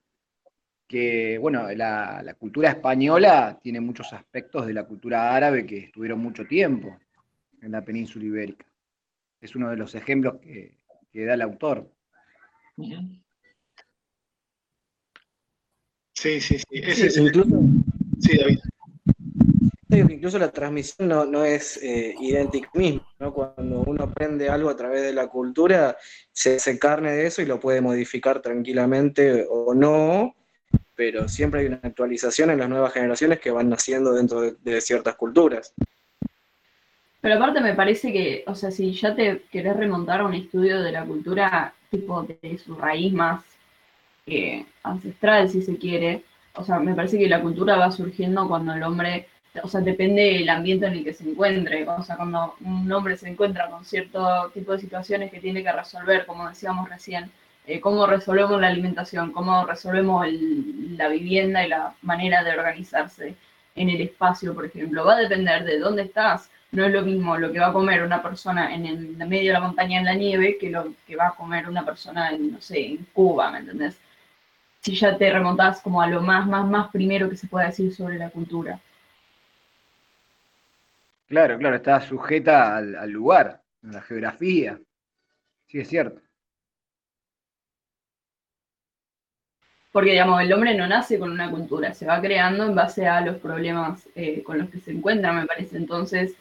que, 0.86 1.38
bueno, 1.38 1.70
la, 1.72 2.34
cultura 2.38 2.70
española 2.70 3.58
tiene 3.62 3.80
muchos 3.80 4.12
aspectos 4.12 4.66
de 4.66 4.74
la 4.74 4.84
cultura 4.84 5.34
árabe 5.34 5.64
que 5.64 5.78
estuvieron 5.78 6.18
mucho 6.18 6.44
tiempo 6.46 6.98
en 7.62 7.72
la 7.72 7.82
península 7.82 8.24
ibérica. 8.24 8.66
Es 9.40 9.54
uno 9.54 9.70
de 9.70 9.76
los 9.76 9.94
ejemplos 9.94 10.34
que, 10.42 10.76
que 11.12 11.24
da 11.24 11.34
el 11.34 11.42
autor. 11.42 11.88
Sí, 16.20 16.38
sí, 16.38 16.58
sí. 16.58 16.64
Ese 16.70 17.08
Sí, 17.08 17.22
incluso, 17.22 17.62
sí, 18.20 18.36
David. 18.36 18.58
incluso 20.10 20.38
la 20.38 20.50
transmisión 20.52 21.08
no, 21.08 21.24
no 21.24 21.46
es 21.46 21.78
eh, 21.82 22.14
idéntica 22.20 22.68
misma, 22.74 23.06
¿no? 23.18 23.32
Cuando 23.32 23.80
uno 23.86 24.04
aprende 24.04 24.50
algo 24.50 24.68
a 24.68 24.76
través 24.76 25.00
de 25.00 25.14
la 25.14 25.28
cultura, 25.28 25.96
se 26.30 26.56
hace 26.56 26.78
carne 26.78 27.12
de 27.12 27.26
eso 27.26 27.40
y 27.40 27.46
lo 27.46 27.58
puede 27.58 27.80
modificar 27.80 28.42
tranquilamente 28.42 29.46
o 29.48 29.72
no, 29.72 30.34
pero 30.94 31.26
siempre 31.26 31.60
hay 31.60 31.68
una 31.68 31.80
actualización 31.82 32.50
en 32.50 32.58
las 32.58 32.68
nuevas 32.68 32.92
generaciones 32.92 33.40
que 33.40 33.50
van 33.50 33.70
naciendo 33.70 34.12
dentro 34.12 34.42
de, 34.42 34.56
de 34.62 34.82
ciertas 34.82 35.14
culturas. 35.14 35.72
Pero 37.22 37.36
aparte 37.36 37.62
me 37.62 37.72
parece 37.72 38.12
que, 38.12 38.44
o 38.46 38.54
sea, 38.54 38.70
si 38.70 38.92
ya 38.92 39.14
te 39.14 39.44
querés 39.50 39.74
remontar 39.74 40.20
a 40.20 40.26
un 40.26 40.34
estudio 40.34 40.82
de 40.82 40.92
la 40.92 41.02
cultura, 41.06 41.72
tipo 41.90 42.22
de 42.24 42.58
su 42.58 42.74
raíz 42.74 43.10
más 43.14 43.42
eh, 44.30 44.66
ancestral, 44.82 45.48
si 45.50 45.62
se 45.62 45.76
quiere, 45.76 46.24
o 46.54 46.64
sea, 46.64 46.78
me 46.78 46.94
parece 46.94 47.18
que 47.18 47.28
la 47.28 47.40
cultura 47.42 47.76
va 47.76 47.90
surgiendo 47.92 48.48
cuando 48.48 48.72
el 48.74 48.82
hombre, 48.82 49.26
o 49.62 49.68
sea, 49.68 49.80
depende 49.80 50.22
del 50.22 50.48
ambiente 50.48 50.86
en 50.86 50.92
el 50.94 51.04
que 51.04 51.14
se 51.14 51.28
encuentre, 51.28 51.86
o 51.88 52.02
sea, 52.02 52.16
cuando 52.16 52.54
un 52.64 52.90
hombre 52.92 53.16
se 53.16 53.28
encuentra 53.28 53.68
con 53.70 53.84
cierto 53.84 54.50
tipo 54.54 54.72
de 54.72 54.78
situaciones 54.80 55.30
que 55.30 55.40
tiene 55.40 55.62
que 55.62 55.72
resolver, 55.72 56.26
como 56.26 56.48
decíamos 56.48 56.88
recién, 56.88 57.30
eh, 57.66 57.80
cómo 57.80 58.06
resolvemos 58.06 58.60
la 58.60 58.68
alimentación, 58.68 59.32
cómo 59.32 59.64
resolvemos 59.66 60.26
el- 60.26 60.96
la 60.96 61.08
vivienda 61.08 61.64
y 61.64 61.68
la 61.68 61.94
manera 62.02 62.42
de 62.42 62.52
organizarse 62.52 63.34
en 63.74 63.88
el 63.90 64.00
espacio, 64.00 64.54
por 64.54 64.66
ejemplo, 64.66 65.04
va 65.04 65.14
a 65.14 65.20
depender 65.20 65.64
de 65.64 65.78
dónde 65.78 66.02
estás. 66.02 66.50
No 66.72 66.84
es 66.84 66.92
lo 66.92 67.02
mismo 67.02 67.36
lo 67.36 67.52
que 67.52 67.58
va 67.60 67.68
a 67.68 67.72
comer 67.72 68.02
una 68.02 68.22
persona 68.22 68.74
en 68.74 68.86
el 68.86 68.98
medio 69.26 69.48
de 69.52 69.52
la 69.54 69.60
montaña 69.66 69.98
en 69.98 70.04
la 70.04 70.14
nieve 70.14 70.56
que 70.60 70.70
lo 70.70 70.92
que 71.06 71.16
va 71.16 71.28
a 71.28 71.34
comer 71.34 71.68
una 71.68 71.84
persona 71.84 72.30
en, 72.30 72.52
no 72.52 72.60
sé, 72.60 72.86
en 72.86 73.06
Cuba, 73.12 73.50
¿me 73.50 73.58
entendés? 73.58 73.98
Si 74.82 74.94
ya 74.94 75.16
te 75.16 75.32
remontás 75.32 75.80
como 75.80 76.02
a 76.02 76.06
lo 76.08 76.20
más, 76.22 76.46
más, 76.46 76.68
más 76.68 76.90
primero 76.90 77.30
que 77.30 77.36
se 77.36 77.46
puede 77.46 77.68
decir 77.68 77.94
sobre 77.94 78.18
la 78.18 78.30
cultura. 78.30 78.78
Claro, 81.28 81.56
claro, 81.58 81.76
está 81.76 81.98
sujeta 82.02 82.76
al, 82.76 82.94
al 82.94 83.10
lugar, 83.10 83.62
a 83.84 83.86
la 83.86 84.02
geografía. 84.02 84.78
Sí, 85.68 85.80
es 85.80 85.88
cierto. 85.88 86.22
Porque, 89.92 90.10
digamos, 90.10 90.42
el 90.42 90.52
hombre 90.52 90.74
no 90.74 90.88
nace 90.88 91.16
con 91.16 91.30
una 91.30 91.48
cultura, 91.48 91.94
se 91.94 92.04
va 92.04 92.20
creando 92.20 92.64
en 92.64 92.74
base 92.74 93.06
a 93.06 93.20
los 93.20 93.36
problemas 93.36 94.08
eh, 94.16 94.42
con 94.42 94.58
los 94.58 94.68
que 94.68 94.80
se 94.80 94.90
encuentra, 94.90 95.32
me 95.32 95.46
parece. 95.46 95.76
Entonces, 95.76 96.34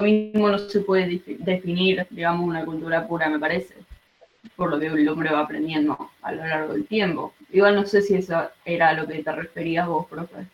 lo 0.00 0.06
mismo 0.06 0.48
no 0.48 0.58
se 0.58 0.80
puede 0.80 1.06
defi- 1.06 1.36
definir, 1.38 2.06
digamos, 2.10 2.46
una 2.48 2.64
cultura 2.64 3.06
pura, 3.06 3.28
me 3.28 3.38
parece, 3.38 3.74
por 4.56 4.70
lo 4.70 4.78
que 4.78 4.86
el 4.86 5.08
hombre 5.08 5.32
va 5.32 5.40
aprendiendo 5.40 6.10
a 6.22 6.32
lo 6.32 6.46
largo 6.46 6.72
del 6.74 6.86
tiempo. 6.86 7.34
Igual 7.50 7.76
no 7.76 7.86
sé 7.86 8.02
si 8.02 8.14
eso 8.14 8.50
era 8.64 8.90
a 8.90 8.92
lo 8.94 9.06
que 9.06 9.22
te 9.22 9.32
referías 9.32 9.86
vos, 9.86 10.06
profe. 10.06 10.46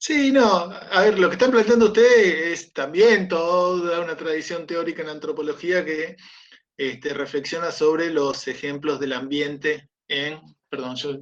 Sí, 0.00 0.30
no, 0.30 0.70
a 0.70 1.02
ver, 1.02 1.18
lo 1.18 1.28
que 1.28 1.34
están 1.34 1.50
planteando 1.50 1.86
ustedes 1.86 2.60
es 2.60 2.72
también 2.72 3.26
toda 3.26 4.00
una 4.00 4.16
tradición 4.16 4.64
teórica 4.64 5.02
en 5.02 5.08
antropología 5.08 5.84
que 5.84 6.16
este, 6.76 7.12
reflexiona 7.12 7.72
sobre 7.72 8.10
los 8.10 8.46
ejemplos 8.46 9.00
del 9.00 9.12
ambiente 9.12 9.90
en, 10.06 10.40
perdón, 10.68 10.94
yo 10.94 11.18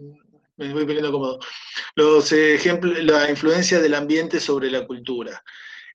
me 0.57 0.73
voy 0.75 0.85
poniendo 0.85 1.11
cómodo, 1.11 1.39
los 1.95 2.31
ejemplos, 2.33 3.03
la 3.03 3.31
influencia 3.31 3.81
del 3.81 3.95
ambiente 3.95 4.41
sobre 4.41 4.71
la 4.71 4.87
cultura. 4.87 5.43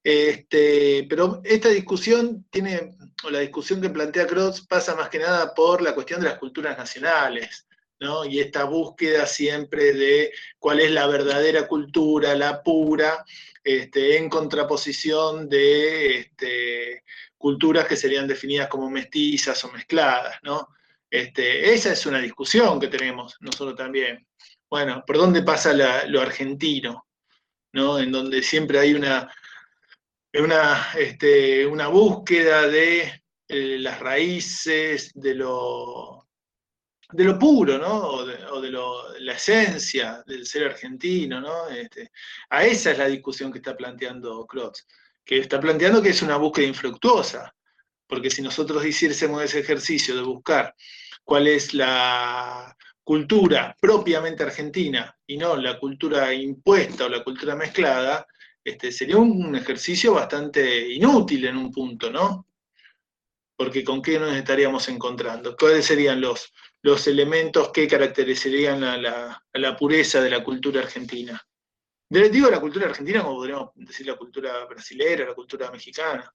Este, 0.03 1.05
pero 1.09 1.41
esta 1.43 1.69
discusión 1.69 2.45
tiene, 2.49 2.91
o 3.23 3.29
la 3.29 3.39
discusión 3.39 3.81
que 3.81 3.89
plantea 3.89 4.25
Krotz 4.27 4.65
pasa 4.67 4.95
más 4.95 5.09
que 5.09 5.19
nada 5.19 5.53
por 5.53 5.81
la 5.81 5.93
cuestión 5.93 6.21
de 6.21 6.29
las 6.29 6.39
culturas 6.39 6.77
nacionales, 6.77 7.67
¿no? 7.99 8.25
Y 8.25 8.39
esta 8.39 8.63
búsqueda 8.63 9.27
siempre 9.27 9.93
de 9.93 10.33
cuál 10.57 10.79
es 10.79 10.89
la 10.91 11.05
verdadera 11.05 11.67
cultura, 11.67 12.33
la 12.35 12.63
pura, 12.63 13.23
este, 13.63 14.17
en 14.17 14.27
contraposición 14.27 15.47
de 15.47 16.17
este, 16.17 17.03
culturas 17.37 17.85
que 17.85 17.95
serían 17.95 18.27
definidas 18.27 18.67
como 18.69 18.89
mestizas 18.89 19.63
o 19.65 19.71
mezcladas, 19.71 20.37
¿no? 20.41 20.69
Este, 21.09 21.73
esa 21.73 21.91
es 21.93 22.05
una 22.07 22.19
discusión 22.19 22.79
que 22.79 22.87
tenemos 22.87 23.35
nosotros 23.41 23.75
también. 23.75 24.25
Bueno, 24.67 25.03
¿por 25.05 25.17
dónde 25.17 25.43
pasa 25.43 25.73
la- 25.73 26.05
lo 26.05 26.21
argentino? 26.21 27.05
¿no? 27.73 27.99
En 27.99 28.11
donde 28.11 28.41
siempre 28.43 28.79
hay 28.79 28.93
una, 28.93 29.33
una, 30.39 30.91
este, 30.97 31.65
una 31.65 31.87
búsqueda 31.87 32.67
de 32.67 33.23
eh, 33.47 33.77
las 33.79 33.99
raíces, 33.99 35.11
de 35.13 35.35
lo, 35.35 36.27
puro, 37.37 37.77
¿no? 37.77 38.07
O 38.07 38.61
de, 38.61 38.71
la 39.19 39.33
esencia 39.33 40.23
del 40.25 40.45
ser 40.45 40.67
argentino, 40.67 41.41
¿no? 41.41 41.67
Este, 41.67 42.11
a 42.49 42.65
esa 42.65 42.91
es 42.91 42.97
la 42.97 43.07
discusión 43.07 43.51
que 43.51 43.57
está 43.57 43.75
planteando 43.75 44.45
Klotz, 44.47 44.87
que 45.25 45.39
está 45.39 45.59
planteando 45.59 46.01
que 46.01 46.09
es 46.09 46.21
una 46.21 46.37
búsqueda 46.37 46.67
infructuosa, 46.67 47.53
porque 48.07 48.29
si 48.29 48.41
nosotros 48.41 48.85
hiciésemos 48.85 49.43
ese 49.43 49.59
ejercicio 49.59 50.15
de 50.15 50.21
buscar 50.21 50.73
cuál 51.25 51.47
es 51.47 51.73
la 51.73 52.75
cultura 53.03 53.75
propiamente 53.81 54.43
argentina 54.43 55.13
y 55.27 55.37
no 55.37 55.57
la 55.57 55.77
cultura 55.77 56.33
impuesta 56.33 57.05
o 57.05 57.09
la 57.09 57.23
cultura 57.23 57.55
mezclada, 57.55 58.25
este, 58.63 58.91
sería 58.91 59.17
un 59.17 59.55
ejercicio 59.55 60.13
bastante 60.13 60.87
inútil 60.93 61.45
en 61.45 61.57
un 61.57 61.71
punto, 61.71 62.11
¿no? 62.11 62.45
Porque 63.55 63.83
¿con 63.83 64.01
qué 64.01 64.19
nos 64.19 64.35
estaríamos 64.35 64.87
encontrando? 64.89 65.55
¿Cuáles 65.55 65.85
serían 65.85 66.21
los, 66.21 66.53
los 66.81 67.07
elementos 67.07 67.71
que 67.71 67.87
caracterizarían 67.87 68.83
a 68.83 68.97
la, 68.97 69.43
la 69.53 69.75
pureza 69.75 70.21
de 70.21 70.29
la 70.29 70.43
cultura 70.43 70.81
argentina? 70.81 71.41
Digo 72.09 72.49
la 72.49 72.59
cultura 72.59 72.87
argentina 72.87 73.23
como 73.23 73.37
podríamos 73.37 73.69
decir 73.75 74.05
la 74.05 74.15
cultura 74.15 74.65
brasilera, 74.65 75.25
la 75.25 75.33
cultura 75.33 75.71
mexicana. 75.71 76.31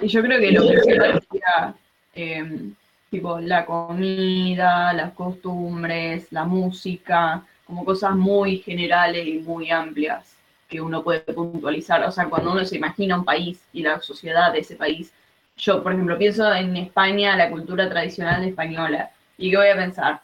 Y 0.00 0.08
yo 0.08 0.22
creo 0.22 0.40
que 0.40 0.50
lo 0.50 0.66
principal 0.66 1.22
sería 1.30 1.74
eh, 2.14 2.72
tipo 3.10 3.38
la 3.38 3.64
comida, 3.64 4.92
las 4.92 5.12
costumbres, 5.12 6.26
la 6.32 6.44
música, 6.44 7.46
como 7.64 7.84
cosas 7.84 8.16
muy 8.16 8.58
generales 8.58 9.26
y 9.26 9.38
muy 9.38 9.70
amplias 9.70 10.31
que 10.72 10.80
uno 10.80 11.04
puede 11.04 11.20
puntualizar. 11.20 12.02
O 12.04 12.10
sea, 12.10 12.28
cuando 12.30 12.50
uno 12.52 12.64
se 12.64 12.76
imagina 12.76 13.18
un 13.18 13.26
país 13.26 13.62
y 13.74 13.82
la 13.82 14.00
sociedad 14.00 14.52
de 14.52 14.60
ese 14.60 14.74
país, 14.74 15.12
yo, 15.56 15.82
por 15.82 15.92
ejemplo, 15.92 16.16
pienso 16.16 16.50
en 16.52 16.74
España, 16.78 17.36
la 17.36 17.50
cultura 17.50 17.88
tradicional 17.90 18.42
española, 18.42 19.10
y 19.36 19.50
¿qué 19.50 19.56
voy 19.58 19.68
a 19.68 19.76
pensar? 19.76 20.22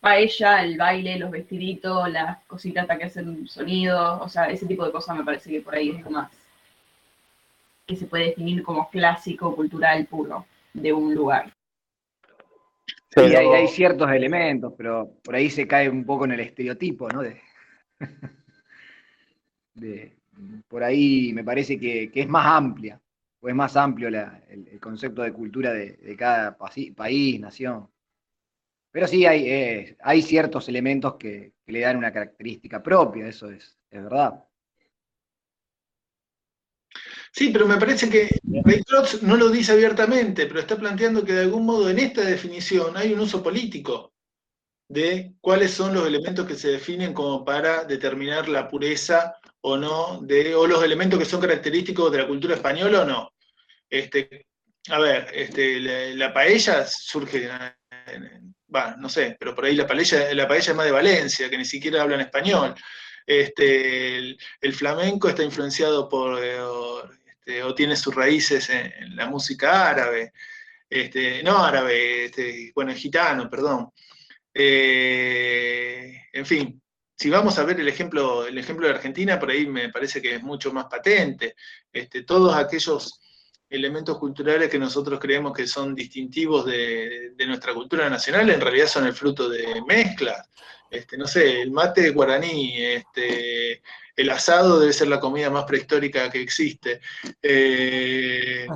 Paella, 0.00 0.64
el 0.64 0.76
baile, 0.76 1.18
los 1.18 1.30
vestiditos, 1.30 2.10
las 2.10 2.42
cositas 2.46 2.82
hasta 2.82 2.98
que 2.98 3.04
hacen 3.04 3.46
sonido, 3.46 4.20
o 4.20 4.28
sea, 4.28 4.46
ese 4.46 4.66
tipo 4.66 4.84
de 4.84 4.92
cosas 4.92 5.16
me 5.16 5.24
parece 5.24 5.50
que 5.50 5.60
por 5.60 5.76
ahí 5.76 5.90
es 5.90 6.02
lo 6.02 6.10
más 6.10 6.30
que 7.86 7.96
se 7.96 8.06
puede 8.06 8.26
definir 8.26 8.62
como 8.62 8.88
clásico 8.90 9.54
cultural 9.54 10.06
puro 10.06 10.46
de 10.72 10.92
un 10.92 11.14
lugar. 11.14 11.52
Sí, 13.10 13.20
hay, 13.20 13.68
ciertos 13.68 14.10
elementos, 14.10 14.72
pero 14.76 15.12
por 15.22 15.36
ahí 15.36 15.48
se 15.48 15.68
cae 15.68 15.88
un 15.88 16.04
poco 16.04 16.24
en 16.24 16.32
el 16.32 16.40
estereotipo, 16.40 17.08
¿no? 17.08 17.22
De, 17.22 17.40
de- 19.74 20.16
por 20.68 20.82
ahí 20.82 21.32
me 21.32 21.44
parece 21.44 21.78
que, 21.78 22.10
que 22.10 22.22
es 22.22 22.28
más 22.28 22.46
amplia, 22.46 23.00
o 23.40 23.48
es 23.48 23.54
más 23.54 23.76
amplio 23.76 24.08
el, 24.08 24.80
concepto 24.80 25.22
de 25.22 25.32
cultura 25.32 25.72
de, 25.72 26.16
cada 26.16 26.56
país, 26.56 27.40
nación. 27.40 27.88
Pero 28.90 29.06
sí 29.06 29.26
hay, 29.26 29.48
eh, 29.48 29.96
hay 30.00 30.22
ciertos 30.22 30.68
elementos 30.68 31.16
que, 31.16 31.52
le 31.66 31.80
dan 31.80 31.96
una 31.96 32.12
característica 32.12 32.82
propia, 32.82 33.26
eso 33.26 33.50
es, 33.50 33.78
es 33.90 34.02
verdad. 34.02 34.44
Sí, 37.32 37.50
pero 37.52 37.66
me 37.66 37.76
parece 37.78 38.08
que 38.08 38.28
Ray 38.64 38.82
Klotz 38.82 39.22
no 39.22 39.36
lo 39.36 39.48
dice 39.50 39.72
abiertamente, 39.72 40.46
pero 40.46 40.60
está 40.60 40.76
planteando 40.76 41.24
que 41.24 41.32
de 41.32 41.42
algún 41.42 41.66
modo 41.66 41.90
en 41.90 41.98
esta 41.98 42.22
definición 42.22 42.96
hay 42.96 43.12
un 43.12 43.20
uso 43.20 43.42
político 43.42 44.12
de 44.88 45.34
cuáles 45.40 45.72
son 45.72 45.94
los 45.94 46.06
elementos 46.06 46.46
que 46.46 46.54
se 46.54 46.68
definen 46.68 47.12
como 47.14 47.44
para 47.44 47.84
determinar 47.84 48.48
la 48.48 48.68
pureza 48.68 49.36
o 49.66 49.78
no, 49.78 50.20
de, 50.22 50.54
o 50.54 50.66
los 50.66 50.84
elementos 50.84 51.18
que 51.18 51.24
son 51.24 51.40
característicos 51.40 52.12
de 52.12 52.18
la 52.18 52.26
cultura 52.26 52.54
española 52.54 53.00
o 53.00 53.04
no. 53.06 53.32
Este, 53.88 54.46
a 54.90 54.98
ver, 54.98 55.28
este, 55.32 55.80
la, 55.80 56.26
la 56.26 56.34
paella 56.34 56.86
surge, 56.86 57.48
no 58.98 59.08
sé, 59.08 59.36
pero 59.38 59.54
por 59.54 59.64
ahí 59.64 59.74
la 59.74 59.86
paella, 59.86 60.34
la 60.34 60.46
paella 60.46 60.70
es 60.70 60.76
más 60.76 60.84
de 60.84 60.92
Valencia, 60.92 61.48
que 61.48 61.56
ni 61.56 61.64
siquiera 61.64 62.02
hablan 62.02 62.20
español. 62.20 62.74
Este, 63.26 64.18
el, 64.18 64.74
flamenco 64.74 65.30
está 65.30 65.42
influenciado 65.42 66.10
por, 66.10 66.44
eh, 66.44 66.60
o, 66.60 67.02
este, 67.26 67.62
o 67.62 67.74
tiene 67.74 67.96
sus 67.96 68.14
raíces 68.14 68.68
en, 68.68 68.92
en 68.98 69.16
la 69.16 69.26
música 69.28 69.88
árabe. 69.88 70.32
este, 70.90 71.42
no 71.42 71.64
árabe, 71.64 72.26
este, 72.26 72.70
bueno, 72.74 72.92
gitano, 72.94 73.48
perdón. 73.48 73.90
Eh, 74.52 76.20
en 76.34 76.44
fin, 76.46 76.82
si 77.16 77.30
vamos 77.30 77.58
a 77.58 77.64
ver 77.64 77.80
el 77.80 77.88
ejemplo, 77.88 78.46
el 78.46 78.58
ejemplo 78.58 78.86
de 78.86 78.94
Argentina, 78.94 79.38
por 79.38 79.50
ahí 79.50 79.66
me 79.66 79.88
parece 79.90 80.20
que 80.20 80.34
es 80.36 80.42
mucho 80.42 80.72
más 80.72 80.86
patente. 80.86 81.54
Este, 81.92 82.22
todos 82.22 82.54
aquellos 82.56 83.20
elementos 83.68 84.18
culturales 84.18 84.68
que 84.68 84.78
nosotros 84.78 85.18
creemos 85.20 85.52
que 85.52 85.66
son 85.66 85.94
distintivos 85.94 86.66
de, 86.66 87.32
nuestra 87.46 87.74
cultura 87.74 88.08
nacional, 88.08 88.50
en 88.50 88.60
realidad 88.60 88.86
son 88.86 89.06
el 89.06 89.14
fruto 89.14 89.48
de 89.48 89.82
mezclas. 89.86 90.48
Este, 90.90 91.16
no 91.16 91.26
sé, 91.26 91.62
el 91.62 91.70
mate 91.70 92.10
guaraní, 92.10 92.76
este, 92.82 93.82
el 94.16 94.30
asado 94.30 94.80
debe 94.80 94.92
ser 94.92 95.08
la 95.08 95.20
comida 95.20 95.50
más 95.50 95.64
prehistórica 95.64 96.30
que 96.30 96.40
existe. 96.40 97.00
Eh, 97.42 98.66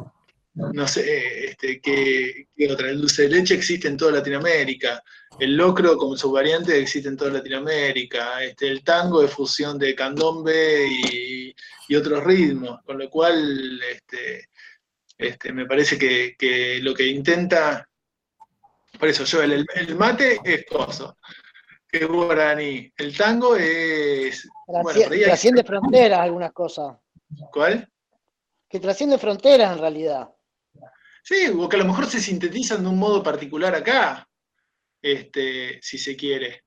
no 0.59 0.89
sé, 0.89 1.51
este, 1.51 1.81
¿qué, 1.81 2.47
otra? 2.71 2.91
El 2.91 3.01
dulce 3.01 3.23
de 3.23 3.29
leche 3.29 3.55
existe 3.55 3.87
en 3.87 3.97
toda 3.97 4.13
Latinoamérica. 4.13 5.03
El 5.39 5.57
locro, 5.57 5.97
como 5.97 6.17
su 6.17 6.33
variante, 6.33 6.79
existe 6.79 7.09
en 7.09 7.17
toda 7.17 7.31
Latinoamérica. 7.31 8.43
Este, 8.43 8.67
el 8.67 8.83
tango 8.83 9.23
es 9.23 9.31
fusión 9.31 9.79
de 9.79 9.95
candombe 9.95 10.87
y, 10.89 11.55
otros 11.97 12.23
ritmos, 12.25 12.83
con 12.83 12.99
lo 12.99 13.09
cual 13.09 13.81
este, 13.83 14.49
este, 15.17 15.53
me 15.53 15.65
parece 15.65 15.97
que, 15.99 16.81
lo 16.83 16.93
que 16.93 17.07
intenta, 17.07 17.89
por 18.99 19.09
eso 19.09 19.25
yo, 19.25 19.43
el, 19.43 19.65
mate 19.97 20.39
es 20.45 20.67
coso, 20.67 21.17
es 21.91 22.07
guaraní. 22.07 22.93
El 22.97 23.17
tango 23.17 23.57
es... 23.57 24.47
trasciende 25.25 25.65
fronteras 25.65 26.21
algunas 26.21 26.53
cosas. 26.53 26.97
¿Cuál? 27.51 27.91
Que 28.69 28.81
trasciende 28.81 29.17
fronteras 29.17 29.73
en 29.73 29.79
realidad. 29.79 30.29
Sí, 31.29 31.47
o 31.55 31.69
que 31.69 31.77
a 31.77 31.81
lo 31.81 31.85
mejor 31.85 32.07
se 32.07 32.21
sintetizan 32.21 32.83
de 32.83 32.89
un 32.89 32.99
modo 32.99 33.23
particular 33.23 33.75
acá, 33.75 34.27
este, 35.03 35.79
si 35.83 35.99
se 35.99 36.17
quiere. 36.17 36.65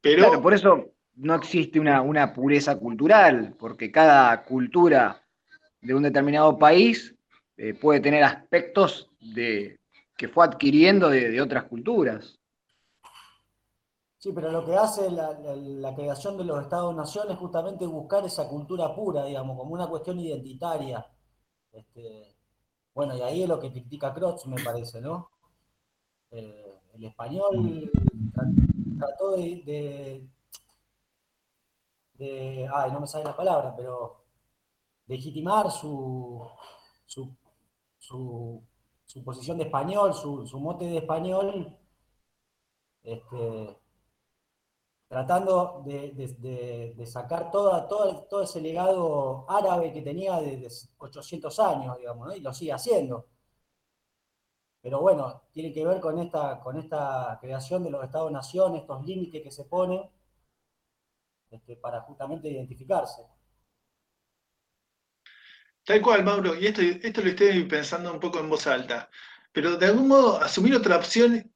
Pero... 0.00 0.24
Claro, 0.24 0.40
por 0.40 0.54
eso 0.54 0.94
no 1.16 1.34
existe 1.34 1.78
una, 1.78 2.00
una 2.00 2.32
pureza 2.32 2.74
cultural, 2.78 3.54
porque 3.58 3.92
cada 3.92 4.44
cultura 4.44 5.22
de 5.78 5.94
un 5.94 6.04
determinado 6.04 6.56
país 6.56 7.14
eh, 7.58 7.74
puede 7.74 8.00
tener 8.00 8.24
aspectos 8.24 9.10
de, 9.20 9.78
que 10.16 10.28
fue 10.28 10.46
adquiriendo 10.46 11.10
de, 11.10 11.38
otras 11.38 11.64
culturas. 11.64 12.40
Sí, 14.16 14.32
pero 14.34 14.50
lo 14.52 14.64
que 14.64 14.74
hace 14.74 15.10
la, 15.10 15.94
creación 15.94 16.38
de 16.38 16.44
los 16.44 16.62
Estados-Nación 16.62 17.30
es 17.30 17.36
justamente 17.36 17.84
buscar 17.84 18.24
esa 18.24 18.48
cultura 18.48 18.94
pura, 18.94 19.26
digamos, 19.26 19.58
como 19.58 19.74
una 19.74 19.86
cuestión 19.86 20.18
identitaria. 20.18 21.06
Este, 21.70 22.33
bueno, 22.94 23.16
y 23.16 23.22
ahí 23.22 23.42
es 23.42 23.48
lo 23.48 23.58
que 23.58 23.72
critica 23.72 24.14
Crotz, 24.14 24.46
me 24.46 24.62
parece, 24.62 25.00
¿no? 25.00 25.30
Eh, 26.30 26.80
el 26.94 27.04
español 27.04 27.90
trató 28.98 29.32
de, 29.32 30.28
de, 32.14 32.68
Ay, 32.72 32.92
no 32.92 33.00
me 33.00 33.06
sale 33.06 33.24
la 33.24 33.36
palabra, 33.36 33.74
pero 33.76 34.24
legitimar 35.06 35.70
su, 35.70 36.48
su, 37.04 37.36
su, 37.98 38.62
posición 39.24 39.58
de 39.58 39.64
español, 39.64 40.14
su, 40.14 40.46
su 40.46 40.60
mote 40.60 40.86
de 40.86 40.98
español, 40.98 41.76
este, 43.02 43.78
tratando 45.08 45.82
de, 45.84 47.06
sacar 47.06 47.50
toda, 47.50 47.86
todo, 47.88 48.42
ese 48.42 48.60
legado 48.60 49.46
árabe 49.48 49.92
que 49.92 50.02
tenía 50.02 50.40
de, 50.40 50.68
800 50.98 51.58
años, 51.60 51.98
digamos, 51.98 52.36
y 52.36 52.40
lo 52.40 52.52
sigue 52.52 52.72
haciendo. 52.72 53.28
Pero 54.80 55.00
bueno, 55.00 55.44
tiene 55.52 55.72
que 55.72 55.86
ver 55.86 56.00
con 56.00 56.18
esta, 56.18 56.60
con 56.60 56.76
esta 56.76 57.38
creación 57.40 57.82
de 57.84 57.90
los 57.90 58.04
Estados-Nación, 58.04 58.76
estos 58.76 59.04
límites 59.04 59.42
que 59.42 59.50
se 59.50 59.64
ponen 59.64 60.10
este, 61.50 61.76
para 61.76 62.02
justamente 62.02 62.48
identificarse. 62.48 63.22
Tal 65.84 66.02
cual, 66.02 66.24
Mauro, 66.24 66.54
y 66.54 66.66
esto, 66.66 66.80
esto 66.82 67.20
lo 67.22 67.28
estoy 67.28 67.64
pensando 67.64 68.12
un 68.12 68.20
poco 68.20 68.40
en 68.40 68.48
voz 68.48 68.66
alta, 68.66 69.08
pero 69.52 69.76
de 69.76 69.86
algún 69.86 70.08
modo 70.08 70.40
asumir 70.40 70.74
otra 70.74 70.96
opción 70.96 71.53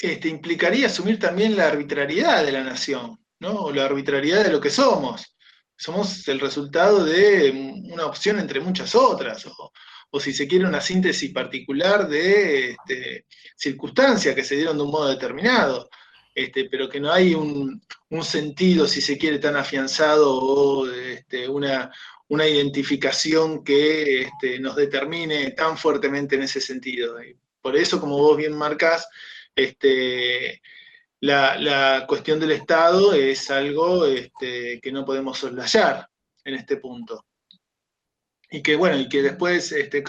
este, 0.00 0.28
implicaría 0.28 0.86
asumir 0.86 1.18
también 1.18 1.56
la 1.56 1.66
arbitrariedad 1.66 2.44
de 2.44 2.52
la 2.52 2.62
nación, 2.62 3.18
¿no? 3.40 3.50
O 3.62 3.72
la 3.72 3.84
arbitrariedad 3.84 4.44
de 4.44 4.52
lo 4.52 4.60
que 4.60 4.70
somos. 4.70 5.36
Somos 5.76 6.26
el 6.28 6.40
resultado 6.40 7.04
de 7.04 7.50
una 7.90 8.06
opción 8.06 8.38
entre 8.38 8.60
muchas 8.60 8.94
otras, 8.94 9.46
o, 9.46 10.20
si 10.20 10.32
se 10.32 10.48
quiere 10.48 10.64
una 10.64 10.80
síntesis 10.80 11.32
particular 11.32 12.08
de 12.08 12.70
este, 12.70 13.26
circunstancias 13.56 14.34
que 14.34 14.42
se 14.42 14.56
dieron 14.56 14.76
de 14.76 14.82
un 14.84 14.90
modo 14.90 15.08
determinado, 15.08 15.88
este, 16.34 16.68
pero 16.70 16.88
que 16.88 17.00
no 17.00 17.12
hay 17.12 17.34
un, 17.34 17.82
sentido, 18.22 18.86
si 18.86 19.00
se 19.00 19.18
quiere, 19.18 19.38
tan 19.38 19.56
afianzado 19.56 20.34
o 20.34 20.88
este, 20.88 21.48
una, 21.48 21.92
una 22.28 22.46
identificación 22.46 23.62
que 23.64 24.22
este, 24.22 24.58
nos 24.60 24.76
determine 24.76 25.50
tan 25.50 25.76
fuertemente 25.76 26.36
en 26.36 26.42
ese 26.42 26.60
sentido. 26.60 27.22
Y 27.22 27.36
por 27.60 27.76
eso, 27.76 28.00
como 28.00 28.16
vos 28.18 28.36
bien 28.36 28.56
marcás, 28.56 29.06
este, 29.58 30.62
la, 31.20 32.04
cuestión 32.06 32.38
del 32.38 32.52
Estado 32.52 33.12
es 33.12 33.50
algo 33.50 34.06
este, 34.06 34.80
que 34.80 34.92
no 34.92 35.04
podemos 35.04 35.38
soslayar 35.38 36.08
en 36.44 36.54
este 36.54 36.76
punto. 36.76 37.24
Y 38.50 38.62
que 38.62 38.76
bueno, 38.76 38.98
y 38.98 39.08
que 39.08 39.20
después 39.20 39.72
este, 39.72 40.02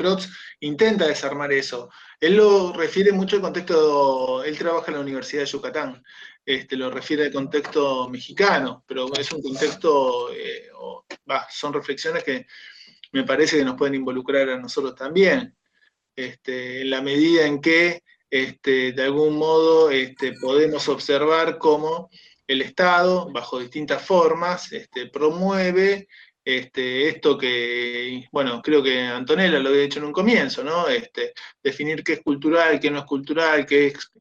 intenta 0.62 1.08
desarmar 1.08 1.52
eso. 1.52 1.90
Él 2.22 2.38
lo 2.38 2.72
refiere 2.72 3.12
mucho 3.12 3.36
al 3.36 3.42
contexto, 3.42 4.44
él 4.44 4.58
trabaja 4.58 4.92
en 4.92 4.94
la 4.94 5.02
Universidad 5.02 5.42
de 5.42 5.50
Yucatán, 5.50 6.04
este, 6.46 6.78
lo 6.78 6.90
refiere 6.90 7.26
al 7.26 7.34
contexto 7.34 8.08
mexicano, 8.08 8.84
pero 8.88 9.12
es 9.14 9.32
un 9.32 9.42
contexto, 9.42 10.32
eh, 10.32 10.70
son 11.50 11.74
reflexiones 11.74 12.24
que 12.24 12.46
me 13.12 13.24
parece 13.24 13.58
que 13.58 13.66
nos 13.66 13.76
pueden 13.76 13.96
involucrar 13.96 14.50
a 14.50 14.58
nosotros 14.60 14.96
también, 14.96 15.56
en 16.16 16.90
la 16.90 17.02
medida 17.02 17.46
en 17.46 17.60
que 17.62 18.04
este, 18.30 18.92
de 18.94 19.04
algún 19.04 19.38
modo 19.38 19.90
este, 19.90 20.34
podemos 20.34 20.88
observar 20.90 21.58
cómo 21.58 22.10
el 22.48 22.62
Estado, 22.62 23.30
bajo 23.32 23.60
distintas 23.60 24.04
formas, 24.06 24.72
este, 24.72 25.08
promueve 25.08 26.08
esto 26.44 27.38
que, 27.38 28.28
bueno, 28.32 28.62
creo 28.62 28.82
que 28.82 29.02
Antonella 29.02 29.60
lo 29.60 29.70
había 29.70 29.82
dicho 29.82 30.00
en 30.00 30.06
un 30.06 30.12
comienzo, 30.12 30.64
¿no? 30.64 30.86
definir 31.62 32.04
qué 32.04 32.14
es 32.14 32.22
cultural, 32.22 32.80
qué 32.80 32.90
no 32.90 33.00
es 33.00 33.06
cultural, 33.06 33.66
qué 33.66 33.88
es 33.88 34.12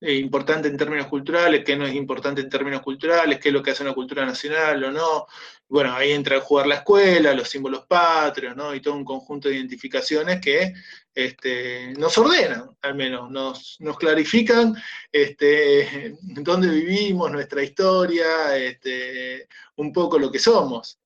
importante 0.00 0.68
en 0.68 0.76
términos 0.76 1.06
culturales, 1.06 1.64
qué 1.64 1.76
no 1.76 1.86
es 1.86 1.94
importante 1.94 2.40
en 2.40 2.48
términos 2.48 2.82
culturales, 2.82 3.38
qué 3.38 3.48
es 3.48 3.52
lo 3.52 3.62
que 3.62 3.72
hace 3.72 3.82
una 3.82 3.94
cultura 3.94 4.24
nacional 4.24 4.84
o 4.84 4.90
no. 4.90 5.26
Bueno, 5.68 5.94
ahí 5.94 6.12
entra 6.12 6.36
a 6.36 6.40
jugar 6.40 6.66
la 6.66 6.76
escuela, 6.76 7.32
los 7.34 7.48
símbolos 7.48 7.86
patrios, 7.86 8.54
¿no? 8.56 8.74
Y 8.74 8.80
todo 8.80 8.94
un 8.94 9.04
conjunto 9.04 9.48
de 9.48 9.56
identificaciones 9.56 10.40
que 10.40 10.74
este, 11.14 11.94
nos 11.98 12.16
ordenan, 12.18 12.70
al 12.82 12.94
menos, 12.94 13.30
nos, 13.30 13.78
clarifican 13.98 14.74
este, 15.10 16.16
dónde 16.22 16.68
vivimos, 16.68 17.30
nuestra 17.30 17.62
historia, 17.62 18.56
este, 18.56 19.48
un 19.76 19.92
poco 19.92 20.18
lo 20.18 20.30
que 20.30 20.38
somos. 20.38 20.98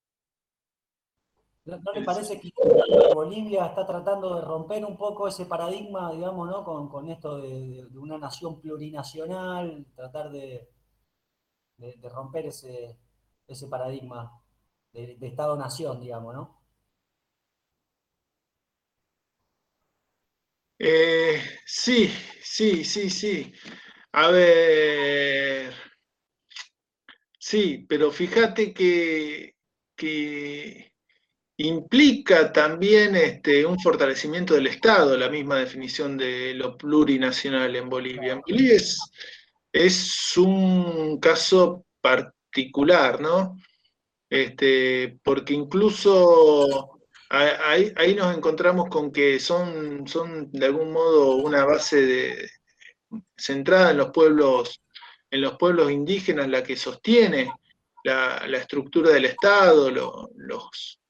¿No, 1.66 1.92
le 1.92 2.02
parece 2.02 2.40
que 2.40 2.50
Bolivia 3.14 3.66
está 3.66 3.84
tratando 3.86 4.36
de 4.36 4.42
romper 4.42 4.84
un 4.84 4.96
poco 4.96 5.28
ese 5.28 5.46
paradigma, 5.46 6.12
digamos, 6.12 6.48
¿no? 6.48 6.64
con, 6.64 7.10
esto 7.10 7.38
de, 7.38 7.84
una 7.96 8.18
nación 8.18 8.60
plurinacional, 8.60 9.84
tratar 9.94 10.30
de, 10.30 10.68
romper 12.02 12.46
ese, 12.46 12.96
ese 13.46 13.66
paradigma 13.66 14.40
de, 14.92 15.16
de 15.16 15.26
Estado-nación, 15.26 16.00
digamos, 16.00 16.34
¿no? 16.34 16.56
Eh, 20.78 21.42
sí, 21.64 22.10
sí, 22.42 22.84
sí, 22.84 23.10
sí. 23.10 23.52
A 24.12 24.30
ver. 24.30 25.74
Sí, 27.38 27.86
pero 27.88 28.10
fíjate 28.10 28.74
que, 28.74 29.54
implica 31.58 32.52
también 32.52 33.16
este, 33.16 33.64
un 33.64 33.78
fortalecimiento 33.80 34.54
del 34.54 34.66
Estado, 34.66 35.16
la 35.16 35.30
misma 35.30 35.56
definición 35.56 36.16
de 36.16 36.54
lo 36.54 36.76
plurinacional 36.76 37.74
en 37.76 37.88
Bolivia. 37.88 38.34
En 38.34 38.40
Bolivia 38.40 38.76
es, 38.76 38.98
es 39.72 40.36
un 40.36 41.18
caso 41.20 41.86
particular, 42.00 43.20
¿no? 43.20 43.56
Este, 44.28 45.18
porque 45.22 45.54
incluso 45.54 46.96
Ahí, 47.28 48.14
nos 48.14 48.36
encontramos 48.36 48.88
con 48.88 49.10
que 49.10 49.40
son, 49.40 50.06
son 50.06 50.50
de 50.52 50.66
algún 50.66 50.92
modo 50.92 51.34
una 51.36 51.64
base 51.64 52.50
centrada 53.36 53.90
en 53.90 53.96
los 53.96 54.10
pueblos, 54.10 54.80
en 55.30 55.40
los 55.40 55.56
pueblos 55.58 55.90
indígenas 55.90 56.48
la 56.48 56.62
que 56.62 56.76
sostiene 56.76 57.52
la, 58.04 58.46
estructura 58.52 59.10
del 59.10 59.24
Estado, 59.24 59.90
los, 59.90 61.00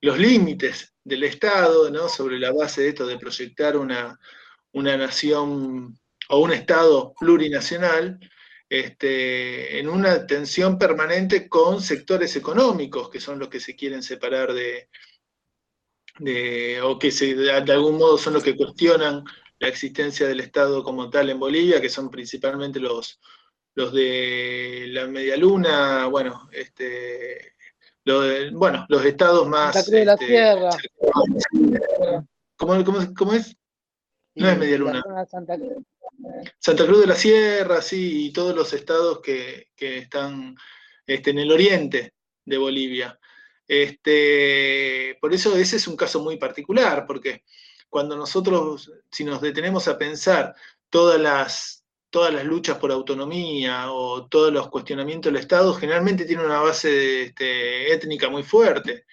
los 0.00 0.18
límites 0.18 0.94
del 1.04 1.24
Estado, 1.24 2.08
sobre 2.08 2.38
la 2.38 2.52
base 2.52 2.82
de 2.82 2.88
esto 2.88 3.06
de 3.06 3.18
proyectar 3.18 3.76
una, 3.76 4.18
una 4.72 4.96
nación 4.96 5.98
o 6.28 6.38
un 6.38 6.52
Estado 6.52 7.14
plurinacional, 7.18 8.18
este, 8.68 9.78
en 9.78 9.88
una 9.88 10.26
tensión 10.26 10.78
permanente 10.78 11.48
con 11.48 11.82
sectores 11.82 12.34
económicos, 12.36 13.10
que 13.10 13.20
son 13.20 13.38
los 13.38 13.48
que 13.48 13.60
se 13.60 13.76
quieren 13.76 14.02
separar 14.02 14.52
de, 14.54 14.88
o 16.82 16.98
que 16.98 17.10
de 17.10 17.50
algún 17.50 17.98
modo 17.98 18.16
son 18.16 18.32
los 18.34 18.42
que 18.42 18.56
cuestionan 18.56 19.24
la 19.58 19.68
existencia 19.68 20.26
del 20.26 20.40
Estado 20.40 20.82
como 20.82 21.10
tal 21.10 21.30
en 21.30 21.38
Bolivia, 21.38 21.80
que 21.80 21.90
son 21.90 22.10
principalmente 22.10 22.80
los, 22.80 23.20
los 23.74 23.92
de 23.92 24.86
la 24.88 25.06
Media 25.06 25.36
Luna, 25.36 26.06
bueno, 26.06 26.48
este, 26.52 27.51
bueno, 28.52 28.86
los 28.88 29.04
estados 29.04 29.48
más... 29.48 29.74
Santa 29.74 29.84
Cruz 29.84 29.98
de 29.98 30.04
la 30.04 30.14
este, 30.14 30.26
Sierra. 30.26 30.70
¿cómo, 32.56 32.84
cómo, 32.84 33.14
cómo 33.16 33.32
es? 33.34 33.56
No 34.34 34.48
es 34.48 34.58
Media 34.58 34.78
Luna. 34.78 35.02
Santa 35.30 35.56
Cruz. 35.56 35.84
Santa 36.58 36.86
Cruz 36.86 37.00
de 37.00 37.06
la 37.06 37.14
Sierra, 37.14 37.82
sí, 37.82 38.26
y 38.26 38.32
todos 38.32 38.54
los 38.54 38.72
estados 38.72 39.20
que, 39.20 39.68
que 39.74 39.98
están 39.98 40.56
este, 41.06 41.30
en 41.30 41.38
el 41.38 41.52
oriente 41.52 42.14
de 42.44 42.58
Bolivia. 42.58 43.18
Este, 43.66 45.16
por 45.20 45.32
eso 45.32 45.56
ese 45.56 45.76
es 45.76 45.86
un 45.86 45.96
caso 45.96 46.20
muy 46.20 46.36
particular, 46.36 47.06
porque 47.06 47.44
cuando 47.88 48.16
nosotros, 48.16 48.92
si 49.10 49.24
nos 49.24 49.40
detenemos 49.40 49.88
a 49.88 49.98
pensar 49.98 50.54
todas 50.90 51.20
las, 51.20 51.81
todas 52.12 52.32
las 52.32 52.44
luchas 52.44 52.76
por 52.76 52.92
autonomía 52.92 53.90
o 53.90 54.26
todos 54.26 54.52
los 54.52 54.68
cuestionamientos 54.68 55.32
del 55.32 55.40
Estado, 55.40 55.72
generalmente 55.72 56.26
tienen 56.26 56.44
una 56.44 56.60
base 56.60 57.22
este, 57.22 57.92
étnica 57.92 58.28
muy 58.28 58.42
fuerte. 58.42 59.06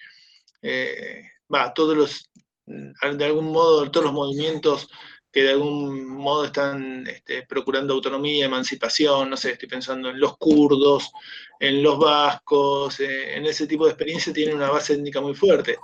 Eh, 0.60 1.24
va, 1.52 1.72
todos 1.72 1.96
los, 1.96 2.30
de 2.66 3.24
algún 3.24 3.50
modo, 3.50 3.90
todos 3.90 4.04
los 4.04 4.12
movimientos 4.12 4.88
que 5.32 5.44
de 5.44 5.50
algún 5.52 6.08
modo 6.08 6.44
están 6.44 7.06
este, 7.06 7.46
procurando 7.46 7.94
autonomía, 7.94 8.46
emancipación, 8.46 9.30
no 9.30 9.36
sé, 9.36 9.52
estoy 9.52 9.68
pensando 9.68 10.10
en 10.10 10.20
los 10.20 10.36
kurdos, 10.36 11.10
en 11.58 11.82
los 11.82 11.98
vascos, 11.98 13.00
eh, 13.00 13.36
en 13.36 13.46
ese 13.46 13.66
tipo 13.66 13.86
de 13.86 13.92
experiencia 13.92 14.32
tienen 14.32 14.56
una 14.56 14.70
base 14.70 14.94
étnica 14.94 15.22
muy 15.22 15.34
fuerte. 15.34 15.78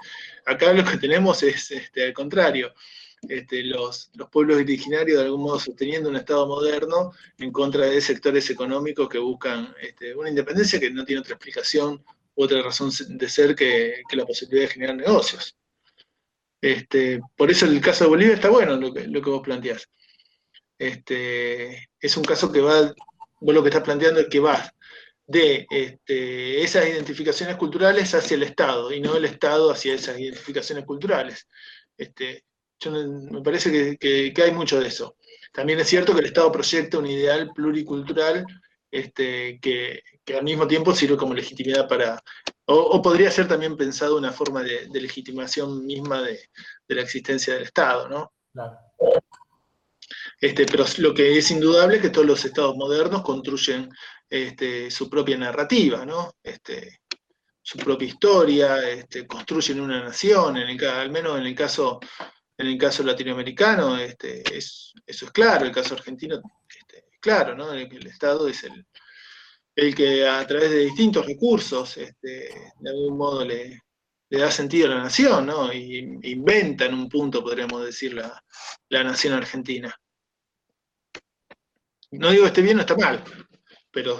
Acá 0.44 0.72
lo 0.74 0.84
que 0.84 0.98
tenemos 0.98 1.42
es 1.42 1.70
este, 1.70 2.04
al 2.04 2.12
contrario, 2.12 2.74
este, 3.28 3.64
los, 3.64 4.10
los, 4.14 4.28
pueblos 4.28 4.58
originarios 4.58 5.18
de 5.18 5.24
algún 5.24 5.42
modo 5.42 5.58
sosteniendo 5.58 6.08
un 6.08 6.16
Estado 6.16 6.46
moderno 6.46 7.12
en 7.38 7.50
contra 7.50 7.86
de 7.86 8.00
sectores 8.00 8.48
económicos 8.50 9.08
que 9.08 9.18
buscan 9.18 9.74
este, 9.80 10.14
una 10.14 10.28
independencia 10.28 10.78
que 10.78 10.90
no 10.90 11.04
tiene 11.04 11.20
otra 11.20 11.34
explicación 11.34 12.04
u 12.34 12.44
otra 12.44 12.62
razón 12.62 12.90
de 13.08 13.28
ser 13.28 13.54
que, 13.54 14.02
la 14.12 14.26
posibilidad 14.26 14.66
de 14.68 14.72
generar 14.72 14.96
negocios. 14.96 15.56
Este, 16.60 17.20
por 17.36 17.50
eso 17.50 17.66
el 17.66 17.80
caso 17.80 18.04
de 18.04 18.10
Bolivia 18.10 18.34
está 18.34 18.48
bueno 18.50 18.76
lo 18.76 18.92
que, 18.92 19.06
lo 19.06 19.22
que 19.22 19.30
vos 19.30 19.42
planteás. 19.42 19.88
Es 20.78 22.16
un 22.16 22.24
caso 22.24 22.52
que 22.52 22.60
va, 22.60 22.94
vos 23.40 23.54
lo 23.54 23.62
que 23.62 23.70
estás 23.70 23.82
planteando 23.82 24.20
es 24.20 24.28
que 24.28 24.40
va 24.40 24.70
de 25.26 25.66
esas 26.06 26.86
identificaciones 26.86 27.56
culturales 27.56 28.14
hacia 28.14 28.36
el 28.36 28.44
Estado 28.44 28.92
y 28.92 29.00
no 29.00 29.16
el 29.16 29.24
Estado 29.24 29.70
hacia 29.70 29.94
esas 29.94 30.18
identificaciones 30.18 30.84
culturales. 30.84 31.46
Yo 32.78 32.90
me 32.90 33.42
parece 33.42 33.98
que, 33.98 34.42
hay 34.42 34.52
mucho 34.52 34.80
de 34.80 34.88
eso. 34.88 35.16
También 35.52 35.80
es 35.80 35.88
cierto 35.88 36.12
que 36.12 36.20
el 36.20 36.26
Estado 36.26 36.52
proyecta 36.52 36.98
un 36.98 37.06
ideal 37.06 37.50
pluricultural 37.54 38.44
este, 38.90 39.58
que, 39.60 40.02
al 40.36 40.44
mismo 40.44 40.66
tiempo 40.66 40.94
sirve 40.94 41.16
como 41.16 41.34
legitimidad 41.34 41.88
para, 41.88 42.22
o, 42.66 43.00
podría 43.00 43.30
ser 43.30 43.48
también 43.48 43.76
pensado 43.76 44.16
una 44.16 44.32
forma 44.32 44.62
de, 44.62 44.88
legitimación 44.92 45.86
misma 45.86 46.22
de, 46.22 46.50
la 46.88 47.02
existencia 47.02 47.54
del 47.54 47.64
Estado, 47.64 48.08
¿no? 48.08 48.32
Este, 50.40 50.66
pero 50.66 50.84
lo 50.98 51.14
que 51.14 51.38
es 51.38 51.50
indudable 51.50 51.96
es 51.96 52.02
que 52.02 52.10
todos 52.10 52.26
los 52.26 52.44
estados 52.44 52.76
modernos 52.76 53.22
construyen 53.22 53.88
este, 54.28 54.90
su 54.90 55.08
propia 55.08 55.38
narrativa, 55.38 56.04
¿no? 56.04 56.34
Este, 56.42 57.00
su 57.62 57.78
propia 57.78 58.06
historia, 58.08 58.88
este, 58.88 59.26
construyen 59.26 59.80
una 59.80 60.00
nación, 60.00 60.56
en 60.56 60.84
al 60.84 61.10
menos 61.10 61.38
en 61.38 61.46
el 61.46 61.54
caso, 61.54 61.98
en 62.58 62.66
el 62.66 62.78
caso 62.78 63.02
latinoamericano, 63.02 63.98
este, 63.98 64.42
es, 64.56 64.94
eso 65.06 65.26
es 65.26 65.32
claro, 65.32 65.66
el 65.66 65.72
caso 65.72 65.94
argentino 65.94 66.40
este, 66.68 66.98
es 67.12 67.20
claro, 67.20 67.54
¿no? 67.54 67.72
El, 67.72 68.06
Estado 68.06 68.48
es 68.48 68.64
el, 68.64 68.86
el 69.74 69.94
que 69.94 70.26
a 70.26 70.46
través 70.46 70.70
de 70.70 70.84
distintos 70.86 71.26
recursos, 71.26 71.96
este, 71.98 72.72
de 72.78 72.90
algún 72.90 73.18
modo 73.18 73.44
le, 73.44 73.82
da 74.30 74.50
sentido 74.50 74.86
a 74.86 74.94
la 74.94 75.02
nación, 75.02 75.46
¿no? 75.46 75.72
Y 75.72 76.18
inventa 76.22 76.86
en 76.86 76.94
un 76.94 77.08
punto, 77.08 77.42
podríamos 77.42 77.84
decir, 77.84 78.14
la, 78.14 78.42
nación 79.04 79.34
argentina. 79.34 79.94
No 82.12 82.30
digo 82.30 82.44
que 82.44 82.48
esté 82.48 82.62
bien 82.62 82.78
o 82.78 82.80
está 82.80 82.96
mal, 82.96 83.22
pero 83.90 84.18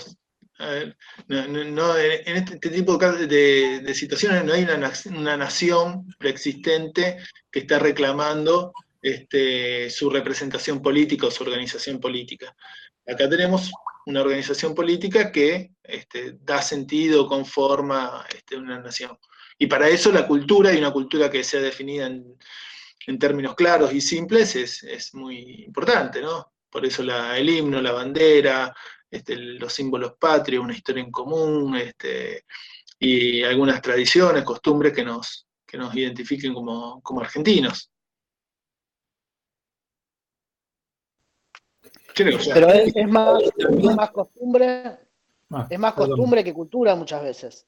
no, 1.28 1.98
en 1.98 2.36
este, 2.36 2.54
este 2.54 2.70
tipo 2.70 2.96
de, 2.96 3.94
situaciones 3.94 4.44
no 4.44 4.52
hay 4.54 4.64
una, 4.64 5.36
nación 5.36 6.06
preexistente 6.18 7.18
que 7.50 7.60
está 7.60 7.78
reclamando 7.78 8.72
este, 9.02 9.90
su 9.90 10.10
representación 10.10 10.80
política 10.80 11.26
o 11.26 11.30
su 11.30 11.44
organización 11.44 12.00
política. 12.00 12.54
Acá 13.06 13.28
tenemos 13.28 13.70
una 14.06 14.22
organización 14.22 14.74
política 14.74 15.30
que 15.30 15.72
este, 15.82 16.38
da 16.40 16.62
sentido, 16.62 17.26
conforma 17.26 18.24
una 18.56 18.80
nación. 18.80 19.18
Y 19.58 19.66
para 19.66 19.88
eso 19.88 20.12
la 20.12 20.26
cultura, 20.26 20.72
y 20.72 20.78
una 20.78 20.92
cultura 20.92 21.30
que 21.30 21.44
sea 21.44 21.60
definida 21.60 22.06
en, 22.06 22.36
términos 23.18 23.54
claros 23.54 23.92
y 23.92 24.00
simples, 24.00 24.56
es, 24.56 25.14
muy 25.14 25.64
importante, 25.64 26.20
¿no? 26.20 26.52
Por 26.68 26.84
eso 26.84 27.02
el 27.02 27.48
himno, 27.48 27.80
la 27.80 27.92
bandera, 27.92 28.74
este, 29.10 29.36
los 29.36 29.72
símbolos 29.72 30.14
patrios, 30.18 30.64
una 30.64 30.74
historia 30.74 31.02
en 31.02 31.10
común, 31.10 31.76
este, 31.76 32.44
y 32.98 33.42
algunas 33.42 33.80
tradiciones, 33.82 34.44
costumbres 34.44 34.92
que 34.92 35.04
nos, 35.04 35.46
que 35.66 35.78
nos 35.78 35.94
identifiquen 35.94 36.54
como, 36.54 37.00
como 37.02 37.20
argentinos. 37.20 37.90
Pero 42.16 42.30
es, 42.72 43.08
más, 43.08 44.10
costumbre, 44.10 44.98
ah, 45.50 45.66
es 45.68 45.78
más 45.78 45.92
costumbre 45.92 46.42
que 46.42 46.54
cultura 46.54 46.94
muchas 46.94 47.22
veces. 47.22 47.66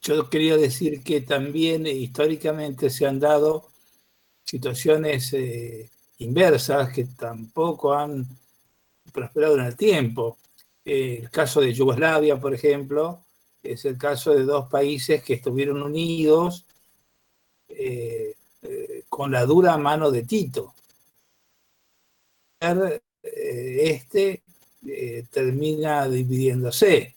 Yo 0.00 0.28
quería 0.28 0.56
decir 0.56 1.02
que 1.02 1.20
también 1.20 1.86
eh, 1.86 1.92
históricamente 1.92 2.90
se 2.90 3.06
han 3.06 3.18
dado 3.18 3.68
situaciones 4.44 5.32
eh, 5.32 5.90
inversas 6.18 6.92
que 6.92 7.04
tampoco 7.04 7.92
han 7.92 8.26
prosperado 9.12 9.54
en 9.56 9.66
el 9.66 9.76
tiempo. 9.76 10.38
el 10.84 11.30
caso 11.30 11.60
de 11.60 11.72
Yugoslavia, 11.72 12.38
por 12.38 12.54
ejemplo, 12.54 13.24
es 13.62 13.84
el 13.84 13.98
caso 13.98 14.32
de 14.34 14.44
dos 14.44 14.68
países 14.68 15.22
que 15.22 15.34
estuvieron 15.34 15.82
unidos 15.82 16.64
eh, 17.68 18.34
con 19.08 19.32
la 19.32 19.44
dura 19.44 19.76
mano 19.76 20.10
de 20.10 20.22
Tito. 20.22 20.74
Eh, 22.60 23.00
este 23.90 24.42
eh, 24.86 25.24
termina 25.30 26.08
dividiéndose. 26.08 27.16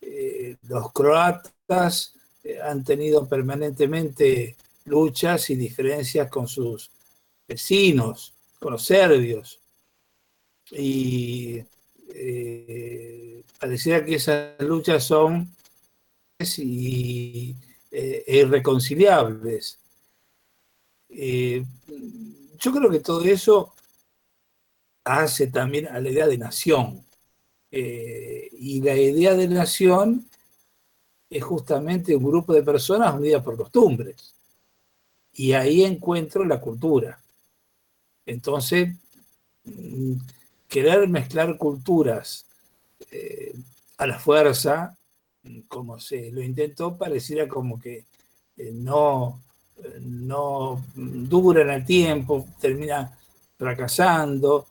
Eh, 0.00 0.56
los 0.68 0.92
croatas 0.92 2.14
han 2.62 2.84
tenido 2.84 3.26
permanentemente 3.26 4.56
luchas 4.84 5.50
y 5.50 5.56
diferencias 5.56 6.28
con 6.28 6.46
sus 6.46 6.90
vecinos, 7.46 8.34
con 8.58 8.72
los 8.72 8.84
serbios. 8.84 9.60
Y 10.70 11.62
pareciera 13.58 14.04
que 14.04 14.14
esas 14.16 14.58
luchas 14.60 15.04
son 15.04 15.54
irreconciliables. 18.26 19.78
Eh, 21.08 21.64
yo 22.58 22.72
creo 22.72 22.90
que 22.90 23.00
todo 23.00 23.22
eso 23.22 23.72
hace 25.04 25.48
también 25.48 25.86
a 25.88 26.00
la 26.00 26.10
idea 26.10 26.26
de 26.26 26.38
nación. 26.38 27.04
Eh, 27.70 28.48
y 28.52 28.80
la 28.80 28.96
idea 28.96 29.34
de 29.34 29.48
nación 29.48 30.28
es 31.28 31.42
justamente 31.42 32.14
un 32.14 32.24
grupo 32.24 32.52
de 32.52 32.62
personas 32.62 33.14
unidas 33.14 33.42
por 33.42 33.56
costumbres. 33.56 34.34
Y 35.32 35.52
ahí 35.52 35.84
encuentro 35.84 36.44
la 36.44 36.60
cultura. 36.60 37.20
Entonces, 38.26 38.94
mm, 39.64 40.14
querer 40.68 41.08
mezclar 41.08 41.56
culturas 41.56 42.46
eh, 43.10 43.54
a 43.98 44.06
la 44.06 44.18
fuerza, 44.18 44.96
como 45.68 45.98
se 45.98 46.30
lo 46.30 46.42
intentó, 46.42 46.96
pareciera 46.96 47.46
como 47.46 47.78
que 47.78 48.06
no, 48.72 49.42
no 50.00 50.82
dura 50.94 51.62
en 51.62 51.70
el 51.70 51.84
tiempo, 51.84 52.46
termina 52.58 53.16
fracasando, 53.58 54.66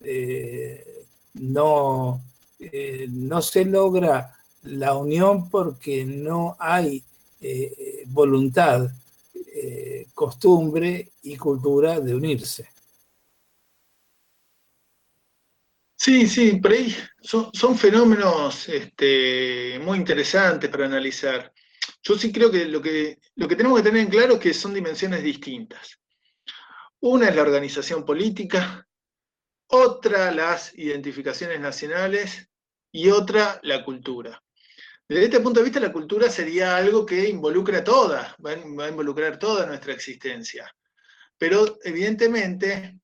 eh, 0.00 1.04
no, 1.34 2.22
eh, 2.58 3.06
no 3.10 3.42
se 3.42 3.64
logra 3.64 4.34
la 4.62 4.96
unión 4.96 5.50
porque 5.50 6.04
no 6.04 6.56
hay 6.58 7.02
eh, 7.40 8.04
voluntad, 8.06 8.90
eh, 9.34 10.06
costumbre 10.14 11.10
y 11.22 11.36
cultura 11.36 12.00
de 12.00 12.14
unirse. 12.14 12.68
Sí, 16.04 16.28
sí, 16.28 16.56
por 16.56 16.72
ahí 16.72 16.94
son, 17.22 17.78
fenómenos 17.78 18.68
este, 18.68 19.78
muy 19.82 19.96
interesantes 19.96 20.68
para 20.68 20.84
analizar. 20.84 21.50
Yo 22.02 22.14
sí 22.18 22.30
creo 22.30 22.50
que 22.50 22.66
lo, 22.66 22.82
que 22.82 23.16
tenemos 23.56 23.78
que 23.78 23.88
tener 23.88 24.02
en 24.02 24.10
claro 24.10 24.34
es 24.34 24.38
que 24.38 24.52
son 24.52 24.74
dimensiones 24.74 25.22
distintas. 25.22 25.98
Una 27.00 27.30
es 27.30 27.34
la 27.34 27.40
organización 27.40 28.04
política, 28.04 28.86
otra 29.68 30.30
las 30.30 30.76
identificaciones 30.76 31.58
nacionales 31.58 32.50
y 32.92 33.08
otra 33.08 33.58
la 33.62 33.82
cultura. 33.82 34.44
Desde 35.08 35.24
este 35.24 35.40
punto 35.40 35.60
de 35.60 35.64
vista, 35.64 35.80
la 35.80 35.90
cultura 35.90 36.28
sería 36.28 36.76
algo 36.76 37.06
que 37.06 37.30
involucra 37.30 37.82
toda, 37.82 38.36
va 38.44 38.50
a 38.84 38.90
involucrar 38.90 39.38
toda 39.38 39.64
nuestra 39.64 39.94
existencia. 39.94 40.70
Pero 41.38 41.78
evidentemente 41.82 42.98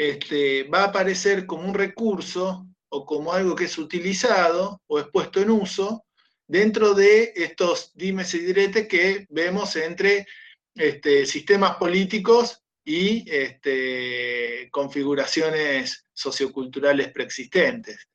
este, 0.00 0.62
va 0.62 0.84
a 0.84 0.84
aparecer 0.84 1.44
como 1.44 1.68
un 1.68 1.74
recurso 1.74 2.66
o 2.88 3.04
como 3.04 3.34
algo 3.34 3.54
que 3.54 3.64
es 3.64 3.76
utilizado 3.76 4.80
o 4.86 4.98
es 4.98 5.04
puesto 5.12 5.42
en 5.42 5.50
uso 5.50 6.06
dentro 6.46 6.94
de 6.94 7.34
estos 7.36 7.92
dimes 7.94 8.32
y 8.32 8.38
diretes 8.38 8.88
que 8.88 9.26
vemos 9.28 9.76
entre 9.76 10.26
este, 10.74 11.26
sistemas 11.26 11.76
políticos 11.76 12.62
y 12.82 13.30
este, 13.30 14.70
configuraciones 14.70 16.06
socioculturales 16.14 17.12
preexistentes. 17.12 18.08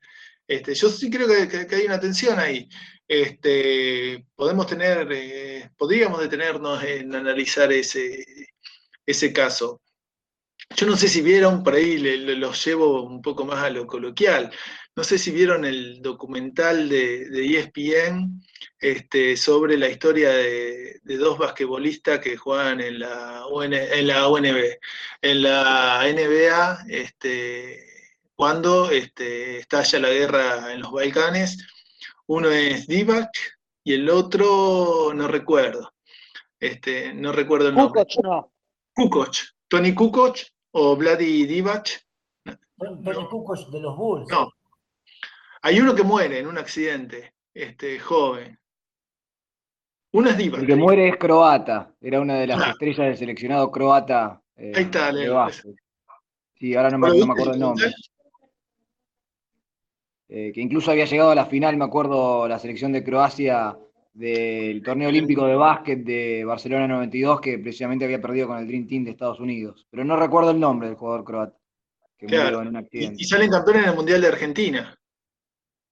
yo 0.47 0.89
sí 0.89 1.11
creo 1.11 1.27
que, 1.27 1.75
hay 1.75 1.85
una 1.85 1.99
tensión 1.99 2.39
ahí. 2.39 2.67
podemos 4.35 4.65
tener, 4.65 5.07
eh, 5.11 5.69
podríamos 5.77 6.19
detenernos 6.19 6.83
en 6.83 7.13
analizar 7.13 7.71
ese, 7.71 8.25
ese 9.05 9.31
caso. 9.31 9.83
Yo 10.75 10.87
no 10.87 10.97
sé 10.97 11.07
si 11.07 11.21
vieron, 11.21 11.63
por 11.63 11.75
ahí 11.75 11.97
los 11.97 12.65
llevo 12.65 13.03
un 13.03 13.21
poco 13.21 13.45
más 13.45 13.63
a 13.63 13.69
lo 13.69 13.85
coloquial, 13.85 14.51
no 14.95 15.03
sé 15.03 15.17
si 15.17 15.31
vieron 15.31 15.65
el 15.65 16.01
documental 16.01 16.87
de, 16.87 17.29
de 17.29 17.59
ESPN 17.59 18.41
este, 18.79 19.35
sobre 19.35 19.77
la 19.77 19.89
historia 19.89 20.29
de, 20.29 21.01
dos 21.03 21.37
basquetbolistas 21.37 22.19
que 22.19 22.37
juegan 22.37 22.79
en 22.79 22.99
la, 22.99 23.43
en 23.61 24.07
la 24.07 24.27
UNB. 24.29 24.77
En 25.21 25.41
la 25.41 26.01
NBA, 26.03 26.85
este, 26.87 27.85
cuando 28.35 28.89
este, 28.89 29.59
estalla 29.59 29.99
la 29.99 30.09
guerra 30.09 30.73
en 30.73 30.81
los 30.81 30.91
Balcanes, 30.91 31.57
uno 32.27 32.49
es 32.49 32.87
Divac 32.87 33.31
y 33.83 33.93
el 33.93 34.09
otro 34.09 35.11
no 35.13 35.27
recuerdo. 35.27 35.93
Este, 36.57 37.13
no 37.13 37.33
recuerdo 37.33 37.67
el 37.67 37.75
nombre. 37.75 38.05
Kukoc, 38.05 38.23
no. 38.23 38.51
Kukoc, 38.93 39.35
Tony 39.67 39.93
Kukoc 39.93 40.37
o 40.77 40.95
Vladi 40.95 41.45
Divac. 41.45 42.05
de 42.75 43.79
los 43.79 43.97
Bulls. 43.97 44.27
No. 44.29 44.51
Hay 45.61 45.79
uno 45.79 45.95
que 45.95 46.03
muere 46.03 46.39
en 46.39 46.47
un 46.47 46.57
accidente, 46.57 47.33
este, 47.53 47.97
joven. 47.97 48.59
Uno 50.11 50.29
es 50.29 50.37
Divac. 50.37 50.61
El 50.61 50.67
que 50.67 50.75
muere 50.75 51.07
es 51.07 51.17
croata. 51.17 51.95
Era 52.01 52.19
una 52.19 52.35
de 52.35 52.47
las 52.47 52.69
estrellas 52.69 53.07
del 53.07 53.17
seleccionado 53.17 53.71
croata. 53.71 54.41
Eh, 54.57 54.73
Ahí 54.75 54.83
está, 54.83 55.11
Sí, 56.57 56.75
ahora 56.75 56.89
no 56.89 56.99
me, 56.99 57.07
acuerdo 57.07 57.53
el 57.53 57.59
nombre. 57.59 57.93
Eh, 60.27 60.51
que 60.53 60.61
incluso 60.61 60.91
había 60.91 61.05
llegado 61.05 61.31
a 61.31 61.35
la 61.35 61.45
final, 61.45 61.77
me 61.77 61.85
acuerdo, 61.85 62.47
la 62.47 62.59
selección 62.59 62.91
de 62.91 63.03
Croacia 63.03 63.77
del 64.15 64.81
torneo 64.81 65.09
olímpico 65.09 65.45
de 65.45 65.55
básquet 65.55 65.99
de 65.99 66.45
Barcelona 66.45 66.87
92, 66.87 67.41
que 67.41 67.59
precisamente 67.59 68.05
había 68.05 68.21
perdido 68.21 68.47
con 68.47 68.57
el 68.57 68.65
Dream 68.65 68.87
Team 68.87 69.03
de 69.03 69.11
Estados 69.11 69.41
Unidos. 69.41 69.85
Pero 69.91 70.05
no 70.05 70.15
recuerdo 70.15 70.51
el 70.51 70.59
nombre 70.59 70.87
del 70.87 70.97
jugador 70.97 71.25
croata. 71.25 71.57
Que 72.17 72.27
murió 72.27 72.61
en 72.61 72.67
un 72.69 72.77
accidente. 72.77 73.15
Y, 73.21 73.25
salen 73.25 73.51
campeones 73.51 73.83
en 73.83 73.89
el 73.89 73.95
Mundial 73.95 74.21
de 74.21 74.27
Argentina. 74.27 74.97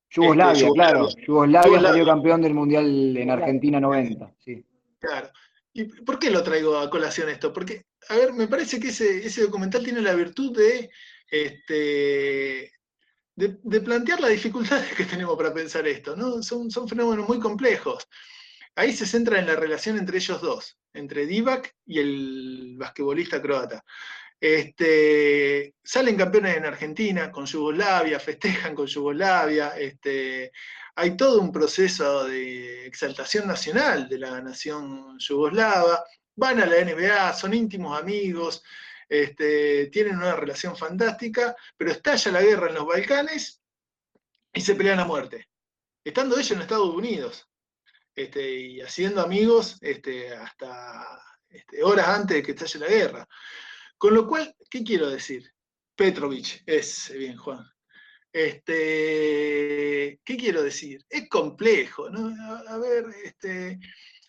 Yugoslavia, 0.10 0.54
este, 0.54 0.72
claro. 0.74 1.10
Yugoslavia, 1.28 1.82
salió 1.82 2.06
campeón 2.06 2.42
del 2.42 2.54
Mundial 2.54 3.18
en 3.18 3.30
Argentina 3.30 3.80
90. 3.82 4.34
Sí. 4.40 4.66
Claro. 5.00 5.28
¿Y 5.74 5.84
por 5.84 6.18
qué 6.18 6.32
lo 6.32 6.44
traigo 6.44 6.78
a 6.78 6.90
colación 6.90 7.28
esto? 7.28 7.52
Porque, 7.52 7.88
a 8.08 8.16
ver, 8.16 8.32
me 8.32 8.48
parece 8.48 8.80
que 8.80 8.90
ese, 8.90 9.26
ese 9.26 9.42
documental 9.42 9.84
tiene 9.84 10.02
la 10.02 10.14
virtud 10.14 10.56
de, 10.56 10.90
este, 11.30 12.72
de, 13.36 13.82
plantear 13.82 14.20
las 14.20 14.32
dificultades 14.32 14.94
que 14.94 15.06
tenemos 15.06 15.36
para 15.38 15.54
pensar 15.54 15.88
esto, 15.88 16.16
¿no? 16.16 16.42
Son, 16.44 16.70
son 16.70 16.88
fenómenos 16.88 17.28
muy 17.28 17.40
complejos. 17.40 18.08
Ahí 18.76 18.94
se 18.94 19.06
centra 19.06 19.40
en 19.40 19.48
la 19.48 19.56
relación 19.56 19.98
entre 19.98 20.18
ellos 20.18 20.42
dos, 20.42 20.78
entre 20.94 21.26
Divac 21.26 21.76
y 21.86 22.00
el 22.00 22.76
basquetbolista 22.78 23.42
croata. 23.42 23.84
Este, 24.40 25.76
salen 25.84 26.18
campeones 26.18 26.58
en 26.58 26.66
Argentina 26.66 27.32
con 27.32 27.46
Yugoslavia, 27.46 28.20
festejan 28.20 28.76
con 28.76 28.88
Yugoslavia, 28.88 29.70
este, 29.78 30.52
hay 30.96 31.16
todo 31.16 31.42
un 31.42 31.52
proceso 31.52 32.26
de 32.26 32.86
exaltación 32.86 33.48
nacional 33.48 34.08
de 34.10 34.20
la 34.20 34.42
nación 34.42 35.18
yugoslava, 35.18 36.04
van 36.36 36.60
a 36.60 36.66
la 36.66 36.84
NBA, 36.84 37.34
son 37.34 37.54
íntimos 37.54 38.00
amigos, 38.00 38.64
este, 39.10 39.88
tienen 39.88 40.18
una 40.18 40.36
relación 40.36 40.76
fantástica, 40.76 41.56
pero 41.78 41.92
estalla 41.92 42.32
la 42.32 42.42
guerra 42.42 42.70
en 42.70 42.76
los 42.76 42.86
Balcanes 42.86 43.62
y 44.54 44.62
se 44.62 44.76
pelean 44.76 45.00
a 45.00 45.06
muerte, 45.06 45.50
estando 46.04 46.36
ellos 46.36 46.52
en 46.52 46.62
Estados 46.62 46.94
Unidos 46.94 47.50
este, 48.16 48.52
y 48.52 48.82
haciendo 48.82 49.22
amigos 49.22 49.78
este, 49.82 50.34
hasta 50.34 51.20
horas 51.84 52.08
antes 52.08 52.38
de 52.38 52.44
que 52.44 52.52
estalle 52.52 52.80
la 52.80 52.88
guerra. 52.88 53.28
Con 53.98 54.14
lo 54.14 54.28
cual, 54.28 54.56
¿qué 54.70 54.84
quiero 54.84 55.10
decir? 55.10 55.52
Petrovich, 55.96 56.62
es 56.66 57.12
bien, 57.16 57.38
Juan. 57.38 57.66
¿Qué 58.34 60.18
quiero 60.26 60.64
decir? 60.64 61.06
Es 61.08 61.30
complejo, 61.30 62.10
¿no? 62.10 62.34
A, 62.68 62.78
ver, 62.80 63.06
este, 63.24 63.80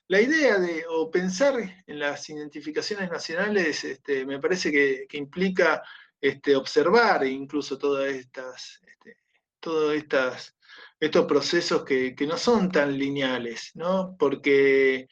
la 0.09 0.21
idea 0.21 0.59
de, 0.59 0.85
o 0.89 1.11
pensar 1.11 1.55
en 1.87 1.99
las 1.99 2.29
identificaciones 2.29 3.11
nacionales, 3.11 3.85
este, 3.85 4.27
me 4.27 4.39
parece 4.39 4.71
que, 4.71 5.07
implica 5.13 5.83
este, 6.21 6.55
observar 6.57 7.27
incluso 7.27 7.79
todas 7.79 8.13
estas, 8.13 8.81
este, 8.87 9.17
todos 9.61 9.95
estos 11.01 11.25
procesos 11.27 11.85
que, 11.85 12.15
no 12.29 12.37
son 12.37 12.71
tan 12.71 12.99
lineales, 12.99 13.71
¿no? 13.75 14.15
Porque, 14.19 15.09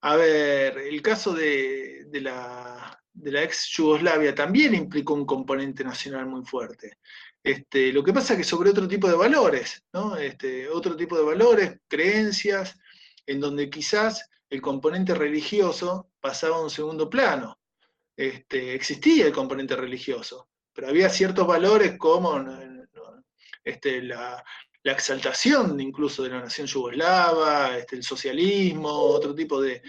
a 0.00 0.16
ver, 0.16 0.78
el 0.78 1.02
caso 1.02 1.34
de, 1.34 2.06
la, 2.10 2.98
ex 3.22 3.68
Yugoslavia 3.68 4.34
también 4.34 4.74
implicó 4.74 5.12
un 5.12 5.26
componente 5.26 5.84
nacional 5.84 6.26
muy 6.26 6.44
fuerte. 6.44 6.96
Este, 7.42 7.92
lo 7.92 8.02
que 8.02 8.12
pasa 8.12 8.32
es 8.32 8.38
que 8.38 8.44
sobre 8.44 8.70
otro 8.70 8.88
tipo 8.88 9.08
de 9.08 9.16
valores, 9.16 9.82
¿no? 9.92 10.14
Otro 10.72 10.96
tipo 10.96 11.16
de 11.18 11.24
valores, 11.24 11.80
creencias, 11.86 12.78
en 13.26 13.40
donde 13.40 13.70
quizás 13.70 14.28
el 14.48 14.60
componente 14.60 15.14
religioso 15.14 16.10
pasaba 16.20 16.56
a 16.56 16.62
un 16.62 16.70
segundo 16.70 17.08
plano. 17.08 17.58
Este, 18.16 18.74
existía 18.74 19.26
el 19.26 19.32
componente 19.32 19.76
religioso, 19.76 20.48
pero 20.74 20.88
había 20.88 21.08
ciertos 21.08 21.46
valores 21.46 21.96
como 21.96 22.44
este, 23.64 24.02
la, 24.02 24.44
exaltación 24.82 25.78
incluso 25.80 26.22
de 26.22 26.30
la 26.30 26.40
nación 26.40 26.66
yugoslava, 26.66 27.78
este, 27.78 27.96
el 27.96 28.02
socialismo, 28.02 28.90
otro 28.90 29.34
tipo 29.34 29.60
de, 29.60 29.82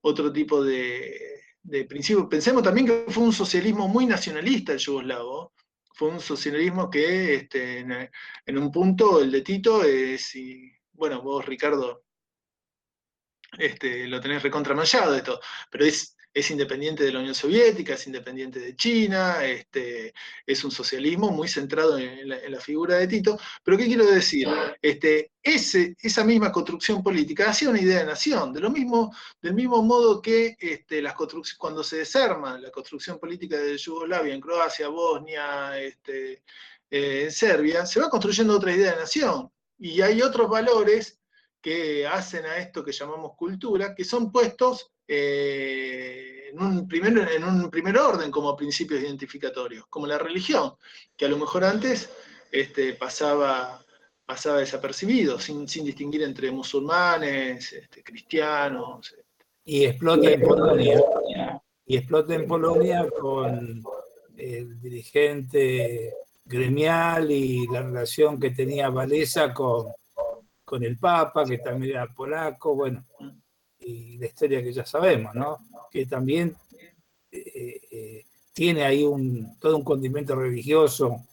otro 0.00 0.32
tipo 0.32 0.64
de, 0.64 1.42
principios. 1.88 2.26
Pensemos 2.28 2.62
también 2.62 2.86
que 2.86 3.12
fue 3.12 3.24
un 3.24 3.32
socialismo 3.32 3.88
muy 3.88 4.06
nacionalista 4.06 4.72
el 4.72 4.78
yugoslavo, 4.78 5.52
fue 5.92 6.08
un 6.08 6.20
socialismo 6.20 6.88
que 6.88 7.34
este, 7.34 7.80
en, 7.80 8.58
un 8.58 8.72
punto, 8.72 9.20
el 9.20 9.30
de 9.30 9.42
Tito, 9.42 9.84
es, 9.84 10.32
bueno, 10.92 11.20
vos 11.20 11.44
Ricardo 11.44 12.04
este, 13.56 14.06
lo 14.06 14.20
tenés 14.20 14.42
recontramallado 14.42 15.14
esto, 15.14 15.40
pero 15.70 15.84
es, 15.84 16.14
independiente 16.50 17.02
de 17.02 17.10
la 17.10 17.18
Unión 17.18 17.34
Soviética, 17.34 17.94
es 17.94 18.06
independiente 18.06 18.60
de 18.60 18.76
China, 18.76 19.44
este, 19.44 20.14
es 20.46 20.62
un 20.62 20.70
socialismo 20.70 21.32
muy 21.32 21.48
centrado 21.48 21.98
en 21.98 22.28
la, 22.28 22.60
figura 22.60 22.96
de 22.96 23.08
Tito. 23.08 23.40
Pero 23.64 23.76
¿qué 23.76 23.86
quiero 23.86 24.06
decir? 24.06 24.46
Este, 24.80 25.32
esa 25.42 26.24
misma 26.24 26.52
construcción 26.52 27.02
política 27.02 27.50
hacía 27.50 27.70
una 27.70 27.80
idea 27.80 27.98
de 28.00 28.04
nación, 28.06 28.52
de 28.52 28.60
lo 28.60 28.70
mismo, 28.70 29.12
del 29.42 29.54
mismo 29.54 29.82
modo 29.82 30.22
que 30.22 30.56
este, 30.60 31.02
las 31.02 31.14
cuando 31.58 31.82
se 31.82 31.96
desarma 31.96 32.56
la 32.56 32.70
construcción 32.70 33.18
política 33.18 33.56
de 33.56 33.76
Yugoslavia 33.76 34.32
en 34.32 34.40
Croacia, 34.40 34.86
Bosnia, 34.86 35.76
este, 35.80 36.44
eh, 36.88 37.22
en 37.24 37.32
Serbia, 37.32 37.84
se 37.84 37.98
va 37.98 38.08
construyendo 38.08 38.54
otra 38.54 38.72
idea 38.72 38.92
de 38.92 38.98
nación. 38.98 39.50
Y 39.76 40.02
hay 40.02 40.22
otros 40.22 40.48
valores 40.48 41.17
que 41.60 42.06
hacen 42.06 42.46
a 42.46 42.58
esto 42.58 42.84
que 42.84 42.92
llamamos 42.92 43.32
cultura, 43.36 43.94
que 43.94 44.04
son 44.04 44.30
puestos 44.30 44.92
eh, 45.06 46.50
en, 46.52 46.62
un 46.62 46.86
primer, 46.86 47.32
en 47.32 47.44
un 47.44 47.70
primer 47.70 47.98
orden 47.98 48.30
como 48.30 48.56
principios 48.56 49.02
identificatorios, 49.02 49.86
como 49.88 50.06
la 50.06 50.18
religión, 50.18 50.74
que 51.16 51.24
a 51.24 51.28
lo 51.28 51.38
mejor 51.38 51.64
antes 51.64 52.10
este, 52.52 52.94
pasaba, 52.94 53.84
pasaba 54.24 54.58
desapercibido, 54.58 55.38
sin, 55.38 55.66
distinguir 55.66 56.22
entre 56.22 56.50
musulmanes, 56.50 57.72
este, 57.72 58.02
cristianos. 58.02 59.14
Y 59.64 59.84
explota 59.84 60.30
en 60.30 60.42
Polonia. 60.42 61.02
Y 61.86 61.96
explota 61.96 62.34
en 62.34 62.46
Polonia 62.46 63.08
con 63.18 63.82
el 64.36 64.80
dirigente 64.80 66.14
gremial 66.44 67.30
y 67.30 67.66
la 67.66 67.82
relación 67.82 68.38
que 68.38 68.50
tenía 68.50 68.88
Valesa 68.88 69.52
con, 69.52 69.88
con 70.68 70.84
el 70.84 70.98
Papa, 70.98 71.46
que 71.46 71.56
también 71.56 71.96
era 71.96 72.06
polaco, 72.08 72.74
bueno, 72.74 73.06
y 73.80 74.18
la 74.18 74.26
historia 74.26 74.62
que 74.62 74.70
ya 74.70 74.84
sabemos, 74.84 75.34
¿no? 75.34 75.56
Que 75.90 76.04
también 76.04 76.54
eh, 77.32 77.80
eh, 77.90 78.24
tiene 78.52 78.84
ahí 78.84 79.02
un, 79.02 79.58
todo 79.58 79.78
un 79.78 79.82
condimento 79.82 80.36
religioso 80.36 81.24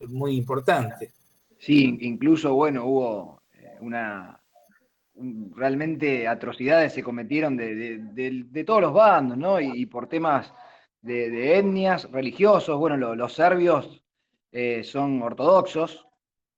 muy 0.00 0.36
importante. 0.36 1.12
Sí, 1.58 1.96
incluso, 2.02 2.52
bueno, 2.54 2.84
hubo 2.84 3.42
eh, 3.54 3.78
una, 3.80 4.38
realmente 5.54 6.28
atrocidades 6.28 6.92
se 6.92 7.02
cometieron 7.02 7.56
de, 7.56 8.64
todos 8.66 8.82
los 8.82 8.92
bandos, 8.92 9.38
¿no? 9.38 9.62
Y, 9.62 9.86
por 9.86 10.08
temas 10.08 10.52
de, 11.00 11.56
etnias, 11.56 12.10
religiosos, 12.10 12.78
bueno, 12.78 13.14
los 13.14 13.32
serbios 13.32 14.04
son 14.82 15.22
ortodoxos, 15.22 16.06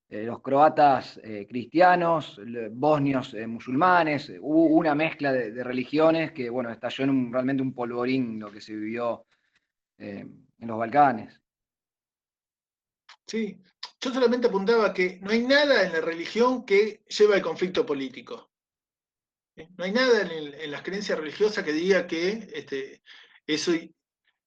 los 0.08 0.42
croatas 0.42 1.20
eh, 1.22 1.46
cristianos, 1.48 2.40
bosnios 2.70 3.34
eh, 3.34 3.46
musulmanes, 3.46 4.32
hubo 4.40 4.66
una 4.66 4.94
mezcla 4.94 5.32
de, 5.32 5.64
religiones 5.64 6.32
que, 6.32 6.50
bueno, 6.50 6.70
estalló 6.70 7.04
en 7.04 7.32
realmente 7.32 7.62
un 7.62 7.74
polvorín 7.74 8.38
lo 8.38 8.50
que 8.50 8.60
se 8.60 8.74
vivió 8.74 9.26
en 9.96 10.46
los 10.58 10.78
Balcanes. 10.78 11.40
Sí, 13.26 13.58
yo 14.00 14.12
solamente 14.12 14.48
apuntaba 14.48 14.92
que 14.92 15.18
no 15.22 15.30
hay 15.30 15.42
nada 15.42 15.82
en 15.82 15.92
la 15.92 16.00
religión 16.00 16.64
que 16.66 17.02
lleve 17.08 17.36
al 17.36 17.42
conflicto 17.42 17.86
político. 17.86 18.50
No 19.56 19.84
hay 19.84 19.92
nada 19.92 20.22
en, 20.22 20.70
las 20.70 20.82
creencias 20.82 21.18
religiosas 21.18 21.64
que 21.64 21.72
diga 21.72 22.06
que 22.06 22.50
este, 22.52 23.02
eso, 23.46 23.72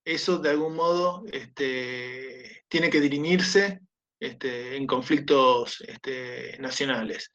eso 0.04 0.38
de 0.38 0.50
algún 0.50 0.76
modo 0.76 1.24
este, 1.32 2.66
tiene 2.68 2.90
que 2.90 3.00
dirimirse 3.00 3.82
este, 4.20 4.76
en 4.76 4.88
conflictos 4.88 5.82
este, 5.82 6.58
nacionales. 6.60 7.32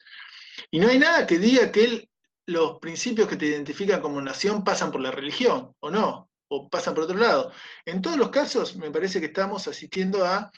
Y 0.70 0.80
no 0.80 0.88
hay 0.88 0.98
nada 0.98 1.26
que 1.26 1.38
diga 1.38 1.70
que 1.70 2.08
los 2.46 2.78
principios 2.78 3.28
que 3.28 3.36
te 3.36 3.46
identifican 3.46 4.00
como 4.00 4.20
nación 4.20 4.64
pasan 4.64 4.90
por 4.90 5.00
la 5.00 5.10
religión, 5.10 5.74
o 5.80 5.90
no, 5.90 6.30
o 6.48 6.68
pasan 6.68 6.94
por 6.94 7.04
otro 7.04 7.16
lado. 7.16 7.52
En 7.84 8.02
todos 8.02 8.16
los 8.16 8.30
casos, 8.30 8.76
me 8.76 8.90
parece 8.90 9.20
que 9.20 9.26
estamos 9.26 9.68
asistiendo 9.68 10.24
a 10.24 10.50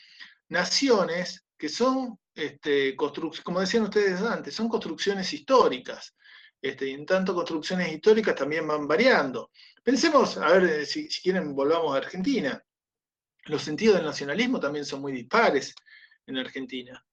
naciones 0.49 1.45
que 1.59 1.69
son, 1.69 2.19
este, 2.35 2.97
como 2.97 3.61
decían 3.61 3.85
ustedes 3.85 4.21
antes, 4.23 4.55
son 4.55 4.69
construcciones 4.69 5.33
históricas. 5.33 6.15
Este, 6.61 6.89
y 6.89 6.95
en 6.95 7.05
tanto 7.05 7.35
construcciones 7.35 7.93
históricas 7.93 8.35
también 8.35 8.67
van 8.67 8.89
variando. 8.89 9.51
Pensemos, 9.83 10.39
a 10.39 10.49
ver, 10.49 10.65
eh, 10.65 10.87
si, 10.87 11.11
si 11.11 11.21
quieren, 11.21 11.55
volvamos 11.55 11.95
a 11.95 11.99
Argentina. 11.99 12.63
Los 13.45 13.63
sentidos 13.63 13.97
del 13.97 14.07
nacionalismo 14.07 14.59
también 14.59 14.87
son 14.87 15.03
muy 15.03 15.13
dispares 15.13 15.75
en 16.27 16.39
Argentina. 16.39 17.05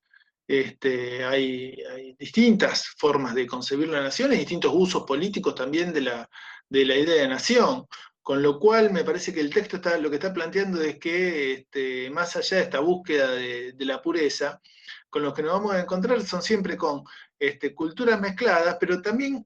Este, 0.48 1.24
hay, 1.24 1.82
distintas 2.20 2.88
formas 2.98 3.34
de 3.34 3.48
concebir 3.48 3.88
la 3.88 4.02
nación 4.02 4.34
y 4.34 4.38
distintos 4.38 4.74
usos 4.76 5.04
políticos 5.04 5.56
también 5.56 5.94
de 5.94 6.02
la, 6.02 6.30
de 6.68 6.86
la 6.86 6.96
idea 6.98 7.22
de 7.22 7.28
nación. 7.28 7.86
Con 8.22 8.44
lo 8.44 8.60
cual 8.60 8.92
me 8.92 9.04
parece 9.04 9.34
que 9.34 9.40
el 9.40 9.50
texto 9.50 9.78
está, 9.78 9.98
lo 9.98 10.10
que 10.10 10.18
está 10.18 10.34
planteando 10.34 10.82
es 10.82 11.00
que 11.00 11.54
este, 11.54 12.10
más 12.12 12.36
allá 12.36 12.58
de 12.58 12.64
esta 12.64 12.80
búsqueda 12.80 13.32
de, 13.32 13.74
la 13.80 14.02
pureza, 14.02 14.62
con 15.10 15.24
lo 15.24 15.34
que 15.34 15.42
nos 15.42 15.54
vamos 15.54 15.74
a 15.74 15.80
encontrar 15.80 16.22
son 16.22 16.42
siempre 16.42 16.78
con 16.78 17.04
este, 17.40 17.74
culturas 17.74 18.20
mezcladas, 18.20 18.78
pero 18.80 19.02
también 19.02 19.46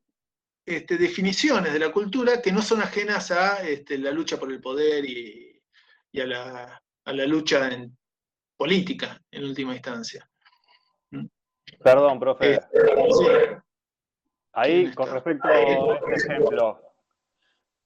definiciones 0.66 1.72
de 1.72 1.80
la 1.80 1.92
cultura 1.92 2.42
que 2.42 2.52
no 2.52 2.62
son 2.62 2.82
ajenas 2.82 3.30
a 3.30 3.60
la 3.88 4.12
lucha 4.12 4.38
por 4.38 4.52
el 4.52 4.60
poder 4.60 5.06
y, 5.06 5.62
a, 6.20 6.26
la, 6.26 6.84
a, 7.06 7.14
la, 7.14 7.26
lucha 7.26 7.70
en, 7.70 7.96
política 8.58 9.22
en 9.32 9.44
última 9.46 9.74
instancia. 9.74 10.30
Perdón, 11.84 12.20
profe. 12.20 12.56
Eh, 12.56 13.58
Ahí, 14.54 14.94
con 14.94 15.12
respecto 15.12 15.48
a 15.50 15.60
este 15.60 16.32
ejemplo, 16.32 16.80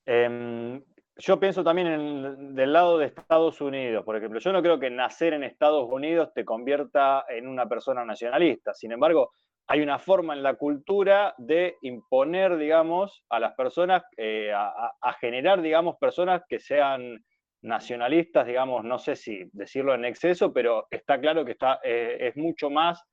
em, 0.06 0.84
yo 1.18 1.40
pienso 1.40 1.64
también 1.64 1.88
en, 1.88 2.56
del 2.56 2.72
lado 2.72 3.00
de 3.00 3.08
Estados 3.08 3.60
Unidos, 3.60 4.06
por 4.06 4.16
ejemplo. 4.16 4.40
Yo 4.40 4.54
no 4.54 4.62
creo 4.62 4.80
que 4.80 4.92
nacer 4.92 5.34
en 5.34 5.44
Estados 5.44 5.90
Unidos 5.90 6.32
te 6.34 6.46
convierta 6.46 7.26
en 7.28 7.48
una 7.48 7.68
persona 7.68 8.06
nacionalista. 8.06 8.74
Sin 8.76 8.92
embargo, 8.92 9.32
hay 9.68 9.82
una 9.82 9.98
forma 9.98 10.34
en 10.34 10.44
la 10.44 10.56
cultura 10.56 11.34
de 11.38 11.78
imponer, 11.82 12.58
digamos, 12.58 13.24
a 13.30 13.40
las 13.40 13.56
personas, 13.56 14.04
eh, 14.18 14.52
a, 14.54 15.14
generar, 15.20 15.62
digamos, 15.62 15.98
personas 15.98 16.44
que 16.48 16.60
sean 16.60 17.24
nacionalistas, 17.62 18.48
digamos, 18.48 18.84
no 18.84 19.00
sé 19.00 19.16
si 19.16 19.50
decirlo 19.52 19.94
en 19.94 20.06
exceso, 20.06 20.54
pero 20.54 20.88
está 20.90 21.20
claro 21.20 21.44
que 21.44 21.52
está, 21.52 21.80
eh, 21.84 22.18
es 22.20 22.38
mucho 22.38 22.70
más 22.70 23.04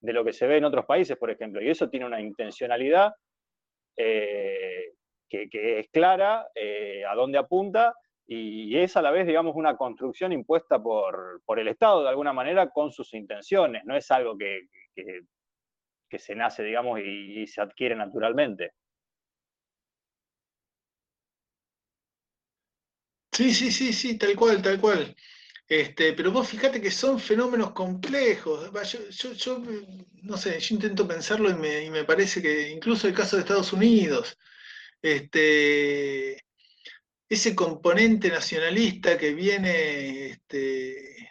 de 0.00 0.12
lo 0.12 0.24
que 0.24 0.32
se 0.32 0.46
ve 0.46 0.56
en 0.56 0.64
otros 0.64 0.86
países, 0.86 1.16
por 1.16 1.30
ejemplo, 1.30 1.60
y 1.60 1.68
eso 1.68 1.90
tiene 1.90 2.06
una 2.06 2.20
intencionalidad 2.20 3.12
eh, 3.96 4.92
que, 5.28 5.48
es 5.80 5.88
clara, 5.90 6.46
eh, 6.54 7.04
a 7.04 7.14
dónde 7.14 7.38
apunta, 7.38 7.94
y, 8.26 8.76
es 8.76 8.96
a 8.96 9.02
la 9.02 9.10
vez, 9.10 9.26
digamos, 9.26 9.56
una 9.56 9.76
construcción 9.76 10.32
impuesta 10.32 10.82
por, 10.82 11.42
el 11.56 11.68
Estado, 11.68 12.02
de 12.02 12.10
alguna 12.10 12.32
manera, 12.32 12.70
con 12.70 12.92
sus 12.92 13.12
intenciones, 13.14 13.84
no 13.84 13.96
es 13.96 14.10
algo 14.10 14.36
que, 14.36 14.62
que, 14.94 16.18
se 16.18 16.34
nace, 16.34 16.62
digamos, 16.62 17.00
y 17.00 17.46
se 17.46 17.60
adquiere 17.60 17.94
naturalmente. 17.94 18.72
Sí, 23.38 23.54
sí, 23.54 23.70
sí, 23.70 23.92
sí, 23.92 24.18
tal 24.18 24.34
cual, 24.34 24.60
tal 24.60 24.80
cual. 24.80 25.14
Este, 25.68 26.12
pero 26.12 26.32
vos 26.32 26.48
fíjate 26.48 26.80
que 26.80 26.90
son 26.90 27.20
fenómenos 27.20 27.70
complejos. 27.72 28.68
Yo, 29.10 29.62
no 30.22 30.36
sé, 30.36 30.58
yo 30.58 30.74
intento 30.74 31.06
pensarlo 31.06 31.48
y 31.48 31.54
me, 31.88 32.04
parece 32.04 32.42
que 32.42 32.68
incluso 32.70 33.06
el 33.06 33.14
caso 33.14 33.36
de 33.36 33.42
Estados 33.42 33.72
Unidos, 33.72 34.36
este, 35.00 36.44
ese 37.28 37.54
componente 37.54 38.28
nacionalista 38.28 39.16
que 39.16 39.32
viene 39.34 40.30
este, 40.30 41.30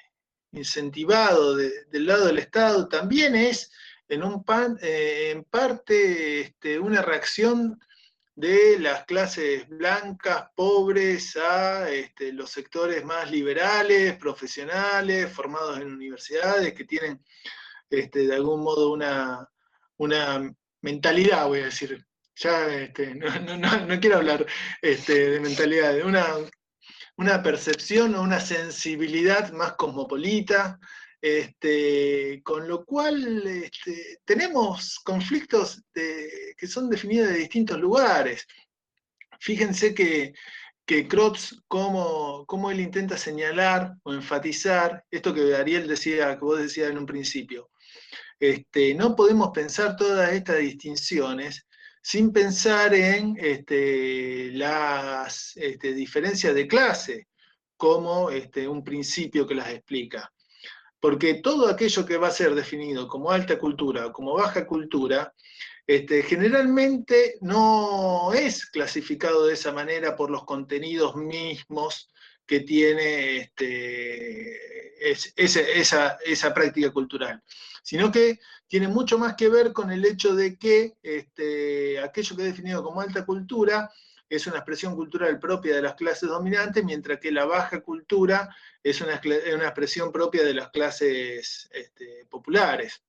incentivado 0.54 1.58
del 1.58 2.06
lado 2.06 2.28
del 2.28 2.40
Estado 2.40 2.88
también 2.88 3.36
es 3.36 3.70
en, 4.08 4.24
un 4.24 4.46
pan, 4.46 4.78
eh, 4.82 5.32
en 5.34 5.44
parte 5.44 6.40
este, 6.40 6.80
una 6.80 7.02
reacción 7.02 7.78
de 8.38 8.78
las 8.80 9.04
clases 9.06 9.68
blancas, 9.68 10.52
pobres, 10.56 11.36
a 11.38 11.90
este, 11.90 12.32
los 12.32 12.52
sectores 12.52 13.04
más 13.04 13.32
liberales, 13.32 14.16
profesionales, 14.18 15.34
formados 15.34 15.80
en 15.80 15.92
universidades, 15.92 16.72
que 16.76 16.84
tienen 16.84 17.20
este, 17.90 18.28
de 18.28 18.36
algún 18.36 18.62
modo 18.62 18.92
una, 18.92 19.50
una, 19.98 20.54
mentalidad, 20.82 21.48
voy 21.48 21.62
a 21.62 21.66
decir, 21.66 22.06
ya 22.36 22.68
este, 22.68 23.16
no, 23.16 24.00
quiero 24.00 24.18
hablar 24.18 24.46
de 24.84 25.40
mentalidad, 25.40 25.94
de 25.96 26.04
una, 26.04 26.28
una 27.16 27.42
percepción 27.42 28.14
o 28.14 28.22
una 28.22 28.40
sensibilidad 28.40 29.52
más 29.52 29.74
cosmopolita, 29.74 30.80
este, 31.22 32.42
con 32.44 32.68
lo 32.68 32.86
cual 32.86 33.46
este, 33.48 34.20
tenemos 34.24 35.00
conflictos 35.00 35.82
que 35.94 36.68
son 36.68 36.90
definidos 36.90 37.30
de 37.30 37.40
distintos 37.40 37.80
lugares. 37.80 38.46
Fíjense 39.40 39.94
que, 39.94 40.34
que 40.86 41.08
Krotz, 41.08 41.56
cómo, 41.68 42.72
él 42.72 42.80
intenta 42.80 43.18
señalar 43.18 43.94
o 44.04 44.14
enfatizar 44.14 45.04
esto 45.10 45.34
que 45.34 45.56
Ariel 45.56 45.88
decía, 45.88 46.38
que 46.38 46.46
vos 46.46 46.60
decías 46.60 46.92
en 46.92 47.00
un 47.00 47.06
principio. 47.06 47.70
Este, 48.40 48.94
no 48.94 49.16
podemos 49.16 49.50
pensar 49.50 49.96
todas 49.96 50.32
estas 50.34 50.60
distinciones 50.60 51.66
sin 52.02 52.32
pensar 52.32 52.94
en 52.94 53.36
las 54.58 55.54
diferencias 55.82 56.54
de 56.56 56.68
clase 56.68 57.28
como 57.76 58.30
un 58.70 58.84
principio 58.84 59.46
que 59.46 59.56
las 59.56 59.70
explica 59.70 60.32
porque 61.00 61.36
todo 61.36 61.68
aquello 61.68 62.06
que 62.06 62.18
va 62.18 62.28
a 62.28 62.32
ser 62.32 62.56
definido 62.56 63.08
como 63.08 63.32
alta 63.32 63.60
cultura 63.60 64.08
o 64.08 64.14
como 64.14 64.34
baja 64.34 64.66
cultura, 64.66 65.34
este, 65.86 66.24
generalmente 66.24 67.38
no 67.42 68.34
es 68.34 68.66
clasificado 68.66 69.46
de 69.46 69.54
esa 69.54 69.72
manera 69.72 70.16
por 70.16 70.30
los 70.30 70.44
contenidos 70.44 71.16
mismos 71.16 72.10
que 72.46 72.62
tiene 72.62 73.38
este, 73.38 74.58
esa, 75.36 76.54
práctica 76.54 76.92
cultural, 76.92 77.44
sino 77.84 78.12
que 78.12 78.40
tiene 78.68 78.88
mucho 78.88 79.18
más 79.18 79.36
que 79.36 79.50
ver 79.50 79.74
con 79.74 79.92
el 79.92 80.04
hecho 80.06 80.36
de 80.36 80.58
que 80.58 80.98
este, 81.04 82.00
aquello 82.00 82.36
que 82.36 82.42
es 82.44 82.50
definido 82.50 82.84
como 82.84 83.02
alta 83.02 83.26
cultura 83.26 83.90
es 84.30 84.48
una 84.48 84.58
expresión 84.58 84.96
cultural 84.96 85.40
propia 85.40 85.76
de 85.76 85.82
las 85.82 85.96
clases 85.96 86.30
dominantes, 86.30 86.84
mientras 86.84 87.20
que 87.20 87.32
la 87.32 87.46
baja 87.46 87.82
cultura 87.82 88.56
es 88.84 89.02
una, 89.02 89.16
expresión 89.16 90.12
propia 90.12 90.44
de 90.44 90.54
las 90.54 90.70
clases 90.70 91.70
este, 91.72 92.26
populares. 92.30 93.02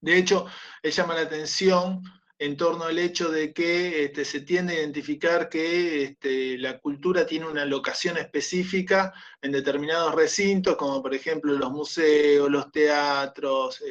De 0.00 0.18
hecho, 0.18 0.46
él 0.82 0.92
llama 0.92 1.14
la 1.14 1.22
atención 1.22 2.02
en 2.38 2.56
torno 2.56 2.84
al 2.84 2.98
hecho 2.98 3.30
de 3.30 3.52
que 3.52 4.04
este, 4.04 4.24
se 4.24 4.40
tiende 4.40 4.74
a 4.74 4.80
identificar 4.80 5.48
que 5.48 6.02
este, 6.02 6.58
la 6.58 6.78
cultura 6.78 7.24
tiene 7.24 7.46
una 7.46 7.64
locación 7.64 8.18
específica 8.18 9.14
en 9.40 9.52
determinados 9.52 10.14
recintos, 10.14 10.76
como 10.76 11.00
por 11.00 11.14
ejemplo 11.14 11.54
los 11.54 11.70
museos, 11.70 12.50
los 12.50 12.70
teatros, 12.72 13.82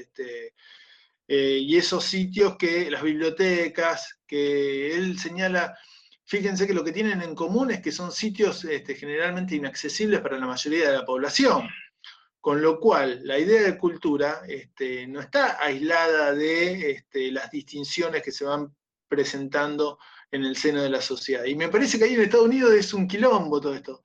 eh, 1.25 1.57
y 1.57 1.77
esos 1.77 2.03
sitios 2.03 2.57
que, 2.57 2.91
las 2.91 3.01
bibliotecas, 3.01 4.19
que 4.27 4.93
él 4.93 5.17
señala, 5.17 5.77
fíjense 6.25 6.67
que 6.67 6.73
lo 6.73 6.83
que 6.83 6.91
tienen 6.91 7.21
en 7.21 7.35
común 7.35 7.71
es 7.71 7.81
que 7.81 7.91
son 7.91 8.11
sitios 8.11 8.65
generalmente 8.85 9.55
inaccesibles 9.55 10.21
para 10.21 10.39
la 10.39 10.47
mayoría 10.47 10.89
de 10.89 10.97
la 10.97 11.05
población. 11.05 11.67
Con 12.39 12.61
lo 12.61 12.77
cual, 12.77 13.21
la 13.23 13.39
idea 13.39 13.61
de 13.61 13.77
cultura 13.77 14.41
este, 14.45 15.07
no 15.07 15.21
está 15.21 15.63
aislada 15.63 16.33
de 16.33 16.91
este, 16.91 17.31
las 17.31 17.49
distinciones 17.49 18.21
que 18.21 18.33
se 18.33 18.43
van 18.43 18.75
presentando 19.07 19.97
en 20.29 20.43
el 20.43 20.57
seno 20.57 20.81
de 20.81 20.89
la 20.89 20.99
sociedad. 20.99 21.45
Y 21.45 21.55
me 21.55 21.69
parece 21.69 21.97
que 21.97 22.03
ahí 22.03 22.15
en 22.15 22.21
Estados 22.21 22.47
Unidos 22.47 22.73
es 22.73 22.93
un 22.93 23.07
quilombo 23.07 23.61
todo 23.61 23.73
esto, 23.73 24.03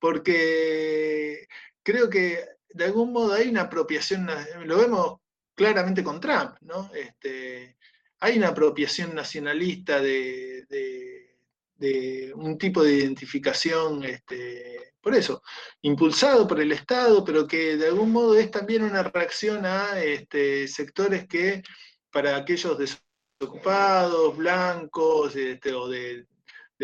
porque 0.00 1.46
creo 1.84 2.10
que 2.10 2.44
de 2.70 2.84
algún 2.84 3.12
modo 3.12 3.34
hay 3.34 3.48
una 3.48 3.62
apropiación, 3.62 4.28
lo 4.64 4.78
vemos 4.78 5.20
claramente 5.54 6.02
con 6.02 6.20
Trump, 6.20 6.56
¿no? 6.62 6.90
Este, 6.94 7.76
hay 8.18 8.38
una 8.38 8.48
apropiación 8.48 9.14
nacionalista 9.14 10.00
de 10.00 10.66
un 12.34 12.58
tipo 12.58 12.82
de 12.82 12.94
identificación, 12.94 14.04
este, 14.04 14.94
por 15.00 15.14
eso, 15.14 15.42
impulsado 15.82 16.46
por 16.46 16.60
el 16.60 16.72
Estado, 16.72 17.24
pero 17.24 17.46
que 17.46 17.76
de 17.76 17.88
algún 17.88 18.12
modo 18.12 18.36
es 18.38 18.50
también 18.50 18.84
una 18.84 19.02
reacción 19.02 19.66
a 19.66 20.00
este, 20.02 20.68
sectores 20.68 21.26
que 21.26 21.62
para 22.10 22.36
aquellos 22.36 22.78
desocupados, 22.78 24.36
blancos, 24.36 25.34
este, 25.36 25.74
o 25.74 25.88
de, 25.88 26.26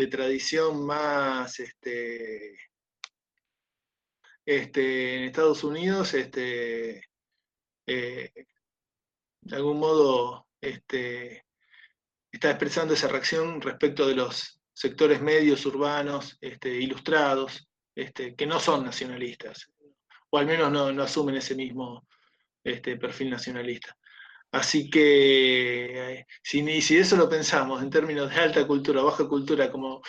tradición 0.09 0.85
más 0.85 1.59
este, 1.59 2.57
este, 4.45 5.15
en 5.17 5.23
Estados 5.25 5.63
Unidos, 5.63 6.13
este, 6.13 7.03
eh, 7.85 8.31
de 9.41 9.55
algún 9.55 9.79
modo 9.79 10.47
este, 10.61 11.45
está 12.31 12.51
expresando 12.51 12.93
esa 12.93 13.07
reacción 13.07 13.61
respecto 13.61 14.07
de 14.07 14.15
los 14.15 14.58
sectores 14.79 15.21
medios 15.21 15.65
urbanos 15.65 16.37
este, 16.39 16.69
ilustrados, 16.69 17.67
este, 17.93 18.33
que 18.33 18.45
no 18.45 18.61
son 18.61 18.85
nacionalistas, 18.85 19.69
o 20.29 20.37
al 20.37 20.45
menos 20.45 20.71
no, 20.71 21.03
asumen 21.03 21.35
ese 21.35 21.53
mismo 21.53 22.07
este, 22.63 22.95
perfil 22.95 23.29
nacionalista. 23.29 23.97
Así 24.53 24.89
que, 24.89 26.13
eh, 26.13 26.25
si, 26.41 26.81
si 26.81 26.97
eso 26.97 27.17
lo 27.17 27.27
pensamos 27.27 27.83
en 27.83 27.89
términos 27.89 28.29
de 28.33 28.39
alta 28.39 28.65
cultura, 28.65 29.01
baja 29.01 29.27
cultura, 29.27 29.69
como, 29.69 30.01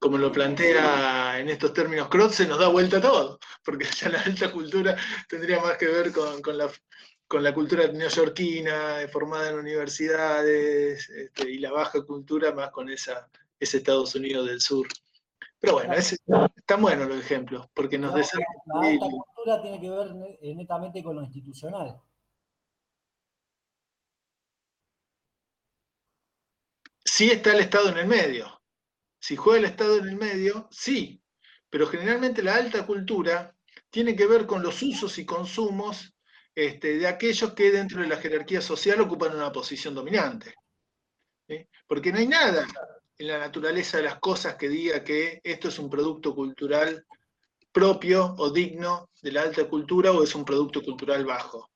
como 0.00 0.18
lo 0.18 0.32
plantea 0.32 1.38
en 1.38 1.48
estos 1.48 1.72
términos 1.72 2.08
Crotz, 2.08 2.34
se 2.34 2.48
nos 2.48 2.58
da 2.58 2.66
vuelta 2.66 3.00
todo, 3.00 3.38
porque 3.64 3.84
ya 3.84 4.08
la 4.08 4.20
alta 4.20 4.50
cultura 4.50 4.96
tendría 5.28 5.60
más 5.60 5.76
que 5.76 5.86
ver 5.86 6.10
con, 6.10 6.58
la, 6.58 6.68
con 7.28 7.44
la 7.44 7.54
cultura 7.54 7.86
neoyorquina, 7.86 9.06
formada 9.12 9.50
en 9.50 9.60
universidades, 9.60 11.08
y 11.46 11.58
la 11.58 11.70
baja 11.70 12.04
cultura 12.04 12.52
más 12.52 12.72
con 12.72 12.90
esa 12.90 13.28
es 13.58 13.74
Estados 13.74 14.14
Unidos 14.14 14.46
del 14.46 14.60
Sur. 14.60 14.86
Pero 15.60 15.74
bueno, 15.74 15.92
es, 15.94 16.12
están 16.12 16.82
buenos 16.82 17.08
los 17.08 17.18
ejemplos, 17.18 17.66
porque 17.74 17.98
nos 17.98 18.14
desarrollan. 18.14 18.46
La 18.66 18.88
alta 18.88 19.06
cultura 19.06 19.62
tiene 19.62 19.80
que 19.80 19.90
ver 19.90 20.38
eh, 20.40 20.54
netamente 20.54 21.02
con 21.02 21.16
lo 21.16 21.22
institucional. 21.22 22.00
Sí 27.04 27.30
está 27.30 27.52
el 27.52 27.60
Estado 27.60 27.88
en 27.88 27.98
el 27.98 28.06
medio. 28.06 28.62
Si 29.18 29.34
juega 29.34 29.58
el 29.58 29.64
Estado 29.64 29.96
en 29.96 30.08
el 30.08 30.16
medio, 30.16 30.68
sí. 30.70 31.20
Pero 31.68 31.88
generalmente 31.88 32.42
la 32.42 32.54
alta 32.54 32.86
cultura 32.86 33.56
tiene 33.90 34.14
que 34.14 34.26
ver 34.26 34.46
con 34.46 34.62
los 34.62 34.80
usos 34.82 35.18
y 35.18 35.26
consumos 35.26 36.14
este, 36.54 36.98
de 36.98 37.06
aquellos 37.08 37.52
que 37.54 37.72
dentro 37.72 38.00
de 38.00 38.08
la 38.08 38.18
jerarquía 38.18 38.60
social 38.60 39.00
ocupan 39.00 39.34
una 39.34 39.50
posición 39.50 39.94
dominante. 39.94 40.54
Porque 41.86 42.12
no 42.12 42.18
hay 42.18 42.28
nada 42.28 42.66
en 43.18 43.26
la 43.26 43.38
naturaleza 43.38 43.96
de 43.96 44.04
las 44.04 44.18
cosas 44.20 44.54
que 44.54 44.68
diga 44.68 45.02
que 45.02 45.40
esto 45.42 45.68
es 45.68 45.78
un 45.78 45.90
producto 45.90 46.34
cultural 46.34 47.04
propio 47.72 48.34
o 48.38 48.50
digno 48.50 49.10
de 49.20 49.32
la 49.32 49.42
alta 49.42 49.68
cultura 49.68 50.12
o 50.12 50.22
es 50.22 50.34
un 50.34 50.44
producto 50.44 50.82
cultural 50.82 51.24
bajo. 51.24 51.70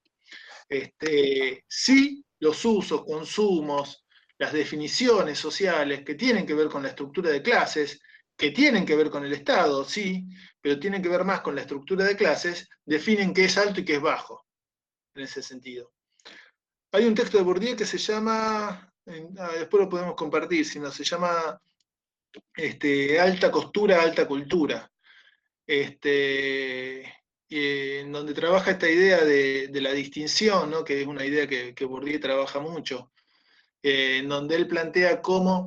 Este, 0.68 1.64
sí, 1.68 2.24
los 2.38 2.64
usos, 2.64 3.04
consumos, 3.04 4.04
las 4.38 4.52
definiciones 4.52 5.38
sociales 5.38 6.04
que 6.04 6.14
tienen 6.14 6.46
que 6.46 6.54
ver 6.54 6.68
con 6.68 6.82
la 6.82 6.88
estructura 6.88 7.30
de 7.30 7.42
clases, 7.42 8.00
que 8.36 8.50
tienen 8.50 8.86
que 8.86 8.96
ver 8.96 9.10
con 9.10 9.24
el 9.24 9.32
Estado, 9.32 9.84
sí, 9.84 10.26
pero 10.60 10.78
tienen 10.78 11.02
que 11.02 11.08
ver 11.08 11.24
más 11.24 11.40
con 11.40 11.54
la 11.54 11.60
estructura 11.60 12.04
de 12.04 12.16
clases, 12.16 12.68
definen 12.84 13.34
qué 13.34 13.44
es 13.44 13.58
alto 13.58 13.80
y 13.80 13.84
qué 13.84 13.96
es 13.96 14.00
bajo, 14.00 14.46
en 15.14 15.24
ese 15.24 15.42
sentido. 15.42 15.92
Hay 16.92 17.04
un 17.04 17.14
texto 17.14 17.38
de 17.38 17.44
Bourdieu 17.44 17.76
que 17.76 17.86
se 17.86 17.98
llama 17.98 18.91
Ah, 19.06 19.52
después 19.58 19.82
lo 19.82 19.88
podemos 19.88 20.14
compartir, 20.14 20.64
si 20.64 20.78
no 20.78 20.90
se 20.90 21.04
llama 21.04 21.60
este, 22.54 23.18
alta 23.18 23.50
costura, 23.50 24.00
alta 24.00 24.26
cultura, 24.26 24.90
este, 25.66 27.02
en 27.48 28.12
donde 28.12 28.32
trabaja 28.34 28.70
esta 28.70 28.88
idea 28.88 29.24
de, 29.24 29.70
la 29.80 29.92
distinción, 29.92 30.84
que 30.84 31.02
es 31.02 31.06
una 31.06 31.24
idea 31.24 31.46
que, 31.46 31.74
que 31.74 31.84
Bourdieu 31.84 32.20
trabaja 32.20 32.60
mucho, 32.60 33.12
eh, 33.82 34.18
en 34.18 34.28
donde 34.28 34.54
él 34.56 34.68
plantea 34.68 35.20
cómo 35.20 35.66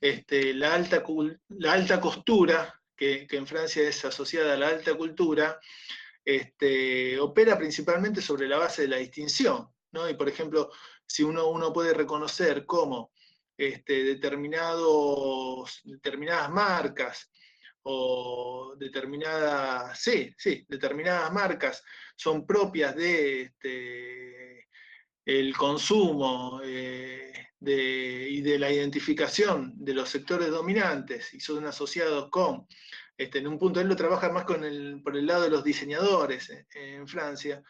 este, 0.00 0.52
la, 0.52 0.74
alta, 0.74 1.02
la 1.48 1.72
alta 1.72 2.00
costura, 2.00 2.80
que, 2.94 3.26
en 3.30 3.46
Francia 3.46 3.88
es 3.88 4.04
asociada 4.04 4.54
a 4.54 4.56
la 4.58 4.68
alta 4.68 4.94
cultura, 4.94 5.58
este, 6.24 7.18
opera 7.18 7.56
principalmente 7.56 8.20
sobre 8.20 8.46
la 8.46 8.58
base 8.58 8.82
de 8.82 8.88
la 8.88 8.98
distinción. 8.98 9.68
¿no? 9.92 10.08
Y 10.08 10.14
por 10.14 10.28
ejemplo, 10.28 10.70
si 11.14 11.22
uno, 11.22 11.46
uno 11.46 11.72
puede 11.72 11.94
reconocer 11.94 12.66
cómo 12.66 13.12
este, 13.56 14.02
determinados, 14.02 15.80
determinadas 15.84 16.50
marcas 16.50 17.30
o 17.84 18.74
determinadas, 18.76 19.96
sí, 20.00 20.34
sí, 20.36 20.66
determinadas 20.68 21.32
marcas 21.32 21.84
son 22.16 22.44
propias 22.44 22.96
de 22.96 23.42
este, 23.42 24.66
el 25.24 25.56
consumo 25.56 26.60
eh, 26.64 27.32
y 27.60 28.42
de 28.42 28.58
la 28.58 28.72
identificación 28.72 29.72
de 29.76 29.94
los 29.94 30.08
sectores 30.08 30.50
dominantes 30.50 31.32
y 31.32 31.38
son 31.38 31.64
asociados 31.64 32.28
con, 32.28 32.66
este, 33.16 33.38
en 33.38 33.46
un 33.46 33.60
punto 33.60 33.80
él 33.80 33.86
lo 33.86 33.94
trabaja 33.94 34.32
más 34.32 34.46
con 34.46 34.64
el, 34.64 35.00
por 35.00 35.16
el 35.16 35.28
lado 35.28 35.44
de 35.44 35.50
los 35.50 35.62
diseñadores 35.62 36.50
eh, 36.50 36.66
en 36.74 37.06
Francia, 37.06 37.62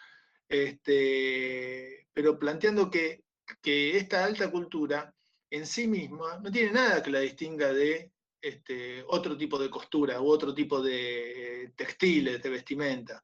este, 0.49 2.09
pero 2.15 2.39
planteando 2.39 2.91
que 2.91 3.24
que 3.63 3.97
esta 3.97 4.25
alta 4.25 4.51
cultura 4.51 5.15
en 5.51 5.67
sí 5.67 5.87
misma 5.87 6.39
no 6.39 6.51
tiene 6.51 6.73
nada 6.73 7.03
que 7.03 7.11
la 7.11 7.21
distinga 7.21 7.73
de 7.73 8.13
este, 8.41 9.05
otro 9.09 9.37
tipo 9.37 9.59
de 9.59 9.71
costura 9.71 10.21
u 10.21 10.29
otro 10.29 10.55
tipo 10.55 10.83
de 10.83 11.73
textiles, 11.77 12.43
de 12.43 12.51
vestimenta. 12.51 13.23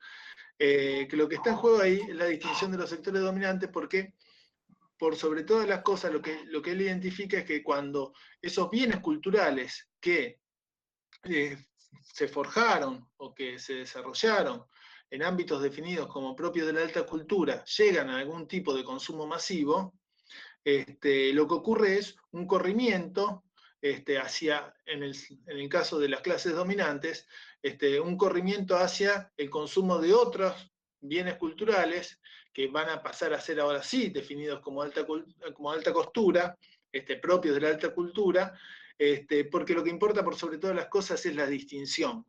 Eh, 0.58 1.06
que 1.08 1.16
lo 1.16 1.28
que 1.28 1.36
está 1.36 1.50
en 1.50 1.56
juego 1.56 1.80
ahí 1.80 2.00
es 2.08 2.14
la 2.14 2.26
distinción 2.26 2.70
de 2.70 2.78
los 2.78 2.90
sectores 2.90 3.22
dominantes 3.22 3.70
porque 3.72 4.14
por 4.98 5.16
sobre 5.16 5.44
todas 5.44 5.66
las 5.66 5.82
cosas 5.82 6.12
lo 6.12 6.20
que, 6.20 6.44
lo 6.44 6.60
que 6.60 6.72
él 6.72 6.82
identifica 6.82 7.38
es 7.38 7.44
que 7.46 7.62
cuando 7.62 8.12
esos 8.42 8.68
bienes 8.68 9.00
culturales 9.00 9.88
que 9.98 10.40
eh, 11.24 11.56
se 12.02 12.28
forjaron 12.28 13.08
o 13.16 13.34
que 13.34 13.58
se 13.58 13.76
desarrollaron 13.76 14.64
en 15.10 15.22
ámbitos 15.22 15.62
definidos 15.62 16.06
como 16.08 16.36
propios 16.36 16.66
de 16.66 16.74
la 16.74 16.82
alta 16.82 17.04
cultura 17.04 17.64
llegan 17.64 18.10
a 18.10 18.18
algún 18.18 18.46
tipo 18.46 18.74
de 18.74 18.84
consumo 18.84 19.26
masivo, 19.26 19.94
este, 20.64 21.32
lo 21.32 21.48
que 21.48 21.54
ocurre 21.54 21.98
es 21.98 22.16
un 22.32 22.46
corrimiento 22.46 23.44
este, 23.80 24.18
hacia, 24.18 24.74
en 24.86 25.02
el, 25.02 25.68
caso 25.68 25.98
de 25.98 26.08
las 26.08 26.20
clases 26.20 26.54
dominantes, 26.54 27.26
este, 27.62 27.98
un 28.00 28.16
corrimiento 28.16 28.76
hacia 28.76 29.32
el 29.36 29.48
consumo 29.48 29.98
de 29.98 30.12
otros 30.12 30.70
bienes 31.00 31.36
culturales 31.36 32.20
que 32.52 32.68
van 32.68 32.90
a 32.90 33.02
pasar 33.02 33.32
a 33.32 33.40
ser 33.40 33.60
ahora 33.60 33.82
sí 33.82 34.10
definidos 34.10 34.60
como 34.60 34.82
alta, 34.82 35.06
como 35.54 35.70
alta 35.70 35.92
costura, 35.92 36.58
propios 37.22 37.54
de 37.54 37.60
la 37.60 37.68
alta 37.68 37.94
cultura, 37.94 38.52
porque 39.50 39.72
lo 39.72 39.82
que 39.82 39.90
importa 39.90 40.24
por 40.24 40.34
sobre 40.34 40.58
todas 40.58 40.76
las 40.76 40.88
cosas 40.88 41.24
es 41.24 41.34
la 41.34 41.46
distinción. 41.46 42.26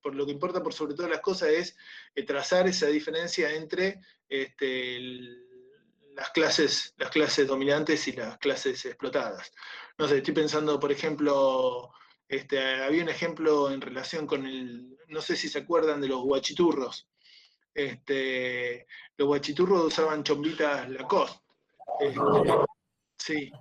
Por 0.00 0.14
lo 0.14 0.24
que 0.24 0.32
importa 0.32 0.62
por 0.62 0.72
sobre 0.72 0.94
todas 0.94 1.10
las 1.10 1.20
cosas 1.20 1.50
es 1.50 1.76
eh, 2.14 2.22
trazar 2.24 2.66
esa 2.66 2.86
diferencia 2.86 3.52
entre 3.54 4.00
el, 4.28 5.46
las 6.14 6.30
clases, 6.30 6.94
las 6.96 7.10
clases 7.10 7.46
dominantes 7.46 8.06
y 8.08 8.12
las 8.12 8.38
clases 8.38 8.84
explotadas. 8.84 9.52
No 9.98 10.08
sé, 10.08 10.18
estoy 10.18 10.34
pensando, 10.34 10.78
por 10.78 10.92
ejemplo, 10.92 11.92
este, 12.28 12.82
había 12.82 13.02
un 13.02 13.08
ejemplo 13.08 13.70
en 13.70 13.80
relación 13.80 14.26
con 14.26 14.46
el, 14.46 14.96
no 15.08 15.20
sé 15.20 15.36
si 15.36 15.48
se 15.48 15.60
acuerdan 15.60 16.00
de 16.00 16.08
los 16.08 16.22
guachiturros. 16.22 17.08
Este, 17.74 18.86
los 19.16 19.28
guachiturros 19.28 19.84
usaban 19.84 20.24
chombitas 20.24 20.88
Lacoste. 20.88 21.40
Este, 22.00 22.20
sí. 23.18 23.52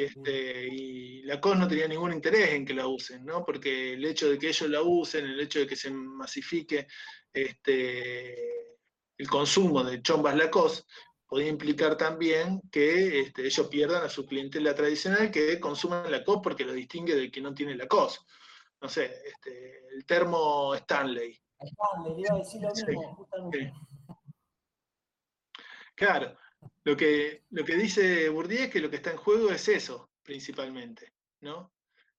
Este, 0.00 0.66
y 0.68 1.22
la 1.24 1.40
COS 1.40 1.58
no 1.58 1.68
tenía 1.68 1.86
ningún 1.86 2.12
interés 2.12 2.50
en 2.50 2.64
que 2.64 2.72
la 2.72 2.86
usen, 2.86 3.24
¿no? 3.24 3.44
Porque 3.44 3.94
el 3.94 4.04
hecho 4.04 4.30
de 4.30 4.38
que 4.38 4.48
ellos 4.48 4.70
la 4.70 4.82
usen, 4.82 5.26
el 5.26 5.40
hecho 5.40 5.58
de 5.58 5.66
que 5.66 5.76
se 5.76 5.90
masifique 5.90 6.86
este, 7.32 8.78
el 9.18 9.28
consumo 9.28 9.84
de 9.84 10.00
chombas 10.00 10.36
Lacoste, 10.36 10.84
podía 11.30 11.46
implicar 11.46 11.96
también 11.96 12.60
que 12.72 13.20
este, 13.20 13.46
ellos 13.46 13.68
pierdan 13.68 14.02
a 14.02 14.08
su 14.08 14.26
clientela 14.26 14.74
tradicional 14.74 15.30
que 15.30 15.60
consumen 15.60 16.10
Lacoste 16.10 16.40
porque 16.42 16.64
lo 16.64 16.72
distingue 16.72 17.14
del 17.14 17.30
que 17.30 17.40
no 17.40 17.54
tiene 17.54 17.76
Lacoste. 17.76 18.24
No 18.80 18.88
sé, 18.88 19.22
este, 19.24 19.78
el 19.94 20.04
termo 20.04 20.74
Stanley. 20.74 21.40
Stanley, 21.60 22.20
iba 22.20 22.34
a 22.34 22.38
decir 22.38 22.60
lo 22.62 22.74
mismo, 22.74 23.14
justamente. 23.14 23.72
Claro, 25.94 26.36
lo 26.82 26.96
que, 26.96 27.44
lo 27.50 27.64
que 27.64 27.76
dice 27.76 28.28
Bourdieu 28.28 28.64
es 28.64 28.70
que 28.70 28.80
lo 28.80 28.90
que 28.90 28.96
está 28.96 29.12
en 29.12 29.18
juego 29.18 29.50
es 29.50 29.68
eso, 29.68 30.10
principalmente, 30.24 31.12
¿no? 31.42 31.72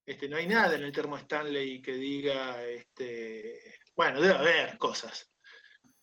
Este, 0.06 0.30
no 0.30 0.38
hay 0.38 0.48
nada 0.48 0.76
en 0.76 0.84
el 0.84 0.92
termo 0.94 1.18
Stanley 1.18 1.82
que 1.82 1.96
diga, 1.96 2.64
este, 2.64 3.76
bueno, 3.94 4.22
debe 4.22 4.36
haber 4.36 4.78
cosas, 4.78 5.31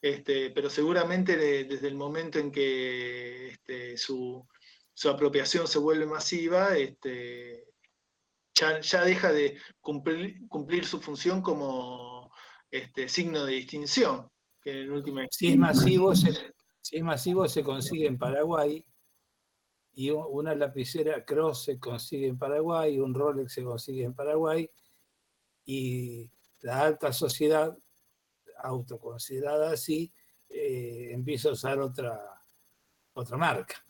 este, 0.01 0.51
pero 0.51 0.71
seguramente 0.71 1.37
desde 1.37 1.89
el 1.89 1.95
momento 1.95 2.39
en 2.39 2.53
que 2.53 3.49
este, 3.49 3.97
su, 3.97 4.47
apropiación 5.09 5.67
se 5.67 5.79
vuelve 5.79 6.07
masiva, 6.07 6.77
este, 6.77 7.65
ya, 8.55 9.05
deja 9.05 9.33
de 9.33 9.59
cumplir, 9.81 10.85
su 10.85 11.01
función 11.01 11.43
como 11.43 12.33
signo 13.07 13.45
de 13.45 13.55
distinción. 13.55 14.29
Que 14.61 14.83
en 14.83 14.93
última... 14.93 15.25
si, 15.31 15.49
es 15.53 15.57
masivo, 15.57 16.15
se, 16.15 16.33
si 16.81 16.97
es 16.97 17.03
masivo, 17.03 17.49
se 17.49 17.63
consigue 17.63 18.07
en 18.07 18.19
Paraguay, 18.19 18.85
y 19.93 20.11
una 20.11 20.55
lapicera 20.55 21.25
Cross 21.25 21.65
se 21.65 21.79
consigue 21.81 22.29
en 22.29 22.39
Paraguay, 22.39 23.01
un 23.01 23.15
Rolex 23.15 23.53
se 23.53 23.65
consigue 23.65 24.05
en 24.05 24.15
Paraguay, 24.15 24.71
y 25.65 26.31
la 26.61 26.83
alta 26.83 27.13
sociedad 27.13 27.77
autoconsiderada 28.63 29.73
así, 29.73 30.13
eh, 30.49 31.11
empieza 31.13 31.49
a 31.49 31.53
usar 31.53 31.79
otra, 31.81 32.19
otra 33.13 33.37
marca. 33.37 33.85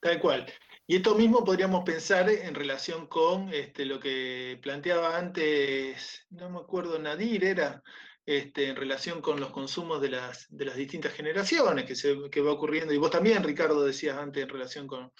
Tal 0.00 0.20
cual. 0.20 0.46
Y 0.86 0.96
esto 0.96 1.14
mismo 1.14 1.44
podríamos 1.44 1.84
pensar 1.84 2.28
en 2.30 2.54
relación 2.54 3.06
con 3.06 3.52
este, 3.52 3.84
lo 3.84 4.00
que 4.00 4.58
planteaba 4.62 5.18
antes, 5.18 6.26
no 6.30 6.48
me 6.50 6.58
acuerdo, 6.60 6.98
Nadir 6.98 7.44
era, 7.44 7.82
este, 8.24 8.68
en 8.68 8.76
relación 8.76 9.20
con 9.20 9.38
los 9.40 9.50
consumos 9.50 10.00
de 10.00 10.10
las, 10.10 10.46
de 10.48 10.64
las 10.64 10.76
distintas 10.76 11.12
generaciones 11.12 11.84
que, 11.84 11.94
se, 11.94 12.16
que 12.30 12.40
va 12.40 12.52
ocurriendo. 12.52 12.92
Y 12.94 12.98
vos 12.98 13.10
también, 13.10 13.44
Ricardo, 13.44 13.84
decías 13.84 14.16
antes 14.16 14.42
en 14.42 14.48
relación 14.48 14.86
con, 14.86 15.12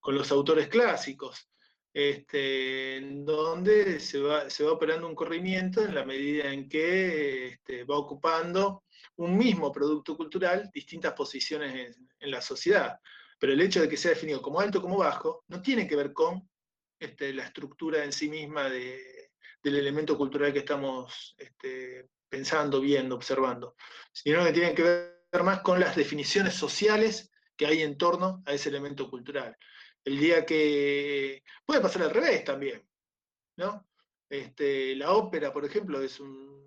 con 0.00 0.14
los 0.14 0.30
autores 0.32 0.68
clásicos 0.68 1.48
este, 1.98 3.00
donde 3.02 3.98
se 3.98 4.20
va, 4.20 4.48
se 4.48 4.62
va 4.62 4.70
operando 4.70 5.08
un 5.08 5.16
corrimiento 5.16 5.84
en 5.84 5.96
la 5.96 6.04
medida 6.04 6.52
en 6.52 6.68
que 6.68 7.48
este, 7.48 7.82
va 7.82 7.96
ocupando 7.96 8.84
un 9.16 9.36
mismo 9.36 9.72
producto 9.72 10.16
cultural 10.16 10.70
distintas 10.72 11.14
posiciones 11.14 11.98
en, 12.20 12.30
la 12.30 12.40
sociedad. 12.40 13.00
Pero 13.40 13.52
el 13.52 13.60
hecho 13.60 13.80
de 13.80 13.88
que 13.88 13.96
sea 13.96 14.12
definido 14.12 14.40
como 14.40 14.60
alto 14.60 14.80
como 14.80 14.98
bajo 14.98 15.42
no 15.48 15.60
tiene 15.60 15.88
que 15.88 15.96
ver 15.96 16.12
con 16.12 16.48
este, 17.00 17.32
la 17.32 17.46
estructura 17.46 18.04
en 18.04 18.12
sí 18.12 18.28
misma 18.28 18.70
del 18.70 19.18
elemento 19.64 20.16
cultural 20.16 20.52
que 20.52 20.60
estamos 20.60 21.34
este, 21.36 22.10
pensando, 22.28 22.80
viendo, 22.80 23.16
observando, 23.16 23.74
sino 24.12 24.44
que 24.44 24.52
tiene 24.52 24.72
que 24.72 24.82
ver 24.84 25.42
más 25.42 25.62
con 25.62 25.80
las 25.80 25.96
definiciones 25.96 26.54
sociales 26.54 27.32
que 27.56 27.66
hay 27.66 27.82
en 27.82 27.98
torno 27.98 28.40
a 28.46 28.52
ese 28.52 28.68
elemento 28.68 29.10
cultural. 29.10 29.56
El 30.08 30.18
día 30.18 30.46
que... 30.46 31.42
Puede 31.66 31.82
pasar 31.82 32.00
al 32.00 32.10
revés 32.10 32.42
también, 32.42 32.82
¿no? 33.56 33.86
Este, 34.26 34.96
la 34.96 35.12
ópera, 35.12 35.52
por 35.52 35.66
ejemplo, 35.66 36.00
es 36.00 36.18
un 36.18 36.66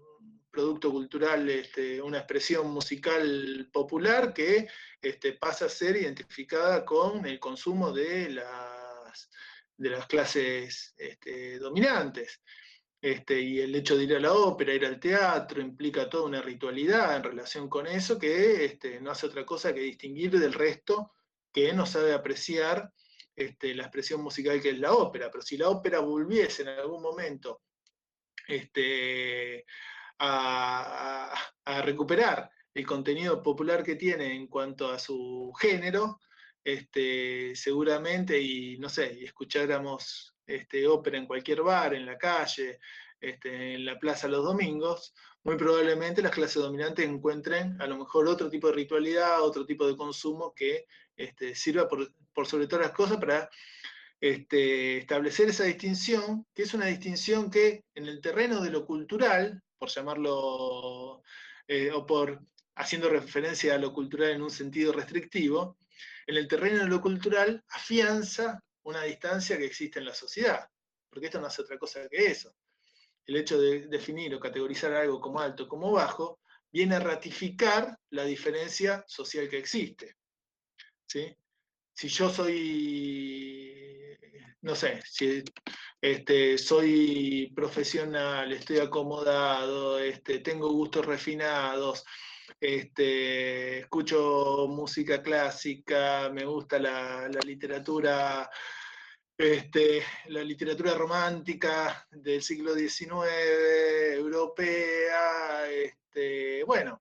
producto 0.51 0.91
cultural, 0.91 1.49
este, 1.49 1.99
una 2.03 2.19
expresión 2.19 2.69
musical 2.69 3.67
popular 3.73 4.31
que 4.31 4.67
este, 5.01 5.33
pasa 5.33 5.65
a 5.65 5.69
ser 5.69 5.95
identificada 5.95 6.85
con 6.85 7.25
el 7.25 7.39
consumo 7.39 7.91
de 7.91 8.29
las, 8.29 9.31
de 9.75 9.89
las 9.89 10.05
clases 10.05 10.93
este, 10.95 11.57
dominantes. 11.57 12.43
Este, 13.01 13.41
y 13.41 13.59
el 13.59 13.73
hecho 13.73 13.97
de 13.97 14.03
ir 14.03 14.15
a 14.17 14.19
la 14.19 14.33
ópera, 14.33 14.75
ir 14.75 14.85
al 14.85 14.99
teatro, 14.99 15.61
implica 15.61 16.07
toda 16.07 16.25
una 16.27 16.43
ritualidad 16.43 17.15
en 17.15 17.23
relación 17.23 17.67
con 17.67 17.87
eso 17.87 18.19
que 18.19 18.65
este, 18.65 19.01
no 19.01 19.09
hace 19.09 19.25
otra 19.25 19.47
cosa 19.47 19.73
que 19.73 19.79
distinguir 19.79 20.37
del 20.37 20.53
resto 20.53 21.11
que 21.51 21.73
no 21.73 21.87
sabe 21.87 22.13
apreciar 22.13 22.93
este, 23.35 23.73
la 23.73 23.83
expresión 23.83 24.21
musical 24.21 24.61
que 24.61 24.69
es 24.71 24.79
la 24.79 24.93
ópera, 24.93 25.29
pero 25.31 25.41
si 25.41 25.57
la 25.57 25.69
ópera 25.69 25.99
volviese 25.99 26.63
en 26.63 26.69
algún 26.69 27.01
momento 27.01 27.61
este, 28.47 29.65
a, 30.19 31.33
recuperar 31.83 32.49
el 32.73 32.85
contenido 32.85 33.41
popular 33.41 33.83
que 33.83 33.95
tiene 33.95 34.35
en 34.35 34.47
cuanto 34.47 34.91
a 34.91 34.99
su 34.99 35.51
género, 35.59 36.19
este, 36.63 37.55
seguramente, 37.55 38.39
y 38.39 38.77
no 38.77 38.89
sé, 38.89 39.17
y 39.19 39.25
escucháramos 39.25 40.35
este, 40.45 40.87
ópera 40.87 41.17
en 41.17 41.25
cualquier 41.25 41.61
bar, 41.61 41.93
en 41.93 42.05
la 42.05 42.17
calle, 42.17 42.79
este, 43.19 43.75
en 43.75 43.85
la 43.85 43.97
plaza 43.99 44.27
los 44.27 44.43
domingos, 44.43 45.13
muy 45.43 45.55
probablemente 45.55 46.21
las 46.21 46.31
clases 46.31 46.61
dominantes 46.61 47.07
encuentren 47.07 47.81
a 47.81 47.87
lo 47.87 47.97
mejor 47.97 48.27
otro 48.27 48.49
tipo 48.49 48.67
de 48.67 48.73
ritualidad, 48.73 49.41
otro 49.41 49.65
tipo 49.65 49.87
de 49.87 49.97
consumo 49.97 50.53
que 50.53 50.85
este, 51.23 51.55
sirva 51.55 51.87
por, 51.87 52.11
sobre 52.47 52.67
todas 52.67 52.87
las 52.87 52.95
cosas 52.95 53.17
para 53.17 53.49
este, 54.19 54.97
establecer 54.97 55.49
esa 55.49 55.63
distinción, 55.63 56.45
que 56.53 56.63
es 56.63 56.73
una 56.73 56.87
distinción 56.87 57.49
que 57.49 57.83
en 57.95 58.07
el 58.07 58.21
terreno 58.21 58.61
de 58.61 58.71
lo 58.71 58.85
cultural, 58.85 59.61
por 59.77 59.89
llamarlo, 59.89 61.23
eh, 61.67 61.91
o 61.91 62.05
por 62.05 62.41
haciendo 62.75 63.09
referencia 63.09 63.75
a 63.75 63.79
lo 63.79 63.93
cultural 63.93 64.31
en 64.31 64.41
un 64.41 64.51
sentido 64.51 64.93
restrictivo, 64.93 65.77
en 66.27 66.37
el 66.37 66.47
terreno 66.47 66.79
de 66.79 66.87
lo 66.87 67.01
cultural 67.01 67.63
afianza 67.69 68.63
una 68.83 69.03
distancia 69.03 69.57
que 69.57 69.65
existe 69.65 69.99
en 69.99 70.05
la 70.05 70.13
sociedad, 70.13 70.67
porque 71.09 71.27
esto 71.27 71.39
no 71.39 71.47
hace 71.47 71.61
otra 71.61 71.77
cosa 71.77 72.07
que 72.09 72.25
eso 72.27 72.55
el 73.25 73.35
hecho 73.35 73.59
de 73.59 73.87
definir 73.87 74.33
o 74.35 74.39
categorizar 74.39 74.93
algo 74.93 75.19
como 75.19 75.39
alto 75.39 75.63
o 75.63 75.67
como 75.67 75.91
bajo, 75.91 76.39
viene 76.71 76.95
a 76.95 76.99
ratificar 76.99 77.97
la 78.09 78.23
diferencia 78.23 79.03
social 79.07 79.49
que 79.49 79.57
existe. 79.57 80.17
¿Sí? 81.11 81.35
Si 81.93 82.07
yo 82.07 82.29
soy, 82.29 84.17
no 84.61 84.75
sé, 84.75 85.01
si 85.05 85.43
este, 85.99 86.57
soy 86.57 87.51
profesional, 87.53 88.51
estoy 88.53 88.79
acomodado, 88.79 89.99
este, 89.99 90.39
tengo 90.39 90.69
gustos 90.69 91.05
refinados, 91.05 92.05
este, 92.61 93.79
escucho 93.79 94.67
música 94.69 95.21
clásica, 95.21 96.29
me 96.33 96.45
gusta 96.45 96.79
la, 96.79 97.27
la 97.27 97.39
literatura 97.45 98.49
este, 99.37 100.03
la 100.27 100.43
literatura 100.43 100.93
romántica 100.93 102.07
del 102.11 102.41
siglo 102.41 102.73
XIX, 102.75 103.25
europea, 104.13 105.69
este, 105.69 106.63
bueno, 106.63 107.00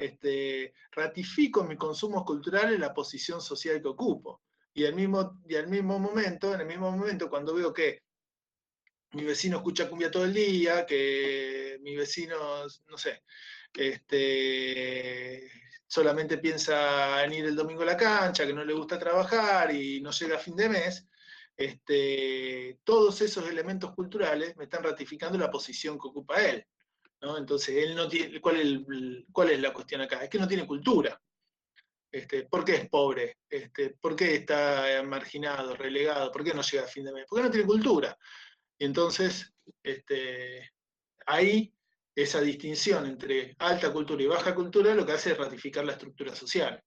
este, 0.00 0.72
ratifico 0.92 1.62
mis 1.62 1.76
consumos 1.76 2.24
culturales 2.24 2.80
la 2.80 2.94
posición 2.94 3.40
social 3.40 3.82
que 3.82 3.88
ocupo. 3.88 4.42
Y 4.72 4.86
al, 4.86 4.94
mismo, 4.94 5.42
y 5.46 5.56
al 5.56 5.68
mismo 5.68 5.98
momento, 5.98 6.54
en 6.54 6.62
el 6.62 6.66
mismo 6.66 6.90
momento, 6.90 7.28
cuando 7.28 7.54
veo 7.54 7.72
que 7.72 8.04
mi 9.12 9.24
vecino 9.24 9.58
escucha 9.58 9.90
cumbia 9.90 10.10
todo 10.10 10.24
el 10.24 10.32
día, 10.32 10.86
que 10.86 11.78
mi 11.82 11.96
vecino, 11.96 12.64
no 12.88 12.96
sé, 12.96 13.24
este, 13.74 15.50
solamente 15.86 16.38
piensa 16.38 17.22
en 17.24 17.34
ir 17.34 17.44
el 17.44 17.56
domingo 17.56 17.82
a 17.82 17.86
la 17.86 17.96
cancha, 17.96 18.46
que 18.46 18.54
no 18.54 18.64
le 18.64 18.72
gusta 18.72 18.98
trabajar 18.98 19.74
y 19.74 20.00
no 20.00 20.12
llega 20.12 20.36
a 20.36 20.40
fin 20.40 20.56
de 20.56 20.68
mes, 20.68 21.06
este, 21.56 22.78
todos 22.84 23.20
esos 23.20 23.46
elementos 23.50 23.94
culturales 23.94 24.56
me 24.56 24.64
están 24.64 24.82
ratificando 24.82 25.36
la 25.36 25.50
posición 25.50 25.98
que 25.98 26.08
ocupa 26.08 26.42
él. 26.42 26.64
Entonces, 27.20 27.76
él 27.76 27.94
no 27.94 28.08
tiene, 28.08 28.40
¿cuál, 28.40 28.60
es 29.50 29.60
la 29.60 29.72
cuestión 29.72 30.00
acá? 30.00 30.24
Es 30.24 30.30
que 30.30 30.38
no 30.38 30.48
tiene 30.48 30.66
cultura. 30.66 31.20
Este, 32.10 32.44
¿Por 32.44 32.64
qué 32.64 32.74
es 32.76 32.88
pobre? 32.88 33.38
Este, 33.48 33.90
¿Por 33.90 34.16
qué 34.16 34.36
está 34.36 35.02
marginado, 35.04 35.76
relegado? 35.76 36.32
¿Por 36.32 36.42
qué 36.42 36.54
no 36.54 36.62
llega 36.62 36.84
a 36.84 36.88
fin 36.88 37.04
de 37.04 37.12
mes? 37.12 37.26
Porque 37.28 37.44
no 37.44 37.50
tiene 37.50 37.66
cultura. 37.66 38.16
Y 38.78 38.86
entonces, 38.86 39.52
este, 39.82 40.72
ahí 41.26 41.72
esa 42.14 42.40
distinción 42.40 43.06
entre 43.06 43.54
alta 43.58 43.92
cultura 43.92 44.22
y 44.22 44.26
baja 44.26 44.54
cultura 44.54 44.94
lo 44.94 45.06
que 45.06 45.12
hace 45.12 45.32
es 45.32 45.38
ratificar 45.38 45.84
la 45.84 45.92
estructura 45.92 46.34
social 46.34 46.82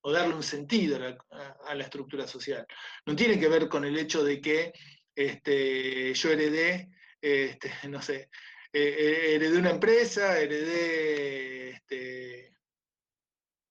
o 0.00 0.12
darle 0.12 0.34
un 0.34 0.42
sentido 0.42 0.96
a 0.96 1.74
la, 1.74 1.84
estructura 1.84 2.26
social. 2.26 2.66
No 3.06 3.16
tiene 3.16 3.38
que 3.38 3.48
ver 3.48 3.68
con 3.68 3.84
el 3.84 3.98
hecho 3.98 4.22
de 4.22 4.40
que 4.40 4.72
yo 5.16 6.30
heredé, 6.30 6.88
no 7.88 8.00
sé, 8.00 8.30
eh, 8.72 9.34
heredé 9.34 9.58
una 9.58 9.70
empresa, 9.70 10.38
heredé, 10.38 11.70
este, 11.70 12.54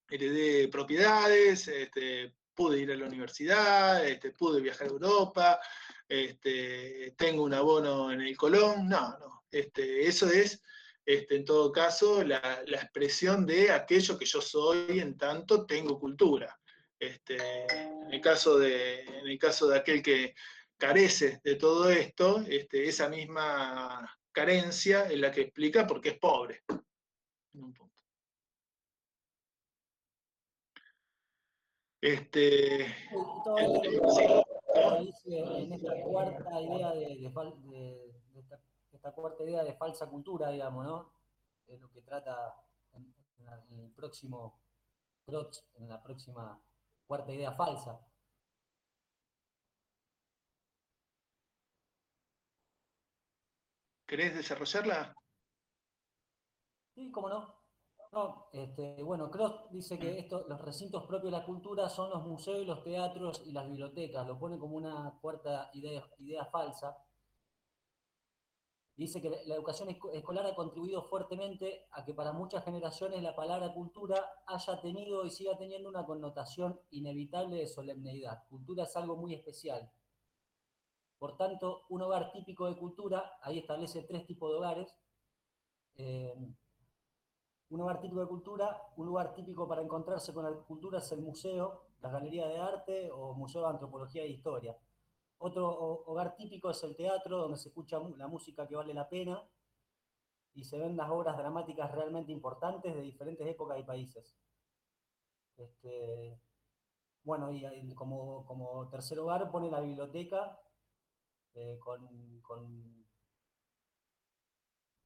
heredé 0.10 0.68
propiedades, 0.70 1.68
este, 1.68 2.34
pude 2.54 2.80
ir 2.80 2.92
a 2.92 2.96
la 2.96 3.06
universidad, 3.06 4.06
este, 4.08 4.32
pude 4.32 4.62
viajar 4.62 4.88
a 4.88 4.92
Europa, 4.92 5.60
este, 6.08 7.14
tengo 7.18 7.44
un 7.44 7.54
abono 7.54 8.12
en 8.12 8.22
el 8.22 8.36
Colón, 8.36 8.88
no, 8.88 9.18
no, 9.20 9.46
este, 9.52 10.08
eso 10.08 10.30
es 10.30 10.62
este, 11.08 11.38
en 11.38 11.46
todo 11.46 11.72
caso 11.72 12.22
la, 12.22 12.62
expresión 12.66 13.46
de 13.46 13.72
aquello 13.72 14.18
que 14.18 14.26
yo 14.26 14.42
soy 14.42 15.00
en 15.00 15.18
tanto 15.18 15.66
tengo 15.66 15.98
cultura. 15.98 16.60
Este, 17.00 17.38
en, 17.72 18.12
el 18.12 18.20
caso 18.20 18.58
de, 18.60 19.02
en 19.04 19.28
el 19.28 19.40
caso 19.40 19.70
de 19.70 19.78
aquel 19.78 20.02
que 20.02 20.36
carece 20.78 21.40
de 21.46 21.56
todo 21.56 21.90
esto, 21.90 22.44
este, 22.50 22.90
esa 22.90 23.08
misma 23.08 24.17
carencia 24.38 25.10
es 25.10 25.20
la 25.20 25.32
que 25.32 25.42
explica 25.42 25.88
por 25.88 26.00
qué 26.00 26.10
es 26.10 26.20
pobre. 26.20 26.62
Este, 32.00 32.86
en 35.26 35.74
esta 35.74 36.04
cuarta 36.04 36.62
idea 36.62 36.92
de, 36.94 37.26
esta, 38.94 39.12
cuarta 39.12 39.44
idea 39.44 39.64
de 39.64 39.74
falsa 39.74 40.08
cultura, 40.08 40.52
digamos, 40.52 40.86
¿no? 40.86 41.12
Es 41.66 41.82
lo 41.82 41.90
que 41.90 42.04
trata 42.04 42.56
en, 42.94 43.12
el 43.72 43.90
próximo 43.90 44.62
en 45.74 45.90
la 45.90 46.04
próxima 46.04 46.62
cuarta 47.08 47.34
idea 47.34 47.54
falsa. 47.54 48.00
¿Querés 54.08 54.34
desarrollarla? 54.34 55.14
Sí, 56.96 57.12
cómo 57.12 57.28
no. 57.28 57.58
No, 58.14 58.48
este, 58.54 59.04
bueno, 59.04 59.30
Cross 59.30 59.70
dice 59.70 60.00
que 60.00 60.18
esto, 60.18 60.46
los 60.48 60.62
recintos 60.62 61.06
propios 61.06 61.34
de 61.34 61.40
la 61.40 61.46
cultura 61.46 61.90
son 61.90 62.10
los 62.10 62.26
museos, 62.26 62.66
los 62.66 62.84
teatros 62.86 63.44
y 63.46 63.52
las 63.52 63.68
bibliotecas. 63.68 64.26
Lo 64.26 64.40
pone 64.40 64.58
como 64.58 64.78
una 64.78 65.20
cuarta 65.22 65.70
idea, 65.74 66.02
idea 66.20 66.46
falsa. 66.46 66.98
Dice 68.96 69.22
que 69.22 69.30
la 69.30 69.56
educación 69.56 69.90
escolar 69.90 70.46
ha 70.48 70.56
contribuido 70.56 71.04
fuertemente 71.04 71.86
a 71.92 72.06
que 72.06 72.14
para 72.14 72.32
muchas 72.32 72.64
generaciones 72.64 73.22
la 73.22 73.36
palabra 73.36 73.74
cultura 73.74 74.26
haya 74.48 74.82
tenido 74.82 75.26
y 75.26 75.30
siga 75.30 75.58
teniendo 75.58 75.90
una 75.90 76.06
connotación 76.06 76.80
inevitable 76.92 77.58
de 77.58 77.68
solemnidad. 77.68 78.48
Cultura 78.50 78.86
es 78.86 78.96
algo 78.96 79.18
muy 79.18 79.36
especial. 79.36 79.92
Por 81.20 81.36
tanto, 81.36 81.86
un 81.90 82.02
hogar 82.02 82.32
típico 82.32 82.68
de 82.68 82.78
cultura, 82.78 83.38
ahí 83.42 83.60
establece 83.60 84.04
tres 84.04 84.26
tipos 84.26 84.52
de 84.52 84.58
hogares. 84.58 84.96
Eh, 85.96 86.36
un 87.70 87.82
hogar 87.82 88.00
típico 88.00 88.22
de 88.22 88.28
cultura, 88.28 88.82
un 88.96 89.08
lugar 89.08 89.34
típico 89.34 89.68
para 89.68 89.82
encontrarse 89.82 90.34
con 90.34 90.46
la 90.46 90.52
cultura 90.52 91.00
es 91.00 91.12
el 91.12 91.22
museo, 91.22 91.88
la 92.02 92.10
galería 92.10 92.48
de 92.48 92.58
arte 92.60 93.12
o 93.12 93.34
museo 93.34 93.62
de 93.62 93.70
antropología 93.70 94.24
e 94.24 94.30
historia. 94.30 94.78
Otro 95.40 95.68
hogar 96.06 96.36
típico 96.36 96.70
es 96.70 96.84
el 96.84 96.96
teatro, 96.96 97.38
donde 97.40 97.58
se 97.58 97.70
escucha 97.70 98.00
la 98.18 98.28
música 98.28 98.68
que 98.68 98.76
vale 98.76 98.94
la 98.94 99.10
pena 99.10 99.44
y 100.54 100.64
se 100.64 100.80
ven 100.80 100.98
las 100.98 101.10
obras 101.10 101.38
dramáticas 101.38 101.92
realmente 101.92 102.32
importantes 102.32 102.94
de 102.96 103.02
diferentes 103.02 103.46
épocas 103.48 103.80
y 103.80 103.84
países. 103.84 104.36
Este, 105.58 106.40
bueno, 107.24 107.52
y 107.52 107.94
como, 107.94 108.88
tercer 108.90 109.20
hogar 109.20 109.52
pone 109.52 109.70
la 109.70 109.82
biblioteca 109.82 110.60
eh, 111.60 111.80
con, 111.80 112.40
con, 112.42 113.04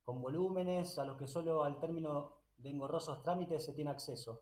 con 0.04 0.22
volúmenes 0.22 1.00
a 1.00 1.06
los 1.06 1.16
que 1.16 1.26
solo 1.26 1.64
al 1.64 1.80
término 1.80 2.36
de 2.58 2.72
engorrosos 2.72 3.24
trámites 3.24 3.64
se 3.64 3.74
tiene 3.74 3.90
acceso. 3.90 4.42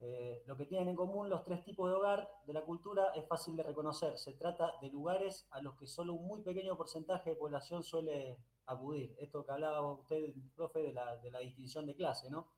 Eh, 0.00 0.42
lo 0.46 0.56
que 0.56 0.64
tienen 0.64 0.88
en 0.88 0.96
común 0.96 1.28
los 1.28 1.44
tres 1.44 1.62
tipos 1.62 1.90
de 1.90 1.96
hogar 1.96 2.26
de 2.46 2.54
la 2.54 2.64
cultura 2.64 3.12
es 3.14 3.28
fácil 3.28 3.54
de 3.54 3.64
reconocer. 3.64 4.16
Se 4.16 4.32
trata 4.32 4.72
de 4.80 4.88
lugares 4.88 5.46
a 5.50 5.60
los 5.60 5.76
que 5.76 5.86
solo 5.86 6.14
un 6.14 6.26
muy 6.26 6.40
pequeño 6.40 6.74
porcentaje 6.74 7.30
de 7.30 7.36
población 7.36 7.82
suele 7.82 8.38
acudir. 8.64 9.14
Esto 9.18 9.44
que 9.44 9.52
hablaba 9.52 9.92
usted, 9.92 10.32
profe, 10.54 10.80
de 10.80 10.94
la, 10.94 11.38
distinción 11.40 11.84
de 11.84 11.96
clase, 11.96 12.30
¿no? 12.30 12.48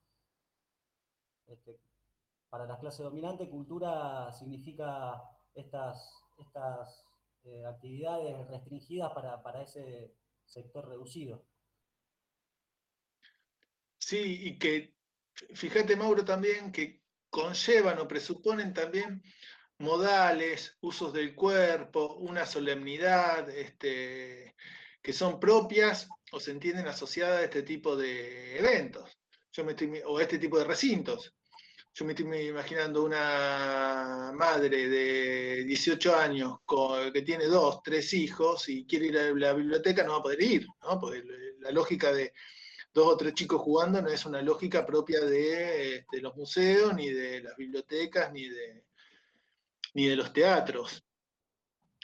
Este, 1.49 1.81
para 2.49 2.65
las 2.65 2.79
clases 2.79 3.03
dominantes, 3.03 3.49
cultura 3.49 4.31
significa 4.33 5.21
estas, 5.53 6.23
estas 6.39 7.05
eh, 7.45 7.65
actividades 7.67 8.47
restringidas 8.49 9.13
para, 9.13 9.43
para 9.43 9.63
ese 9.63 10.15
sector 10.45 10.89
reducido. 10.89 11.45
Sí, 13.99 14.49
y 14.49 14.59
que, 14.59 14.95
fíjate 15.55 15.97
Mauro 15.97 16.25
también, 16.25 16.73
que 16.73 17.03
conllevan 17.31 17.99
o 17.99 18.09
presuponen 18.09 18.75
también 18.75 19.23
modales, 19.79 20.77
usos 20.81 21.13
del 21.13 21.35
cuerpo, 21.35 22.15
una 22.17 22.47
solemnidad, 22.47 23.49
este, 23.51 24.55
que 25.03 25.13
son 25.13 25.41
propias 25.41 26.09
o 26.31 26.41
se 26.41 26.53
entienden 26.53 26.87
asociadas 26.87 27.41
a 27.41 27.45
este 27.45 27.63
tipo 27.63 27.97
de 27.97 28.59
eventos, 28.59 29.19
Yo 29.53 29.65
me 29.65 29.75
o 30.05 30.19
a 30.19 30.23
este 30.23 30.39
tipo 30.39 30.59
de 30.59 30.65
recintos. 30.65 31.35
Yo 31.95 32.05
me 32.05 32.13
estoy 32.13 32.27
imaginando 32.49 33.05
una 33.05 34.33
madre 34.35 34.89
de 34.89 35.65
18 35.65 36.17
años 36.17 36.59
que 37.13 37.23
tiene 37.23 37.45
dos, 37.45 37.83
tres 37.83 38.15
hijos 38.15 38.69
y 38.69 38.87
quiere 38.87 39.07
ir 39.07 39.19
a 39.19 39.33
la 39.33 39.53
biblioteca, 39.53 40.03
no 40.03 40.13
va 40.13 40.19
a 40.19 40.23
poder 40.23 40.43
ir, 40.43 40.67
¿no? 40.83 40.99
Porque 40.99 41.23
la 41.61 41.71
lógica 41.71 42.13
de, 42.13 42.33
dos 42.93 43.15
o 43.15 43.17
tres 43.17 43.35
chicos 43.35 43.61
jugando 43.61 44.03
no 44.03 44.09
es 44.09 44.25
una 44.27 44.43
lógica 44.43 44.85
propia 44.85 45.21
de, 45.21 45.97
este, 45.97 46.21
los 46.21 46.37
museos, 46.37 46.95
ni 46.95 47.11
de 47.11 47.43
las 47.43 47.57
bibliotecas, 47.57 48.33
ni 48.33 48.49
de, 48.49 48.85
ni 49.95 50.07
de 50.07 50.17
los 50.17 50.33
teatros. 50.33 51.05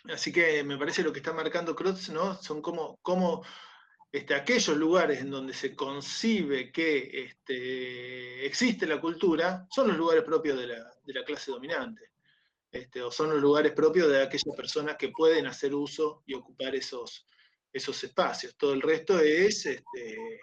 Así 0.04 0.32
que 0.32 0.62
me 0.64 0.78
parece 0.78 1.02
lo 1.02 1.12
que 1.12 1.18
está 1.18 1.32
marcando 1.32 1.74
Crotz, 1.74 2.08
¿no? 2.10 2.40
Son 2.40 2.62
como, 2.62 2.98
como 3.02 3.44
este, 4.10 4.34
aquellos 4.34 4.76
lugares 4.76 5.20
en 5.20 5.30
donde 5.30 5.52
se 5.52 5.76
concibe 5.76 6.72
que 6.72 7.24
este, 7.24 8.46
existe 8.46 8.86
la 8.86 9.00
cultura, 9.00 9.66
son 9.70 9.88
los 9.88 9.98
lugares 9.98 10.24
propios 10.24 10.58
de 10.58 10.66
la, 10.66 11.24
clase 11.24 11.50
dominante. 11.50 12.12
Este, 12.70 13.02
o 13.02 13.10
son 13.10 13.30
los 13.30 13.40
lugares 13.40 13.72
propios 13.72 14.08
de 14.08 14.22
aquellas 14.22 14.56
personas 14.56 14.96
que 14.96 15.08
pueden 15.08 15.46
hacer 15.46 15.74
uso 15.74 16.22
y 16.26 16.34
ocupar 16.34 16.74
esos, 16.74 17.26
esos 17.72 18.02
espacios. 18.02 18.56
Todo 18.56 18.72
el 18.72 18.82
resto 18.82 19.18
es 19.20 19.66
este, 19.66 20.40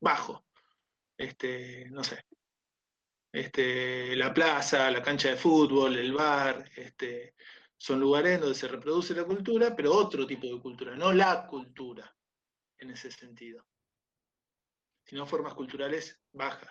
bajo. 0.00 0.44
No 1.90 2.04
sé. 2.04 2.24
La 4.16 4.32
plaza, 4.32 4.90
la 4.90 5.02
cancha 5.02 5.30
de 5.30 5.36
fútbol, 5.36 5.96
el 5.96 6.12
bar, 6.12 6.64
son 7.76 8.00
lugares 8.00 8.40
donde 8.40 8.54
se 8.54 8.68
reproduce 8.68 9.14
la 9.14 9.24
cultura, 9.24 9.74
pero 9.74 9.94
otro 9.94 10.26
tipo 10.26 10.46
de 10.46 10.60
cultura, 10.60 10.96
no 10.96 11.12
la 11.12 11.46
cultura 11.46 12.12
en 12.80 12.90
ese 12.90 13.10
sentido, 13.10 13.64
sino 15.04 15.26
formas 15.26 15.54
culturales 15.54 16.18
bajas. 16.32 16.70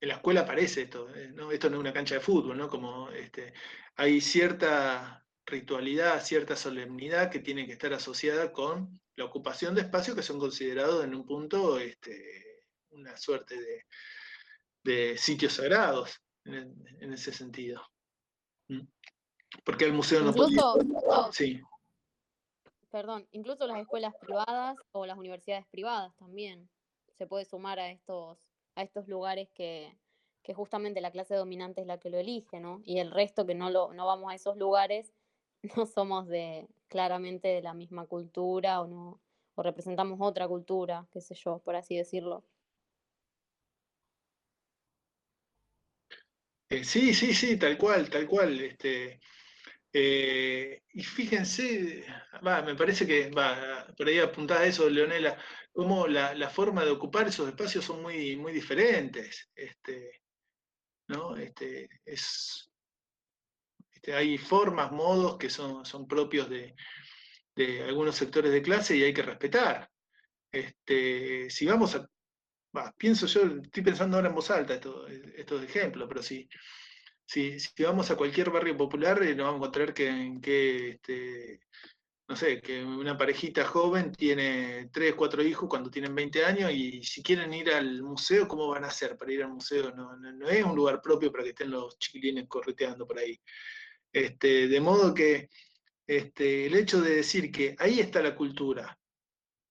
En 0.00 0.08
la 0.08 0.14
escuela 0.14 0.42
aparece 0.42 0.82
esto, 0.82 1.08
¿eh? 1.14 1.30
¿no? 1.32 1.50
esto 1.50 1.70
no 1.70 1.76
es 1.76 1.80
una 1.80 1.92
cancha 1.92 2.16
de 2.16 2.20
fútbol, 2.20 2.58
¿no? 2.58 2.68
Como 2.68 3.10
este, 3.10 3.54
hay 3.96 4.20
cierta 4.20 5.24
ritualidad, 5.46 6.22
cierta 6.22 6.56
solemnidad 6.56 7.30
que 7.30 7.40
tiene 7.40 7.66
que 7.66 7.72
estar 7.72 7.92
asociada 7.92 8.52
con 8.52 9.00
la 9.16 9.24
ocupación 9.24 9.74
de 9.74 9.82
espacios 9.82 10.16
que 10.16 10.22
son 10.22 10.38
considerados 10.38 11.04
en 11.04 11.14
un 11.14 11.24
punto 11.24 11.78
este, 11.78 12.64
una 12.90 13.16
suerte 13.16 13.84
de, 14.82 15.16
sitios 15.16 15.54
sagrados 15.54 16.20
en, 16.44 17.12
ese 17.12 17.32
sentido. 17.32 17.82
¿Mm? 18.68 18.86
Porque 19.64 19.86
el 19.86 19.92
museo 19.92 20.20
no 20.20 20.34
puede... 20.34 20.56
Sí. 21.32 21.62
Perdón, 22.94 23.26
incluso 23.32 23.66
las 23.66 23.80
escuelas 23.80 24.14
privadas 24.20 24.76
o 24.92 25.04
las 25.04 25.18
universidades 25.18 25.66
privadas 25.66 26.14
también 26.14 26.70
se 27.18 27.26
puede 27.26 27.44
sumar 27.44 27.80
a 27.80 27.90
estos, 27.90 28.38
a 28.76 28.84
estos 28.84 29.08
lugares 29.08 29.48
que, 29.52 29.98
justamente 30.54 31.00
la 31.00 31.10
clase 31.10 31.34
dominante 31.34 31.80
es 31.80 31.88
la 31.88 31.98
que 31.98 32.08
lo 32.08 32.18
elige, 32.18 32.60
¿no? 32.60 32.82
Y 32.84 33.00
el 33.00 33.10
resto 33.10 33.46
que 33.46 33.56
no, 33.56 33.68
lo, 33.68 33.92
no 33.94 34.06
vamos 34.06 34.30
a 34.30 34.36
esos 34.36 34.56
lugares 34.56 35.12
no 35.76 35.86
somos 35.86 36.28
de 36.28 36.68
claramente 36.86 37.48
de 37.48 37.62
la 37.62 37.74
misma 37.74 38.06
cultura 38.06 38.80
o 38.80 38.86
no 38.86 39.20
o 39.56 39.62
representamos 39.64 40.20
otra 40.20 40.46
cultura, 40.46 41.08
qué 41.10 41.20
sé 41.20 41.34
yo, 41.34 41.58
por 41.64 41.74
así 41.74 41.96
decirlo. 41.96 42.44
Eh, 46.70 46.84
sí, 46.84 47.12
sí, 47.12 47.34
sí, 47.34 47.58
tal 47.58 47.76
cual, 47.76 48.08
tal 48.08 48.28
cual. 48.28 48.60
Este, 48.60 49.18
eh, 49.96 50.82
y 50.92 51.04
fíjense, 51.04 52.04
me 52.42 52.74
parece 52.74 53.06
que 53.06 53.30
por 53.96 54.08
ahí 54.08 54.18
apuntaba 54.18 54.66
eso, 54.66 54.90
Leonela, 54.90 55.38
cómo 55.72 56.08
la, 56.08 56.50
forma 56.50 56.84
de 56.84 56.90
ocupar 56.90 57.28
esos 57.28 57.48
espacios 57.48 57.84
son 57.84 58.02
muy, 58.02 58.36
muy 58.36 58.52
diferentes. 58.52 59.50
Este, 59.54 60.20
¿no? 61.08 61.36
Este, 61.36 61.88
es, 62.04 62.68
este, 63.92 64.14
hay 64.14 64.36
formas, 64.36 64.90
modos 64.90 65.38
que 65.38 65.48
son, 65.48 65.84
son 65.86 66.08
propios 66.08 66.50
de, 66.50 66.74
algunos 67.86 68.16
sectores 68.16 68.50
de 68.50 68.62
clase 68.62 68.96
y 68.96 69.04
hay 69.04 69.14
que 69.14 69.22
respetar. 69.22 69.88
Este, 70.50 71.48
si 71.50 71.66
vamos 71.66 71.94
a 71.94 72.08
pienso 72.96 73.26
yo, 73.26 73.42
estoy 73.62 73.84
pensando 73.84 74.16
ahora 74.16 74.28
en 74.28 74.34
voz 74.34 74.50
alta 74.50 74.74
estos, 74.74 75.08
estos 75.36 75.62
ejemplos, 75.62 76.08
pero 76.08 76.20
sí. 76.20 76.48
Si, 77.26 77.56
vamos 77.78 78.10
a 78.10 78.16
cualquier 78.16 78.50
barrio 78.50 78.76
popular, 78.76 79.22
eh, 79.22 79.34
nos 79.34 79.46
vamos 79.46 79.54
a 79.54 79.56
encontrar 79.56 79.94
que, 79.94 80.90
este, 80.90 81.60
no 82.28 82.36
sé, 82.36 82.60
que 82.60 82.84
una 82.84 83.16
parejita 83.16 83.64
joven 83.64 84.12
tiene 84.12 84.88
tres, 84.92 85.14
cuatro 85.14 85.42
hijos 85.42 85.68
cuando 85.68 85.90
tienen 85.90 86.14
20 86.14 86.44
años 86.44 86.70
y 86.72 87.02
si 87.02 87.22
quieren 87.22 87.52
ir 87.54 87.70
al 87.72 88.02
museo, 88.02 88.46
¿cómo 88.48 88.68
van 88.68 88.84
a 88.84 88.88
hacer 88.88 89.16
para 89.16 89.32
ir 89.32 89.42
al 89.42 89.50
museo? 89.52 89.92
No, 89.94 90.16
no, 90.16 90.48
es 90.48 90.64
un 90.64 90.76
lugar 90.76 91.00
propio 91.02 91.32
para 91.32 91.44
que 91.44 91.50
estén 91.50 91.70
los 91.70 91.98
chiquilines 91.98 92.46
correteando 92.48 93.06
por 93.06 93.18
ahí. 93.18 93.40
Este, 94.12 94.68
de 94.68 94.80
modo 94.80 95.12
que 95.14 95.48
este, 96.06 96.66
el 96.66 96.74
hecho 96.74 97.00
de 97.00 97.16
decir 97.16 97.50
que 97.50 97.74
ahí 97.78 98.00
está 98.00 98.22
la 98.22 98.36
cultura 98.36 98.98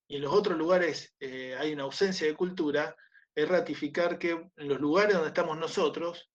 y 0.08 0.18
en 0.18 0.22
los 0.22 0.34
otros 0.34 0.58
lugares 0.58 1.16
eh, 1.20 1.56
hay 1.58 1.74
una 1.74 1.84
ausencia 1.84 2.28
de 2.28 2.36
cultura, 2.36 2.96
es 3.34 3.48
ratificar 3.48 4.20
que 4.20 4.32
en 4.32 4.68
los 4.68 4.80
lugares 4.80 5.14
donde 5.14 5.30
estamos 5.30 5.58
nosotros, 5.58 6.30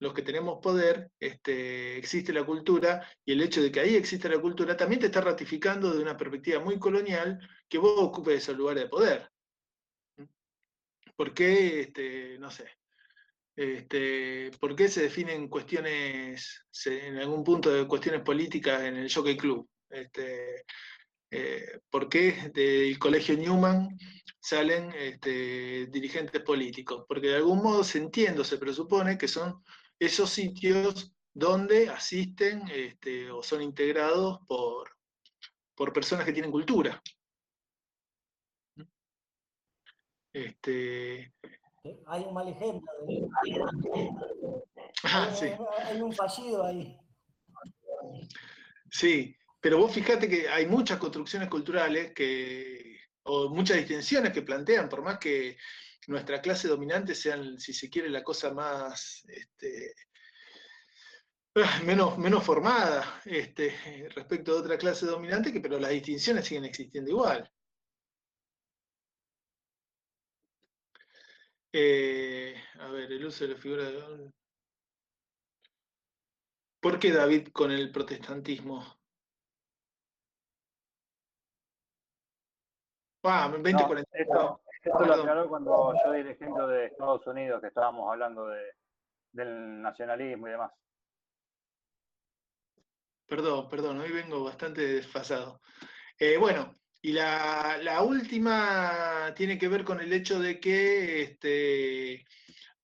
los 0.00 0.14
que 0.14 0.22
tenemos 0.22 0.60
poder, 0.62 1.10
este, 1.18 1.98
existe 1.98 2.32
la 2.32 2.44
cultura, 2.44 3.04
y 3.24 3.32
el 3.32 3.42
hecho 3.42 3.60
de 3.60 3.72
que 3.72 3.80
ahí 3.80 3.96
existe 3.96 4.28
la 4.28 4.40
cultura 4.40 4.76
también 4.76 5.00
te 5.00 5.06
está 5.06 5.20
ratificando 5.20 5.92
de 5.92 6.00
una 6.00 6.16
perspectiva 6.16 6.60
muy 6.60 6.78
colonial 6.78 7.38
que 7.68 7.78
vos 7.78 7.94
ocupes 7.98 8.38
ese 8.38 8.54
lugar 8.54 8.78
de 8.78 8.88
poder. 8.88 9.28
¿Por 11.16 11.34
qué, 11.34 11.80
este, 11.80 12.38
no 12.38 12.48
sé, 12.50 12.66
este, 13.56 14.52
por 14.60 14.76
qué 14.76 14.86
se 14.86 15.02
definen 15.02 15.48
cuestiones, 15.48 16.64
en 16.84 17.16
algún 17.16 17.42
punto 17.42 17.70
de 17.70 17.88
cuestiones 17.88 18.20
políticas 18.22 18.82
en 18.82 18.98
el 18.98 19.12
Jockey 19.12 19.36
Club? 19.36 19.68
Eh, 21.30 21.80
¿Por 21.90 22.08
qué 22.08 22.52
del 22.54 22.96
colegio 23.00 23.36
Newman 23.36 23.98
salen 24.40 24.92
dirigentes 25.90 26.40
políticos? 26.42 27.04
Porque 27.08 27.26
de 27.26 27.36
algún 27.36 27.62
modo 27.64 27.82
se 27.82 27.98
entiende, 27.98 28.44
se 28.44 28.58
presupone 28.58 29.18
que 29.18 29.26
son 29.26 29.60
esos 29.98 30.30
sitios 30.30 31.12
donde 31.34 31.88
asisten 31.88 32.68
este, 32.68 33.30
o 33.30 33.42
son 33.42 33.62
integrados 33.62 34.40
por, 34.46 34.90
por 35.74 35.92
personas 35.92 36.24
que 36.24 36.32
tienen 36.32 36.50
cultura. 36.50 37.00
Este... 40.32 41.32
Hay 42.06 42.22
un 42.22 42.34
mal 42.34 42.48
ejemplo. 42.48 42.90
Ah, 45.04 45.32
hay, 45.86 46.02
un 46.02 46.12
fallido 46.12 46.64
ahí. 46.64 46.98
Sí, 48.90 49.34
pero 49.60 49.78
vos 49.78 49.92
fíjate 49.92 50.28
que 50.28 50.48
hay 50.48 50.66
muchas 50.66 50.98
construcciones 50.98 51.48
culturales 51.48 52.12
que, 52.12 53.00
o 53.22 53.48
muchas 53.48 53.76
distinciones 53.78 54.32
que 54.32 54.42
plantean, 54.42 54.88
por 54.88 55.02
más 55.02 55.18
que 55.18 55.56
nuestra 56.06 56.40
clase 56.40 56.68
dominante 56.68 57.14
sean, 57.14 57.58
si 57.58 57.72
se 57.72 57.90
quiere, 57.90 58.08
la 58.08 58.22
cosa 58.22 58.52
más 58.52 59.24
este, 59.28 59.94
ah, 61.56 61.80
menos, 61.84 62.16
menos 62.18 62.44
formada 62.44 63.20
este, 63.24 64.08
respecto 64.14 64.54
de 64.54 64.60
otra 64.60 64.78
clase 64.78 65.06
dominante, 65.06 65.52
que, 65.52 65.60
pero 65.60 65.78
las 65.78 65.90
distinciones 65.90 66.46
siguen 66.46 66.64
existiendo 66.64 67.10
igual. 67.10 67.50
Eh, 71.72 72.54
a 72.80 72.88
ver, 72.88 73.12
el 73.12 73.24
uso 73.26 73.46
de 73.46 73.54
la 73.54 73.60
figura 73.60 73.84
de... 73.90 74.30
¿Por 76.80 76.98
qué 76.98 77.12
David 77.12 77.48
con 77.52 77.70
el 77.70 77.90
protestantismo? 77.92 78.98
Ah, 83.24 83.48
2040. 83.52 84.58
Esto, 84.88 85.04
lo 85.04 85.14
aclaró 85.14 85.48
cuando 85.48 85.94
yo 86.04 86.12
di 86.12 86.20
el 86.20 86.28
ejemplo 86.28 86.66
de 86.66 86.86
Estados 86.86 87.26
Unidos, 87.26 87.60
que 87.60 87.68
estábamos 87.68 88.10
hablando 88.10 88.48
de, 88.48 88.62
del 89.32 89.80
nacionalismo 89.80 90.48
y 90.48 90.50
demás. 90.52 90.72
Perdón, 93.26 93.68
perdón, 93.68 94.00
hoy 94.00 94.10
vengo 94.10 94.44
bastante 94.44 94.80
desfasado. 94.80 95.60
Eh, 96.18 96.38
bueno, 96.38 96.74
y 97.02 97.12
la, 97.12 98.02
última 98.02 99.32
tiene 99.36 99.58
que 99.58 99.68
ver 99.68 99.84
con 99.84 100.00
el 100.00 100.12
hecho 100.12 100.40
de 100.40 100.58
que 100.58 101.22
este, 101.22 102.24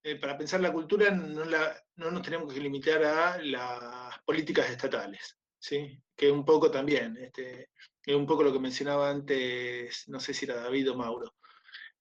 eh, 0.03 0.15
para 0.21 0.37
pensar 0.37 0.61
la 0.61 0.71
cultura 0.71 1.09
no, 1.11 1.43
no, 1.45 2.11
nos 2.11 2.21
tenemos 2.21 2.53
que 2.53 2.59
limitar 2.59 3.03
a 3.03 3.37
las 3.41 4.19
políticas 4.23 4.69
estatales, 4.69 5.37
¿sí? 5.59 5.99
que 6.15 6.31
un 6.31 6.45
poco 6.45 6.71
también, 6.71 7.17
este, 7.17 7.71
es 8.05 8.15
un 8.15 8.25
poco 8.25 8.43
lo 8.43 8.53
que 8.53 8.59
mencionaba 8.59 9.09
antes, 9.09 10.07
no 10.07 10.19
sé 10.19 10.33
si 10.33 10.45
era 10.45 10.61
David 10.61 10.91
o 10.91 10.95
Mauro. 10.95 11.33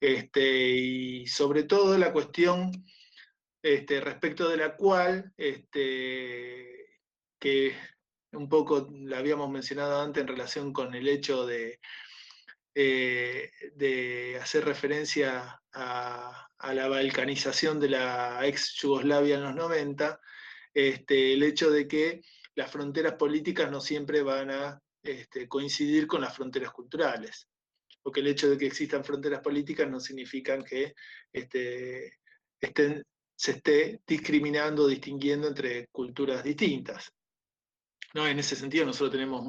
Este, 0.00 0.68
y 0.70 1.26
sobre 1.26 1.62
todo 1.62 1.96
la 1.96 2.12
cuestión 2.12 2.70
este, 3.62 4.00
respecto 4.00 4.48
de 4.48 4.58
la 4.58 4.76
cual, 4.76 5.32
este, 5.38 6.98
que 7.38 7.74
un 8.32 8.48
poco 8.48 8.90
la 8.92 9.18
habíamos 9.18 9.50
mencionado 9.50 10.02
antes 10.02 10.20
en 10.20 10.28
relación 10.28 10.72
con 10.72 10.94
el 10.94 11.08
hecho 11.08 11.46
de, 11.46 11.80
eh, 12.74 13.50
de 13.74 14.38
hacer 14.42 14.64
referencia 14.64 15.62
a, 15.72 16.46
la 16.72 16.88
balcanización 16.88 17.78
de 17.78 17.90
la 17.90 18.40
ex 18.46 18.74
Yugoslavia 18.74 19.36
en 19.36 19.42
los 19.42 19.54
90, 19.54 20.20
este, 20.72 21.34
el 21.34 21.42
hecho 21.42 21.70
de 21.70 21.86
que 21.86 22.22
las 22.54 22.70
fronteras 22.70 23.14
políticas 23.14 23.70
no 23.70 23.80
siempre 23.80 24.22
van 24.22 24.50
a 24.50 24.80
coincidir 25.48 26.06
con 26.06 26.22
las 26.22 26.34
fronteras 26.34 26.72
culturales, 26.72 27.48
porque 28.04 28.20
el 28.20 28.26
hecho 28.26 28.50
de 28.50 28.58
que 28.58 28.66
existan 28.66 29.02
fronteras 29.02 29.40
políticas 29.40 29.88
no 29.90 29.98
significa 29.98 30.62
que 30.62 30.94
este, 31.32 32.18
se 33.34 33.50
esté 33.52 34.02
discriminando, 34.06 34.86
distinguiendo 34.86 35.48
entre 35.48 35.88
culturas 35.88 36.44
distintas. 36.44 37.10
¿No? 38.12 38.26
En 38.28 38.38
ese 38.38 38.56
sentido 38.56 38.84
nosotros 38.84 39.10
tenemos 39.10 39.42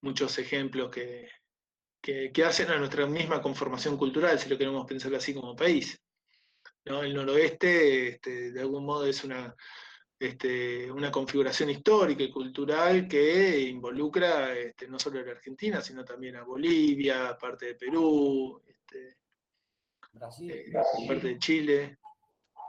muchos 0.00 0.38
ejemplos 0.38 0.90
que, 0.90 1.28
que, 2.00 2.44
hacen 2.44 2.70
a 2.70 2.78
nuestra 2.78 3.04
misma 3.06 3.42
conformación 3.42 3.96
cultural, 3.96 4.38
si 4.38 4.48
lo 4.48 4.56
queremos 4.56 4.86
pensar 4.86 5.12
así 5.16 5.34
como 5.34 5.56
país. 5.56 6.00
El 6.84 7.14
noroeste, 7.14 8.10
este, 8.10 8.52
de 8.52 8.60
algún 8.60 8.84
modo, 8.84 9.06
es 9.06 9.24
una, 9.24 9.52
este, 10.26 10.90
una 10.90 11.10
configuración 11.10 11.70
histórica 11.70 12.22
y 12.22 12.30
cultural 12.30 13.06
que 13.08 13.68
involucra 13.68 14.52
este, 14.52 14.88
no 14.88 14.98
solo 14.98 15.20
a 15.20 15.22
la 15.22 15.32
Argentina, 15.32 15.80
sino 15.80 16.04
también 16.04 16.36
a 16.36 16.44
Bolivia, 16.44 17.36
parte 17.40 17.66
de 17.66 17.74
Perú, 17.74 18.62
este, 18.66 19.16
Brasil. 20.12 20.50
Eh, 20.50 20.72
parte 21.06 21.28
de 21.28 21.38
Chile. 21.38 21.98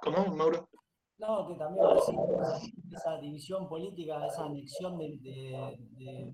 ¿Cómo, 0.01 0.35
Mauro? 0.35 0.69
No, 1.17 1.47
que 1.47 1.55
también 1.55 1.85
Brasil, 1.85 2.73
esa 2.91 3.17
división 3.19 3.67
política, 3.69 4.25
esa 4.27 4.45
anexión 4.45 4.97
de, 4.97 6.33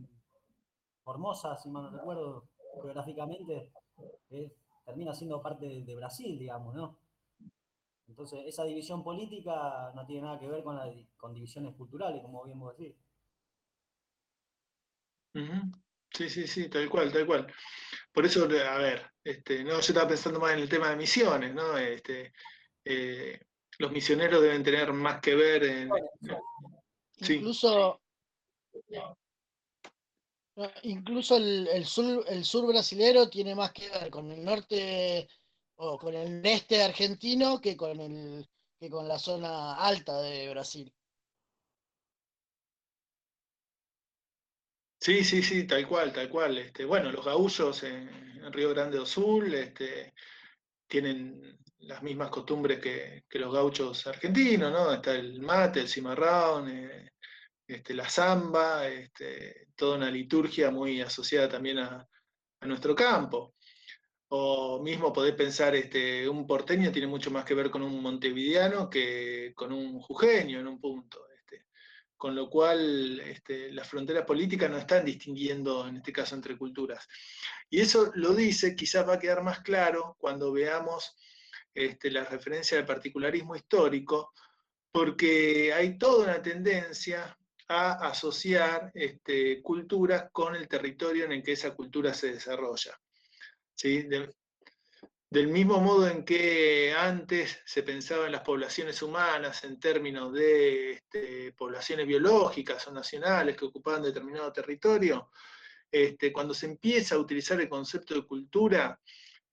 Formosa, 1.04 1.58
si 1.58 1.70
mal 1.70 1.84
no 1.84 1.98
recuerdo, 1.98 2.46
geográficamente, 2.76 3.72
termina 4.86 5.14
siendo 5.14 5.42
parte 5.42 5.84
de 5.84 5.96
Brasil, 5.96 6.38
digamos, 6.38 6.76
¿no? 6.76 7.01
Entonces, 8.12 8.42
esa 8.46 8.66
división 8.66 9.06
política 9.06 9.92
no 9.96 10.06
tiene 10.06 10.24
nada 10.24 10.38
que 10.38 10.48
ver 10.48 10.62
con, 10.64 10.76
la, 10.76 10.86
con 11.16 11.34
divisiones 11.34 11.74
culturales, 11.76 12.22
como 12.22 12.44
bien 12.44 12.60
vos 12.60 12.78
decís. 12.78 12.94
Sí, 16.14 16.30
sí, 16.30 16.46
sí, 16.46 16.70
tal 16.70 16.90
cual, 16.90 17.10
tal 17.14 17.26
cual. 17.26 17.48
Por 18.12 18.26
eso, 18.26 18.44
a 18.44 18.78
ver, 18.78 19.10
este, 19.24 19.64
no, 19.64 19.72
yo 19.72 19.80
estaba 19.80 20.10
pensando 20.10 20.42
más 20.42 20.52
en 20.52 20.60
el 20.60 20.68
tema 20.68 20.90
de 20.90 20.98
misiones, 20.98 21.54
¿no? 21.54 21.78
Este, 21.78 22.34
eh, 22.84 23.40
los 23.78 23.94
misioneros 23.94 24.42
deben 24.42 24.62
tener 24.62 24.92
más 24.92 25.22
que 25.22 25.34
ver 25.34 25.64
en... 25.64 25.90
Incluso, 27.30 28.02
incluso 30.84 31.38
el, 31.38 31.86
sur, 31.86 32.26
el 32.28 32.44
sur 32.44 32.68
brasilero 32.68 33.30
tiene 33.30 33.56
más 33.56 33.72
que 33.72 33.90
ver 33.90 34.10
con 34.10 34.30
el 34.30 34.44
norte 34.44 35.30
o 35.84 35.98
con 35.98 36.14
el 36.14 36.46
este 36.46 36.84
argentino 36.84 37.60
que 37.60 37.76
con 37.76 38.00
el 38.00 38.48
que 38.80 38.90
con 38.90 39.08
la 39.08 39.18
zona 39.18 39.76
alta 39.76 40.22
de 40.22 40.50
Brasil. 40.50 40.94
Sí, 45.00 45.24
sí, 45.24 45.42
sí, 45.42 45.66
tal 45.66 45.88
cual, 45.88 46.14
tal 46.14 46.30
cual. 46.30 46.58
Este, 46.60 46.86
bueno, 46.86 47.12
los 47.12 47.26
gaullos 47.26 47.84
en, 47.84 48.52
Río 48.54 48.70
Grande 48.70 48.98
do 48.98 49.06
Sul 49.06 49.54
este, 49.54 50.14
tienen 50.88 51.60
las 51.80 52.04
mismas 52.04 52.30
costumbres 52.30 52.80
que, 52.80 53.24
los 53.40 53.54
gauchos 53.54 54.06
argentinos, 54.06 54.72
¿no? 54.72 54.94
Está 54.94 55.16
el 55.16 55.42
mate, 55.42 55.82
el 55.82 55.90
cimarrón, 55.90 56.70
eh, 56.70 57.12
este, 57.68 57.94
la 57.96 58.08
zamba, 58.08 58.88
este, 58.88 59.70
toda 59.76 59.98
una 59.98 60.12
liturgia 60.12 60.70
muy 60.70 61.02
asociada 61.02 61.50
también 61.50 61.80
a, 61.80 62.08
a 62.60 62.66
nuestro 62.68 62.96
campo. 62.96 63.56
O 64.34 64.80
mismo 64.82 65.12
podés 65.12 65.36
pensar, 65.36 65.76
este, 65.76 66.28
un 66.30 66.48
porteño 66.48 66.90
tiene 66.90 67.08
mucho 67.08 67.30
más 67.32 67.44
que 67.44 67.54
ver 67.54 67.70
con 67.70 67.82
un 67.82 68.02
montevideano 68.02 68.90
que 68.90 69.52
con 69.54 69.74
un 69.74 70.00
jujeño 70.00 70.58
en 70.58 70.68
un 70.68 70.80
punto. 70.80 71.28
Este. 71.36 71.66
Con 72.16 72.34
lo 72.34 72.50
cual, 72.50 73.20
este, 73.20 73.74
las 73.74 73.90
fronteras 73.90 74.26
políticas 74.26 74.70
no 74.70 74.78
están 74.78 75.04
distinguiendo, 75.04 75.86
en 75.86 75.98
este 75.98 76.14
caso, 76.14 76.36
entre 76.36 76.58
culturas. 76.58 77.10
Y 77.70 77.82
eso 77.82 78.10
lo 78.16 78.34
dice, 78.34 78.74
quizás 78.74 79.06
va 79.06 79.16
a 79.16 79.20
quedar 79.20 79.44
más 79.44 79.60
claro 79.60 80.16
cuando 80.18 80.54
veamos 80.54 81.14
este, 81.74 82.10
la 82.10 82.24
referencia 82.24 82.78
al 82.78 82.86
particularismo 82.86 83.58
histórico, 83.58 84.32
porque 84.94 85.74
hay 85.74 85.98
toda 85.98 86.24
una 86.24 86.42
tendencia 86.42 87.38
a 87.68 88.08
asociar 88.08 88.92
este, 88.94 89.62
culturas 89.62 90.30
con 90.32 90.56
el 90.56 90.70
territorio 90.70 91.26
en 91.26 91.34
el 91.34 91.44
que 91.44 91.52
esa 91.52 91.76
cultura 91.76 92.14
se 92.14 92.32
desarrolla. 92.32 92.98
Del 93.84 95.48
mismo 95.48 95.80
modo 95.80 96.08
en 96.08 96.26
que 96.26 96.94
antes 96.94 97.60
se 97.66 97.84
pensaba 97.84 98.26
en 98.26 98.34
las 98.34 98.42
poblaciones 98.42 99.02
humanas 99.02 99.64
en 99.64 99.80
términos 99.80 100.34
de 100.34 100.92
este, 100.92 101.54
poblaciones 101.54 102.06
biológicas 102.06 102.86
o 102.88 102.92
nacionales 102.92 103.56
que 103.56 103.66
ocupaban 103.66 104.04
determinado 104.04 104.52
territorio, 104.52 105.30
este, 105.92 106.32
cuando 106.32 106.54
se 106.54 106.68
empieza 106.68 107.16
a 107.16 107.20
utilizar 107.20 107.60
el 107.60 107.70
concepto 107.70 108.14
de 108.14 108.28
cultura, 108.28 109.00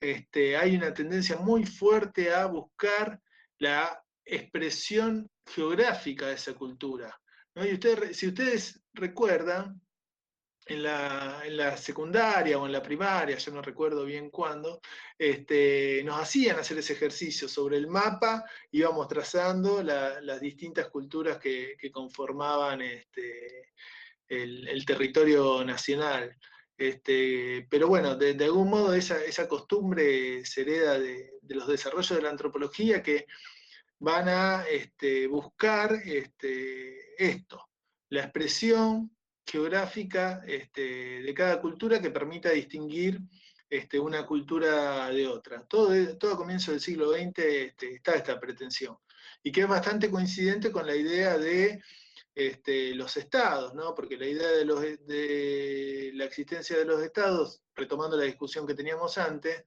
este, 0.00 0.56
hay 0.56 0.76
una 0.76 0.92
tendencia 0.92 1.36
muy 1.36 1.64
fuerte 1.64 2.32
a 2.32 2.46
buscar 2.46 3.20
la 3.58 4.02
expresión 4.24 5.28
geográfica 5.46 6.26
de 6.26 6.34
esa 6.34 6.54
cultura. 6.54 7.18
Y 7.54 8.14
si 8.14 8.28
ustedes 8.28 8.80
recuerdan, 8.92 9.80
en 10.68 10.82
la, 10.82 11.76
secundaria 11.76 12.58
o 12.58 12.66
en 12.66 12.72
la 12.72 12.82
primaria, 12.82 13.36
yo 13.36 13.52
no 13.52 13.62
recuerdo 13.62 14.04
bien 14.04 14.30
cuándo, 14.30 14.80
este, 15.18 16.02
nos 16.04 16.20
hacían 16.20 16.58
hacer 16.58 16.78
ese 16.78 16.92
ejercicio 16.92 17.48
sobre 17.48 17.78
el 17.78 17.86
mapa, 17.86 18.44
íbamos 18.70 19.08
trazando 19.08 19.82
las 19.82 20.40
distintas 20.40 20.88
culturas 20.88 21.38
que, 21.38 21.76
conformaban 21.92 22.82
este, 22.82 23.72
el, 24.28 24.84
territorio 24.84 25.64
nacional. 25.64 26.36
Este, 26.76 27.66
pero 27.68 27.88
bueno, 27.88 28.14
de, 28.14 28.44
algún 28.44 28.70
modo 28.70 28.94
esa, 28.94 29.48
costumbre 29.48 30.44
se 30.44 30.60
hereda 30.60 30.98
de, 30.98 31.32
los 31.48 31.66
desarrollos 31.66 32.16
de 32.16 32.22
la 32.22 32.30
antropología 32.30 33.02
que 33.02 33.26
van 33.98 34.28
a 34.28 34.64
buscar 35.28 35.98
esto, 37.18 37.68
la 38.10 38.20
expresión 38.20 39.10
geográfica 39.50 40.42
este, 40.46 41.22
de 41.22 41.34
cada 41.34 41.60
cultura 41.60 42.00
que 42.00 42.10
permita 42.10 42.50
distinguir 42.50 43.20
este, 43.68 43.98
una 43.98 44.26
cultura 44.26 45.08
de 45.10 45.26
otra. 45.26 45.62
Todo, 45.66 46.16
todo 46.18 46.36
comienzo 46.36 46.70
del 46.70 46.80
siglo 46.80 47.12
XX 47.12 47.38
este, 47.38 47.94
está 47.94 48.14
esta 48.14 48.38
pretensión, 48.38 48.96
y 49.42 49.50
que 49.50 49.62
es 49.62 49.68
bastante 49.68 50.10
coincidente 50.10 50.70
con 50.70 50.86
la 50.86 50.94
idea 50.96 51.38
de 51.38 51.82
los 52.94 53.16
estados, 53.16 53.74
¿no? 53.74 53.94
porque 53.96 54.16
la 54.16 54.26
idea 54.26 54.48
de, 54.48 54.96
de 55.06 56.12
la 56.14 56.24
existencia 56.24 56.78
de 56.78 56.84
los 56.84 57.02
estados, 57.02 57.62
retomando 57.74 58.16
la 58.16 58.24
discusión 58.24 58.64
que 58.64 58.74
teníamos 58.74 59.18
antes, 59.18 59.64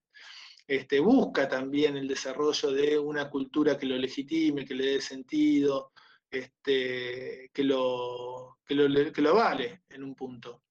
busca 1.01 1.49
también 1.49 1.97
el 1.97 2.07
desarrollo 2.07 2.71
de 2.71 2.97
una 2.97 3.29
cultura 3.29 3.77
que 3.77 3.85
lo 3.85 3.97
legitime, 3.97 4.65
que 4.65 4.75
le 4.75 4.93
dé 4.93 5.01
sentido, 5.01 5.91
este, 6.31 7.51
que, 7.53 7.63
lo, 7.63 8.59
que, 8.65 8.73
lo, 8.75 9.35
vale 9.35 9.83
en 9.89 10.03
un 10.03 10.15
punto, 10.15 10.63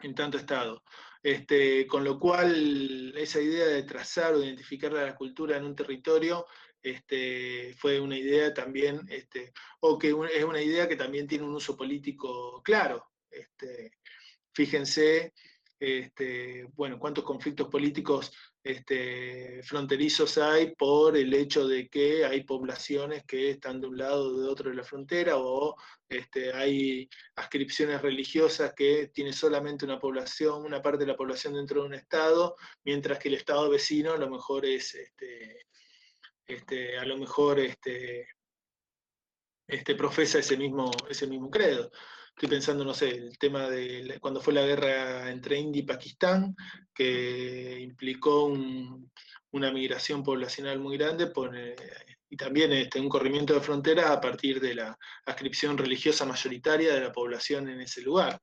en 0.00 0.14
tanto 0.14 0.36
estado. 0.36 0.82
Este, 1.22 1.86
con 1.86 2.04
lo 2.04 2.18
cual, 2.18 3.14
esa 3.16 3.40
idea 3.40 3.66
de 3.66 3.84
trazar 3.84 4.34
o 4.34 4.42
identificar 4.42 4.92
la 4.92 5.14
cultura 5.14 5.56
en 5.56 5.64
un 5.64 5.74
territorio 5.74 6.46
este, 6.82 7.74
fue 7.78 8.00
una 8.00 8.18
idea 8.18 8.52
también, 8.52 9.08
o 9.80 9.98
que 9.98 10.08
es 10.08 10.44
una 10.44 10.60
idea 10.62 10.88
que 10.88 10.96
también 10.96 11.26
tiene 11.26 11.44
un 11.44 11.54
uso 11.54 11.76
político 11.76 12.60
claro. 12.62 13.06
Fíjense, 14.52 15.32
bueno, 16.74 16.98
cuántos 16.98 17.24
conflictos 17.24 17.68
políticos 17.68 18.32
este, 18.64 19.62
fronterizos 19.64 20.38
hay 20.38 20.74
por 20.76 21.16
el 21.16 21.34
hecho 21.34 21.66
de 21.66 21.88
que 21.88 22.24
hay 22.24 22.44
poblaciones 22.44 23.24
que 23.24 23.50
están 23.50 23.80
de 23.80 23.88
un 23.88 23.98
lado 23.98 24.28
o 24.28 24.40
de 24.40 24.48
otro 24.48 24.70
de 24.70 24.76
la 24.76 24.84
frontera, 24.84 25.36
o 25.36 25.76
este, 26.08 26.52
hay 26.52 27.08
ascripciones 27.36 28.00
religiosas 28.00 28.72
que 28.74 29.08
tiene 29.08 29.32
solamente 29.32 29.84
una 29.84 29.98
población, 29.98 30.64
una 30.64 30.80
parte 30.80 31.04
de 31.04 31.10
la 31.10 31.16
población 31.16 31.54
dentro 31.54 31.80
de 31.80 31.88
un 31.88 31.94
estado, 31.94 32.56
mientras 32.84 33.18
que 33.18 33.28
el 33.28 33.34
estado 33.34 33.68
vecino 33.68 34.12
a 34.12 34.18
lo 34.18 34.30
mejor 34.30 34.64
es, 34.64 34.94
este, 34.94 35.66
este, 36.46 36.98
a 36.98 37.04
lo 37.04 37.16
mejor 37.16 37.58
este, 37.58 38.28
este, 39.66 39.94
profesa 39.96 40.38
ese 40.38 40.56
mismo, 40.56 40.90
ese 41.08 41.26
mismo 41.26 41.50
credo. 41.50 41.90
Estoy 42.34 42.48
pensando, 42.48 42.84
no 42.84 42.94
sé, 42.94 43.10
el 43.10 43.38
tema 43.38 43.68
de 43.68 44.18
cuando 44.20 44.40
fue 44.40 44.52
la 44.52 44.66
guerra 44.66 45.30
entre 45.30 45.58
India 45.58 45.80
y 45.80 45.86
Pakistán, 45.86 46.56
que 46.94 47.78
implicó 47.80 48.46
una 49.52 49.70
migración 49.70 50.22
poblacional 50.22 50.80
muy 50.80 50.96
grande 50.96 51.30
y 52.28 52.36
también 52.36 52.72
este, 52.72 52.98
un 52.98 53.08
corrimiento 53.08 53.54
de 53.54 53.60
fronteras 53.60 54.06
a 54.06 54.20
partir 54.20 54.60
de 54.60 54.74
la 54.74 54.98
ascripción 55.26 55.76
religiosa 55.76 56.24
mayoritaria 56.24 56.94
de 56.94 57.00
la 57.00 57.12
población 57.12 57.68
en 57.68 57.82
ese 57.82 58.00
lugar. 58.00 58.40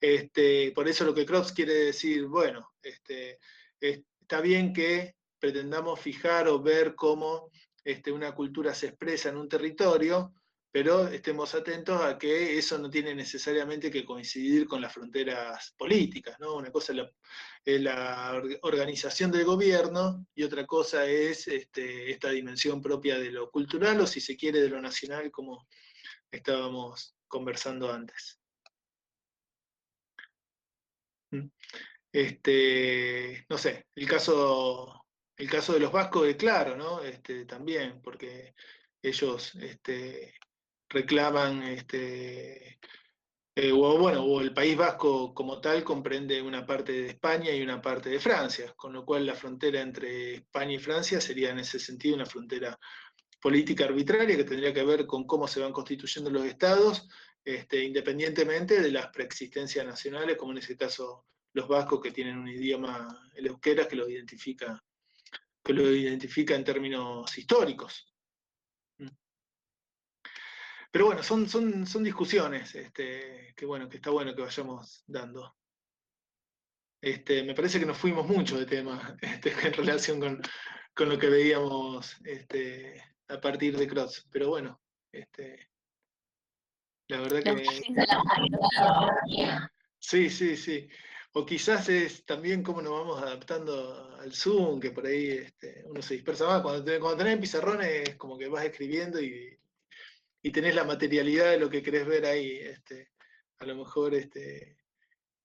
Este, 0.00 0.72
por 0.72 0.88
eso 0.88 1.04
lo 1.04 1.14
que 1.14 1.26
Crops 1.26 1.52
quiere 1.52 1.74
decir, 1.74 2.26
bueno, 2.26 2.72
este, 2.82 3.38
está 3.80 4.40
bien 4.40 4.72
que 4.72 5.16
pretendamos 5.38 5.98
fijar 5.98 6.48
o 6.48 6.60
ver 6.60 6.94
cómo 6.94 7.50
este, 7.82 8.12
una 8.12 8.34
cultura 8.34 8.74
se 8.74 8.88
expresa 8.88 9.30
en 9.30 9.38
un 9.38 9.48
territorio, 9.48 10.34
pero 10.72 11.08
estemos 11.08 11.54
atentos 11.54 12.00
a 12.00 12.16
que 12.16 12.56
eso 12.56 12.78
no 12.78 12.88
tiene 12.88 13.14
necesariamente 13.14 13.90
que 13.90 14.04
coincidir 14.04 14.68
con 14.68 14.80
las 14.80 14.92
fronteras 14.92 15.74
políticas, 15.76 16.38
¿no? 16.38 16.54
Una 16.56 16.70
cosa 16.70 16.94
es 17.64 17.80
la, 17.80 18.42
organización 18.62 19.32
del 19.32 19.44
gobierno 19.44 20.26
y 20.34 20.44
otra 20.44 20.66
cosa 20.66 21.06
es 21.06 21.48
este, 21.48 22.10
esta 22.10 22.30
dimensión 22.30 22.80
propia 22.80 23.18
de 23.18 23.32
lo 23.32 23.50
cultural 23.50 24.00
o 24.00 24.06
si 24.06 24.20
se 24.20 24.36
quiere 24.36 24.60
de 24.60 24.68
lo 24.68 24.80
nacional, 24.80 25.30
como 25.30 25.66
estábamos 26.30 27.16
conversando 27.26 27.92
antes. 27.92 28.38
¿Mm? 31.32 31.48
Este, 32.12 33.46
no 33.48 33.58
sé, 33.58 33.86
el 33.94 34.08
caso, 34.08 35.06
el 35.36 35.50
caso 35.50 35.72
de 35.72 35.80
los 35.80 35.92
vascos 35.92 36.28
es 36.28 36.36
claro, 36.36 36.76
¿no? 36.76 37.02
Este, 37.02 37.44
también, 37.44 38.00
porque 38.02 38.54
ellos 39.02 39.54
este, 39.56 40.34
reclaman, 40.90 41.62
este, 41.62 42.78
eh, 43.54 43.72
o 43.72 43.98
bueno, 43.98 44.24
o 44.24 44.40
el 44.40 44.52
País 44.52 44.76
Vasco 44.76 45.32
como 45.32 45.60
tal 45.60 45.82
comprende 45.84 46.42
una 46.42 46.66
parte 46.66 46.92
de 46.92 47.08
España 47.08 47.52
y 47.52 47.62
una 47.62 47.80
parte 47.80 48.10
de 48.10 48.20
Francia, 48.20 48.74
con 48.76 48.92
lo 48.92 49.04
cual 49.04 49.24
la 49.24 49.34
frontera 49.34 49.80
entre 49.80 50.34
España 50.34 50.74
y 50.74 50.78
Francia 50.78 51.20
sería 51.20 51.50
en 51.50 51.60
ese 51.60 51.78
sentido 51.78 52.16
una 52.16 52.26
frontera 52.26 52.78
política 53.40 53.84
arbitraria 53.84 54.36
que 54.36 54.44
tendría 54.44 54.74
que 54.74 54.84
ver 54.84 55.06
con 55.06 55.26
cómo 55.26 55.48
se 55.48 55.60
van 55.60 55.72
constituyendo 55.72 56.30
los 56.30 56.44
estados, 56.44 57.08
este, 57.44 57.82
independientemente 57.84 58.80
de 58.82 58.92
las 58.92 59.08
preexistencias 59.08 59.86
nacionales, 59.86 60.36
como 60.36 60.52
en 60.52 60.58
ese 60.58 60.76
caso 60.76 61.26
los 61.52 61.66
vascos 61.66 62.00
que 62.00 62.12
tienen 62.12 62.38
un 62.38 62.48
idioma, 62.48 63.30
el 63.34 63.46
euskera, 63.46 63.88
que 63.88 63.96
lo 63.96 64.08
identifica, 64.08 64.82
que 65.64 65.72
lo 65.72 65.90
identifica 65.90 66.54
en 66.54 66.64
términos 66.64 67.36
históricos. 67.36 68.09
Pero 70.90 71.06
bueno, 71.06 71.22
son, 71.22 71.44
discusiones 72.02 72.74
este, 72.74 73.54
que 73.56 73.64
bueno, 73.64 73.88
que 73.88 73.96
está 73.96 74.10
bueno 74.10 74.34
que 74.34 74.42
vayamos 74.42 75.04
dando. 75.06 75.56
Este, 77.00 77.44
me 77.44 77.54
parece 77.54 77.78
que 77.78 77.86
nos 77.86 77.96
fuimos 77.96 78.26
mucho 78.26 78.58
de 78.58 78.66
tema 78.66 79.16
este, 79.22 79.52
en 79.66 79.72
relación 79.72 80.20
con, 80.20 80.42
lo 81.08 81.18
que 81.18 81.28
veíamos 81.28 82.16
a 83.28 83.40
partir 83.40 83.76
de 83.76 83.86
Cross. 83.88 84.28
Pero 84.30 84.48
bueno, 84.48 84.80
la 87.08 87.20
verdad 87.20 87.42
que... 87.42 87.64
Sí, 89.98 90.30
sí, 90.30 90.56
sí. 90.56 90.88
O 91.32 91.46
quizás 91.46 91.88
es 91.88 92.24
también 92.24 92.62
cómo 92.62 92.82
nos 92.82 92.92
vamos 92.92 93.22
adaptando 93.22 94.16
al 94.18 94.32
Zoom, 94.32 94.80
que 94.80 94.90
por 94.90 95.06
ahí 95.06 95.46
uno 95.84 96.02
se 96.02 96.14
dispersa 96.14 96.46
más. 96.46 96.62
Cuando, 96.62 97.00
cuando 97.00 97.16
tenés 97.16 97.38
pizarrones 97.38 98.08
es 98.08 98.16
como 98.16 98.36
que 98.36 98.48
vas 98.48 98.64
escribiendo 98.64 99.20
y 99.20 99.56
y 100.42 100.50
tenés 100.52 100.74
la 100.74 100.84
materialidad 100.84 101.50
de 101.50 101.58
lo 101.58 101.70
que 101.70 101.82
querés 101.82 102.06
ver 102.06 102.24
ahí. 102.24 102.58
Este, 102.58 103.10
a 103.58 103.66
lo 103.66 103.76
mejor 103.76 104.14
este, 104.14 104.78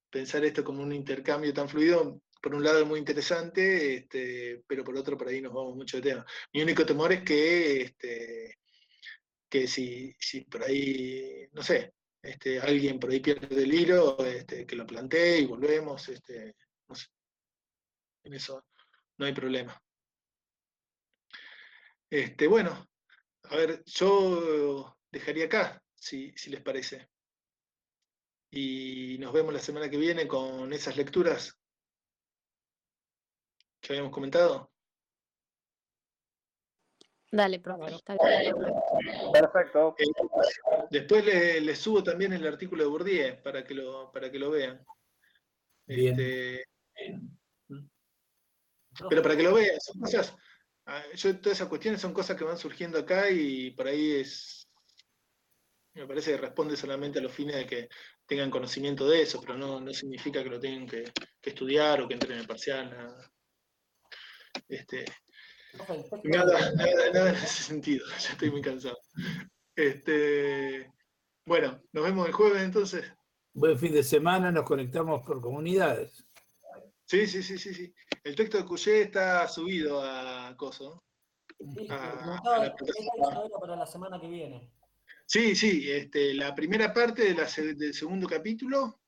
pensar 0.09 0.45
esto 0.45 0.63
como 0.63 0.81
un 0.81 0.93
intercambio 0.93 1.53
tan 1.53 1.67
fluido, 1.69 2.22
por 2.41 2.53
un 2.55 2.63
lado 2.63 2.80
es 2.81 2.85
muy 2.85 2.99
interesante, 2.99 3.95
este, 3.95 4.63
pero 4.67 4.84
por 4.84 4.95
otro 4.95 5.17
por 5.17 5.27
ahí 5.27 5.41
nos 5.41 5.53
vamos 5.53 5.76
mucho 5.76 5.97
de 5.97 6.03
tema. 6.03 6.26
Mi 6.53 6.61
único 6.61 6.85
temor 6.85 7.11
es 7.11 7.23
que, 7.23 7.81
este, 7.81 8.59
que 9.49 9.67
si, 9.67 10.15
si 10.19 10.41
por 10.41 10.63
ahí, 10.63 11.47
no 11.53 11.63
sé, 11.63 11.93
este, 12.22 12.59
alguien 12.59 12.99
por 12.99 13.09
ahí 13.09 13.19
pierde 13.19 13.63
el 13.63 13.73
hilo, 13.73 14.17
este, 14.26 14.65
que 14.65 14.76
lo 14.76 14.85
plantee 14.85 15.39
y 15.39 15.45
volvemos, 15.45 16.07
este, 16.09 16.55
no. 16.88 16.95
En 18.23 18.34
eso 18.34 18.65
no 19.17 19.26
hay 19.26 19.34
problema. 19.34 19.80
Este, 22.09 22.47
bueno, 22.47 22.88
a 23.49 23.55
ver, 23.55 23.84
yo 23.85 24.97
dejaría 25.11 25.45
acá, 25.45 25.81
si, 25.93 26.34
les 26.47 26.61
parece. 26.61 27.09
Y 28.51 29.17
nos 29.19 29.34
vemos 29.34 29.53
la 29.53 29.59
semana 29.59 29.89
que 29.89 29.97
viene 29.97 30.27
con 30.27 30.72
esas 30.72 30.95
lecturas 30.95 31.57
que 33.81 33.93
habíamos 33.93 34.11
comentado. 34.11 34.72
Dale, 37.31 37.59
profe. 37.59 37.95
Está 37.95 38.15
bien. 38.15 38.55
Perfecto. 39.34 39.95
Eh, 39.97 40.05
después 40.89 41.26
le, 41.26 41.59
le 41.59 41.76
subo 41.76 42.01
también 42.01 42.31
el 42.34 42.47
artículo 42.47 42.84
de 42.84 42.89
Bourdieu 42.89 43.41
para 43.43 43.63
que 43.63 43.73
lo, 43.73 44.11
para 44.11 44.31
que 44.31 44.39
lo 44.39 44.51
vean. 44.51 44.85
Bien. 45.85 46.17
Este, 46.19 46.65
pero 49.09 49.22
para 49.22 49.35
que 49.35 49.43
lo 49.43 49.53
vean, 49.53 49.80
son 49.80 50.01
cosas, 50.01 50.35
yo 51.16 51.40
todas 51.40 51.57
esas 51.57 51.68
cuestiones 51.68 52.02
son 52.02 52.14
cosas 52.14 52.38
que 52.38 52.44
van 52.44 52.57
surgiendo 52.57 52.99
acá 52.99 53.30
y 53.30 53.72
por 53.72 53.88
ahí 53.88 54.14
es, 54.14 54.68
me 55.94 56.07
parece 56.07 56.32
que 56.32 56.38
responde 56.38 56.78
solamente 56.78 57.20
a 57.20 57.22
los 57.22 57.34
fines 57.34 57.56
de 57.56 57.66
que 57.66 57.90
tengan 58.26 58.52
conocimiento 58.52 59.07
de 59.07 59.22
eso, 59.22 59.40
pero 59.41 59.57
no, 59.57 59.80
no 59.80 59.94
significa 59.94 60.44
que 60.44 60.49
lo 60.49 60.60
tengan 60.60 60.88
que, 60.88 61.12
que 61.41 61.49
estudiar 61.49 62.02
o 62.02 62.07
que 62.07 62.14
entren 62.14 62.40
en 62.40 62.48
parcial, 62.48 62.90
nada. 62.90 63.32
Este, 64.68 65.06
Nada, 66.24 66.72
nada, 66.74 67.12
nada 67.14 67.30
en 67.30 67.36
ese 67.36 67.64
sentido, 67.64 68.06
ya 68.20 68.30
estoy 68.30 68.52
muy 68.52 68.62
cansado. 68.62 68.98
Este, 69.76 70.91
bueno, 71.45 71.82
nos 71.91 72.03
vemos 72.03 72.28
el 72.28 72.34
jueves 72.34 72.64
entonces. 72.64 73.12
Buen 73.53 73.78
fin 73.78 73.94
de 73.94 74.03
semana, 74.03 74.52
nos 74.52 74.64
conectamos 74.64 75.22
por 75.26 75.41
comunidades. 75.41 76.26
Sí, 77.06 77.28
sí, 77.28 77.44
sí, 77.44 77.57
sí, 77.57 77.74
sí. 77.74 77.94
El 78.26 78.35
texto 78.35 78.57
de 78.57 78.65
Cuyé 78.65 79.02
está 79.03 79.47
subido 79.47 80.02
a 80.02 80.56
Coso. 80.57 81.03
Sí, 81.60 81.88
a- 81.91 82.39
a 82.43 82.57
la 82.57 82.76
para 83.60 83.76
la 83.76 83.85
semana 83.85 84.19
que 84.19 84.27
viene. 84.27 84.72
Sí, 85.27 85.56
sí, 85.56 85.89
este, 85.91 86.34
la 86.34 86.53
primera 86.56 86.91
parte 86.91 87.23
de 87.23 87.35
la 87.35 87.47
se- 87.47 87.76
del 87.76 87.93
segundo 87.93 88.27
capítulo. 88.27 88.99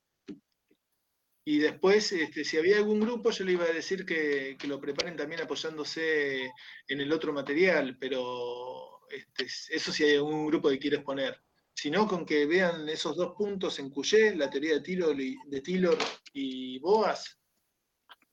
Y 1.46 1.58
después, 1.58 2.12
este, 2.12 2.44
si 2.44 2.58
había 2.58 2.78
algún 2.78 3.00
grupo, 3.00 3.32
yo 3.32 3.44
le 3.44 3.54
iba 3.54 3.64
a 3.64 3.74
decir 3.74 4.06
que, 4.06 4.56
que 4.60 4.68
lo 4.68 4.80
preparen 4.80 5.16
también 5.16 5.42
apoyándose 5.42 6.52
en 6.88 7.02
el 7.02 7.12
otro 7.12 7.34
material, 7.34 7.98
pero 8.00 9.00
este, 9.10 9.46
eso 9.74 9.92
si 9.92 10.04
hay 10.04 10.16
algún 10.18 10.46
grupo 10.46 10.70
que 10.70 10.78
quiere 10.80 10.98
exponer. 10.98 11.42
Si 11.74 11.90
no, 11.90 12.08
con 12.08 12.24
que 12.26 12.46
vean 12.46 12.88
esos 12.88 13.16
dos 13.16 13.34
puntos 13.36 13.80
en 13.80 13.90
Cuyé, 13.90 14.36
la 14.36 14.50
teoría 14.50 14.78
de 14.78 15.62
Taylor 15.62 15.98
y 16.34 16.78
Boas, 16.80 17.40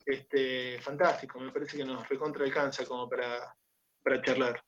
este, 0.05 0.81
fantástico, 0.81 1.41
me 1.41 1.53
parece 1.53 1.77
que 1.77 1.85
nos 1.85 2.09
recontra 2.09 2.45
alcanza 2.45 2.85
como 2.85 3.09
para, 3.09 3.55
para 4.03 4.23
charlar. 4.23 4.63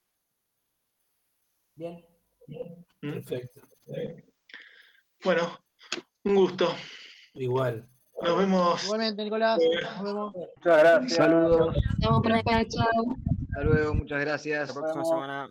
Bien. 1.74 2.04
¿Mm? 3.02 3.12
Perfecto. 3.12 3.60
Bueno, 5.22 5.58
un 6.24 6.34
gusto. 6.34 6.74
Igual. 7.34 7.88
Nos 8.22 8.38
vemos. 8.38 8.84
Igualmente, 8.84 9.24
Nicolás. 9.24 9.58
Nos 9.58 10.02
vemos. 10.02 10.34
Muchas 10.34 10.78
gracias. 10.78 11.14
Saludos. 11.14 11.76
Nos 11.76 11.98
vemos, 11.98 12.22
profe. 12.22 12.68
Chao. 12.68 13.16
Hasta 13.48 13.64
luego, 13.64 13.94
muchas 13.94 14.20
gracias. 14.20 14.68
La 14.68 14.74
próxima 14.74 15.04
semana. 15.04 15.50